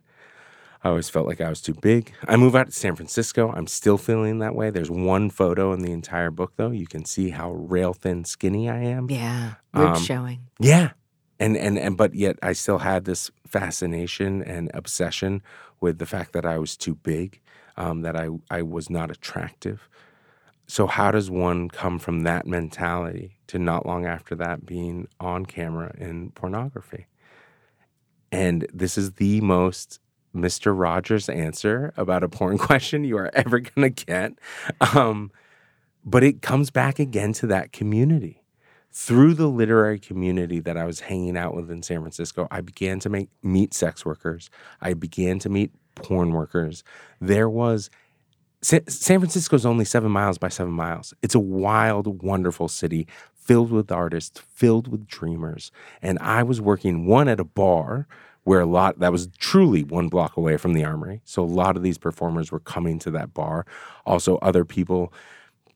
I 0.84 0.89
always 0.89 1.09
felt 1.09 1.28
like 1.28 1.41
I 1.41 1.49
was 1.49 1.61
too 1.61 1.74
big. 1.74 2.13
I 2.28 2.38
move 2.38 2.55
out 2.55 2.67
to 2.67 2.72
San 2.72 2.95
Francisco. 2.95 3.51
I'm 3.51 3.67
still 3.67 3.97
feeling 3.97 4.39
that 4.39 4.55
way. 4.55 4.70
There's 4.70 4.91
one 4.91 5.30
photo 5.30 5.74
in 5.74 5.82
the 5.82 5.91
entire 5.91 6.32
book, 6.32 6.53
though. 6.55 6.72
You 6.72 6.88
can 6.88 7.03
see 7.03 7.32
how 7.32 7.51
rail 7.51 7.93
thin 7.93 8.24
skinny 8.24 8.70
I 8.70 8.80
am. 8.84 9.09
Yeah, 9.09 9.55
ribs 9.74 9.99
um, 9.99 10.03
showing. 10.05 10.39
Yeah, 10.59 10.91
and 11.39 11.57
and 11.57 11.78
and 11.78 11.97
but 11.97 12.13
yet 12.13 12.38
I 12.41 12.53
still 12.53 12.78
had 12.78 13.03
this 13.03 13.30
fascination 13.50 14.41
and 14.43 14.72
obsession 14.74 15.41
with 15.80 15.97
the 15.97 16.06
fact 16.06 16.34
that 16.34 16.45
I 16.45 16.58
was 16.58 16.78
too 16.78 16.95
big, 16.95 17.39
um, 17.78 18.02
that 18.02 18.16
I 18.16 18.30
I 18.50 18.62
was 18.62 18.89
not 18.89 19.12
attractive. 19.12 19.89
So 20.68 20.86
how 20.86 21.12
does 21.12 21.32
one 21.32 21.70
come 21.70 21.97
from 21.97 22.22
that 22.22 22.45
mentality 22.45 23.39
to 23.47 23.58
not 23.58 23.88
long 23.88 24.06
after 24.06 24.36
that 24.36 24.66
being 24.66 25.08
on 25.20 25.45
camera 25.45 25.93
in 25.97 26.30
pornography? 26.32 27.08
And 28.32 28.68
this 28.72 28.95
is 28.95 29.14
the 29.14 29.41
most 29.41 30.00
Mr. 30.36 30.78
Rogers 30.78 31.28
answer 31.28 31.91
about 31.97 32.24
a 32.24 32.30
porn 32.30 32.58
question 32.68 33.04
you 33.04 33.18
are 33.18 33.32
ever 33.34 33.60
going 33.60 33.93
to 33.93 34.06
get. 34.06 34.34
Um, 34.93 35.32
but 36.06 36.24
it 36.24 36.41
comes 36.41 36.70
back 36.70 37.00
again 37.00 37.34
to 37.34 37.47
that 37.47 37.72
community 37.72 38.39
through 39.00 39.34
the 39.34 39.47
literary 39.47 39.97
community 39.97 40.60
that 40.60 40.76
I 40.76 40.84
was 40.84 41.00
hanging 41.00 41.38
out 41.38 41.56
with 41.56 41.72
in 41.72 41.82
San 41.82 42.02
Francisco, 42.02 42.50
I 42.52 42.60
began 42.60 43.00
to 43.00 43.10
make, 43.10 43.30
meet 43.41 43.74
sex 43.74 44.06
workers. 44.06 44.50
I 44.82 44.93
began 44.93 45.39
to 45.39 45.47
meet 45.47 45.72
porn 45.95 46.34
workers. 46.34 46.84
There 47.22 47.50
was 47.50 47.89
San 48.62 48.84
Francisco 48.86 49.56
is 49.56 49.66
only 49.66 49.86
seven 49.86 50.12
miles 50.12 50.38
by 50.38 50.50
seven 50.50 50.74
miles. 50.74 51.14
It's 51.22 51.34
a 51.34 51.39
wild, 51.39 52.22
wonderful 52.22 52.68
city 52.68 53.08
filled 53.34 53.72
with 53.72 53.89
artists, 53.89 54.41
filled 54.41 54.89
with 54.89 55.08
dreamers. 55.08 55.72
And 56.02 56.20
I 56.20 56.43
was 56.43 56.60
working 56.60 57.06
one 57.06 57.30
at 57.30 57.39
a 57.39 57.45
bar 57.45 58.06
where 58.43 58.60
a 58.60 58.66
lot 58.66 59.00
that 59.00 59.14
was 59.14 59.30
truly 59.38 59.86
one 59.86 60.10
block 60.10 60.36
away 60.36 60.58
from 60.58 60.74
the 60.74 60.84
armory. 60.84 61.22
So 61.24 61.41
a 61.41 61.45
lot 61.45 61.78
of 61.78 61.84
these 61.84 61.97
performers 61.97 62.52
were 62.52 62.60
coming 62.60 63.00
to 63.00 63.12
that 63.12 63.34
bar. 63.34 63.66
Also, 64.06 64.39
other 64.39 64.66
people 64.66 65.14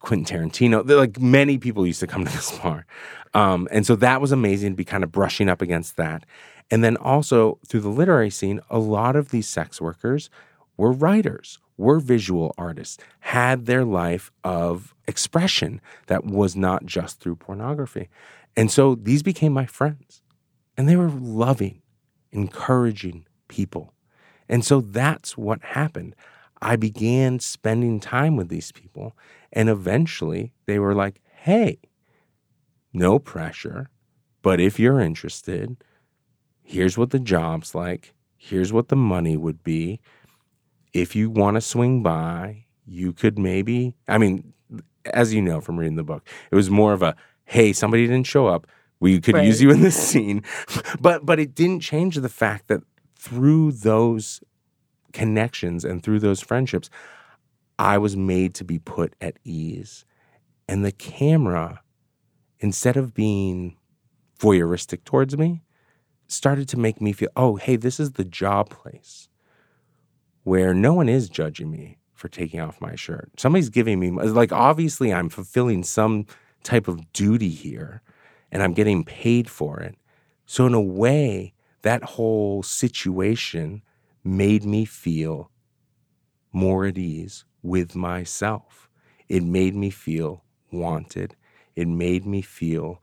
Quentin 0.04 0.49
Tarantino. 0.49 0.88
Like 0.88 1.20
many 1.20 1.58
people 1.58 1.88
used 1.88 2.01
to 2.01 2.08
come 2.08 2.26
to 2.26 2.32
this 2.32 2.51
bar. 2.60 2.86
Um, 3.34 3.68
and 3.72 3.88
so 3.88 3.95
that 3.95 4.22
was 4.22 4.32
amazing 4.32 4.74
to 4.74 4.76
be 4.76 4.86
kind 4.86 5.04
of 5.04 5.12
brushing 5.12 5.49
up 5.49 5.62
against 5.62 5.95
that. 5.97 6.26
And 6.70 6.84
then 6.84 6.97
also 6.97 7.58
through 7.68 7.80
the 7.80 7.89
literary 7.89 8.30
scene, 8.30 8.60
a 8.70 8.78
lot 8.78 9.16
of 9.16 9.30
these 9.30 9.49
sex 9.49 9.82
workers 9.82 10.30
were 10.78 10.91
writers, 10.91 11.58
were 11.78 11.99
visual 11.99 12.54
artists, 12.58 12.97
had 13.22 13.66
their 13.66 13.84
life 13.84 14.32
of 14.43 14.93
expression 15.08 15.82
that 16.08 16.26
was 16.26 16.56
not 16.56 16.86
just 16.86 17.20
through 17.20 17.38
pornography. 17.38 18.10
And 18.56 18.70
so 18.70 18.95
these 18.95 19.24
became 19.24 19.54
my 19.54 19.66
friends. 19.66 20.22
And 20.78 20.89
they 20.89 20.95
were 20.95 21.10
loving, 21.10 21.82
encouraging 22.32 23.26
people. 23.47 23.93
And 24.49 24.66
so 24.66 24.82
that's 24.82 25.38
what 25.38 25.62
happened. 25.62 26.16
I 26.64 26.78
began 26.78 27.39
spending 27.39 27.99
time 27.99 28.38
with 28.38 28.47
these 28.47 28.72
people. 28.72 29.18
And 29.51 29.70
eventually 29.70 30.53
they 30.66 30.80
were 30.80 30.95
like, 30.95 31.22
hey, 31.41 31.80
no 32.93 33.20
pressure, 33.20 33.89
but 34.41 34.59
if 34.59 34.80
you're 34.80 34.99
interested, 34.99 35.78
here's 36.64 36.97
what 36.97 37.09
the 37.09 37.20
job's 37.20 37.76
like. 37.76 38.14
Here's 38.38 38.72
what 38.72 38.88
the 38.88 38.95
money 38.95 39.36
would 39.36 39.64
be. 39.64 39.99
If 40.93 41.16
you 41.16 41.30
want 41.30 41.55
to 41.55 41.61
swing 41.61 42.01
by, 42.01 42.66
you 42.86 43.14
could 43.14 43.38
maybe, 43.38 43.95
I 44.07 44.18
mean, 44.18 44.53
as 45.05 45.34
you 45.34 45.41
know 45.41 45.59
from 45.59 45.78
reading 45.78 45.95
the 45.95 46.03
book, 46.03 46.28
it 46.49 46.55
was 46.55 46.70
more 46.70 46.93
of 46.93 47.01
a, 47.01 47.16
hey, 47.45 47.74
somebody 47.74 48.07
didn't 48.07 48.28
show 48.28 48.47
up. 48.47 48.68
We 48.99 49.20
could 49.20 49.36
right. 49.36 49.45
use 49.45 49.61
you 49.61 49.70
in 49.70 49.82
this 49.82 49.97
scene. 49.97 50.43
but 51.01 51.26
but 51.26 51.39
it 51.39 51.55
didn't 51.55 51.82
change 51.82 52.16
the 52.16 52.30
fact 52.30 52.68
that 52.68 52.84
through 53.18 53.74
those 53.74 54.41
connections 55.14 55.86
and 55.86 56.03
through 56.03 56.20
those 56.20 56.41
friendships, 56.41 56.89
I 57.80 57.97
was 57.97 58.16
made 58.18 58.53
to 58.55 58.64
be 58.64 58.80
put 58.80 59.16
at 59.22 59.38
ease. 59.43 60.05
And 60.68 60.84
the 60.84 60.91
camera, 60.91 61.82
instead 62.59 62.97
of 62.97 63.14
being 63.14 63.78
voyeuristic 64.39 65.03
towards 65.03 65.38
me, 65.38 65.64
started 66.28 66.68
to 66.70 66.80
make 66.80 67.01
me 67.01 67.14
feel, 67.14 67.30
oh, 67.36 67.55
hey, 67.55 67.76
this 67.76 67.99
is 67.99 68.14
the 68.14 68.26
job 68.26 68.70
place 68.70 69.30
where 70.43 70.74
no 70.74 70.93
one 70.93 71.09
is 71.09 71.30
judging 71.30 71.72
me 71.72 71.97
for 72.14 72.28
taking 72.28 72.59
off 72.59 72.82
my 72.82 72.95
shirt. 72.95 73.32
Somebody's 73.38 73.70
giving 73.70 73.99
me, 73.99 74.11
like, 74.11 74.51
obviously, 74.51 75.14
I'm 75.14 75.30
fulfilling 75.30 75.84
some 75.84 76.26
type 76.64 76.88
of 76.88 77.11
duty 77.14 77.49
here 77.49 78.01
and 78.51 78.61
I'm 78.61 78.74
getting 78.74 79.03
paid 79.03 79.49
for 79.49 79.80
it. 79.80 79.95
So, 80.45 80.66
in 80.66 80.74
a 80.74 80.82
way, 80.82 81.53
that 81.82 82.03
whole 82.03 82.64
situation 82.64 83.82
made 84.24 84.63
me 84.63 84.86
feel 84.86 85.51
more 86.51 86.86
at 86.86 86.97
ease 86.97 87.45
with 87.62 87.95
myself. 87.95 88.89
It 89.28 89.43
made 89.43 89.75
me 89.75 89.89
feel 89.89 90.43
wanted. 90.71 91.36
It 91.75 91.87
made 91.87 92.25
me 92.25 92.41
feel 92.41 93.01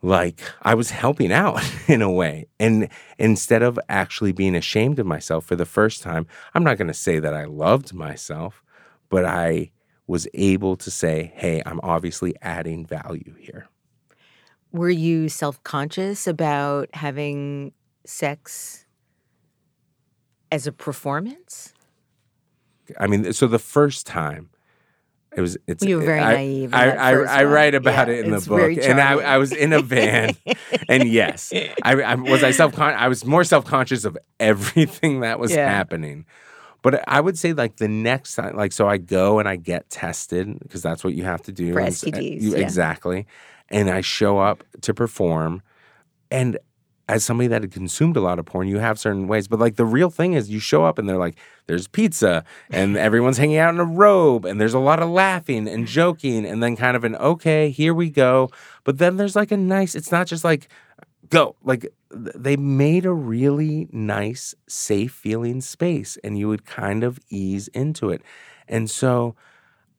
like 0.00 0.40
I 0.62 0.74
was 0.74 0.90
helping 0.90 1.32
out 1.32 1.60
in 1.88 2.02
a 2.02 2.10
way. 2.10 2.46
And 2.58 2.88
instead 3.18 3.62
of 3.62 3.78
actually 3.88 4.32
being 4.32 4.54
ashamed 4.54 4.98
of 4.98 5.06
myself 5.06 5.44
for 5.44 5.56
the 5.56 5.66
first 5.66 6.02
time, 6.02 6.26
I'm 6.54 6.64
not 6.64 6.78
going 6.78 6.88
to 6.88 6.94
say 6.94 7.18
that 7.18 7.34
I 7.34 7.44
loved 7.44 7.92
myself, 7.92 8.62
but 9.08 9.24
I 9.24 9.72
was 10.06 10.26
able 10.34 10.76
to 10.76 10.90
say, 10.90 11.32
hey, 11.34 11.62
I'm 11.66 11.80
obviously 11.82 12.34
adding 12.40 12.86
value 12.86 13.34
here. 13.38 13.68
Were 14.72 14.90
you 14.90 15.28
self 15.28 15.62
conscious 15.64 16.26
about 16.26 16.88
having 16.94 17.72
sex 18.04 18.86
as 20.50 20.66
a 20.66 20.72
performance? 20.72 21.72
I 22.98 23.06
mean, 23.06 23.32
so 23.32 23.46
the 23.46 23.58
first 23.58 24.06
time 24.06 24.48
It 25.36 25.42
was. 25.42 25.58
It's. 25.66 25.84
You 25.84 25.98
were 25.98 26.04
very 26.06 26.20
I, 26.20 26.32
naive 26.34 26.72
in 26.72 26.78
I, 26.78 26.86
I, 26.90 27.40
I 27.40 27.44
write 27.44 27.74
about 27.74 28.08
Yeah, 28.08 28.14
it 28.14 28.24
in 28.24 28.30
the 28.30 28.40
book, 28.40 28.78
and 28.78 28.98
I. 29.00 29.12
I 29.12 29.36
was 29.36 29.52
in 29.52 29.72
a 29.74 29.82
van, 29.82 30.34
and 30.88 31.06
yes, 31.06 31.52
I, 31.82 31.92
I 32.00 32.14
was 32.14 32.42
I 32.42 32.50
self 32.50 32.78
I 32.78 33.08
was 33.08 33.24
more 33.26 33.44
self 33.44 33.66
conscious 33.66 34.04
of 34.06 34.16
everything 34.40 35.20
that 35.20 35.38
was 35.38 35.52
Yeah. 35.52 35.68
happening. 35.68 36.24
But 36.80 37.04
I 37.06 37.20
would 37.20 37.36
say 37.36 37.52
like 37.52 37.76
the 37.76 37.88
next 37.88 38.36
time, 38.36 38.56
like 38.56 38.72
so, 38.72 38.88
I 38.88 38.96
go 38.96 39.38
and 39.38 39.46
I 39.48 39.56
get 39.56 39.90
tested 39.90 40.58
because 40.60 40.80
that's 40.80 41.04
what 41.04 41.12
you 41.12 41.24
have 41.24 41.42
to 41.42 41.52
do 41.52 41.72
For 41.74 41.80
and 41.80 41.88
uh, 41.88 41.90
STDs, 41.90 42.40
you- 42.40 42.52
yeah. 42.52 42.58
exactly, 42.64 43.26
and 43.68 43.90
I 43.90 44.00
show 44.00 44.38
up 44.38 44.64
to 44.80 44.94
perform, 44.94 45.60
and 46.30 46.56
as 47.08 47.24
somebody 47.24 47.48
that 47.48 47.62
had 47.62 47.72
consumed 47.72 48.16
a 48.16 48.20
lot 48.20 48.38
of 48.38 48.44
porn, 48.44 48.68
you 48.68 48.78
have 48.78 48.98
certain 48.98 49.26
ways. 49.28 49.48
But 49.48 49.58
like 49.58 49.76
the 49.76 49.86
real 49.86 50.10
thing 50.10 50.34
is, 50.34 50.50
you 50.50 50.60
show 50.60 50.84
up 50.84 50.98
and 50.98 51.08
they're 51.08 51.16
like, 51.16 51.38
there's 51.66 51.88
pizza, 51.88 52.44
and 52.70 52.96
everyone's 53.08 53.38
hanging 53.38 53.56
out 53.56 53.74
in 53.74 53.80
a 53.80 53.84
robe, 53.84 54.44
and 54.44 54.60
there's 54.60 54.74
a 54.74 54.78
lot 54.78 55.02
of 55.02 55.08
laughing 55.08 55.66
and 55.68 55.86
joking, 55.98 56.44
and 56.44 56.62
then 56.62 56.76
kind 56.76 56.96
of 56.96 57.04
an 57.04 57.16
okay, 57.16 57.70
here 57.70 57.94
we 57.94 58.10
go. 58.10 58.50
But 58.84 58.98
then 58.98 59.16
there's 59.16 59.36
like 59.36 59.50
a 59.50 59.56
nice. 59.56 59.94
It's 59.94 60.12
not 60.12 60.26
just 60.26 60.44
like 60.44 60.68
go 61.30 61.56
like 61.62 61.86
they 62.10 62.56
made 62.56 63.04
a 63.04 63.12
really 63.12 63.88
nice 63.92 64.54
safe 64.66 65.12
feeling 65.12 65.60
space 65.60 66.16
and 66.24 66.38
you 66.38 66.48
would 66.48 66.64
kind 66.64 67.04
of 67.04 67.18
ease 67.28 67.68
into 67.68 68.10
it 68.10 68.22
and 68.66 68.88
so 68.90 69.34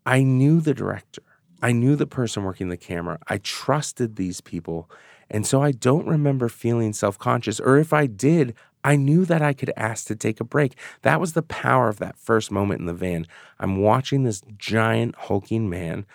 i 0.05 0.23
knew 0.23 0.59
the 0.59 0.73
director 0.73 1.21
i 1.61 1.71
knew 1.71 1.95
the 1.95 2.07
person 2.07 2.43
working 2.43 2.69
the 2.69 2.77
camera 2.77 3.19
i 3.27 3.37
trusted 3.37 4.15
these 4.15 4.41
people 4.41 4.89
and 5.29 5.45
so 5.45 5.61
i 5.61 5.71
don't 5.71 6.07
remember 6.07 6.49
feeling 6.49 6.93
self-conscious 6.93 7.59
or 7.59 7.77
if 7.77 7.93
i 7.93 8.05
did 8.05 8.53
i 8.83 8.95
knew 8.95 9.25
that 9.25 9.41
i 9.41 9.53
could 9.53 9.71
ask 9.77 10.07
to 10.07 10.15
take 10.15 10.39
a 10.39 10.43
break 10.43 10.75
that 11.03 11.19
was 11.19 11.33
the 11.33 11.41
power 11.43 11.89
of 11.89 11.97
that 11.99 12.17
first 12.17 12.51
moment 12.51 12.79
in 12.79 12.85
the 12.85 12.93
van 12.93 13.25
i'm 13.59 13.77
watching 13.77 14.23
this 14.23 14.41
giant 14.57 15.15
hulking 15.15 15.69
man 15.69 16.05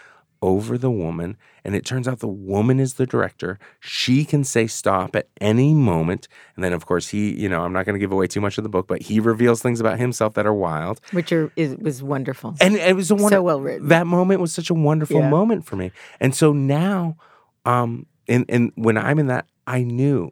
over 0.43 0.77
the 0.77 0.91
woman. 0.91 1.39
And 1.65 1.75
it 1.75 1.87
turns 1.87 2.07
out 2.07 2.19
the 2.19 2.29
woman 2.29 2.79
is 2.79 2.95
the 2.95 3.07
director. 3.07 3.59
She 3.81 4.27
can 4.27 4.45
say 4.45 4.67
stop 4.67 5.17
at 5.17 5.27
any 5.41 5.73
moment. 5.73 6.29
And 6.55 6.63
then, 6.63 6.75
of 6.75 6.85
course, 6.85 7.09
he, 7.09 7.33
you 7.33 7.49
know, 7.49 7.63
I'm 7.63 7.73
not 7.73 7.87
going 7.87 7.95
to 7.95 7.99
give 7.99 8.13
away 8.13 8.27
too 8.27 8.43
much 8.43 8.59
of 8.59 8.63
the 8.65 8.69
book, 8.69 8.87
but 8.87 9.01
he 9.01 9.21
reveals 9.21 9.63
things 9.63 9.81
about 9.81 9.99
himself 9.99 10.35
that 10.35 10.45
are 10.45 10.53
wild. 10.53 11.01
Which 11.13 11.33
are, 11.33 11.51
is, 11.57 11.77
was 11.77 12.03
wonderful. 12.03 12.57
And 12.61 12.75
it 12.77 12.95
was 12.95 13.11
a 13.11 13.15
wonder- 13.15 13.37
So 13.37 13.43
well 13.43 13.59
written. 13.63 13.89
That 13.89 14.07
moment 14.07 14.43
was 14.43 14.53
such 14.53 14.69
a 14.69 14.75
wonderful 14.75 15.21
Yeah. 15.21 15.31
moment 15.31 15.65
for 15.65 15.77
me. 15.77 15.93
And 16.21 16.35
so 16.35 16.53
now, 16.53 17.17
um, 17.65 18.05
and, 18.29 18.45
and 18.49 18.73
when 18.75 18.97
I'm 18.97 19.19
in 19.19 19.27
that, 19.29 19.47
I 19.67 19.83
knew 19.83 20.31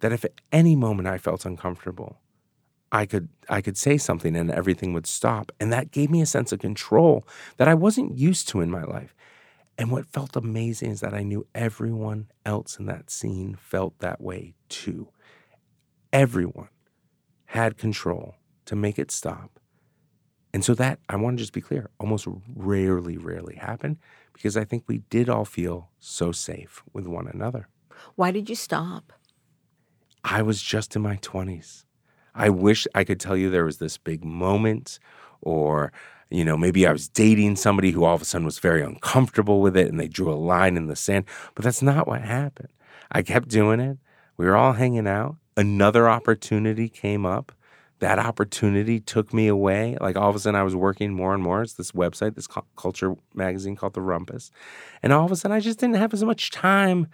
that 0.00 0.12
if 0.12 0.24
at 0.24 0.32
any 0.52 0.76
moment 0.76 1.08
I 1.08 1.18
felt 1.18 1.46
uncomfortable, 1.46 2.18
I 2.92 3.06
could 3.06 3.28
I 3.48 3.60
could 3.60 3.76
say 3.76 3.98
something 3.98 4.36
and 4.36 4.50
everything 4.50 4.92
would 4.92 5.06
stop. 5.06 5.52
And 5.58 5.72
that 5.72 5.90
gave 5.90 6.10
me 6.10 6.22
a 6.22 6.26
sense 6.26 6.52
of 6.52 6.60
control 6.60 7.26
that 7.56 7.68
I 7.68 7.74
wasn't 7.74 8.18
used 8.18 8.48
to 8.48 8.60
in 8.60 8.70
my 8.70 8.84
life. 8.84 9.14
And 9.78 9.90
what 9.90 10.06
felt 10.06 10.36
amazing 10.36 10.92
is 10.92 11.00
that 11.00 11.12
I 11.12 11.22
knew 11.22 11.46
everyone 11.54 12.28
else 12.44 12.78
in 12.78 12.86
that 12.86 13.10
scene 13.10 13.56
felt 13.60 13.98
that 13.98 14.20
way 14.20 14.54
too. 14.68 15.08
Everyone 16.12 16.68
had 17.46 17.76
control 17.76 18.36
to 18.64 18.76
make 18.76 18.98
it 18.98 19.10
stop. 19.10 19.60
And 20.54 20.64
so 20.64 20.74
that, 20.74 21.00
I 21.08 21.16
want 21.16 21.36
to 21.36 21.42
just 21.42 21.52
be 21.52 21.60
clear, 21.60 21.90
almost 22.00 22.26
rarely, 22.54 23.18
rarely 23.18 23.56
happened 23.56 23.98
because 24.36 24.54
I 24.56 24.64
think 24.64 24.84
we 24.86 24.98
did 25.08 25.30
all 25.30 25.46
feel 25.46 25.88
so 25.98 26.30
safe 26.30 26.82
with 26.92 27.06
one 27.06 27.26
another. 27.26 27.68
Why 28.16 28.30
did 28.30 28.50
you 28.50 28.54
stop? 28.54 29.14
I 30.22 30.42
was 30.42 30.60
just 30.60 30.94
in 30.94 31.00
my 31.00 31.16
20s. 31.16 31.84
I 32.34 32.50
wish 32.50 32.86
I 32.94 33.02
could 33.02 33.18
tell 33.18 33.34
you 33.34 33.48
there 33.48 33.64
was 33.64 33.78
this 33.78 33.96
big 33.96 34.24
moment 34.24 34.98
or 35.40 35.90
you 36.28 36.44
know, 36.44 36.56
maybe 36.56 36.86
I 36.86 36.92
was 36.92 37.08
dating 37.08 37.54
somebody 37.56 37.92
who 37.92 38.04
all 38.04 38.16
of 38.16 38.22
a 38.22 38.24
sudden 38.24 38.44
was 38.44 38.58
very 38.58 38.82
uncomfortable 38.82 39.60
with 39.60 39.76
it 39.76 39.88
and 39.88 39.98
they 39.98 40.08
drew 40.08 40.30
a 40.30 40.34
line 40.34 40.76
in 40.76 40.88
the 40.88 40.96
sand, 40.96 41.24
but 41.54 41.64
that's 41.64 41.82
not 41.82 42.08
what 42.08 42.20
happened. 42.20 42.68
I 43.12 43.22
kept 43.22 43.48
doing 43.48 43.80
it. 43.80 43.98
We 44.36 44.44
were 44.44 44.56
all 44.56 44.72
hanging 44.72 45.06
out. 45.06 45.36
Another 45.56 46.08
opportunity 46.08 46.88
came 46.88 47.24
up. 47.24 47.52
That 48.00 48.18
opportunity 48.18 49.00
took 49.00 49.32
me 49.32 49.48
away. 49.48 49.96
Like 50.00 50.16
all 50.16 50.28
of 50.28 50.36
a 50.36 50.38
sudden, 50.38 50.60
I 50.60 50.62
was 50.62 50.76
working 50.76 51.14
more 51.14 51.32
and 51.32 51.42
more. 51.42 51.62
It's 51.62 51.74
this 51.74 51.92
website, 51.92 52.34
this 52.34 52.48
culture 52.76 53.14
magazine 53.34 53.74
called 53.76 53.94
The 53.94 54.00
Rumpus. 54.00 54.50
And 55.02 55.12
all 55.12 55.24
of 55.24 55.32
a 55.32 55.36
sudden, 55.36 55.56
I 55.56 55.60
just 55.60 55.78
didn't 55.78 55.96
have 55.96 56.12
as 56.12 56.22
much 56.22 56.50
time 56.50 57.08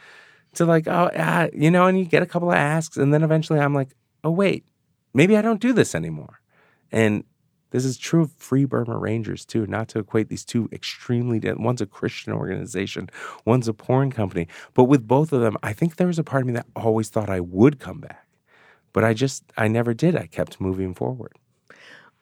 to, 0.54 0.64
like, 0.64 0.88
oh, 0.88 1.10
ah, 1.16 1.48
you 1.52 1.70
know, 1.70 1.86
and 1.86 1.98
you 1.98 2.04
get 2.04 2.22
a 2.22 2.26
couple 2.26 2.50
of 2.50 2.56
asks. 2.56 2.96
And 2.96 3.14
then 3.14 3.22
eventually, 3.22 3.60
I'm 3.60 3.74
like, 3.74 3.94
oh, 4.24 4.30
wait, 4.30 4.66
maybe 5.14 5.36
I 5.36 5.42
don't 5.42 5.60
do 5.60 5.72
this 5.72 5.94
anymore. 5.94 6.40
And 6.90 7.24
this 7.72 7.86
is 7.86 7.96
true 7.96 8.22
of 8.22 8.32
Free 8.32 8.66
Burma 8.66 8.98
Rangers 8.98 9.46
too, 9.46 9.66
not 9.66 9.88
to 9.88 9.98
equate 9.98 10.28
these 10.28 10.44
two 10.44 10.68
extremely 10.72 11.40
one's 11.56 11.80
a 11.80 11.86
Christian 11.86 12.34
organization, 12.34 13.08
one's 13.46 13.66
a 13.66 13.72
porn 13.72 14.12
company. 14.12 14.46
But 14.74 14.84
with 14.84 15.08
both 15.08 15.32
of 15.32 15.40
them, 15.40 15.56
I 15.62 15.72
think 15.72 15.96
there 15.96 16.06
was 16.06 16.18
a 16.18 16.24
part 16.24 16.42
of 16.42 16.48
me 16.48 16.52
that 16.52 16.66
always 16.76 17.08
thought 17.08 17.30
I 17.30 17.40
would 17.40 17.80
come 17.80 18.00
back. 18.00 18.26
But 18.92 19.04
I 19.04 19.14
just 19.14 19.44
I 19.56 19.68
never 19.68 19.94
did. 19.94 20.16
I 20.16 20.26
kept 20.26 20.60
moving 20.60 20.94
forward. 20.94 21.32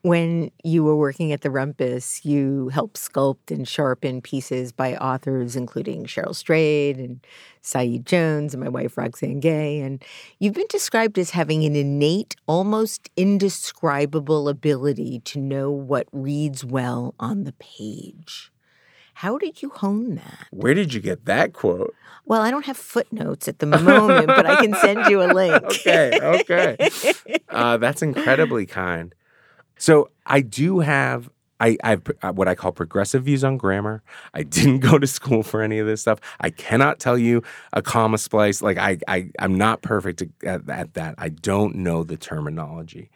When 0.02 0.50
you 0.64 0.82
were 0.82 0.96
working 0.96 1.30
at 1.30 1.42
the 1.42 1.50
Rumpus, 1.50 2.24
you 2.24 2.70
helped 2.70 2.96
sculpt 2.96 3.50
and 3.50 3.68
sharpen 3.68 4.22
pieces 4.22 4.72
by 4.72 4.96
authors 4.96 5.56
including 5.56 6.06
Cheryl 6.06 6.34
Strayed 6.34 6.96
and 6.96 7.20
Saeed 7.60 8.06
Jones 8.06 8.54
and 8.54 8.62
my 8.62 8.70
wife 8.70 8.96
Roxane 8.96 9.40
Gay. 9.40 9.80
And 9.80 10.02
you've 10.38 10.54
been 10.54 10.64
described 10.70 11.18
as 11.18 11.30
having 11.30 11.64
an 11.64 11.76
innate, 11.76 12.34
almost 12.46 13.10
indescribable 13.14 14.48
ability 14.48 15.20
to 15.26 15.38
know 15.38 15.70
what 15.70 16.08
reads 16.12 16.64
well 16.64 17.14
on 17.20 17.44
the 17.44 17.52
page. 17.54 18.50
How 19.20 19.36
did 19.36 19.60
you 19.60 19.68
hone 19.68 20.14
that? 20.14 20.46
Where 20.50 20.72
did 20.72 20.94
you 20.94 21.00
get 21.02 21.26
that 21.26 21.52
quote? 21.52 21.94
Well, 22.24 22.40
I 22.40 22.50
don't 22.50 22.64
have 22.64 22.78
footnotes 22.78 23.48
at 23.48 23.58
the 23.58 23.66
moment, 23.66 24.28
but 24.28 24.46
I 24.46 24.56
can 24.56 24.72
send 24.76 25.10
you 25.10 25.20
a 25.20 25.28
link. 25.34 25.62
okay, 25.62 26.18
okay. 26.22 26.88
Uh, 27.50 27.76
that's 27.76 28.00
incredibly 28.00 28.64
kind. 28.64 29.14
So 29.76 30.08
I 30.24 30.40
do 30.40 30.78
have 30.78 31.28
I, 31.60 31.76
have 31.82 32.02
uh, 32.22 32.32
what 32.32 32.48
I 32.48 32.54
call 32.54 32.72
progressive 32.72 33.24
views 33.24 33.44
on 33.44 33.58
grammar. 33.58 34.02
I 34.32 34.42
didn't 34.42 34.78
go 34.78 34.98
to 34.98 35.06
school 35.06 35.42
for 35.42 35.60
any 35.60 35.78
of 35.78 35.86
this 35.86 36.00
stuff. 36.00 36.18
I 36.40 36.48
cannot 36.48 36.98
tell 36.98 37.18
you 37.18 37.42
a 37.74 37.82
comma 37.82 38.16
splice. 38.16 38.62
Like 38.62 38.78
I, 38.78 39.00
I 39.06 39.28
I'm 39.38 39.58
not 39.58 39.82
perfect 39.82 40.22
at, 40.44 40.66
at 40.70 40.94
that. 40.94 41.14
I 41.18 41.28
don't 41.28 41.74
know 41.74 42.04
the 42.04 42.16
terminology. 42.16 43.10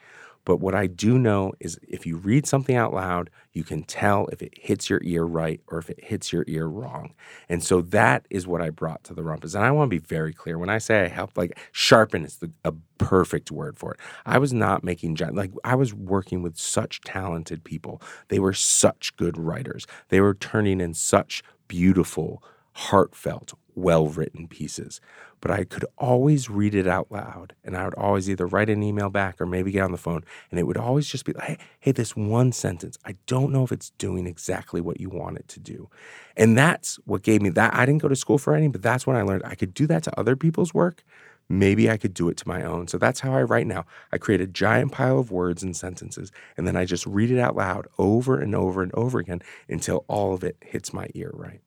But 0.44 0.58
what 0.58 0.74
I 0.74 0.86
do 0.88 1.18
know 1.18 1.52
is 1.60 1.78
if 1.88 2.06
you 2.06 2.16
read 2.16 2.46
something 2.46 2.76
out 2.76 2.94
loud, 2.94 3.30
you 3.52 3.64
can 3.64 3.84
tell 3.84 4.26
if 4.28 4.42
it 4.42 4.54
hits 4.58 4.90
your 4.90 5.00
ear 5.04 5.24
right 5.24 5.60
or 5.68 5.78
if 5.78 5.90
it 5.90 6.04
hits 6.04 6.32
your 6.32 6.44
ear 6.48 6.66
wrong. 6.66 7.14
And 7.48 7.62
so 7.62 7.82
that 7.82 8.26
is 8.30 8.46
what 8.46 8.62
I 8.62 8.70
brought 8.70 9.04
to 9.04 9.14
the 9.14 9.22
rumpus. 9.22 9.54
And 9.54 9.64
I 9.64 9.70
want 9.72 9.90
to 9.90 10.00
be 10.00 10.04
very 10.04 10.32
clear. 10.34 10.58
When 10.58 10.70
I 10.70 10.78
say 10.78 11.04
I 11.04 11.08
helped, 11.08 11.36
like 11.36 11.58
sharpen 11.72 12.24
is 12.24 12.36
the, 12.38 12.50
a 12.64 12.74
perfect 12.98 13.50
word 13.50 13.78
for 13.78 13.94
it. 13.94 14.00
I 14.26 14.38
was 14.38 14.52
not 14.52 14.84
making, 14.84 15.16
gi- 15.16 15.26
like, 15.26 15.52
I 15.64 15.76
was 15.76 15.94
working 15.94 16.42
with 16.42 16.58
such 16.58 17.00
talented 17.02 17.64
people. 17.64 18.02
They 18.28 18.38
were 18.40 18.54
such 18.54 19.16
good 19.16 19.38
writers. 19.38 19.86
They 20.08 20.20
were 20.20 20.34
turning 20.34 20.80
in 20.80 20.94
such 20.94 21.42
beautiful, 21.68 22.42
heartfelt, 22.72 23.54
well 23.74 24.08
written 24.08 24.48
pieces. 24.48 25.00
But 25.40 25.50
I 25.50 25.64
could 25.64 25.84
always 25.98 26.48
read 26.48 26.74
it 26.74 26.86
out 26.86 27.12
loud 27.12 27.54
and 27.62 27.76
I 27.76 27.84
would 27.84 27.94
always 27.94 28.30
either 28.30 28.46
write 28.46 28.70
an 28.70 28.82
email 28.82 29.10
back 29.10 29.40
or 29.40 29.46
maybe 29.46 29.72
get 29.72 29.82
on 29.82 29.92
the 29.92 29.98
phone 29.98 30.24
and 30.50 30.58
it 30.58 30.62
would 30.62 30.78
always 30.78 31.06
just 31.06 31.24
be 31.24 31.32
like, 31.34 31.44
hey, 31.44 31.58
hey, 31.80 31.92
this 31.92 32.16
one 32.16 32.52
sentence, 32.52 32.96
I 33.04 33.16
don't 33.26 33.52
know 33.52 33.62
if 33.62 33.72
it's 33.72 33.90
doing 33.90 34.26
exactly 34.26 34.80
what 34.80 35.00
you 35.00 35.10
want 35.10 35.36
it 35.38 35.48
to 35.48 35.60
do. 35.60 35.90
And 36.36 36.56
that's 36.56 36.96
what 37.04 37.22
gave 37.22 37.42
me 37.42 37.50
that. 37.50 37.74
I 37.74 37.84
didn't 37.84 38.02
go 38.02 38.08
to 38.08 38.16
school 38.16 38.38
for 38.38 38.54
any, 38.54 38.68
but 38.68 38.82
that's 38.82 39.06
when 39.06 39.16
I 39.16 39.22
learned 39.22 39.42
I 39.44 39.54
could 39.54 39.74
do 39.74 39.86
that 39.88 40.02
to 40.04 40.18
other 40.18 40.36
people's 40.36 40.72
work. 40.72 41.04
Maybe 41.48 41.90
I 41.90 41.98
could 41.98 42.14
do 42.14 42.28
it 42.30 42.38
to 42.38 42.48
my 42.48 42.62
own. 42.62 42.88
So 42.88 42.96
that's 42.96 43.20
how 43.20 43.34
I 43.34 43.42
write 43.42 43.66
now. 43.66 43.84
I 44.12 44.18
create 44.18 44.40
a 44.40 44.46
giant 44.46 44.92
pile 44.92 45.18
of 45.18 45.30
words 45.30 45.62
and 45.62 45.76
sentences, 45.76 46.32
and 46.56 46.66
then 46.66 46.76
I 46.76 46.86
just 46.86 47.06
read 47.06 47.30
it 47.30 47.38
out 47.38 47.54
loud 47.54 47.86
over 47.98 48.40
and 48.40 48.54
over 48.54 48.82
and 48.82 48.92
over 48.94 49.18
again 49.18 49.42
until 49.68 50.04
all 50.08 50.32
of 50.32 50.42
it 50.42 50.56
hits 50.62 50.92
my 50.94 51.08
ear 51.14 51.30
right. 51.34 51.60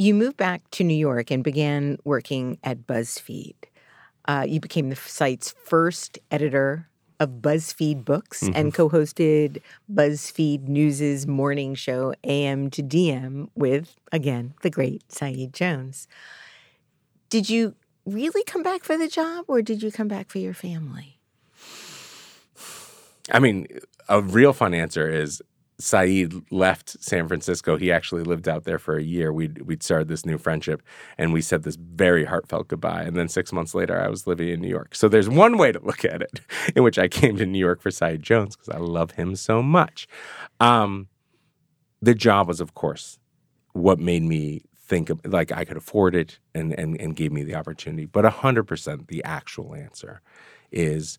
You 0.00 0.14
moved 0.14 0.38
back 0.38 0.62
to 0.70 0.82
New 0.82 0.96
York 0.96 1.30
and 1.30 1.44
began 1.44 1.98
working 2.04 2.56
at 2.64 2.86
BuzzFeed. 2.86 3.54
Uh, 4.24 4.46
you 4.48 4.58
became 4.58 4.88
the 4.88 4.96
site's 4.96 5.54
first 5.62 6.18
editor 6.30 6.88
of 7.20 7.42
BuzzFeed 7.42 8.02
Books 8.06 8.48
and 8.54 8.72
co 8.72 8.88
hosted 8.88 9.60
BuzzFeed 9.92 10.68
News' 10.68 11.26
morning 11.26 11.74
show, 11.74 12.14
AM 12.24 12.70
to 12.70 12.82
DM, 12.82 13.50
with, 13.54 13.94
again, 14.10 14.54
the 14.62 14.70
great 14.70 15.12
Saeed 15.12 15.52
Jones. 15.52 16.08
Did 17.28 17.50
you 17.50 17.74
really 18.06 18.42
come 18.44 18.62
back 18.62 18.84
for 18.84 18.96
the 18.96 19.06
job 19.06 19.44
or 19.48 19.60
did 19.60 19.82
you 19.82 19.92
come 19.92 20.08
back 20.08 20.30
for 20.30 20.38
your 20.38 20.54
family? 20.54 21.18
I 23.30 23.38
mean, 23.38 23.66
a 24.08 24.22
real 24.22 24.54
fun 24.54 24.72
answer 24.72 25.10
is 25.10 25.42
Saeed 25.80 26.34
left 26.52 27.02
San 27.02 27.26
Francisco. 27.26 27.76
He 27.76 27.90
actually 27.90 28.22
lived 28.22 28.48
out 28.48 28.64
there 28.64 28.78
for 28.78 28.96
a 28.96 29.02
year. 29.02 29.32
We'd, 29.32 29.62
we'd 29.62 29.82
started 29.82 30.08
this 30.08 30.26
new 30.26 30.38
friendship 30.38 30.82
and 31.18 31.32
we 31.32 31.40
said 31.40 31.62
this 31.62 31.76
very 31.76 32.24
heartfelt 32.24 32.68
goodbye. 32.68 33.02
And 33.02 33.16
then 33.16 33.28
six 33.28 33.52
months 33.52 33.74
later, 33.74 34.00
I 34.00 34.08
was 34.08 34.26
living 34.26 34.48
in 34.48 34.60
New 34.60 34.68
York. 34.68 34.94
So 34.94 35.08
there's 35.08 35.28
one 35.28 35.58
way 35.58 35.72
to 35.72 35.80
look 35.80 36.04
at 36.04 36.22
it 36.22 36.40
in 36.76 36.82
which 36.82 36.98
I 36.98 37.08
came 37.08 37.36
to 37.36 37.46
New 37.46 37.58
York 37.58 37.80
for 37.80 37.90
Saeed 37.90 38.22
Jones 38.22 38.56
because 38.56 38.68
I 38.68 38.78
love 38.78 39.12
him 39.12 39.34
so 39.36 39.62
much. 39.62 40.06
Um, 40.60 41.08
the 42.02 42.14
job 42.14 42.48
was, 42.48 42.60
of 42.60 42.74
course, 42.74 43.18
what 43.72 43.98
made 43.98 44.22
me 44.22 44.62
think 44.90 45.08
of, 45.10 45.20
like 45.24 45.52
I 45.52 45.64
could 45.64 45.76
afford 45.76 46.14
it 46.14 46.38
and, 46.54 46.72
and, 46.78 47.00
and 47.00 47.14
gave 47.14 47.32
me 47.32 47.44
the 47.44 47.54
opportunity. 47.54 48.06
But 48.06 48.24
100% 48.24 49.06
the 49.06 49.22
actual 49.24 49.74
answer 49.74 50.20
is 50.72 51.18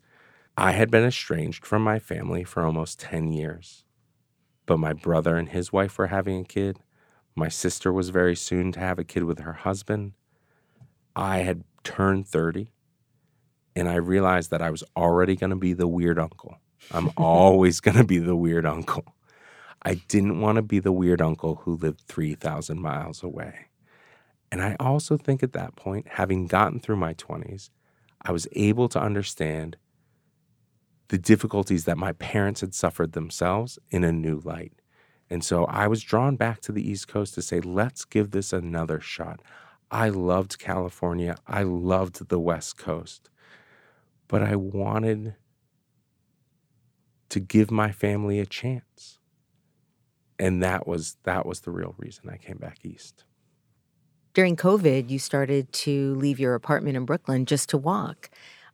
I 0.57 0.71
had 0.71 0.91
been 0.91 1.05
estranged 1.05 1.65
from 1.65 1.83
my 1.83 1.97
family 1.97 2.43
for 2.43 2.63
almost 2.63 2.99
10 2.99 3.31
years. 3.31 3.85
But 4.71 4.79
my 4.79 4.93
brother 4.93 5.35
and 5.35 5.49
his 5.49 5.73
wife 5.73 5.97
were 5.97 6.07
having 6.07 6.39
a 6.39 6.45
kid. 6.45 6.79
My 7.35 7.49
sister 7.49 7.91
was 7.91 8.07
very 8.07 8.37
soon 8.37 8.71
to 8.71 8.79
have 8.79 8.99
a 8.99 9.03
kid 9.03 9.25
with 9.25 9.39
her 9.39 9.51
husband. 9.51 10.13
I 11.13 11.39
had 11.39 11.65
turned 11.83 12.25
30 12.25 12.71
and 13.75 13.89
I 13.89 13.95
realized 13.95 14.49
that 14.49 14.61
I 14.61 14.69
was 14.69 14.85
already 14.95 15.35
going 15.35 15.49
to 15.49 15.57
be 15.57 15.73
the 15.73 15.89
weird 15.89 16.17
uncle. 16.17 16.55
I'm 16.89 17.11
always 17.17 17.81
going 17.81 17.97
to 17.97 18.05
be 18.05 18.17
the 18.17 18.37
weird 18.37 18.65
uncle. 18.65 19.03
I 19.83 19.95
didn't 20.07 20.39
want 20.39 20.55
to 20.55 20.61
be 20.61 20.79
the 20.79 20.93
weird 20.93 21.21
uncle 21.21 21.55
who 21.65 21.75
lived 21.75 22.03
3,000 22.07 22.79
miles 22.79 23.23
away. 23.23 23.65
And 24.53 24.61
I 24.61 24.77
also 24.79 25.17
think 25.17 25.43
at 25.43 25.51
that 25.51 25.75
point, 25.75 26.07
having 26.11 26.47
gotten 26.47 26.79
through 26.79 26.95
my 26.95 27.13
20s, 27.15 27.71
I 28.21 28.31
was 28.31 28.47
able 28.53 28.87
to 28.87 29.01
understand 29.01 29.75
the 31.11 31.17
difficulties 31.17 31.83
that 31.83 31.97
my 31.97 32.13
parents 32.13 32.61
had 32.61 32.73
suffered 32.73 33.11
themselves 33.11 33.77
in 33.89 34.05
a 34.05 34.13
new 34.13 34.39
light. 34.45 34.71
And 35.29 35.43
so 35.43 35.65
I 35.65 35.85
was 35.87 36.01
drawn 36.01 36.37
back 36.37 36.61
to 36.61 36.71
the 36.71 36.89
East 36.89 37.09
Coast 37.09 37.33
to 37.33 37.41
say, 37.41 37.59
let's 37.59 38.05
give 38.05 38.31
this 38.31 38.53
another 38.53 39.01
shot. 39.01 39.41
I 39.91 40.07
loved 40.07 40.57
California. 40.57 41.35
I 41.45 41.63
loved 41.63 42.29
the 42.29 42.39
West 42.39 42.77
Coast. 42.77 43.29
But 44.29 44.41
I 44.41 44.55
wanted 44.55 45.35
to 47.27 47.39
give 47.41 47.71
my 47.71 47.91
family 47.91 48.39
a 48.39 48.45
chance. 48.45 49.19
And 50.39 50.63
that 50.63 50.87
was 50.87 51.17
that 51.23 51.45
was 51.45 51.59
the 51.59 51.71
real 51.71 51.93
reason 51.97 52.29
I 52.29 52.37
came 52.37 52.57
back 52.57 52.85
east. 52.85 53.25
During 54.33 54.55
COVID, 54.55 55.09
you 55.09 55.19
started 55.19 55.73
to 55.73 56.15
leave 56.15 56.39
your 56.39 56.55
apartment 56.55 56.95
in 56.95 57.03
Brooklyn 57.03 57.45
just 57.45 57.67
to 57.69 57.77
walk. 57.77 58.29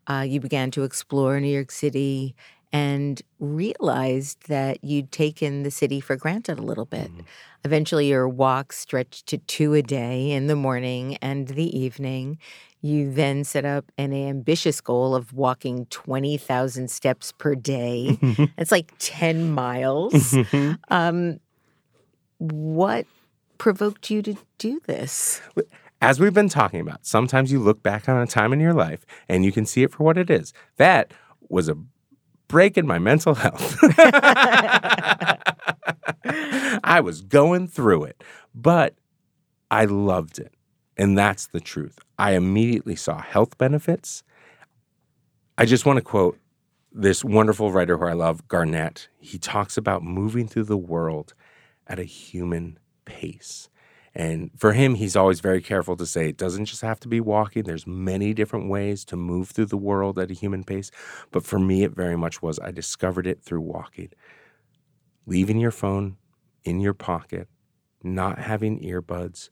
Uh, 0.08 0.22
you 0.22 0.40
began 0.40 0.72
to 0.72 0.84
explore 0.84 1.40
New 1.40 1.54
York 1.54 1.72
City 1.72 2.36
and 2.74 3.22
realized 3.40 4.48
that 4.48 4.84
you'd 4.84 5.12
taken 5.12 5.64
the 5.64 5.72
city 5.72 6.00
for 6.00 6.16
granted 6.16 6.60
a 6.60 6.62
little 6.62 6.86
bit. 6.86 7.12
Mm-hmm. 7.12 7.22
Eventually, 7.64 8.08
your 8.08 8.28
walks 8.28 8.78
stretched 8.78 9.26
to 9.28 9.38
two 9.38 9.74
a 9.74 9.82
day 9.82 10.32
in 10.32 10.48
the 10.48 10.56
morning 10.56 11.18
and 11.18 11.48
the 11.48 11.78
evening. 11.78 12.38
You 12.82 13.12
then 13.12 13.44
set 13.44 13.66
up 13.66 13.92
an 13.98 14.14
ambitious 14.14 14.82
goal 14.82 15.16
of 15.16 15.34
walking 15.34 15.86
20,000 15.88 16.90
steps 16.90 17.32
per 17.32 17.56
day. 17.56 18.18
It's 18.58 18.72
like 18.72 18.92
10 19.00 19.52
miles. 19.52 20.14
Mm-hmm. 20.14 20.74
Um, 20.90 21.40
what 22.38 23.06
provoked 23.58 24.10
you 24.10 24.22
to 24.22 24.38
do 24.58 24.80
this? 24.86 25.42
As 26.02 26.20
we've 26.20 26.34
been 26.34 26.50
talking 26.50 26.80
about, 26.80 27.06
sometimes 27.06 27.52
you 27.52 27.60
look 27.60 27.82
back 27.82 28.08
on 28.08 28.22
a 28.22 28.28
time 28.28 28.54
in 28.54 28.60
your 28.60 28.74
life 28.74 29.06
and 29.28 29.44
you 29.44 29.52
can 29.52 29.66
see 29.66 29.84
it 29.84 29.92
for 29.92 30.04
what 30.04 30.18
it 30.18 30.30
is. 30.30 30.54
That 30.78 31.12
was 31.50 31.70
a 31.70 31.78
break 32.48 32.78
in 32.78 32.86
my 32.86 33.00
mental 33.00 33.34
health. 33.34 33.78
I 36.84 37.02
was 37.02 37.22
going 37.22 37.68
through 37.68 38.04
it, 38.06 38.24
but 38.54 38.96
I 39.72 39.86
loved 39.86 40.40
it. 40.40 40.54
And 40.98 41.18
that's 41.18 41.48
the 41.48 41.60
truth. 41.60 42.00
I 42.18 42.32
immediately 42.34 42.96
saw 42.96 43.22
health 43.22 43.58
benefits. 43.58 44.24
I 45.58 45.66
just 45.66 45.86
want 45.86 45.98
to 45.98 46.04
quote 46.04 46.38
this 46.92 47.24
wonderful 47.24 47.72
writer 47.72 47.98
who 47.98 48.06
I 48.06 48.14
love, 48.14 48.48
Garnette. 48.48 49.08
He 49.20 49.38
talks 49.38 49.78
about 49.78 50.04
moving 50.04 50.48
through 50.48 50.64
the 50.64 50.78
world 50.78 51.34
at 51.88 52.00
a 52.00 52.04
human 52.04 52.80
pace. 53.06 53.70
And 54.18 54.50
for 54.58 54.74
him, 54.74 54.96
he's 54.96 55.16
always 55.16 55.42
very 55.42 55.62
careful 55.62 55.96
to 55.96 56.06
say 56.08 56.28
it 56.28 56.38
doesn't 56.38 56.66
just 56.66 56.82
have 56.82 57.00
to 57.02 57.08
be 57.08 57.22
walking. 57.22 57.64
There's 57.64 57.86
many 57.86 58.34
different 58.34 58.68
ways 58.68 59.06
to 59.06 59.16
move 59.16 59.52
through 59.52 59.68
the 59.68 59.78
world 59.78 60.18
at 60.18 60.32
a 60.32 60.34
human 60.34 60.64
pace. 60.64 60.90
But 61.30 61.46
for 61.46 61.60
me, 61.60 61.84
it 61.84 61.92
very 61.92 62.18
much 62.18 62.42
was 62.42 62.60
I 62.60 62.72
discovered 62.72 63.28
it 63.28 63.44
through 63.44 63.62
walking. 63.62 64.10
Leaving 65.28 65.60
your 65.60 65.72
phone 65.72 66.18
in 66.64 66.80
your 66.80 66.96
pocket, 66.96 67.48
not 68.02 68.40
having 68.40 68.80
earbuds, 68.82 69.52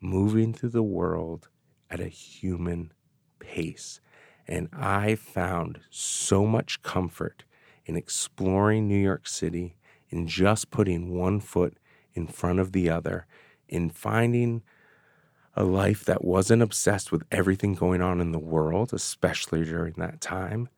moving 0.00 0.52
through 0.52 0.70
the 0.70 0.82
world 0.82 1.48
at 1.88 2.00
a 2.00 2.08
human 2.08 2.92
pace. 3.38 4.00
And 4.48 4.68
I 4.72 5.14
found 5.14 5.78
so 5.90 6.44
much 6.44 6.82
comfort 6.82 7.44
in 7.86 7.94
exploring 7.94 8.88
New 8.88 9.00
York 9.00 9.28
City, 9.28 9.76
in 10.08 10.26
just 10.26 10.72
putting 10.72 11.16
one 11.16 11.38
foot 11.38 11.78
in 12.14 12.26
front 12.26 12.58
of 12.58 12.72
the 12.72 12.90
other 12.90 13.26
in 13.72 13.90
finding 13.90 14.62
a 15.54 15.64
life 15.64 16.04
that 16.04 16.24
wasn't 16.24 16.62
obsessed 16.62 17.10
with 17.10 17.24
everything 17.32 17.74
going 17.74 18.00
on 18.00 18.20
in 18.20 18.32
the 18.32 18.38
world, 18.38 18.92
especially 18.92 19.64
during 19.64 19.94
that 19.94 20.20
time, 20.20 20.68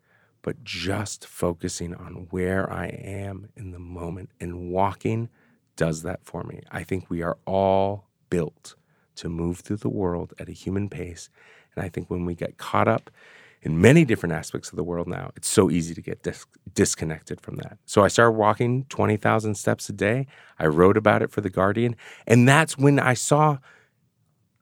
but 0.43 0.65
just 0.65 1.27
focusing 1.27 1.95
on 1.95 2.29
where 2.31 2.73
I 2.73 2.87
am 2.87 3.49
in 3.57 3.73
the 3.73 3.79
moment. 3.79 4.31
And 4.41 4.71
walking 4.71 5.29
does 5.77 6.03
that 6.03 6.21
for 6.25 6.45
me. 6.45 6.63
I 6.71 6.85
think 6.85 7.11
we 7.11 7.23
are 7.23 7.39
all 7.47 8.09
built 8.31 8.77
to 9.17 9.29
move 9.29 9.61
through 9.61 9.79
the 9.79 9.89
world 9.89 10.33
at 10.39 10.49
a 10.49 10.53
human 10.53 10.89
pace. 10.89 11.31
And 11.75 11.85
I 11.85 11.89
think 11.89 12.11
when 12.11 12.25
we 12.25 12.35
get 12.35 12.59
caught 12.59 12.89
up 12.89 13.11
in 13.65 13.81
many 13.81 14.05
different 14.05 14.35
aspects 14.35 14.71
of 14.71 14.77
the 14.77 14.85
world 14.85 15.09
now, 15.09 15.33
it's 15.37 15.49
so 15.49 15.71
easy 15.71 15.95
to 15.95 16.03
get 16.03 16.23
dis- 16.23 16.45
disconnected 16.75 17.41
from 17.41 17.57
that. 17.57 17.79
So 17.87 18.05
I 18.05 18.09
started 18.09 18.33
walking 18.33 18.85
20,000 18.91 19.55
steps 19.55 19.89
a 19.89 19.93
day. 19.95 20.27
I 20.59 20.67
wrote 20.67 20.99
about 20.99 21.23
it 21.23 21.31
for 21.31 21.41
The 21.41 21.49
Guardian. 21.49 21.97
And 22.27 22.47
that's 22.47 22.77
when 22.77 22.99
I 22.99 23.15
saw 23.15 23.57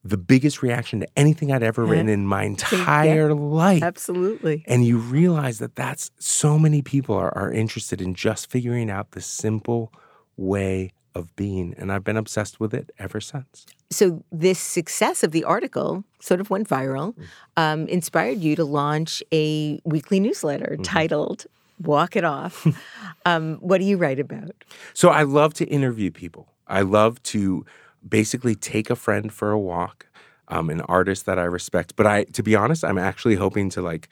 the 0.04 0.16
biggest 0.16 0.62
reaction 0.62 1.00
to 1.00 1.08
anything 1.16 1.52
I'd 1.52 1.64
ever 1.64 1.84
written 1.84 2.08
in 2.08 2.26
my 2.26 2.44
entire 2.44 3.28
yeah, 3.28 3.34
life. 3.34 3.82
Absolutely. 3.82 4.64
And 4.68 4.86
you 4.86 4.98
realize 4.98 5.58
that 5.58 5.74
that's 5.74 6.12
so 6.18 6.56
many 6.58 6.80
people 6.80 7.16
are, 7.16 7.36
are 7.36 7.52
interested 7.52 8.00
in 8.00 8.14
just 8.14 8.50
figuring 8.50 8.88
out 8.88 9.12
the 9.12 9.20
simple 9.20 9.92
way 10.36 10.92
of 11.14 11.34
being. 11.36 11.74
And 11.78 11.92
I've 11.92 12.04
been 12.04 12.16
obsessed 12.16 12.60
with 12.60 12.74
it 12.74 12.90
ever 12.98 13.20
since. 13.20 13.66
So, 13.90 14.24
this 14.32 14.58
success 14.58 15.22
of 15.22 15.32
the 15.32 15.44
article 15.44 16.04
sort 16.20 16.40
of 16.40 16.50
went 16.50 16.68
viral, 16.68 17.12
mm-hmm. 17.12 17.22
um, 17.56 17.86
inspired 17.88 18.38
you 18.38 18.56
to 18.56 18.64
launch 18.64 19.22
a 19.32 19.80
weekly 19.84 20.20
newsletter 20.20 20.72
mm-hmm. 20.72 20.82
titled 20.82 21.46
Walk 21.80 22.16
It 22.16 22.24
Off. 22.24 22.66
um, 23.26 23.56
what 23.56 23.78
do 23.78 23.84
you 23.84 23.96
write 23.96 24.18
about? 24.18 24.64
So, 24.94 25.10
I 25.10 25.22
love 25.22 25.54
to 25.54 25.66
interview 25.66 26.10
people. 26.10 26.48
I 26.66 26.82
love 26.82 27.22
to 27.24 27.66
basically 28.08 28.54
take 28.54 28.90
a 28.90 28.96
friend 28.96 29.32
for 29.32 29.50
a 29.50 29.58
walk, 29.58 30.06
um, 30.48 30.70
an 30.70 30.80
artist 30.82 31.26
that 31.26 31.38
I 31.38 31.44
respect. 31.44 31.94
But 31.96 32.06
I, 32.06 32.24
to 32.24 32.42
be 32.42 32.56
honest, 32.56 32.84
I'm 32.84 32.98
actually 32.98 33.34
hoping 33.36 33.68
to 33.70 33.82
like 33.82 34.08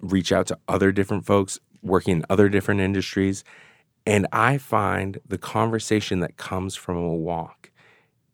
reach 0.00 0.32
out 0.32 0.46
to 0.48 0.58
other 0.68 0.90
different 0.90 1.26
folks 1.26 1.58
working 1.82 2.18
in 2.18 2.24
other 2.30 2.48
different 2.48 2.80
industries 2.80 3.44
and 4.06 4.26
I 4.32 4.58
find 4.58 5.18
the 5.26 5.38
conversation 5.38 6.20
that 6.20 6.36
comes 6.36 6.74
from 6.74 6.96
a 6.96 7.14
walk 7.14 7.70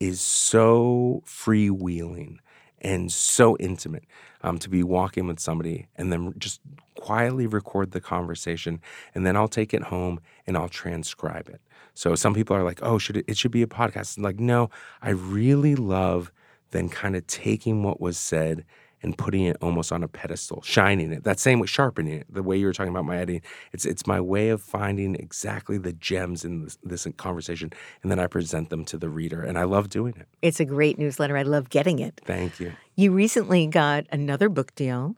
is 0.00 0.20
so 0.20 1.22
freewheeling 1.26 2.38
and 2.80 3.10
so 3.10 3.56
intimate 3.58 4.04
um, 4.42 4.58
to 4.58 4.68
be 4.68 4.82
walking 4.82 5.26
with 5.26 5.40
somebody 5.40 5.88
and 5.96 6.12
then 6.12 6.32
just 6.38 6.60
quietly 6.96 7.46
record 7.46 7.90
the 7.90 8.00
conversation 8.00 8.80
and 9.14 9.26
then 9.26 9.36
I'll 9.36 9.48
take 9.48 9.74
it 9.74 9.82
home 9.84 10.20
and 10.46 10.56
I'll 10.56 10.68
transcribe 10.68 11.48
it. 11.48 11.60
So 11.94 12.14
some 12.14 12.32
people 12.32 12.54
are 12.54 12.62
like, 12.62 12.78
"Oh, 12.82 12.98
should 12.98 13.16
it, 13.16 13.24
it 13.26 13.36
should 13.36 13.50
be 13.50 13.62
a 13.62 13.66
podcast?" 13.66 14.18
Like, 14.20 14.38
no, 14.38 14.70
I 15.02 15.10
really 15.10 15.74
love 15.74 16.30
then 16.70 16.88
kind 16.88 17.16
of 17.16 17.26
taking 17.26 17.82
what 17.82 18.00
was 18.00 18.16
said 18.16 18.64
and 19.02 19.16
putting 19.16 19.44
it 19.44 19.56
almost 19.60 19.92
on 19.92 20.02
a 20.02 20.08
pedestal, 20.08 20.62
shining 20.62 21.12
it. 21.12 21.24
That 21.24 21.38
same 21.38 21.60
way, 21.60 21.66
sharpening 21.66 22.20
it. 22.20 22.26
The 22.28 22.42
way 22.42 22.56
you 22.56 22.66
were 22.66 22.72
talking 22.72 22.92
about 22.92 23.04
my 23.04 23.16
editing, 23.16 23.42
it's 23.72 23.84
it's 23.84 24.06
my 24.06 24.20
way 24.20 24.48
of 24.48 24.62
finding 24.62 25.14
exactly 25.14 25.78
the 25.78 25.92
gems 25.92 26.44
in 26.44 26.64
this, 26.64 26.78
this 26.82 27.06
conversation, 27.16 27.72
and 28.02 28.10
then 28.10 28.18
I 28.18 28.26
present 28.26 28.70
them 28.70 28.84
to 28.86 28.98
the 28.98 29.08
reader, 29.08 29.42
and 29.42 29.58
I 29.58 29.64
love 29.64 29.88
doing 29.88 30.14
it. 30.18 30.28
It's 30.42 30.60
a 30.60 30.64
great 30.64 30.98
newsletter. 30.98 31.36
I 31.36 31.42
love 31.42 31.70
getting 31.70 31.98
it. 31.98 32.20
Thank 32.24 32.60
you. 32.60 32.72
You 32.96 33.12
recently 33.12 33.66
got 33.66 34.06
another 34.10 34.48
book 34.48 34.74
deal, 34.74 35.16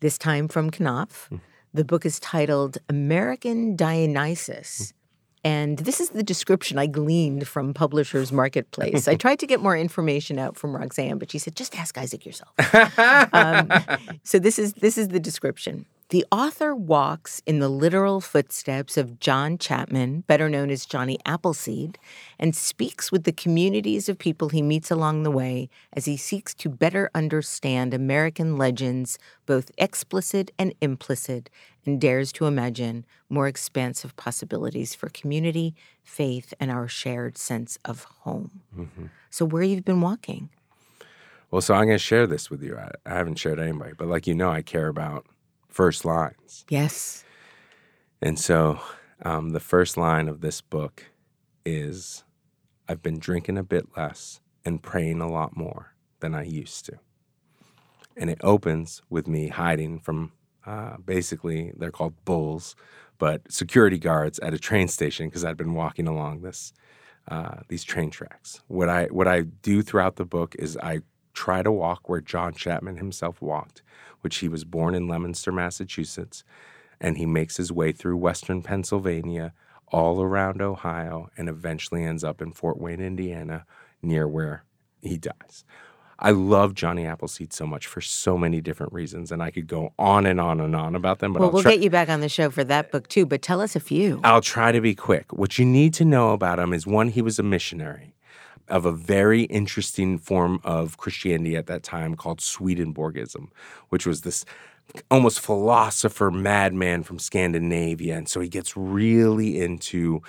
this 0.00 0.18
time 0.18 0.48
from 0.48 0.70
Knopf. 0.70 1.26
Mm-hmm. 1.26 1.36
The 1.74 1.84
book 1.84 2.04
is 2.04 2.20
titled 2.20 2.78
American 2.88 3.76
Dionysus. 3.76 4.80
Mm-hmm 4.80 4.96
and 5.44 5.78
this 5.78 6.00
is 6.00 6.10
the 6.10 6.22
description 6.22 6.78
I 6.78 6.86
gleaned 6.86 7.48
from 7.48 7.74
Publishers 7.74 8.30
Marketplace. 8.30 9.08
I 9.08 9.16
tried 9.16 9.40
to 9.40 9.46
get 9.46 9.60
more 9.60 9.76
information 9.76 10.38
out 10.38 10.56
from 10.56 10.76
Roxane, 10.76 11.18
but 11.18 11.30
she 11.30 11.38
said, 11.38 11.56
just 11.56 11.76
ask 11.76 11.98
Isaac 11.98 12.24
yourself. 12.24 12.50
um, 13.32 13.68
so 14.22 14.38
this 14.38 14.58
is 14.58 14.74
this 14.74 14.96
is 14.96 15.08
the 15.08 15.20
description. 15.20 15.86
The 16.12 16.26
author 16.30 16.74
walks 16.74 17.40
in 17.46 17.58
the 17.58 17.70
literal 17.70 18.20
footsteps 18.20 18.98
of 18.98 19.18
John 19.18 19.56
Chapman, 19.56 20.24
better 20.26 20.50
known 20.50 20.68
as 20.68 20.84
Johnny 20.84 21.18
Appleseed, 21.24 21.96
and 22.38 22.54
speaks 22.54 23.10
with 23.10 23.24
the 23.24 23.32
communities 23.32 24.10
of 24.10 24.18
people 24.18 24.50
he 24.50 24.60
meets 24.60 24.90
along 24.90 25.22
the 25.22 25.30
way 25.30 25.70
as 25.94 26.04
he 26.04 26.18
seeks 26.18 26.52
to 26.56 26.68
better 26.68 27.10
understand 27.14 27.94
American 27.94 28.58
legends, 28.58 29.18
both 29.46 29.70
explicit 29.78 30.50
and 30.58 30.74
implicit, 30.82 31.48
and 31.86 31.98
dares 31.98 32.30
to 32.32 32.44
imagine 32.44 33.06
more 33.30 33.48
expansive 33.48 34.14
possibilities 34.16 34.94
for 34.94 35.08
community, 35.08 35.74
faith, 36.04 36.52
and 36.60 36.70
our 36.70 36.88
shared 36.88 37.38
sense 37.38 37.78
of 37.86 38.04
home. 38.20 38.60
Mm-hmm. 38.76 39.06
So, 39.30 39.46
where 39.46 39.62
you've 39.62 39.86
been 39.86 40.02
walking? 40.02 40.50
Well, 41.50 41.62
so 41.62 41.72
I'm 41.72 41.86
going 41.86 41.94
to 41.94 41.98
share 41.98 42.26
this 42.26 42.50
with 42.50 42.62
you. 42.62 42.76
I, 42.76 42.90
I 43.06 43.14
haven't 43.14 43.36
shared 43.36 43.58
anybody, 43.58 43.94
but 43.96 44.08
like 44.08 44.26
you 44.26 44.34
know, 44.34 44.50
I 44.50 44.60
care 44.60 44.88
about 44.88 45.24
first 45.72 46.04
lines. 46.04 46.64
Yes. 46.68 47.24
And 48.20 48.38
so 48.38 48.80
um, 49.24 49.50
the 49.50 49.60
first 49.60 49.96
line 49.96 50.28
of 50.28 50.40
this 50.40 50.60
book 50.60 51.06
is 51.64 52.24
I've 52.88 53.02
been 53.02 53.18
drinking 53.18 53.58
a 53.58 53.62
bit 53.62 53.88
less 53.96 54.40
and 54.64 54.82
praying 54.82 55.20
a 55.20 55.30
lot 55.30 55.56
more 55.56 55.94
than 56.20 56.34
I 56.34 56.44
used 56.44 56.86
to. 56.86 56.98
And 58.16 58.28
it 58.28 58.38
opens 58.42 59.02
with 59.08 59.26
me 59.26 59.48
hiding 59.48 59.98
from 59.98 60.32
uh, 60.64 60.96
basically, 60.98 61.72
they're 61.76 61.90
called 61.90 62.14
bulls, 62.24 62.76
but 63.18 63.50
security 63.50 63.98
guards 63.98 64.38
at 64.40 64.54
a 64.54 64.58
train 64.58 64.86
station 64.86 65.26
because 65.28 65.44
I'd 65.44 65.56
been 65.56 65.74
walking 65.74 66.06
along 66.06 66.42
this. 66.42 66.72
Uh, 67.28 67.60
these 67.68 67.84
train 67.84 68.10
tracks. 68.10 68.62
What 68.66 68.88
I 68.88 69.04
what 69.04 69.28
I 69.28 69.42
do 69.42 69.80
throughout 69.80 70.16
the 70.16 70.24
book 70.24 70.56
is 70.58 70.76
I 70.76 71.02
try 71.32 71.62
to 71.62 71.72
walk 71.72 72.08
where 72.08 72.20
John 72.20 72.54
Chapman 72.54 72.96
himself 72.96 73.40
walked, 73.40 73.82
which 74.20 74.38
he 74.38 74.48
was 74.48 74.64
born 74.64 74.94
in 74.94 75.08
Leominster, 75.08 75.52
Massachusetts, 75.52 76.44
and 77.00 77.16
he 77.18 77.26
makes 77.26 77.56
his 77.56 77.72
way 77.72 77.92
through 77.92 78.16
western 78.16 78.62
Pennsylvania, 78.62 79.52
all 79.88 80.22
around 80.22 80.62
Ohio, 80.62 81.30
and 81.36 81.48
eventually 81.48 82.04
ends 82.04 82.24
up 82.24 82.40
in 82.40 82.52
Fort 82.52 82.80
Wayne, 82.80 83.00
Indiana, 83.00 83.66
near 84.02 84.26
where 84.26 84.64
he 85.02 85.18
dies. 85.18 85.64
I 86.18 86.30
love 86.30 86.74
Johnny 86.74 87.04
Appleseed 87.04 87.52
so 87.52 87.66
much 87.66 87.88
for 87.88 88.00
so 88.00 88.38
many 88.38 88.60
different 88.60 88.92
reasons, 88.92 89.32
and 89.32 89.42
I 89.42 89.50
could 89.50 89.66
go 89.66 89.92
on 89.98 90.24
and 90.24 90.40
on 90.40 90.60
and 90.60 90.76
on 90.76 90.94
about 90.94 91.18
them. 91.18 91.32
But 91.32 91.40
well, 91.40 91.48
I'll 91.48 91.52
we'll 91.52 91.62
try- 91.62 91.72
get 91.72 91.82
you 91.82 91.90
back 91.90 92.08
on 92.08 92.20
the 92.20 92.28
show 92.28 92.48
for 92.48 92.62
that 92.62 92.92
book 92.92 93.08
too. 93.08 93.26
But 93.26 93.42
tell 93.42 93.60
us 93.60 93.74
a 93.74 93.80
few. 93.80 94.20
I'll 94.22 94.40
try 94.40 94.70
to 94.70 94.80
be 94.80 94.94
quick. 94.94 95.32
What 95.32 95.58
you 95.58 95.64
need 95.64 95.94
to 95.94 96.04
know 96.04 96.30
about 96.30 96.60
him 96.60 96.72
is 96.72 96.86
one, 96.86 97.08
he 97.08 97.22
was 97.22 97.40
a 97.40 97.42
missionary 97.42 98.14
of 98.72 98.86
a 98.86 98.92
very 98.92 99.42
interesting 99.42 100.18
form 100.18 100.58
of 100.64 100.96
Christianity 100.96 101.56
at 101.56 101.66
that 101.66 101.82
time 101.82 102.16
called 102.16 102.40
Swedenborgism, 102.40 103.48
which 103.90 104.06
was 104.06 104.22
this 104.22 104.46
almost 105.10 105.40
philosopher 105.40 106.30
madman 106.30 107.02
from 107.02 107.18
Scandinavia. 107.18 108.16
And 108.16 108.28
so 108.28 108.40
he 108.40 108.48
gets 108.48 108.74
really 108.74 109.60
into 109.60 110.22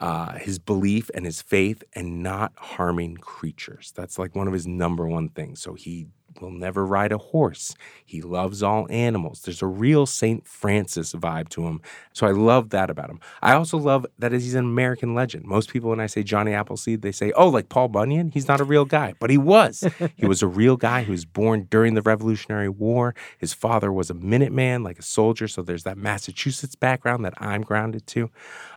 uh, 0.00 0.32
his 0.38 0.58
belief 0.58 1.08
and 1.14 1.24
his 1.24 1.40
faith 1.40 1.84
and 1.94 2.20
not 2.20 2.52
harming 2.56 3.18
creatures. 3.18 3.92
That's 3.94 4.18
like 4.18 4.34
one 4.34 4.48
of 4.48 4.52
his 4.52 4.66
number 4.66 5.06
one 5.06 5.28
things. 5.28 5.62
So 5.62 5.74
he 5.74 6.08
will 6.40 6.50
never 6.50 6.86
ride 6.86 7.12
a 7.12 7.18
horse. 7.18 7.74
He 8.04 8.20
loves 8.20 8.62
all 8.62 8.86
animals. 8.90 9.42
There's 9.42 9.62
a 9.62 9.66
real 9.66 10.06
St. 10.06 10.46
Francis 10.46 11.12
vibe 11.14 11.48
to 11.50 11.66
him. 11.66 11.80
So 12.12 12.26
I 12.26 12.30
love 12.30 12.70
that 12.70 12.90
about 12.90 13.10
him. 13.10 13.20
I 13.42 13.54
also 13.54 13.78
love 13.78 14.06
that 14.18 14.32
he's 14.32 14.54
an 14.54 14.64
American 14.64 15.14
legend. 15.14 15.44
Most 15.44 15.70
people, 15.70 15.90
when 15.90 16.00
I 16.00 16.06
say 16.06 16.22
Johnny 16.22 16.52
Appleseed, 16.52 17.02
they 17.02 17.12
say, 17.12 17.32
oh, 17.32 17.48
like 17.48 17.68
Paul 17.68 17.88
Bunyan? 17.88 18.30
He's 18.30 18.48
not 18.48 18.60
a 18.60 18.64
real 18.64 18.84
guy. 18.84 19.14
But 19.18 19.30
he 19.30 19.38
was. 19.38 19.84
he 20.16 20.26
was 20.26 20.42
a 20.42 20.46
real 20.46 20.76
guy 20.76 21.04
who 21.04 21.12
was 21.12 21.24
born 21.24 21.66
during 21.70 21.94
the 21.94 22.02
Revolutionary 22.02 22.68
War. 22.68 23.14
His 23.38 23.54
father 23.54 23.92
was 23.92 24.10
a 24.10 24.14
Minuteman, 24.14 24.84
like 24.84 24.98
a 24.98 25.02
soldier. 25.02 25.48
So 25.48 25.62
there's 25.62 25.84
that 25.84 25.98
Massachusetts 25.98 26.74
background 26.74 27.24
that 27.24 27.34
I'm 27.38 27.62
grounded 27.62 28.06
to. 28.08 28.30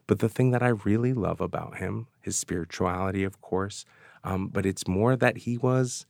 But 0.07 0.19
the 0.19 0.29
thing 0.29 0.51
that 0.51 0.63
I 0.63 0.69
really 0.69 1.13
love 1.13 1.41
about 1.41 1.77
him, 1.77 2.07
his 2.21 2.37
spirituality, 2.37 3.23
of 3.23 3.41
course, 3.41 3.85
um, 4.23 4.47
but 4.47 4.65
it's 4.65 4.87
more 4.87 5.15
that 5.15 5.37
he 5.39 5.57
was 5.57 6.05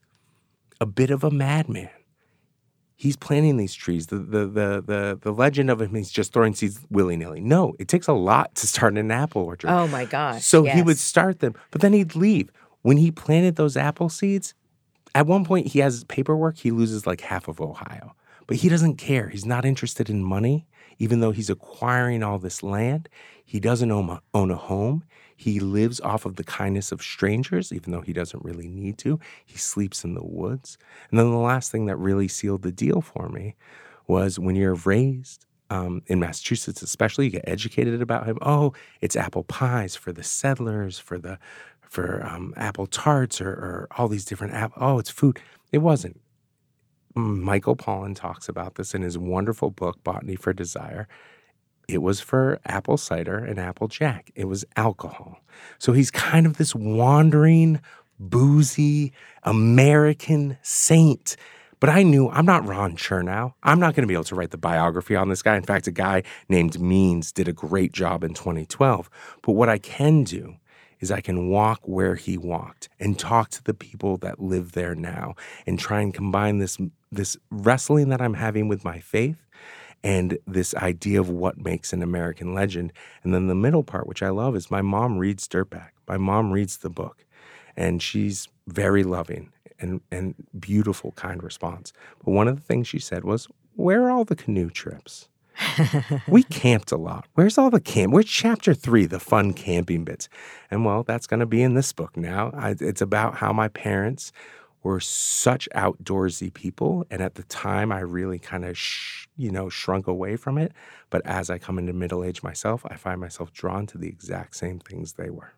a 0.79 0.85
bit 0.85 1.09
of 1.09 1.23
a 1.23 1.31
madman. 1.31 1.89
He's 2.95 3.15
planting 3.15 3.57
these 3.57 3.75
trees. 3.75 4.07
The, 4.07 4.17
the, 4.17 4.47
the, 4.47 4.83
the, 4.85 5.19
the 5.21 5.31
legend 5.31 5.69
of 5.69 5.81
him, 5.81 5.93
he's 5.93 6.09
just 6.09 6.33
throwing 6.33 6.55
seeds 6.55 6.79
willy 6.89 7.15
nilly. 7.15 7.39
No, 7.39 7.75
it 7.77 7.87
takes 7.87 8.07
a 8.07 8.13
lot 8.13 8.55
to 8.55 8.65
start 8.65 8.97
an 8.97 9.11
apple 9.11 9.43
orchard. 9.43 9.69
Oh 9.69 9.87
my 9.87 10.05
gosh. 10.05 10.43
So 10.43 10.65
yes. 10.65 10.75
he 10.75 10.81
would 10.81 10.97
start 10.97 11.39
them, 11.39 11.53
but 11.69 11.81
then 11.81 11.93
he'd 11.93 12.15
leave. 12.15 12.49
When 12.81 12.97
he 12.97 13.11
planted 13.11 13.55
those 13.55 13.77
apple 13.77 14.09
seeds, 14.09 14.55
at 15.13 15.27
one 15.27 15.45
point 15.45 15.67
he 15.67 15.79
has 15.79 16.03
paperwork, 16.05 16.57
he 16.57 16.71
loses 16.71 17.05
like 17.05 17.21
half 17.21 17.47
of 17.47 17.61
Ohio. 17.61 18.15
But 18.47 18.57
he 18.57 18.69
doesn't 18.69 18.95
care. 18.95 19.29
He's 19.29 19.45
not 19.45 19.65
interested 19.65 20.09
in 20.09 20.23
money, 20.23 20.65
even 20.99 21.19
though 21.19 21.31
he's 21.31 21.49
acquiring 21.49 22.23
all 22.23 22.39
this 22.39 22.63
land. 22.63 23.09
He 23.43 23.59
doesn't 23.59 23.91
own 23.91 24.09
a, 24.09 24.21
own 24.33 24.51
a 24.51 24.55
home. 24.55 25.03
He 25.39 25.59
lives 25.59 26.01
off 26.01 26.25
of 26.25 26.35
the 26.35 26.43
kindness 26.43 26.91
of 26.91 27.01
strangers, 27.01 27.71
even 27.71 27.91
though 27.91 28.01
he 28.01 28.11
doesn't 28.11 28.43
really 28.43 28.67
need 28.67 28.97
to. 28.99 29.19
He 29.45 29.57
sleeps 29.57 30.03
in 30.03 30.15
the 30.15 30.25
woods. 30.25 30.79
And 31.11 31.19
then 31.19 31.29
the 31.29 31.37
last 31.37 31.71
thing 31.71 31.85
that 31.85 31.95
really 31.97 32.27
sealed 32.27 32.63
the 32.63 32.71
deal 32.71 33.01
for 33.01 33.29
me 33.29 33.55
was 34.07 34.39
when 34.39 34.55
you're 34.55 34.73
raised 34.73 35.45
um, 35.69 36.01
in 36.07 36.19
Massachusetts, 36.19 36.81
especially, 36.81 37.25
you 37.25 37.31
get 37.31 37.47
educated 37.47 38.01
about 38.01 38.25
him. 38.25 38.39
Oh, 38.41 38.73
it's 38.99 39.15
apple 39.15 39.43
pies 39.43 39.95
for 39.95 40.11
the 40.11 40.23
settlers, 40.23 40.97
for 40.97 41.19
the 41.19 41.37
for 41.81 42.25
um, 42.25 42.53
apple 42.57 42.87
tarts, 42.87 43.39
or, 43.39 43.49
or 43.49 43.87
all 43.97 44.07
these 44.07 44.25
different 44.25 44.53
apple. 44.53 44.81
Oh, 44.81 44.97
it's 44.97 45.09
food. 45.09 45.39
It 45.71 45.79
wasn't. 45.79 46.19
Michael 47.15 47.75
Pollan 47.75 48.15
talks 48.15 48.49
about 48.49 48.75
this 48.75 48.93
in 48.95 49.01
his 49.01 49.17
wonderful 49.17 49.69
book, 49.69 50.03
Botany 50.03 50.35
for 50.35 50.53
Desire 50.53 51.07
it 51.87 52.01
was 52.01 52.19
for 52.19 52.59
apple 52.65 52.97
cider 52.97 53.37
and 53.37 53.59
apple 53.59 53.87
jack. 53.87 54.31
It 54.35 54.45
was 54.45 54.65
alcohol. 54.75 55.39
So 55.79 55.93
he's 55.93 56.11
kind 56.11 56.45
of 56.45 56.57
this 56.57 56.75
wandering, 56.75 57.81
boozy 58.19 59.13
American 59.43 60.57
saint. 60.61 61.35
But 61.79 61.89
I 61.89 62.03
knew 62.03 62.29
I'm 62.29 62.45
not 62.45 62.65
Ron 62.65 62.97
Chernow. 62.97 63.53
I'm 63.63 63.79
not 63.79 63.93
going 63.93 64.01
to 64.03 64.07
be 64.07 64.15
able 64.15 64.23
to 64.25 64.35
write 64.35 64.51
the 64.51 64.57
biography 64.57 65.15
on 65.15 65.29
this 65.29 65.43
guy. 65.43 65.55
In 65.55 65.63
fact, 65.63 65.87
a 65.87 65.91
guy 65.91 66.23
named 66.49 66.79
Means 66.79 67.31
did 67.31 67.47
a 67.47 67.53
great 67.53 67.93
job 67.93 68.23
in 68.23 68.33
2012. 68.33 69.09
But 69.43 69.51
what 69.53 69.69
I 69.69 69.77
can 69.77 70.23
do 70.23 70.55
is 70.99 71.11
I 71.11 71.21
can 71.21 71.49
walk 71.49 71.81
where 71.83 72.15
he 72.15 72.37
walked 72.37 72.89
and 72.99 73.19
talk 73.19 73.49
to 73.51 73.63
the 73.63 73.75
people 73.75 74.17
that 74.17 74.39
live 74.39 74.71
there 74.71 74.95
now 74.95 75.35
and 75.67 75.77
try 75.77 76.01
and 76.01 76.13
combine 76.13 76.57
this 76.57 76.77
this 77.11 77.37
wrestling 77.49 78.09
that 78.09 78.21
I'm 78.21 78.33
having 78.33 78.67
with 78.67 78.83
my 78.83 78.99
faith 78.99 79.46
and 80.03 80.37
this 80.45 80.73
idea 80.75 81.19
of 81.19 81.29
what 81.29 81.57
makes 81.57 81.93
an 81.93 82.01
American 82.01 82.53
legend. 82.53 82.93
And 83.23 83.33
then 83.33 83.47
the 83.47 83.55
middle 83.55 83.83
part, 83.83 84.07
which 84.07 84.23
I 84.23 84.29
love, 84.29 84.55
is 84.55 84.71
my 84.71 84.81
mom 84.81 85.17
reads 85.17 85.47
Dirtbag. 85.47 85.89
My 86.07 86.17
mom 86.17 86.51
reads 86.51 86.77
the 86.77 86.89
book, 86.89 87.25
and 87.75 88.01
she's 88.01 88.47
very 88.67 89.03
loving 89.03 89.51
and, 89.79 90.01
and 90.11 90.35
beautiful, 90.57 91.11
kind 91.13 91.43
response. 91.43 91.93
But 92.23 92.31
one 92.31 92.47
of 92.47 92.55
the 92.55 92.61
things 92.61 92.87
she 92.87 92.99
said 92.99 93.23
was, 93.23 93.47
Where 93.75 94.03
are 94.03 94.11
all 94.11 94.25
the 94.25 94.35
canoe 94.35 94.69
trips? 94.69 95.29
we 96.27 96.43
camped 96.43 96.91
a 96.91 96.97
lot. 96.97 97.25
Where's 97.33 97.57
all 97.57 97.69
the 97.69 97.79
camp? 97.79 98.13
Where's 98.13 98.27
chapter 98.27 98.73
three, 98.73 99.05
the 99.05 99.19
fun 99.19 99.53
camping 99.53 100.03
bits? 100.03 100.29
And 100.69 100.85
well, 100.85 101.03
that's 101.03 101.27
going 101.27 101.39
to 101.39 101.45
be 101.45 101.61
in 101.61 101.73
this 101.73 101.93
book 101.93 102.15
now. 102.15 102.51
I, 102.53 102.75
it's 102.79 103.01
about 103.01 103.35
how 103.35 103.53
my 103.53 103.67
parents 103.67 104.31
were 104.83 104.99
such 104.99 105.67
outdoorsy 105.75 106.53
people. 106.53 107.05
And 107.09 107.21
at 107.21 107.35
the 107.35 107.43
time, 107.43 107.91
I 107.91 107.99
really 107.99 108.39
kind 108.39 108.65
of, 108.65 108.77
sh- 108.77 109.27
you 109.35 109.51
know, 109.51 109.69
shrunk 109.69 110.07
away 110.07 110.35
from 110.35 110.57
it. 110.57 110.71
But 111.09 111.25
as 111.25 111.49
I 111.49 111.57
come 111.57 111.77
into 111.79 111.93
middle 111.93 112.23
age 112.23 112.43
myself, 112.43 112.85
I 112.87 112.95
find 112.95 113.19
myself 113.19 113.51
drawn 113.51 113.85
to 113.87 113.97
the 113.97 114.07
exact 114.07 114.55
same 114.55 114.79
things 114.79 115.13
they 115.13 115.29
were. 115.29 115.53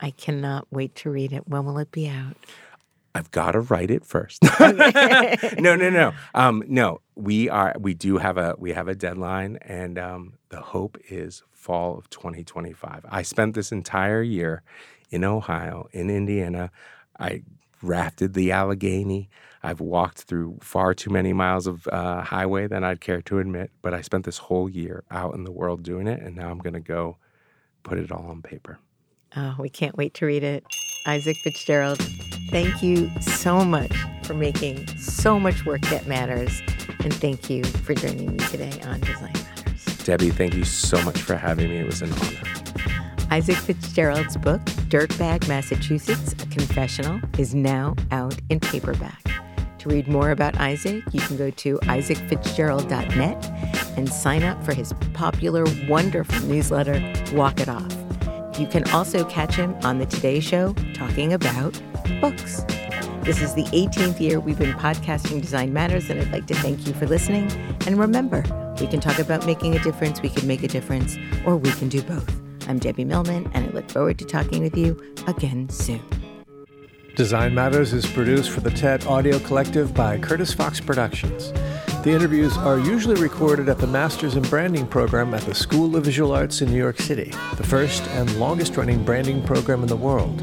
I 0.00 0.10
cannot 0.10 0.66
wait 0.70 0.94
to 0.96 1.10
read 1.10 1.32
it. 1.32 1.48
When 1.48 1.64
will 1.64 1.78
it 1.78 1.90
be 1.90 2.08
out? 2.08 2.36
I've 3.14 3.30
got 3.30 3.52
to 3.52 3.60
write 3.60 3.90
it 3.90 4.04
first. 4.04 4.42
no, 4.60 5.76
no, 5.76 5.88
no, 5.88 6.12
um, 6.34 6.64
no. 6.66 7.00
We 7.14 7.48
are. 7.48 7.76
We 7.78 7.94
do 7.94 8.18
have 8.18 8.36
a. 8.36 8.56
We 8.58 8.72
have 8.72 8.88
a 8.88 8.94
deadline, 8.96 9.58
and 9.62 9.98
um, 10.00 10.32
the 10.48 10.60
hope 10.60 10.98
is 11.08 11.44
fall 11.52 11.96
of 11.96 12.10
2025. 12.10 13.06
I 13.08 13.22
spent 13.22 13.54
this 13.54 13.70
entire 13.70 14.20
year 14.20 14.62
in 15.10 15.22
Ohio, 15.22 15.88
in 15.92 16.10
Indiana. 16.10 16.72
I 17.18 17.42
rafted 17.84 18.34
the 18.34 18.52
Allegheny. 18.52 19.28
I've 19.62 19.80
walked 19.80 20.22
through 20.22 20.58
far 20.60 20.94
too 20.94 21.10
many 21.10 21.32
miles 21.32 21.66
of 21.66 21.86
uh, 21.88 22.22
highway 22.22 22.66
than 22.66 22.84
I'd 22.84 23.00
care 23.00 23.22
to 23.22 23.38
admit, 23.38 23.70
but 23.80 23.94
I 23.94 24.02
spent 24.02 24.24
this 24.24 24.38
whole 24.38 24.68
year 24.68 25.04
out 25.10 25.34
in 25.34 25.44
the 25.44 25.52
world 25.52 25.82
doing 25.82 26.06
it, 26.06 26.20
and 26.22 26.36
now 26.36 26.50
I'm 26.50 26.58
going 26.58 26.74
to 26.74 26.80
go 26.80 27.16
put 27.82 27.98
it 27.98 28.12
all 28.12 28.30
on 28.30 28.42
paper. 28.42 28.78
Oh, 29.36 29.56
we 29.58 29.68
can't 29.68 29.96
wait 29.96 30.14
to 30.14 30.26
read 30.26 30.44
it. 30.44 30.64
Isaac 31.06 31.36
Fitzgerald, 31.38 31.98
thank 32.50 32.82
you 32.82 33.10
so 33.20 33.64
much 33.64 33.94
for 34.24 34.34
making 34.34 34.86
so 34.98 35.38
much 35.38 35.66
work 35.66 35.82
that 35.82 36.06
matters. 36.06 36.62
And 37.00 37.12
thank 37.12 37.50
you 37.50 37.64
for 37.64 37.94
joining 37.94 38.36
me 38.36 38.38
today 38.46 38.80
on 38.86 39.00
Design 39.00 39.32
Matters. 39.32 39.98
Debbie, 40.04 40.30
thank 40.30 40.54
you 40.54 40.64
so 40.64 41.00
much 41.02 41.20
for 41.20 41.36
having 41.36 41.68
me. 41.68 41.78
It 41.78 41.86
was 41.86 42.02
an 42.02 42.12
honor. 42.12 43.03
Isaac 43.30 43.56
Fitzgerald's 43.56 44.36
book, 44.36 44.60
Dirtbag 44.88 45.48
Massachusetts, 45.48 46.32
a 46.34 46.46
confessional, 46.46 47.20
is 47.38 47.54
now 47.54 47.94
out 48.10 48.36
in 48.50 48.60
paperback. 48.60 49.22
To 49.78 49.88
read 49.88 50.08
more 50.08 50.30
about 50.30 50.58
Isaac, 50.58 51.02
you 51.12 51.20
can 51.20 51.36
go 51.36 51.50
to 51.50 51.78
isaacfitzgerald.net 51.78 53.44
and 53.98 54.08
sign 54.08 54.42
up 54.42 54.62
for 54.64 54.72
his 54.72 54.92
popular, 55.12 55.64
wonderful 55.88 56.46
newsletter, 56.46 57.02
Walk 57.34 57.60
It 57.60 57.68
Off. 57.68 57.92
You 58.58 58.66
can 58.66 58.88
also 58.90 59.24
catch 59.24 59.56
him 59.56 59.74
on 59.82 59.98
The 59.98 60.06
Today 60.06 60.40
Show 60.40 60.74
talking 60.94 61.32
about 61.32 61.80
books. 62.20 62.64
This 63.24 63.40
is 63.40 63.54
the 63.54 63.64
18th 63.72 64.20
year 64.20 64.38
we've 64.38 64.58
been 64.58 64.74
podcasting 64.74 65.40
Design 65.40 65.72
Matters, 65.72 66.08
and 66.10 66.20
I'd 66.20 66.30
like 66.30 66.46
to 66.46 66.54
thank 66.54 66.86
you 66.86 66.92
for 66.94 67.06
listening. 67.06 67.50
And 67.86 67.98
remember, 67.98 68.44
we 68.80 68.86
can 68.86 69.00
talk 69.00 69.18
about 69.18 69.46
making 69.46 69.74
a 69.74 69.82
difference, 69.82 70.22
we 70.22 70.28
can 70.28 70.46
make 70.46 70.62
a 70.62 70.68
difference, 70.68 71.16
or 71.44 71.56
we 71.56 71.70
can 71.72 71.88
do 71.88 72.02
both. 72.02 72.43
I'm 72.66 72.78
Debbie 72.78 73.04
Millman, 73.04 73.50
and 73.52 73.66
I 73.66 73.70
look 73.70 73.90
forward 73.90 74.18
to 74.18 74.24
talking 74.24 74.62
with 74.62 74.76
you 74.76 74.98
again 75.26 75.68
soon. 75.68 76.02
Design 77.14 77.54
Matters 77.54 77.92
is 77.92 78.06
produced 78.06 78.50
for 78.50 78.60
the 78.60 78.70
TED 78.70 79.06
Audio 79.06 79.38
Collective 79.38 79.94
by 79.94 80.18
Curtis 80.18 80.52
Fox 80.52 80.80
Productions. 80.80 81.52
The 82.02 82.10
interviews 82.10 82.56
are 82.56 82.78
usually 82.78 83.20
recorded 83.20 83.68
at 83.68 83.78
the 83.78 83.86
Masters 83.86 84.36
in 84.36 84.42
Branding 84.42 84.86
program 84.86 85.32
at 85.32 85.42
the 85.42 85.54
School 85.54 85.94
of 85.96 86.04
Visual 86.04 86.32
Arts 86.32 86.60
in 86.60 86.70
New 86.70 86.76
York 86.76 86.98
City, 86.98 87.30
the 87.56 87.64
first 87.64 88.02
and 88.08 88.34
longest 88.40 88.76
running 88.76 89.04
branding 89.04 89.42
program 89.42 89.82
in 89.82 89.88
the 89.88 89.96
world. 89.96 90.40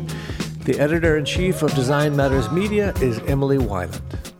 The 0.65 0.80
editor 0.80 1.18
in 1.18 1.26
chief 1.26 1.61
of 1.64 1.73
Design 1.76 2.15
Matters 2.15 2.49
Media 2.52 2.93
is 3.02 3.19
Emily 3.27 3.57
Weiland. 3.57 4.30